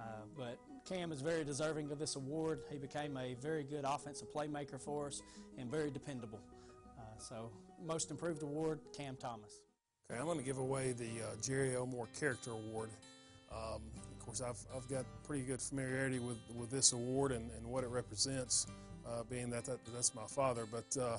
Uh, 0.00 0.04
but 0.36 0.58
Cam 0.88 1.12
is 1.12 1.20
very 1.20 1.44
deserving 1.44 1.90
of 1.90 1.98
this 1.98 2.16
award. 2.16 2.60
He 2.70 2.78
became 2.78 3.16
a 3.16 3.34
very 3.34 3.64
good 3.64 3.84
offensive 3.84 4.32
playmaker 4.32 4.80
for 4.80 5.08
us 5.08 5.22
and 5.58 5.70
very 5.70 5.90
dependable. 5.90 6.40
Uh, 6.98 7.02
so, 7.18 7.50
most 7.84 8.10
improved 8.10 8.42
award, 8.42 8.80
Cam 8.96 9.16
Thomas. 9.16 9.60
Okay, 10.10 10.18
I'm 10.18 10.26
going 10.26 10.38
to 10.38 10.44
give 10.44 10.58
away 10.58 10.92
the 10.92 11.04
uh, 11.04 11.36
Jerry 11.40 11.74
Elmore 11.74 12.08
Character 12.18 12.50
Award. 12.50 12.90
Um, 13.50 13.82
course, 14.38 14.66
I've, 14.72 14.76
I've 14.76 14.88
got 14.88 15.04
pretty 15.24 15.44
good 15.44 15.60
familiarity 15.60 16.18
with, 16.18 16.38
with 16.54 16.70
this 16.70 16.92
award 16.92 17.32
and, 17.32 17.50
and 17.56 17.66
what 17.66 17.84
it 17.84 17.90
represents, 17.90 18.66
uh, 19.06 19.22
being 19.28 19.50
that, 19.50 19.64
that 19.66 19.78
that's 19.94 20.14
my 20.14 20.26
father. 20.26 20.66
But 20.70 20.96
uh, 21.00 21.18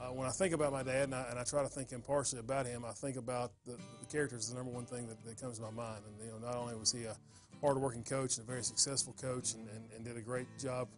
uh, 0.00 0.12
when 0.12 0.26
I 0.26 0.30
think 0.30 0.54
about 0.54 0.72
my 0.72 0.82
dad 0.82 1.04
and 1.04 1.14
I, 1.14 1.26
and 1.30 1.38
I, 1.38 1.44
try 1.44 1.62
to 1.62 1.68
think 1.68 1.92
impartially 1.92 2.40
about 2.40 2.66
him, 2.66 2.84
I 2.84 2.92
think 2.92 3.16
about 3.16 3.52
the, 3.66 3.72
the 3.72 4.06
character 4.10 4.36
is 4.36 4.48
the 4.48 4.56
number 4.56 4.72
one 4.72 4.86
thing 4.86 5.06
that, 5.08 5.22
that, 5.24 5.40
comes 5.40 5.58
to 5.58 5.64
my 5.64 5.70
mind. 5.70 6.02
And 6.06 6.26
you 6.26 6.32
know, 6.32 6.46
not 6.46 6.56
only 6.56 6.74
was 6.74 6.92
he 6.92 7.04
a 7.04 7.16
hardworking 7.60 8.04
coach 8.04 8.38
and 8.38 8.46
a 8.46 8.50
very 8.50 8.62
successful 8.62 9.14
coach 9.20 9.54
and, 9.54 9.68
and, 9.68 9.84
and 9.94 10.04
did 10.04 10.16
a 10.16 10.22
great 10.22 10.46
job 10.58 10.88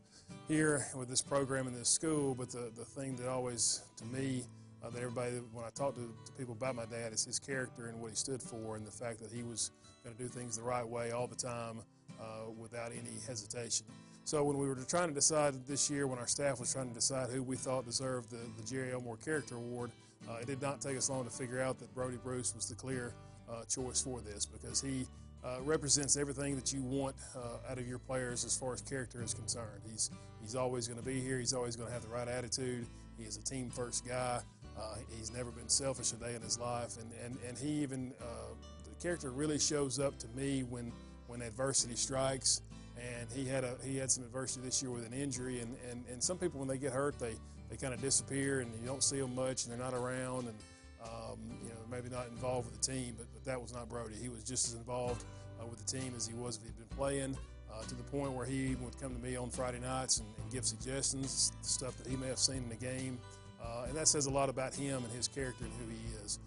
here 0.49 0.87
with 0.97 1.09
this 1.09 1.23
program 1.23 1.67
and 1.67 1.77
this 1.77 1.89
school, 1.89 2.35
but 2.35 2.51
the, 2.51 2.71
the 2.77 2.85
thing 2.85 3.17
that 3.17 3.29
always, 3.29 3.83
to 3.97 4.05
me, 4.05 4.45
uh, 4.85 4.91
that 4.91 4.99
everybody, 4.99 5.37
when 5.53 5.65
I 5.65 5.71
talk 5.71 5.95
to, 5.95 6.15
to, 6.27 6.33
people 6.33 6.55
about 6.55 6.77
my 6.77 6.85
dad, 6.85 7.13
is 7.13 7.25
his 7.25 7.39
character 7.39 7.87
and 7.87 8.01
what 8.01 8.11
he 8.11 8.17
stood 8.17 8.43
for, 8.43 8.77
and 8.77 8.87
the 8.87 8.91
fact 8.91 9.21
that 9.21 9.33
he 9.33 9.43
was 9.43 9.71
going 10.07 10.17
to 10.17 10.23
do 10.23 10.29
things 10.29 10.57
the 10.57 10.63
right 10.63 10.87
way 10.87 11.11
all 11.11 11.27
the 11.27 11.35
time 11.35 11.81
uh, 12.21 12.51
without 12.57 12.93
any 12.93 13.11
hesitation. 13.27 13.87
So 14.25 14.45
when 14.45 14.57
we 14.57 14.69
were 14.69 14.77
trying 14.89 15.09
to 15.09 15.15
decide 15.15 15.55
this 15.67 15.91
year, 15.91 16.07
when 16.07 16.19
our 16.19 16.27
staff 16.27 16.61
was 16.61 16.73
trying 16.73 16.89
to 16.89 16.95
decide 16.95 17.31
who 17.31 17.43
we 17.43 17.57
thought 17.57 17.85
deserved 17.85 18.31
the, 18.31 18.39
the 18.61 18.69
Jerry 18.69 18.93
Elmore 18.93 19.17
Character 19.17 19.57
Award, 19.57 19.91
uh, 20.29 20.37
it 20.41 20.47
did 20.47 20.63
not 20.63 20.81
take 20.81 20.97
us 20.97 21.11
long 21.11 21.25
to 21.25 21.31
figure 21.31 21.61
out 21.61 21.79
that 21.79 21.93
Brody 21.95 22.19
Bruce 22.23 22.55
was 22.55 22.69
the 22.69 22.75
clear 22.75 23.13
uh, 23.51 23.65
choice 23.65 24.01
for 24.01 24.21
this 24.21 24.47
because 24.47 24.81
he 24.81 25.07
uh, 25.45 25.61
represents 25.63 26.17
everything 26.17 26.57
that 26.57 26.73
you 26.73 26.83
want 26.83 27.15
uh, 27.37 27.71
out 27.71 27.79
of 27.79 27.87
your 27.87 27.99
players 27.99 28.45
as 28.45 28.57
far 28.57 28.73
as 28.73 28.81
character 28.81 29.23
is 29.23 29.35
concerned. 29.35 29.83
He's 29.89 30.11
he's 30.41 30.57
always 30.57 30.89
going 30.89 30.99
to 30.99 31.07
be 31.07 31.21
here. 31.21 31.39
He's 31.39 31.53
always 31.53 31.77
going 31.77 31.89
to 31.89 31.93
have 31.93 32.03
the 32.03 32.09
right 32.09 32.27
attitude. 32.27 32.87
He 33.19 33.25
is 33.25 33.37
a 33.37 33.43
team 33.43 33.71
first 33.71 34.07
guy. 34.07 34.41
Uh, 34.77 34.97
he's 35.17 35.33
never 35.33 35.51
been 35.51 35.69
selfish 35.69 36.13
a 36.13 36.17
day 36.17 36.35
in 36.35 36.43
his 36.43 36.59
life, 36.59 36.97
and 37.01 37.11
and 37.25 37.37
and 37.47 37.57
he 37.57 37.83
even 37.83 38.13
uh, 38.21 38.55
the 38.97 39.03
character 39.03 39.31
really 39.31 39.59
shows 39.59 39.99
up 39.99 40.19
to 40.19 40.29
me 40.29 40.63
when 40.63 40.93
when 41.27 41.43
adversity 41.43 41.97
strikes. 41.97 42.63
And 42.97 43.29
he 43.31 43.45
had 43.45 43.65
a 43.65 43.77
he 43.85 43.97
had 43.97 44.11
some 44.11 44.25
adversity 44.25 44.65
this 44.65 44.83
year 44.83 44.91
with 44.91 45.07
an 45.07 45.13
injury, 45.13 45.61
and 45.61 45.77
and, 45.91 46.05
and 46.11 46.23
some 46.23 46.39
people 46.39 46.59
when 46.61 46.69
they 46.69 46.79
get 46.79 46.93
hurt 46.93 47.19
they 47.19 47.35
they 47.69 47.77
kind 47.77 47.93
of 47.93 48.01
disappear 48.01 48.61
and 48.61 48.71
you 48.81 48.87
don't 48.87 49.03
see 49.03 49.21
them 49.21 49.35
much 49.35 49.65
and 49.65 49.73
they're 49.73 49.85
not 49.85 49.93
around 49.93 50.47
and 50.47 50.55
um, 51.03 51.39
you 51.63 51.69
know 51.69 51.81
maybe 51.91 52.09
not 52.09 52.27
involved 52.29 52.71
with 52.71 52.81
the 52.81 52.93
team, 52.93 53.15
but, 53.19 53.27
but 53.33 53.45
that 53.45 53.61
was 53.61 53.75
not 53.75 53.89
Brody. 53.89 54.15
He 54.21 54.29
was 54.29 54.43
just 54.43 54.69
as 54.69 54.75
involved 54.75 55.25
uh, 55.61 55.67
with 55.67 55.85
the 55.85 55.99
team 55.99 56.15
as 56.17 56.27
he 56.27 56.35
was 56.35 56.57
if 56.57 56.63
he'd 56.63 56.77
been 56.77 56.97
playing. 56.97 57.37
Uh, 57.73 57.83
to 57.83 57.95
the 57.95 58.03
point 58.05 58.33
where 58.33 58.47
he 58.47 58.75
would 58.77 58.99
come 58.99 59.15
to 59.15 59.21
me 59.21 59.37
on 59.37 59.51
Friday 59.51 59.81
nights 59.81 60.21
and, 60.21 60.29
and 60.41 60.51
give 60.51 60.65
suggestions, 60.65 61.53
stuff 61.61 61.95
that 61.99 62.09
he 62.09 62.17
may 62.17 62.29
have 62.29 62.39
seen 62.39 62.59
in 62.59 62.69
the 62.71 62.77
game, 62.77 63.19
uh, 63.63 63.85
and 63.87 63.95
that 63.95 64.09
says 64.09 64.25
a 64.25 64.31
lot 64.31 64.49
about 64.49 64.73
him 64.73 65.05
and 65.05 65.13
his 65.13 65.29
character 65.29 65.65
and 65.65 65.73
who 65.75 65.91
he 65.91 66.25
is. 66.25 66.39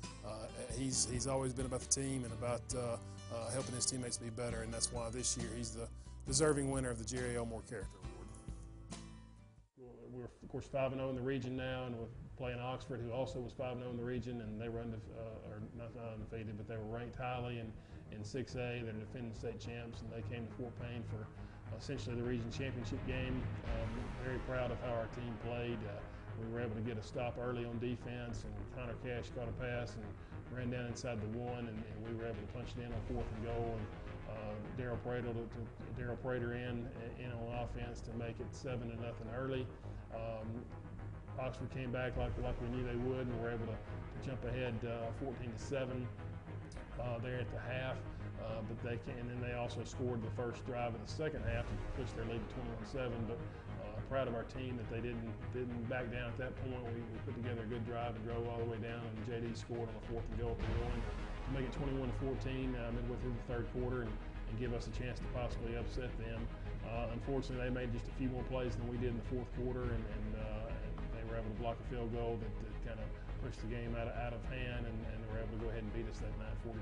Uh, 0.69 0.73
he's 0.77 1.07
he's 1.11 1.27
always 1.27 1.53
been 1.53 1.65
about 1.65 1.81
the 1.81 2.01
team 2.01 2.23
and 2.23 2.33
about 2.33 2.61
uh, 2.75 2.97
uh, 3.35 3.49
helping 3.51 3.75
his 3.75 3.85
teammates 3.85 4.17
be 4.17 4.29
better, 4.29 4.61
and 4.61 4.73
that's 4.73 4.91
why 4.91 5.09
this 5.09 5.37
year 5.37 5.49
he's 5.55 5.71
the 5.71 5.87
deserving 6.27 6.69
winner 6.71 6.89
of 6.89 6.97
the 6.97 7.05
Jerry 7.05 7.37
Elmore 7.37 7.61
Character 7.69 7.97
Award. 8.03 8.27
We're 10.11 10.25
of 10.25 10.49
course 10.49 10.67
five 10.71 10.91
and 10.91 10.99
zero 10.99 11.07
oh 11.07 11.09
in 11.11 11.15
the 11.15 11.21
region 11.21 11.55
now, 11.55 11.85
and 11.85 11.95
we're 11.95 12.07
playing 12.37 12.59
Oxford, 12.59 13.01
who 13.01 13.11
also 13.11 13.39
was 13.39 13.53
five 13.53 13.73
and 13.73 13.81
zero 13.81 13.89
oh 13.89 13.91
in 13.91 13.97
the 13.97 14.03
region, 14.03 14.41
and 14.41 14.59
they 14.59 14.69
were 14.69 14.79
undef- 14.79 15.09
or 15.49 15.61
not 15.77 15.91
undefeated, 16.13 16.57
but 16.57 16.67
they 16.67 16.77
were 16.77 16.97
ranked 16.97 17.17
highly 17.17 17.59
and 17.59 17.71
in 18.11 18.21
6A. 18.21 18.83
They're 18.83 18.93
defending 18.93 19.33
state 19.35 19.59
champs, 19.59 20.01
and 20.01 20.09
they 20.11 20.27
came 20.33 20.47
to 20.47 20.53
Fort 20.53 20.73
Payne 20.81 21.03
for 21.09 21.27
essentially 21.77 22.15
the 22.15 22.23
region 22.23 22.49
championship 22.51 23.05
game. 23.05 23.41
Um, 23.65 23.89
very 24.25 24.39
proud 24.39 24.71
of 24.71 24.81
how 24.81 24.93
our 24.93 25.07
team 25.15 25.33
played. 25.45 25.77
Uh, 25.85 26.01
we 26.41 26.51
were 26.53 26.61
able 26.61 26.75
to 26.75 26.81
get 26.81 26.97
a 26.97 27.03
stop 27.03 27.37
early 27.39 27.65
on 27.65 27.77
defense, 27.79 28.45
and 28.45 28.53
Connor 28.75 28.95
Cash 29.03 29.29
caught 29.35 29.47
a 29.47 29.55
pass 29.61 29.95
and 29.95 30.05
ran 30.55 30.69
down 30.69 30.85
inside 30.85 31.19
the 31.21 31.37
one, 31.37 31.67
and, 31.67 31.77
and 31.77 31.97
we 32.07 32.13
were 32.17 32.25
able 32.25 32.39
to 32.39 32.53
punch 32.53 32.69
it 32.77 32.81
in 32.81 32.91
on 32.91 33.01
fourth 33.11 33.27
and 33.35 33.45
goal. 33.45 33.77
And 33.77 33.85
uh, 34.29 34.53
Daryl 34.77 35.01
Prater 35.03 35.33
to, 35.33 35.33
to 35.33 35.61
Daryl 35.97 36.21
Prater 36.21 36.53
in 36.53 36.87
in 37.19 37.31
on 37.31 37.63
offense 37.63 38.01
to 38.01 38.13
make 38.13 38.39
it 38.39 38.47
seven 38.51 38.89
to 38.89 38.95
nothing 38.95 39.27
early. 39.35 39.65
Um, 40.13 40.47
Oxford 41.39 41.71
came 41.71 41.91
back 41.91 42.17
like 42.17 42.31
like 42.43 42.55
we 42.61 42.67
knew 42.75 42.83
they 42.83 42.99
would, 43.09 43.27
and 43.27 43.41
were 43.41 43.51
able 43.51 43.65
to, 43.65 43.77
to 43.77 44.27
jump 44.27 44.43
ahead 44.45 44.73
uh, 44.85 45.11
14 45.23 45.51
to 45.51 45.59
seven 45.59 46.07
uh, 46.99 47.17
there 47.19 47.39
at 47.39 47.49
the 47.51 47.59
half. 47.59 47.95
Uh, 48.39 48.61
but 48.67 48.81
they 48.83 48.97
can, 49.03 49.19
and 49.19 49.29
then 49.29 49.41
they 49.41 49.55
also 49.55 49.83
scored 49.83 50.23
the 50.23 50.31
first 50.31 50.65
drive 50.65 50.95
of 50.95 51.05
the 51.05 51.11
second 51.11 51.43
half 51.43 51.65
to 51.67 52.01
push 52.01 52.09
their 52.15 52.25
lead 52.25 52.39
to 52.39 52.97
21-7. 52.97 53.11
But 53.27 53.37
proud 54.09 54.27
of 54.27 54.33
our 54.33 54.49
team 54.49 54.73
that 54.81 54.89
they 54.89 54.99
didn't 54.99 55.29
didn't 55.53 55.77
back 55.85 56.09
down 56.09 56.33
at 56.33 56.37
that 56.41 56.57
point. 56.65 56.81
We, 56.89 56.97
we, 56.97 57.17
put 57.29 57.37
together 57.37 57.61
a 57.61 57.69
good 57.69 57.85
drive 57.85 58.17
and 58.17 58.25
drove 58.25 58.41
all 58.49 58.57
the 58.57 58.65
way 58.65 58.81
down, 58.81 59.05
and 59.05 59.15
JD 59.29 59.53
scored 59.53 59.85
on 59.85 59.93
a 59.93 60.03
fourth 60.09 60.25
and 60.33 60.41
goal 60.41 60.57
at 60.57 60.73
one 60.81 60.97
to 60.97 61.49
make 61.53 61.69
it 61.69 61.73
21-14 61.77 62.09
uh, 62.73 62.89
midway 62.93 63.17
through 63.21 63.37
the 63.37 63.45
third 63.45 63.65
quarter 63.73 64.09
and, 64.09 64.13
and 64.49 64.53
give 64.57 64.73
us 64.73 64.89
a 64.89 64.93
chance 64.97 65.21
to 65.21 65.29
possibly 65.33 65.77
upset 65.77 66.09
them. 66.17 66.41
Uh, 66.89 67.13
unfortunately, 67.13 67.61
they 67.61 67.69
made 67.69 67.93
just 67.93 68.09
a 68.09 68.15
few 68.17 68.29
more 68.33 68.43
plays 68.49 68.73
than 68.73 68.89
we 68.89 68.97
did 68.97 69.13
in 69.13 69.17
the 69.21 69.29
fourth 69.29 69.49
quarter, 69.61 69.85
and, 69.85 70.01
and, 70.01 70.29
uh, 70.41 70.73
and 70.73 70.93
they 71.13 71.23
were 71.29 71.37
able 71.37 71.49
to 71.49 71.59
block 71.61 71.77
a 71.77 71.85
field 71.93 72.09
goal 72.13 72.37
that, 72.41 72.53
that 72.65 72.73
kind 72.81 72.97
of 72.97 73.07
pushed 73.45 73.61
the 73.61 73.69
game 73.69 73.93
out 73.93 74.09
of, 74.09 74.13
out 74.17 74.33
of 74.33 74.41
hand, 74.49 74.89
and, 74.89 74.97
and 75.13 75.17
they 75.21 75.29
were 75.29 75.37
able 75.37 75.53
to 75.53 75.61
go 75.63 75.69
ahead 75.69 75.85
and 75.85 75.93
beat 75.93 76.09
us 76.09 76.17
that 76.17 76.33
night, 76.41 76.53
49 76.65 76.81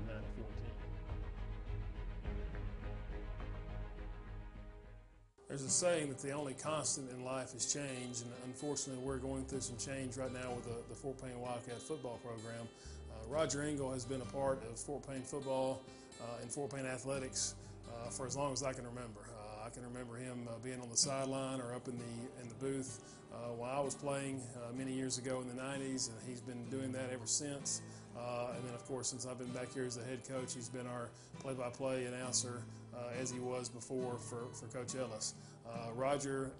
There's 5.48 5.62
a 5.62 5.70
saying 5.70 6.10
that 6.10 6.18
the 6.18 6.32
only 6.32 6.52
constant 6.52 7.10
in 7.10 7.24
life 7.24 7.54
is 7.54 7.72
change, 7.72 8.20
and 8.20 8.30
unfortunately, 8.44 9.02
we're 9.02 9.16
going 9.16 9.46
through 9.46 9.62
some 9.62 9.78
change 9.78 10.18
right 10.18 10.32
now 10.32 10.52
with 10.52 10.64
the, 10.64 10.76
the 10.90 10.94
Fort 10.94 11.16
Payne 11.22 11.40
Wildcat 11.40 11.80
football 11.80 12.20
program. 12.22 12.68
Uh, 13.10 13.34
Roger 13.34 13.62
Engel 13.62 13.90
has 13.90 14.04
been 14.04 14.20
a 14.20 14.26
part 14.26 14.62
of 14.70 14.78
Fort 14.78 15.08
Payne 15.08 15.22
football 15.22 15.80
uh, 16.20 16.42
and 16.42 16.50
Fort 16.50 16.70
Payne 16.70 16.84
athletics 16.84 17.54
uh, 17.88 18.10
for 18.10 18.26
as 18.26 18.36
long 18.36 18.52
as 18.52 18.62
I 18.62 18.74
can 18.74 18.84
remember. 18.84 19.20
Uh, 19.24 19.66
I 19.66 19.70
can 19.70 19.82
remember 19.84 20.16
him 20.18 20.46
uh, 20.50 20.58
being 20.62 20.82
on 20.82 20.90
the 20.90 20.96
sideline 20.98 21.62
or 21.62 21.74
up 21.74 21.88
in 21.88 21.96
the 21.96 22.42
in 22.42 22.48
the 22.50 22.54
booth 22.56 23.00
uh, 23.32 23.54
while 23.56 23.74
I 23.74 23.80
was 23.80 23.94
playing 23.94 24.42
many 24.76 24.92
years 24.92 25.16
ago 25.16 25.40
in 25.40 25.48
the 25.48 25.62
90s, 25.62 26.10
and 26.10 26.16
he's 26.28 26.42
been 26.42 26.62
doing 26.68 26.92
that 26.92 27.08
ever 27.10 27.26
since. 27.26 27.80
and 28.14 28.64
then, 28.66 28.74
of 28.74 28.84
course, 28.86 29.08
since 29.08 29.24
I've 29.26 29.38
been 29.38 29.48
back 29.48 29.72
here 29.72 29.86
as 29.86 29.96
the 29.96 30.04
head 30.04 30.28
coach, 30.28 30.54
he's 30.54 30.68
been 30.68 30.86
our 30.86 31.08
play-by-play 31.40 32.04
announcer 32.04 32.62
uh, 32.98 33.20
as 33.20 33.30
he 33.30 33.38
was 33.38 33.68
before 33.68 34.18
for, 34.18 34.48
for 34.52 34.66
Coach 34.66 34.94
Ellis. 34.96 35.34
Uh, 35.66 35.92
Roger 35.94 36.50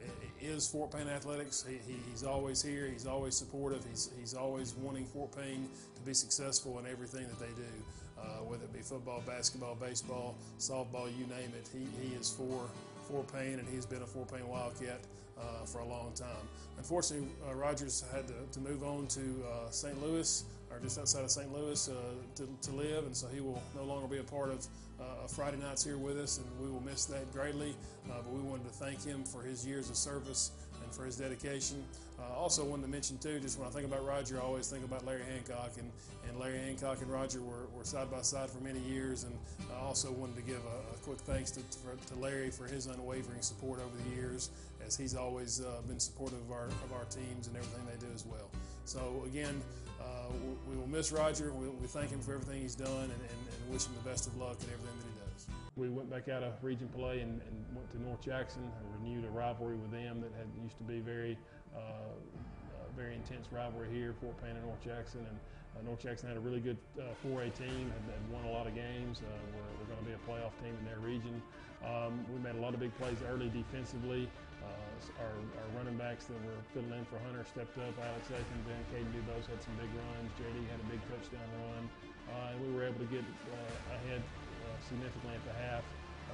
is 0.40 0.68
Fort 0.68 0.90
Payne 0.90 1.08
Athletics. 1.08 1.64
He, 1.66 1.76
he, 1.90 1.98
he's 2.10 2.24
always 2.24 2.62
here. 2.62 2.86
He's 2.86 3.06
always 3.06 3.34
supportive. 3.34 3.84
He's, 3.88 4.10
he's 4.18 4.34
always 4.34 4.74
wanting 4.74 5.06
Fort 5.06 5.34
Payne 5.34 5.68
to 5.94 6.02
be 6.02 6.12
successful 6.12 6.78
in 6.78 6.86
everything 6.86 7.26
that 7.26 7.38
they 7.38 7.52
do, 7.56 8.20
uh, 8.20 8.44
whether 8.44 8.64
it 8.64 8.72
be 8.72 8.80
football, 8.80 9.22
basketball, 9.26 9.76
baseball, 9.76 10.36
softball, 10.58 11.06
you 11.18 11.26
name 11.26 11.50
it. 11.56 11.68
He, 11.72 11.86
he 12.06 12.14
is 12.16 12.30
for 12.30 12.68
Fort 13.08 13.32
Payne, 13.32 13.58
and 13.58 13.68
he's 13.68 13.86
been 13.86 14.02
a 14.02 14.06
Fort 14.06 14.30
Payne 14.30 14.46
Wildcat 14.46 15.00
uh, 15.40 15.64
for 15.64 15.78
a 15.78 15.86
long 15.86 16.12
time. 16.14 16.46
Unfortunately, 16.76 17.28
uh, 17.48 17.54
Rogers 17.54 18.04
had 18.12 18.26
to, 18.28 18.34
to 18.52 18.60
move 18.60 18.84
on 18.84 19.06
to 19.08 19.20
uh, 19.20 19.70
St. 19.70 20.00
Louis, 20.02 20.44
or 20.70 20.78
just 20.80 20.98
outside 20.98 21.24
of 21.24 21.30
St. 21.30 21.50
Louis, 21.52 21.88
uh, 21.88 21.94
to, 22.36 22.48
to 22.60 22.76
live, 22.76 23.06
and 23.06 23.16
so 23.16 23.26
he 23.28 23.40
will 23.40 23.62
no 23.74 23.84
longer 23.84 24.06
be 24.06 24.18
a 24.18 24.24
part 24.24 24.50
of 24.50 24.66
uh, 25.00 25.26
Friday 25.26 25.58
nights 25.58 25.84
here 25.84 25.98
with 25.98 26.18
us, 26.18 26.38
and 26.38 26.46
we 26.60 26.70
will 26.70 26.82
miss 26.82 27.04
that 27.06 27.32
greatly. 27.32 27.74
Uh, 28.10 28.14
but 28.24 28.32
we 28.32 28.40
wanted 28.40 28.64
to 28.64 28.72
thank 28.72 29.02
him 29.04 29.24
for 29.24 29.42
his 29.42 29.66
years 29.66 29.90
of 29.90 29.96
service 29.96 30.52
and 30.82 30.92
for 30.92 31.04
his 31.04 31.16
dedication. 31.16 31.84
Uh, 32.18 32.34
also 32.36 32.64
wanted 32.64 32.82
to 32.82 32.88
mention 32.88 33.16
too, 33.18 33.38
just 33.38 33.58
when 33.58 33.68
I 33.68 33.70
think 33.70 33.86
about 33.86 34.04
Roger, 34.04 34.38
I 34.38 34.42
always 34.42 34.68
think 34.68 34.84
about 34.84 35.06
Larry 35.06 35.22
Hancock, 35.22 35.72
and, 35.78 35.90
and 36.28 36.38
Larry 36.38 36.58
Hancock 36.58 37.00
and 37.00 37.10
Roger 37.10 37.40
were, 37.40 37.66
were 37.76 37.84
side 37.84 38.10
by 38.10 38.22
side 38.22 38.50
for 38.50 38.62
many 38.64 38.80
years, 38.80 39.24
and 39.24 39.36
I 39.72 39.84
also 39.84 40.10
wanted 40.10 40.36
to 40.36 40.42
give 40.42 40.60
a, 40.64 40.94
a 40.94 40.98
quick 41.04 41.18
thanks 41.20 41.52
to, 41.52 41.60
for, 41.60 41.94
to 42.12 42.20
Larry 42.20 42.50
for 42.50 42.66
his 42.66 42.86
unwavering 42.86 43.40
support 43.40 43.80
over 43.80 43.96
the 44.08 44.16
years, 44.16 44.50
as 44.84 44.96
he's 44.96 45.14
always 45.14 45.60
uh, 45.60 45.80
been 45.86 46.00
supportive 46.00 46.40
of 46.40 46.50
our, 46.50 46.66
of 46.66 46.92
our 46.92 47.04
teams 47.04 47.46
and 47.46 47.56
everything 47.56 47.82
they 47.86 48.04
do 48.04 48.12
as 48.14 48.26
well. 48.26 48.50
So 48.84 49.22
again, 49.26 49.62
uh, 50.08 50.32
we, 50.68 50.76
will 50.76 50.86
miss 50.86 51.12
Roger. 51.12 51.52
We, 51.52 51.68
we 51.68 51.86
thank 51.86 52.10
him 52.10 52.20
for 52.20 52.34
everything 52.34 52.60
he's 52.60 52.74
done 52.74 52.88
and, 52.88 53.12
and, 53.12 53.40
and 53.52 53.72
wish 53.72 53.86
him 53.86 53.94
the 54.02 54.08
best 54.08 54.26
of 54.26 54.36
luck 54.36 54.56
in 54.62 54.68
everything 54.72 54.96
that 54.98 55.08
he 55.08 55.16
does. 55.32 55.46
We 55.76 55.88
went 55.88 56.10
back 56.10 56.28
out 56.28 56.42
of 56.42 56.52
region 56.62 56.88
play 56.88 57.20
and, 57.20 57.40
and 57.42 57.56
went 57.74 57.90
to 57.92 58.02
North 58.02 58.20
Jackson 58.20 58.62
and 58.62 59.04
renewed 59.04 59.24
a 59.24 59.30
rivalry 59.30 59.76
with 59.76 59.90
them 59.90 60.20
that 60.20 60.32
had 60.36 60.48
used 60.62 60.76
to 60.78 60.84
be 60.84 61.00
very, 61.00 61.38
uh, 61.76 61.80
uh, 61.80 62.88
very 62.96 63.14
intense 63.14 63.48
rivalry 63.52 63.88
here, 63.92 64.14
Fort 64.20 64.40
Payne 64.42 64.56
and 64.56 64.64
North 64.64 64.82
Jackson. 64.82 65.20
And 65.20 65.38
uh, 65.76 65.82
North 65.84 66.00
Jackson 66.00 66.28
had 66.28 66.36
a 66.36 66.40
really 66.40 66.60
good 66.60 66.78
uh, 66.98 67.14
4A 67.26 67.54
team 67.54 67.92
and, 67.92 68.04
and 68.10 68.22
won 68.32 68.44
a 68.44 68.50
lot 68.50 68.66
of 68.66 68.74
games. 68.74 69.20
Uh, 69.20 69.30
we're, 69.54 69.70
we're 69.78 69.90
going 69.92 70.00
to 70.00 70.08
be 70.08 70.16
a 70.16 70.22
playoff 70.26 70.56
team 70.62 70.74
in 70.78 70.84
their 70.84 70.98
region. 70.98 71.42
Um, 71.84 72.24
we 72.32 72.40
made 72.40 72.56
a 72.56 72.60
lot 72.60 72.74
of 72.74 72.80
big 72.80 72.96
plays 72.98 73.18
early 73.30 73.48
defensively. 73.48 74.28
Uh, 74.62 75.22
our, 75.22 75.34
our, 75.34 75.68
running 75.78 75.94
backs 75.94 76.26
that 76.26 76.38
were 76.42 76.60
filling 76.74 76.90
in 76.90 77.06
for 77.06 77.18
Hunter 77.22 77.46
stepped 77.46 77.78
up. 77.78 77.94
Alex 78.02 78.26
and 78.34 78.62
Caden 78.90 79.08
Dubose 79.14 79.46
had 79.46 79.60
some 79.62 79.74
big 79.78 79.90
runs. 79.94 80.28
JD 80.36 80.58
had 80.68 80.80
a 80.82 80.88
big 80.90 81.00
touchdown 81.06 81.48
run. 81.70 81.84
Uh, 82.28 82.52
and 82.52 82.58
we 82.60 82.68
were 82.74 82.84
able 82.84 83.00
to 83.00 83.10
get 83.10 83.24
uh, 83.24 83.96
ahead 83.96 84.20
uh, 84.20 84.76
significantly 84.84 85.32
at 85.32 85.44
the 85.48 85.56
half, 85.64 85.84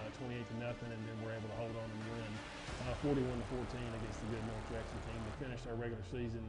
uh, 0.00 0.08
28 0.18 0.42
to 0.42 0.56
nothing, 0.58 0.90
and 0.90 1.00
then 1.06 1.16
we're 1.22 1.36
able 1.36 1.46
to 1.46 1.58
hold 1.60 1.74
on 1.76 1.86
and 1.86 2.02
win 2.10 2.32
uh, 2.90 3.04
41 3.06 3.22
to 3.22 3.46
14 3.52 3.78
against 4.00 4.18
the 4.24 4.28
good 4.34 4.44
North 4.48 4.66
Jackson 4.74 4.98
team. 5.06 5.18
We 5.22 5.32
finished 5.38 5.64
our 5.70 5.76
regular 5.78 6.04
season 6.10 6.42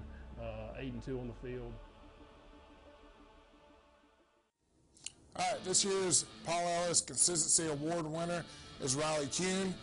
8 0.80 0.92
and 0.92 1.04
2 1.04 1.20
on 1.20 1.28
the 1.30 1.40
field. 1.46 1.72
All 5.38 5.44
right, 5.52 5.64
this 5.66 5.84
year's 5.84 6.26
Paul 6.46 6.64
Ellis 6.64 7.02
Consistency 7.02 7.70
Award 7.70 8.06
winner 8.06 8.44
is 8.82 8.96
Riley 8.96 9.28
Kuhn. 9.28 9.74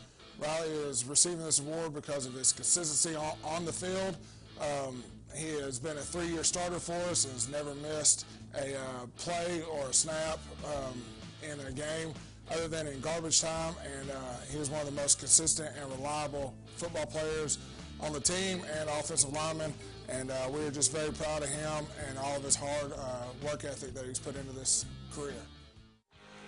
Riley 0.42 0.70
is 0.70 1.04
receiving 1.04 1.44
this 1.44 1.60
award 1.60 1.94
because 1.94 2.26
of 2.26 2.34
his 2.34 2.52
consistency 2.52 3.16
on, 3.16 3.64
the 3.64 3.72
field. 3.72 4.16
Um, 4.60 5.04
he 5.36 5.50
has 5.60 5.78
been 5.78 5.96
a 5.96 6.00
three-year 6.00 6.42
starter 6.42 6.80
for 6.80 6.94
us 7.10 7.24
and 7.24 7.32
has 7.34 7.48
never 7.48 7.74
missed 7.76 8.26
a 8.54 8.74
uh, 8.74 9.06
play 9.16 9.62
or 9.70 9.88
a 9.88 9.92
snap 9.92 10.38
um, 10.66 11.00
in 11.42 11.60
a 11.60 11.70
game 11.70 12.12
other 12.50 12.66
than 12.66 12.88
in 12.88 13.00
garbage 13.00 13.40
time. 13.40 13.74
And 14.00 14.10
uh, 14.10 14.14
he 14.50 14.58
was 14.58 14.68
one 14.68 14.80
of 14.80 14.86
the 14.86 15.00
most 15.00 15.20
consistent 15.20 15.70
and 15.80 15.90
reliable 15.92 16.54
football 16.76 17.06
players 17.06 17.58
on 18.00 18.12
the 18.12 18.20
team 18.20 18.62
and 18.78 18.90
offensive 18.90 19.32
lineman. 19.32 19.72
And 20.08 20.30
uh, 20.30 20.48
we 20.50 20.64
are 20.66 20.70
just 20.70 20.92
very 20.92 21.12
proud 21.12 21.44
of 21.44 21.50
him 21.50 21.86
and 22.08 22.18
all 22.18 22.36
of 22.36 22.42
his 22.42 22.56
hard 22.56 22.92
uh, 22.92 23.46
work 23.46 23.64
ethic 23.64 23.94
that 23.94 24.04
he's 24.04 24.18
put 24.18 24.34
into 24.36 24.52
this 24.52 24.86
career. 25.14 25.34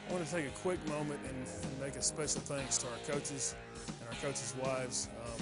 I 0.09 0.12
want 0.12 0.26
to 0.26 0.34
take 0.34 0.47
a 0.47 0.59
quick 0.59 0.86
moment 0.88 1.20
and 1.28 1.80
make 1.80 1.97
a 1.97 2.03
special 2.03 2.40
thanks 2.42 2.76
to 2.78 2.86
our 2.88 2.99
coaches 3.07 3.55
and 3.89 4.09
our 4.09 4.14
coaches' 4.20 4.55
wives. 4.62 5.09
Um, 5.24 5.41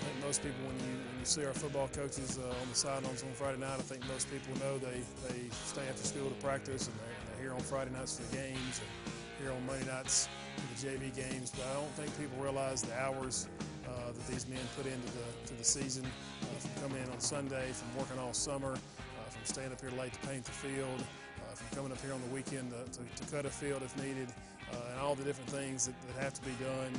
I 0.00 0.02
think 0.02 0.24
most 0.24 0.42
people, 0.42 0.64
when 0.64 0.76
you 0.80 0.96
when 0.96 1.18
you 1.20 1.26
see 1.26 1.44
our 1.44 1.52
football 1.52 1.88
coaches 1.92 2.38
uh, 2.38 2.48
on 2.48 2.68
the 2.70 2.74
sidelines 2.74 3.22
on 3.22 3.28
Friday 3.36 3.60
night, 3.60 3.76
I 3.76 3.84
think 3.84 4.06
most 4.08 4.30
people 4.30 4.56
know 4.64 4.78
they, 4.78 5.04
they 5.28 5.44
stay 5.52 5.84
after 5.88 6.04
school 6.04 6.30
to 6.30 6.38
practice 6.40 6.88
and 6.88 6.96
they're, 6.96 7.20
they're 7.28 7.42
here 7.44 7.52
on 7.52 7.60
Friday 7.60 7.92
nights 7.92 8.16
for 8.16 8.24
the 8.30 8.40
games 8.40 8.80
and 8.80 9.12
here 9.36 9.52
on 9.52 9.60
Monday 9.66 9.84
nights 9.84 10.28
for 10.56 10.64
the 10.72 10.78
JV 10.80 11.12
games. 11.12 11.52
But 11.52 11.68
I 11.68 11.74
don't 11.74 11.92
think 12.00 12.08
people 12.16 12.42
realize 12.42 12.80
the 12.80 12.96
hours 12.96 13.48
uh, 13.84 14.12
that 14.12 14.26
these 14.26 14.48
men 14.48 14.64
put 14.76 14.86
into 14.86 15.08
the 15.12 15.52
to 15.52 15.54
the 15.58 15.64
season, 15.64 16.06
uh, 16.06 16.46
from 16.56 16.88
coming 16.88 17.04
in 17.04 17.10
on 17.10 17.20
Sunday, 17.20 17.68
from 17.72 17.88
working 18.00 18.18
all 18.18 18.32
summer, 18.32 18.72
uh, 18.72 19.28
from 19.28 19.44
staying 19.44 19.72
up 19.72 19.80
here 19.80 19.92
late 19.98 20.12
to 20.12 20.20
paint 20.28 20.44
the 20.44 20.56
field, 20.56 21.04
uh, 21.44 21.54
from 21.54 21.76
coming 21.76 21.92
up 21.92 22.00
here 22.00 22.14
on 22.14 22.20
the 22.28 22.34
weekend 22.34 22.72
to, 22.72 22.80
to, 22.96 23.04
to 23.04 23.24
cut 23.28 23.44
a 23.44 23.50
field 23.50 23.82
if 23.82 23.92
needed, 24.02 24.28
uh, 24.72 24.92
and 24.92 25.00
all 25.00 25.14
the 25.14 25.24
different 25.24 25.50
things 25.50 25.84
that, 25.84 25.94
that 26.06 26.22
have 26.22 26.32
to 26.32 26.42
be 26.42 26.56
done 26.64 26.92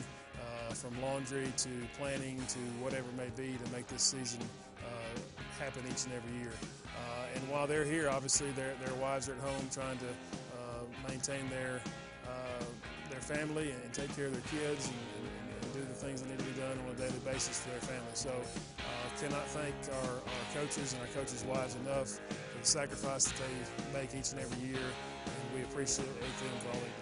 from 0.74 1.00
laundry 1.02 1.52
to 1.58 1.70
planning 1.98 2.38
to 2.48 2.60
whatever 2.84 3.08
it 3.10 3.18
may 3.18 3.32
be 3.36 3.58
to 3.58 3.72
make 3.72 3.88
this 3.88 4.02
season 4.02 4.40
uh, 4.80 5.20
happen 5.60 5.82
each 5.90 6.06
and 6.06 6.14
every 6.14 6.38
year. 6.40 6.54
Uh, 6.88 7.36
and 7.36 7.50
while 7.50 7.68
they're 7.68 7.86
here, 7.86 8.10
obviously 8.10 8.52
their, 8.52 8.74
their 8.84 8.96
wives 8.96 9.30
are 9.30 9.34
at 9.34 9.40
home 9.40 9.68
trying 9.72 9.98
to 9.98 10.08
uh, 10.08 11.10
maintain 11.10 11.48
their 11.50 11.82
uh, 12.28 12.64
their 13.10 13.20
family 13.20 13.72
and 13.72 13.94
take 13.94 14.14
care 14.16 14.28
of 14.28 14.34
their 14.34 14.60
kids 14.60 14.88
and, 14.88 14.96
and, 15.20 15.28
and, 15.28 15.74
do 15.74 15.80
the 15.80 15.96
things 15.96 16.22
that 16.22 16.30
need 16.30 16.40
to 16.40 16.46
be 16.46 16.60
done 16.60 16.78
on 16.86 16.96
a 16.96 16.98
daily 16.98 17.20
basis 17.24 17.60
for 17.60 17.70
their 17.70 17.80
family. 17.80 18.12
So 18.14 18.30
uh, 18.30 19.02
cannot 19.20 19.48
thank 19.48 19.76
our, 20.04 20.16
our 20.16 20.46
coaches 20.54 20.94
and 20.94 21.02
our 21.02 21.08
coaches' 21.10 21.46
wives 21.46 21.76
enough 21.76 22.20
for 22.30 22.60
the 22.60 22.66
sacrifice 22.66 23.26
that 23.26 23.36
they 23.38 24.00
make 24.00 24.16
each 24.16 24.32
and 24.32 24.42
every 24.42 24.68
year, 24.68 24.84
and 24.84 25.56
we 25.56 25.64
appreciate 25.64 26.08
them 26.08 26.56
for 26.60 26.70
all 26.70 26.82
they 26.82 27.01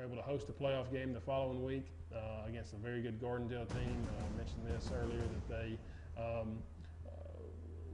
were 0.00 0.06
able 0.06 0.16
to 0.16 0.22
host 0.22 0.48
a 0.48 0.52
playoff 0.52 0.90
game 0.90 1.12
the 1.12 1.20
following 1.20 1.62
week 1.62 1.86
uh, 2.14 2.48
against 2.48 2.72
a 2.72 2.76
very 2.76 3.02
good 3.02 3.20
Gardendale 3.20 3.68
team. 3.68 4.06
Uh, 4.08 4.24
I 4.24 4.36
mentioned 4.36 4.66
this 4.66 4.90
earlier 4.94 5.20
that 5.20 5.48
they 5.48 5.78
um, 6.20 6.58
uh, 7.06 7.10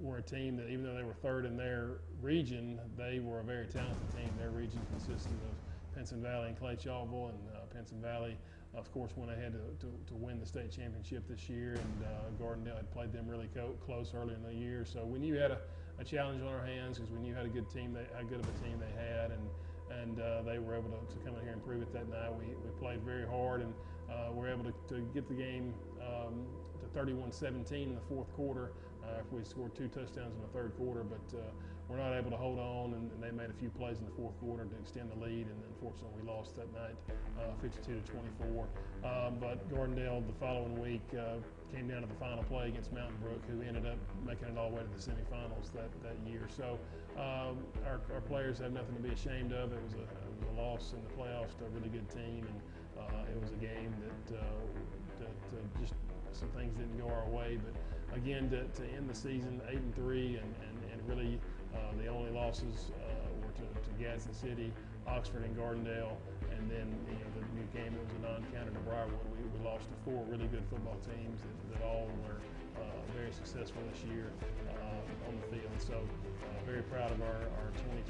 were 0.01 0.19
a 0.19 0.23
team 0.23 0.57
that, 0.57 0.69
even 0.69 0.85
though 0.85 0.95
they 0.95 1.03
were 1.03 1.15
third 1.15 1.45
in 1.45 1.57
their 1.57 1.99
region, 2.23 2.79
they 2.97 3.19
were 3.19 3.41
a 3.41 3.45
very 3.45 3.67
talented 3.67 4.09
team. 4.15 4.31
Their 4.39 4.51
region 4.51 4.81
consisted 4.91 5.33
of 5.33 5.97
Pinson 5.97 6.23
Valley 6.23 6.49
and 6.49 6.59
Clay 6.59 6.77
Chalkville, 6.77 7.31
and 7.31 7.39
uh, 7.55 7.75
Pinson 7.75 8.01
Valley, 8.01 8.37
of 8.75 8.93
course, 8.93 9.11
went 9.17 9.33
ahead 9.33 9.55
to, 9.55 9.87
to, 9.87 9.93
to, 10.07 10.15
win 10.15 10.39
the 10.39 10.47
state 10.47 10.71
championship 10.71 11.27
this 11.29 11.49
year, 11.49 11.73
and 11.73 12.05
uh, 12.05 12.45
Gardendale 12.45 12.77
had 12.77 12.91
played 12.93 13.13
them 13.13 13.27
really 13.27 13.49
co- 13.55 13.75
close 13.85 14.13
early 14.15 14.35
in 14.35 14.43
the 14.43 14.55
year. 14.55 14.85
So 14.85 15.05
we 15.05 15.19
knew 15.19 15.33
we 15.33 15.41
had 15.41 15.51
a, 15.51 15.59
a 15.99 16.05
challenge 16.05 16.43
on 16.43 16.49
our 16.49 16.65
hands 16.65 16.99
because 16.99 17.11
we 17.11 17.19
knew 17.19 17.35
how 17.35 17.43
good 17.45 17.69
team, 17.71 17.95
they, 17.95 18.07
how 18.15 18.23
good 18.23 18.39
of 18.39 18.47
a 18.47 18.65
team 18.65 18.79
they 18.79 19.03
had, 19.03 19.33
and 19.33 19.43
and 19.91 20.21
uh, 20.21 20.43
they 20.43 20.59
were 20.59 20.75
able 20.75 20.91
to, 20.91 21.15
to, 21.15 21.25
come 21.25 21.35
in 21.37 21.43
here 21.43 21.53
and 21.53 21.65
prove 21.65 21.83
it 21.83 21.93
that 21.93 22.09
night. 22.09 22.31
We, 22.35 22.47
we 22.47 22.71
played 22.81 23.03
very 23.03 23.27
hard 23.27 23.63
and 23.63 23.73
uh, 24.11 24.33
were 24.33 24.49
able 24.49 24.65
to, 24.65 24.75
to, 24.89 25.01
get 25.15 25.29
the 25.29 25.35
game 25.35 25.75
um, 26.01 26.47
to 26.81 26.99
31-17 26.99 27.73
in 27.73 27.95
the 27.95 28.01
fourth 28.09 28.33
quarter. 28.35 28.73
Uh, 29.05 29.21
if 29.21 29.33
we 29.33 29.45
scored 29.45 29.75
two 29.75 29.89
touchdowns 29.89 30.35
in 30.35 30.43
the 30.43 30.53
third 30.53 30.73
quarter, 30.77 31.05
but 31.05 31.39
uh, 31.39 31.43
we're 31.89 31.99
not 31.99 32.15
able 32.15 32.31
to 32.31 32.37
hold 32.37 32.59
on, 32.59 32.95
and, 32.95 33.11
and, 33.13 33.23
they 33.23 33.31
made 33.31 33.51
a 33.51 33.59
few 33.59 33.71
plays 33.71 33.99
in 33.99 34.05
the 34.05 34.17
fourth 34.19 34.35
quarter 34.41 34.65
to 34.65 34.77
extend 34.83 35.11
the 35.11 35.21
lead, 35.23 35.47
and 35.47 35.59
unfortunately 35.71 36.19
we 36.21 36.27
lost 36.27 36.57
that 36.57 36.67
night, 36.75 36.99
uh, 37.39 37.55
52 37.63 38.03
to 38.03 38.13
24. 38.43 38.67
Um, 39.07 39.39
but 39.39 39.63
Gardendale 39.71 40.27
the 40.27 40.35
following 40.41 40.81
week 40.81 41.07
uh, 41.15 41.39
came 41.71 41.87
down 41.87 42.03
to 42.03 42.09
the 42.09 42.19
final 42.19 42.43
play 42.45 42.69
against 42.69 42.93
Mountain 42.93 43.17
Brook, 43.23 43.43
who 43.47 43.63
ended 43.63 43.87
up 43.87 43.99
making 44.27 44.49
it 44.49 44.59
all 44.59 44.71
the 44.71 44.77
way 44.77 44.83
to 44.83 44.91
the 44.91 45.03
semifinals 45.03 45.71
that, 45.75 45.91
that 46.03 46.19
year. 46.27 46.49
So 46.57 46.79
um, 47.15 47.63
our, 47.87 48.01
our, 48.13 48.21
players 48.21 48.59
have 48.59 48.73
nothing 48.73 48.97
to 48.97 49.03
be 49.03 49.15
ashamed 49.15 49.53
of. 49.53 49.73
It 49.73 49.83
was 49.83 49.95
a, 49.95 50.03
it 50.03 50.31
was 50.35 50.43
a 50.43 50.61
loss 50.61 50.93
in 50.93 51.03
the 51.07 51.13
playoffs 51.15 51.57
to 51.59 51.67
a 51.67 51.71
really 51.71 51.89
good 51.89 52.09
team, 52.11 52.47
and 52.51 52.59
uh, 52.99 53.31
it 53.31 53.41
was 53.41 53.51
a 53.51 53.61
game 53.63 53.95
that, 54.03 54.39
uh, 54.39 55.23
that 55.23 55.57
uh, 55.57 55.81
just 55.81 55.95
some 56.33 56.49
things 56.49 56.75
didn't 56.77 56.99
go 56.99 57.07
our 57.07 57.29
way. 57.31 57.59
But 57.63 57.75
again, 58.17 58.51
to, 58.51 58.65
to 58.65 58.85
end 58.91 59.09
the 59.09 59.15
season 59.15 59.61
eight 59.69 59.79
and 59.79 59.95
three, 59.95 60.37
and, 60.37 60.55
and, 60.67 60.93
and 60.93 61.09
really 61.09 61.41
uh, 61.77 61.93
the 62.03 62.09
only 62.09 62.31
losses 62.31 62.91
uh, 62.97 63.29
were 63.45 63.53
to, 63.53 63.67
to 63.69 63.91
Gadsden 64.01 64.35
City, 64.35 64.73
Oxford, 65.07 65.45
and 65.45 65.57
Gardendale, 65.57 66.17
and 66.51 66.71
then 66.71 66.89
you 67.07 67.19
know 67.21 67.31
the 67.37 67.45
new 67.55 67.69
game 67.77 67.93
was 67.95 68.09
a 68.17 68.21
non-counter 68.25 68.73
to 68.73 68.83
Briarwood. 68.89 69.21
We, 69.37 69.45
we 69.45 69.65
lost 69.65 69.85
to 69.85 69.97
four 70.05 70.25
really 70.29 70.49
good 70.49 70.65
football 70.71 70.97
teams 71.05 71.41
that, 71.45 71.57
that 71.77 71.81
all 71.87 72.09
were 72.25 72.41
uh, 72.81 72.83
very 73.17 73.33
successful 73.33 73.83
this 73.93 74.03
year 74.09 74.33
uh, 74.69 75.29
on 75.29 75.35
the 75.37 75.47
field. 75.57 75.73
So 75.79 75.97
uh, 75.97 76.65
very 76.65 76.83
proud 76.83 77.11
of 77.13 77.21
our, 77.23 77.43
our 77.61 77.71
2020 77.93 78.03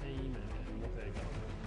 team 0.00 0.34
and, 0.34 0.48
and 0.68 0.82
what 0.82 0.94
they 0.96 1.10
accomplished. 1.10 1.57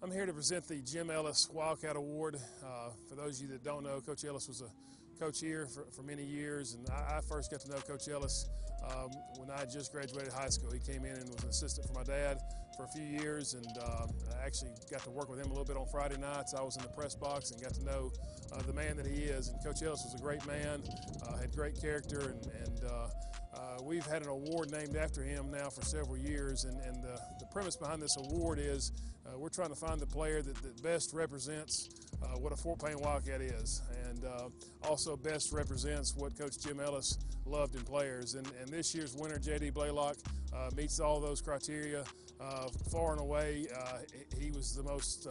I'm 0.00 0.12
here 0.12 0.26
to 0.26 0.32
present 0.32 0.68
the 0.68 0.76
Jim 0.76 1.10
Ellis 1.10 1.48
Wildcat 1.52 1.96
Award. 1.96 2.36
Uh, 2.64 2.90
for 3.08 3.16
those 3.16 3.40
of 3.40 3.48
you 3.48 3.52
that 3.52 3.64
don't 3.64 3.82
know, 3.82 4.00
Coach 4.00 4.24
Ellis 4.24 4.46
was 4.46 4.62
a 4.62 5.18
coach 5.18 5.40
here 5.40 5.66
for, 5.66 5.86
for 5.90 6.02
many 6.02 6.24
years, 6.24 6.74
and 6.74 6.88
I, 6.88 7.16
I, 7.16 7.20
first 7.20 7.50
got 7.50 7.58
to 7.62 7.68
know 7.68 7.78
Coach 7.78 8.06
Ellis 8.08 8.48
um, 8.84 9.10
when 9.38 9.50
I 9.50 9.64
just 9.64 9.92
graduated 9.92 10.32
high 10.32 10.50
school. 10.50 10.70
He 10.70 10.78
came 10.78 11.04
in 11.04 11.16
and 11.16 11.28
was 11.28 11.42
an 11.42 11.48
assistant 11.48 11.88
for 11.88 11.94
my 11.94 12.04
dad 12.04 12.38
for 12.76 12.84
a 12.84 12.88
few 12.88 13.02
years, 13.02 13.54
and 13.54 13.66
uh, 13.82 14.06
I 14.40 14.46
actually 14.46 14.70
got 14.88 15.02
to 15.02 15.10
work 15.10 15.28
with 15.28 15.40
him 15.40 15.46
a 15.46 15.48
little 15.48 15.64
bit 15.64 15.76
on 15.76 15.86
Friday 15.86 16.16
nights. 16.16 16.54
I 16.54 16.62
was 16.62 16.76
in 16.76 16.82
the 16.82 16.90
press 16.90 17.16
box 17.16 17.50
and 17.50 17.60
got 17.60 17.74
to 17.74 17.84
know 17.84 18.12
uh, 18.52 18.62
the 18.62 18.72
man 18.72 18.96
that 18.98 19.06
he 19.06 19.24
is. 19.24 19.48
And 19.48 19.60
Coach 19.64 19.82
Ellis 19.82 20.04
was 20.04 20.14
a 20.14 20.22
great 20.22 20.46
man, 20.46 20.80
uh, 21.26 21.38
had 21.38 21.50
great 21.50 21.74
character, 21.80 22.20
and, 22.20 22.46
and 22.64 22.84
uh, 22.84 23.08
uh, 23.52 23.82
we've 23.82 24.06
had 24.06 24.22
an 24.22 24.28
award 24.28 24.70
named 24.70 24.94
after 24.94 25.22
him 25.24 25.50
now 25.50 25.68
for 25.68 25.82
several 25.82 26.16
years, 26.16 26.64
and, 26.64 26.80
and 26.82 27.02
the, 27.02 27.18
the 27.40 27.46
premise 27.46 27.76
behind 27.76 28.00
this 28.00 28.16
award 28.16 28.60
is 28.60 28.92
uh, 29.28 29.38
we're 29.38 29.48
trying 29.48 29.68
to 29.68 29.74
find 29.74 30.00
the 30.00 30.06
player 30.06 30.42
that, 30.42 30.54
that 30.62 30.82
best 30.82 31.12
represents 31.12 31.90
uh, 32.22 32.38
what 32.38 32.52
a 32.52 32.56
Fort 32.56 32.82
Payne 32.82 32.98
Wildcat 33.00 33.40
is, 33.40 33.82
and 34.08 34.24
uh, 34.24 34.48
also 34.88 35.16
best 35.16 35.52
represents 35.52 36.16
what 36.16 36.36
Coach 36.38 36.58
Jim 36.58 36.80
Ellis 36.80 37.18
loved 37.46 37.74
in 37.74 37.82
players. 37.82 38.34
And, 38.34 38.50
and 38.60 38.68
this 38.68 38.94
year's 38.94 39.14
winner, 39.14 39.38
J.D. 39.38 39.70
Blaylock, 39.70 40.16
uh, 40.54 40.70
meets 40.76 41.00
all 41.00 41.20
those 41.20 41.40
criteria. 41.40 42.04
Uh, 42.40 42.68
far 42.90 43.12
and 43.12 43.20
away, 43.20 43.66
uh, 43.76 43.98
he 44.38 44.50
was 44.50 44.74
the 44.74 44.82
most 44.82 45.26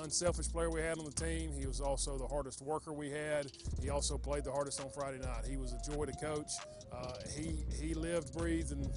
unselfish 0.00 0.48
player 0.48 0.70
we 0.70 0.80
had 0.80 0.98
on 0.98 1.04
the 1.04 1.10
team. 1.10 1.52
He 1.52 1.66
was 1.66 1.80
also 1.80 2.16
the 2.16 2.26
hardest 2.26 2.62
worker 2.62 2.92
we 2.92 3.10
had. 3.10 3.52
He 3.82 3.90
also 3.90 4.16
played 4.16 4.44
the 4.44 4.52
hardest 4.52 4.80
on 4.80 4.90
Friday 4.90 5.18
night. 5.18 5.44
He 5.48 5.56
was 5.56 5.72
a 5.72 5.90
joy 5.90 6.06
to 6.06 6.12
coach. 6.12 6.50
he 7.36 7.64
he 7.80 7.94
lived, 7.94 8.32
breathed, 8.32 8.72
and 8.72 8.90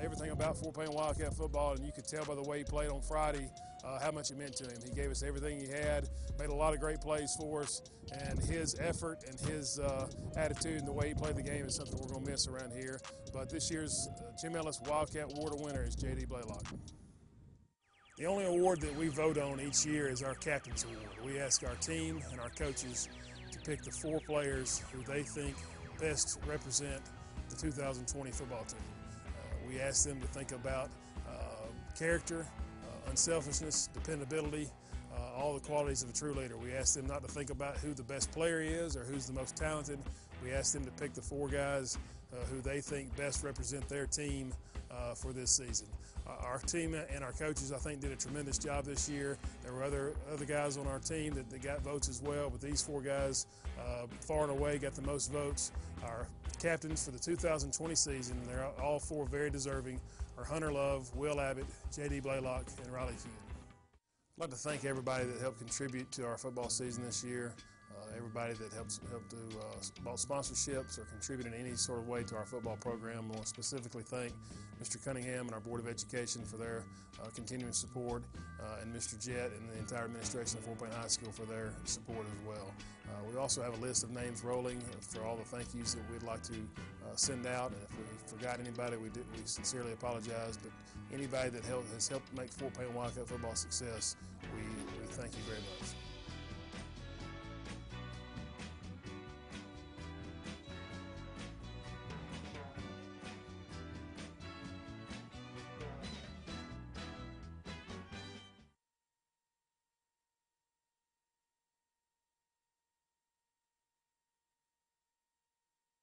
everything 0.00 0.30
about 0.30 0.56
Fort 0.56 0.76
Payne 0.76 0.92
Wildcat 0.92 1.34
football, 1.34 1.72
and 1.72 1.84
you 1.84 1.92
could 1.92 2.06
tell 2.06 2.24
by 2.24 2.34
the 2.34 2.42
way 2.42 2.58
he 2.58 2.64
played 2.64 2.90
on 2.90 3.02
Friday 3.02 3.50
uh, 3.84 3.98
how 4.00 4.10
much 4.10 4.30
it 4.30 4.38
meant 4.38 4.56
to 4.56 4.64
him. 4.64 4.78
He 4.84 4.90
gave 4.94 5.10
us 5.10 5.22
everything 5.22 5.60
he 5.60 5.68
had, 5.68 6.08
made 6.38 6.48
a 6.48 6.54
lot 6.54 6.74
of 6.74 6.80
great 6.80 7.00
plays 7.00 7.34
for 7.38 7.62
us, 7.62 7.82
and 8.12 8.38
his 8.38 8.76
effort 8.78 9.18
and 9.26 9.38
his 9.40 9.78
uh, 9.78 10.06
attitude 10.36 10.78
and 10.78 10.88
the 10.88 10.92
way 10.92 11.08
he 11.08 11.14
played 11.14 11.36
the 11.36 11.42
game 11.42 11.64
is 11.66 11.76
something 11.76 11.98
we're 12.00 12.08
going 12.08 12.24
to 12.24 12.30
miss 12.30 12.46
around 12.46 12.72
here. 12.72 13.00
But 13.32 13.50
this 13.50 13.70
year's 13.70 14.08
uh, 14.18 14.32
Jim 14.40 14.56
Ellis 14.56 14.80
Wildcat 14.86 15.32
Award 15.32 15.54
winner 15.56 15.84
is 15.84 15.94
J.D. 15.94 16.26
Blaylock. 16.26 16.64
The 18.18 18.26
only 18.26 18.44
award 18.44 18.82
that 18.82 18.94
we 18.96 19.08
vote 19.08 19.38
on 19.38 19.60
each 19.60 19.86
year 19.86 20.08
is 20.08 20.22
our 20.22 20.34
Captain's 20.34 20.84
Award. 20.84 21.24
We 21.24 21.38
ask 21.38 21.64
our 21.64 21.74
team 21.76 22.20
and 22.30 22.38
our 22.38 22.50
coaches 22.50 23.08
to 23.50 23.58
pick 23.60 23.82
the 23.82 23.90
four 23.90 24.20
players 24.20 24.82
who 24.92 25.02
they 25.02 25.22
think 25.22 25.56
best 25.98 26.38
represent 26.46 27.00
the 27.48 27.56
2020 27.56 28.30
football 28.30 28.64
team. 28.64 28.78
Uh, 29.26 29.68
we 29.68 29.80
ask 29.80 30.06
them 30.06 30.20
to 30.20 30.26
think 30.26 30.52
about 30.52 30.90
uh, 31.26 31.66
character, 31.98 32.46
unselfishness, 33.08 33.88
dependability, 33.92 34.68
uh, 35.14 35.38
all 35.38 35.54
the 35.54 35.60
qualities 35.60 36.02
of 36.02 36.10
a 36.10 36.12
true 36.12 36.34
leader. 36.34 36.56
We 36.56 36.72
ask 36.72 36.94
them 36.94 37.06
not 37.06 37.22
to 37.22 37.28
think 37.28 37.50
about 37.50 37.78
who 37.78 37.94
the 37.94 38.02
best 38.02 38.30
player 38.32 38.60
is 38.60 38.96
or 38.96 39.04
who's 39.04 39.26
the 39.26 39.32
most 39.32 39.56
talented. 39.56 39.98
We 40.42 40.52
ask 40.52 40.72
them 40.72 40.84
to 40.84 40.90
pick 40.92 41.14
the 41.14 41.22
four 41.22 41.48
guys 41.48 41.98
uh, 42.32 42.44
who 42.46 42.60
they 42.60 42.80
think 42.80 43.14
best 43.16 43.42
represent 43.42 43.88
their 43.88 44.06
team 44.06 44.52
uh, 44.90 45.14
for 45.14 45.32
this 45.32 45.50
season. 45.50 45.86
Uh, 46.26 46.46
our 46.46 46.58
team 46.58 46.94
and 46.94 47.24
our 47.24 47.32
coaches, 47.32 47.72
I 47.72 47.78
think, 47.78 48.00
did 48.00 48.12
a 48.12 48.16
tremendous 48.16 48.58
job 48.58 48.84
this 48.84 49.08
year. 49.08 49.36
There 49.62 49.72
were 49.72 49.82
other 49.82 50.12
other 50.32 50.44
guys 50.44 50.76
on 50.76 50.86
our 50.86 50.98
team 50.98 51.34
that, 51.34 51.50
that 51.50 51.62
got 51.62 51.82
votes 51.82 52.08
as 52.08 52.22
well, 52.22 52.50
but 52.50 52.60
these 52.60 52.82
four 52.82 53.00
guys, 53.00 53.46
uh, 53.80 54.06
far 54.20 54.42
and 54.42 54.50
away, 54.50 54.78
got 54.78 54.94
the 54.94 55.02
most 55.02 55.32
votes. 55.32 55.72
Our 56.04 56.26
captains 56.60 57.04
for 57.04 57.10
the 57.10 57.18
2020 57.18 57.94
season, 57.94 58.40
they're 58.46 58.66
all 58.82 59.00
four 59.00 59.26
very 59.26 59.50
deserving 59.50 60.00
are 60.40 60.44
Hunter 60.44 60.72
Love, 60.72 61.14
Will 61.14 61.40
Abbott, 61.40 61.66
J.D. 61.94 62.20
Blaylock, 62.20 62.64
and 62.82 62.92
Riley 62.92 63.12
Kuhn. 63.12 63.30
I'd 64.38 64.40
like 64.40 64.50
to 64.50 64.56
thank 64.56 64.84
everybody 64.86 65.24
that 65.24 65.40
helped 65.40 65.58
contribute 65.58 66.10
to 66.12 66.24
our 66.24 66.38
football 66.38 66.70
season 66.70 67.04
this 67.04 67.22
year. 67.22 67.52
Everybody 68.16 68.54
that 68.54 68.72
helps 68.72 69.00
helped 69.10 69.30
to 69.30 69.36
uh, 69.36 70.02
bought 70.04 70.16
sponsorships 70.16 70.98
or 70.98 71.04
contributed 71.04 71.52
in 71.52 71.60
any 71.60 71.76
sort 71.76 71.98
of 71.98 72.08
way 72.08 72.22
to 72.24 72.36
our 72.36 72.44
football 72.44 72.76
program. 72.76 73.24
I 73.30 73.34
want 73.34 73.42
to 73.42 73.46
specifically 73.46 74.02
thank 74.02 74.32
Mr. 74.82 75.02
Cunningham 75.04 75.46
and 75.46 75.54
our 75.54 75.60
Board 75.60 75.80
of 75.80 75.88
Education 75.88 76.42
for 76.44 76.56
their 76.56 76.84
uh, 77.22 77.28
continuing 77.34 77.72
support, 77.72 78.22
uh, 78.60 78.82
and 78.82 78.94
Mr. 78.94 79.22
Jett 79.22 79.52
and 79.52 79.68
the 79.68 79.78
entire 79.78 80.04
administration 80.04 80.58
of 80.58 80.64
Fort 80.64 80.80
Payne 80.80 80.98
High 81.00 81.08
School 81.08 81.32
for 81.32 81.44
their 81.44 81.72
support 81.84 82.26
as 82.26 82.46
well. 82.46 82.72
We 83.30 83.36
also 83.36 83.62
have 83.62 83.74
a 83.74 83.80
list 83.84 84.04
of 84.04 84.10
names 84.10 84.44
rolling 84.44 84.80
for 85.00 85.24
all 85.24 85.36
the 85.36 85.44
thank 85.44 85.74
yous 85.74 85.94
that 85.94 86.02
we'd 86.10 86.22
like 86.22 86.42
to 86.44 86.54
send 87.16 87.46
out. 87.46 87.72
And 87.72 87.82
if 87.82 88.32
we 88.32 88.38
forgot 88.38 88.60
anybody, 88.60 88.96
we, 88.96 89.08
did, 89.08 89.24
we 89.36 89.42
sincerely 89.44 89.92
apologize. 89.92 90.56
But 90.56 90.72
anybody 91.12 91.50
that 91.50 91.64
helped, 91.64 91.92
has 91.92 92.08
helped 92.08 92.32
make 92.36 92.50
Fort 92.50 92.72
Payne 92.78 92.94
Wildcat 92.94 93.28
football 93.28 93.54
success, 93.54 94.16
we, 94.54 94.62
we 94.62 95.06
thank 95.06 95.32
you 95.32 95.42
very 95.46 95.60
much. 95.60 95.99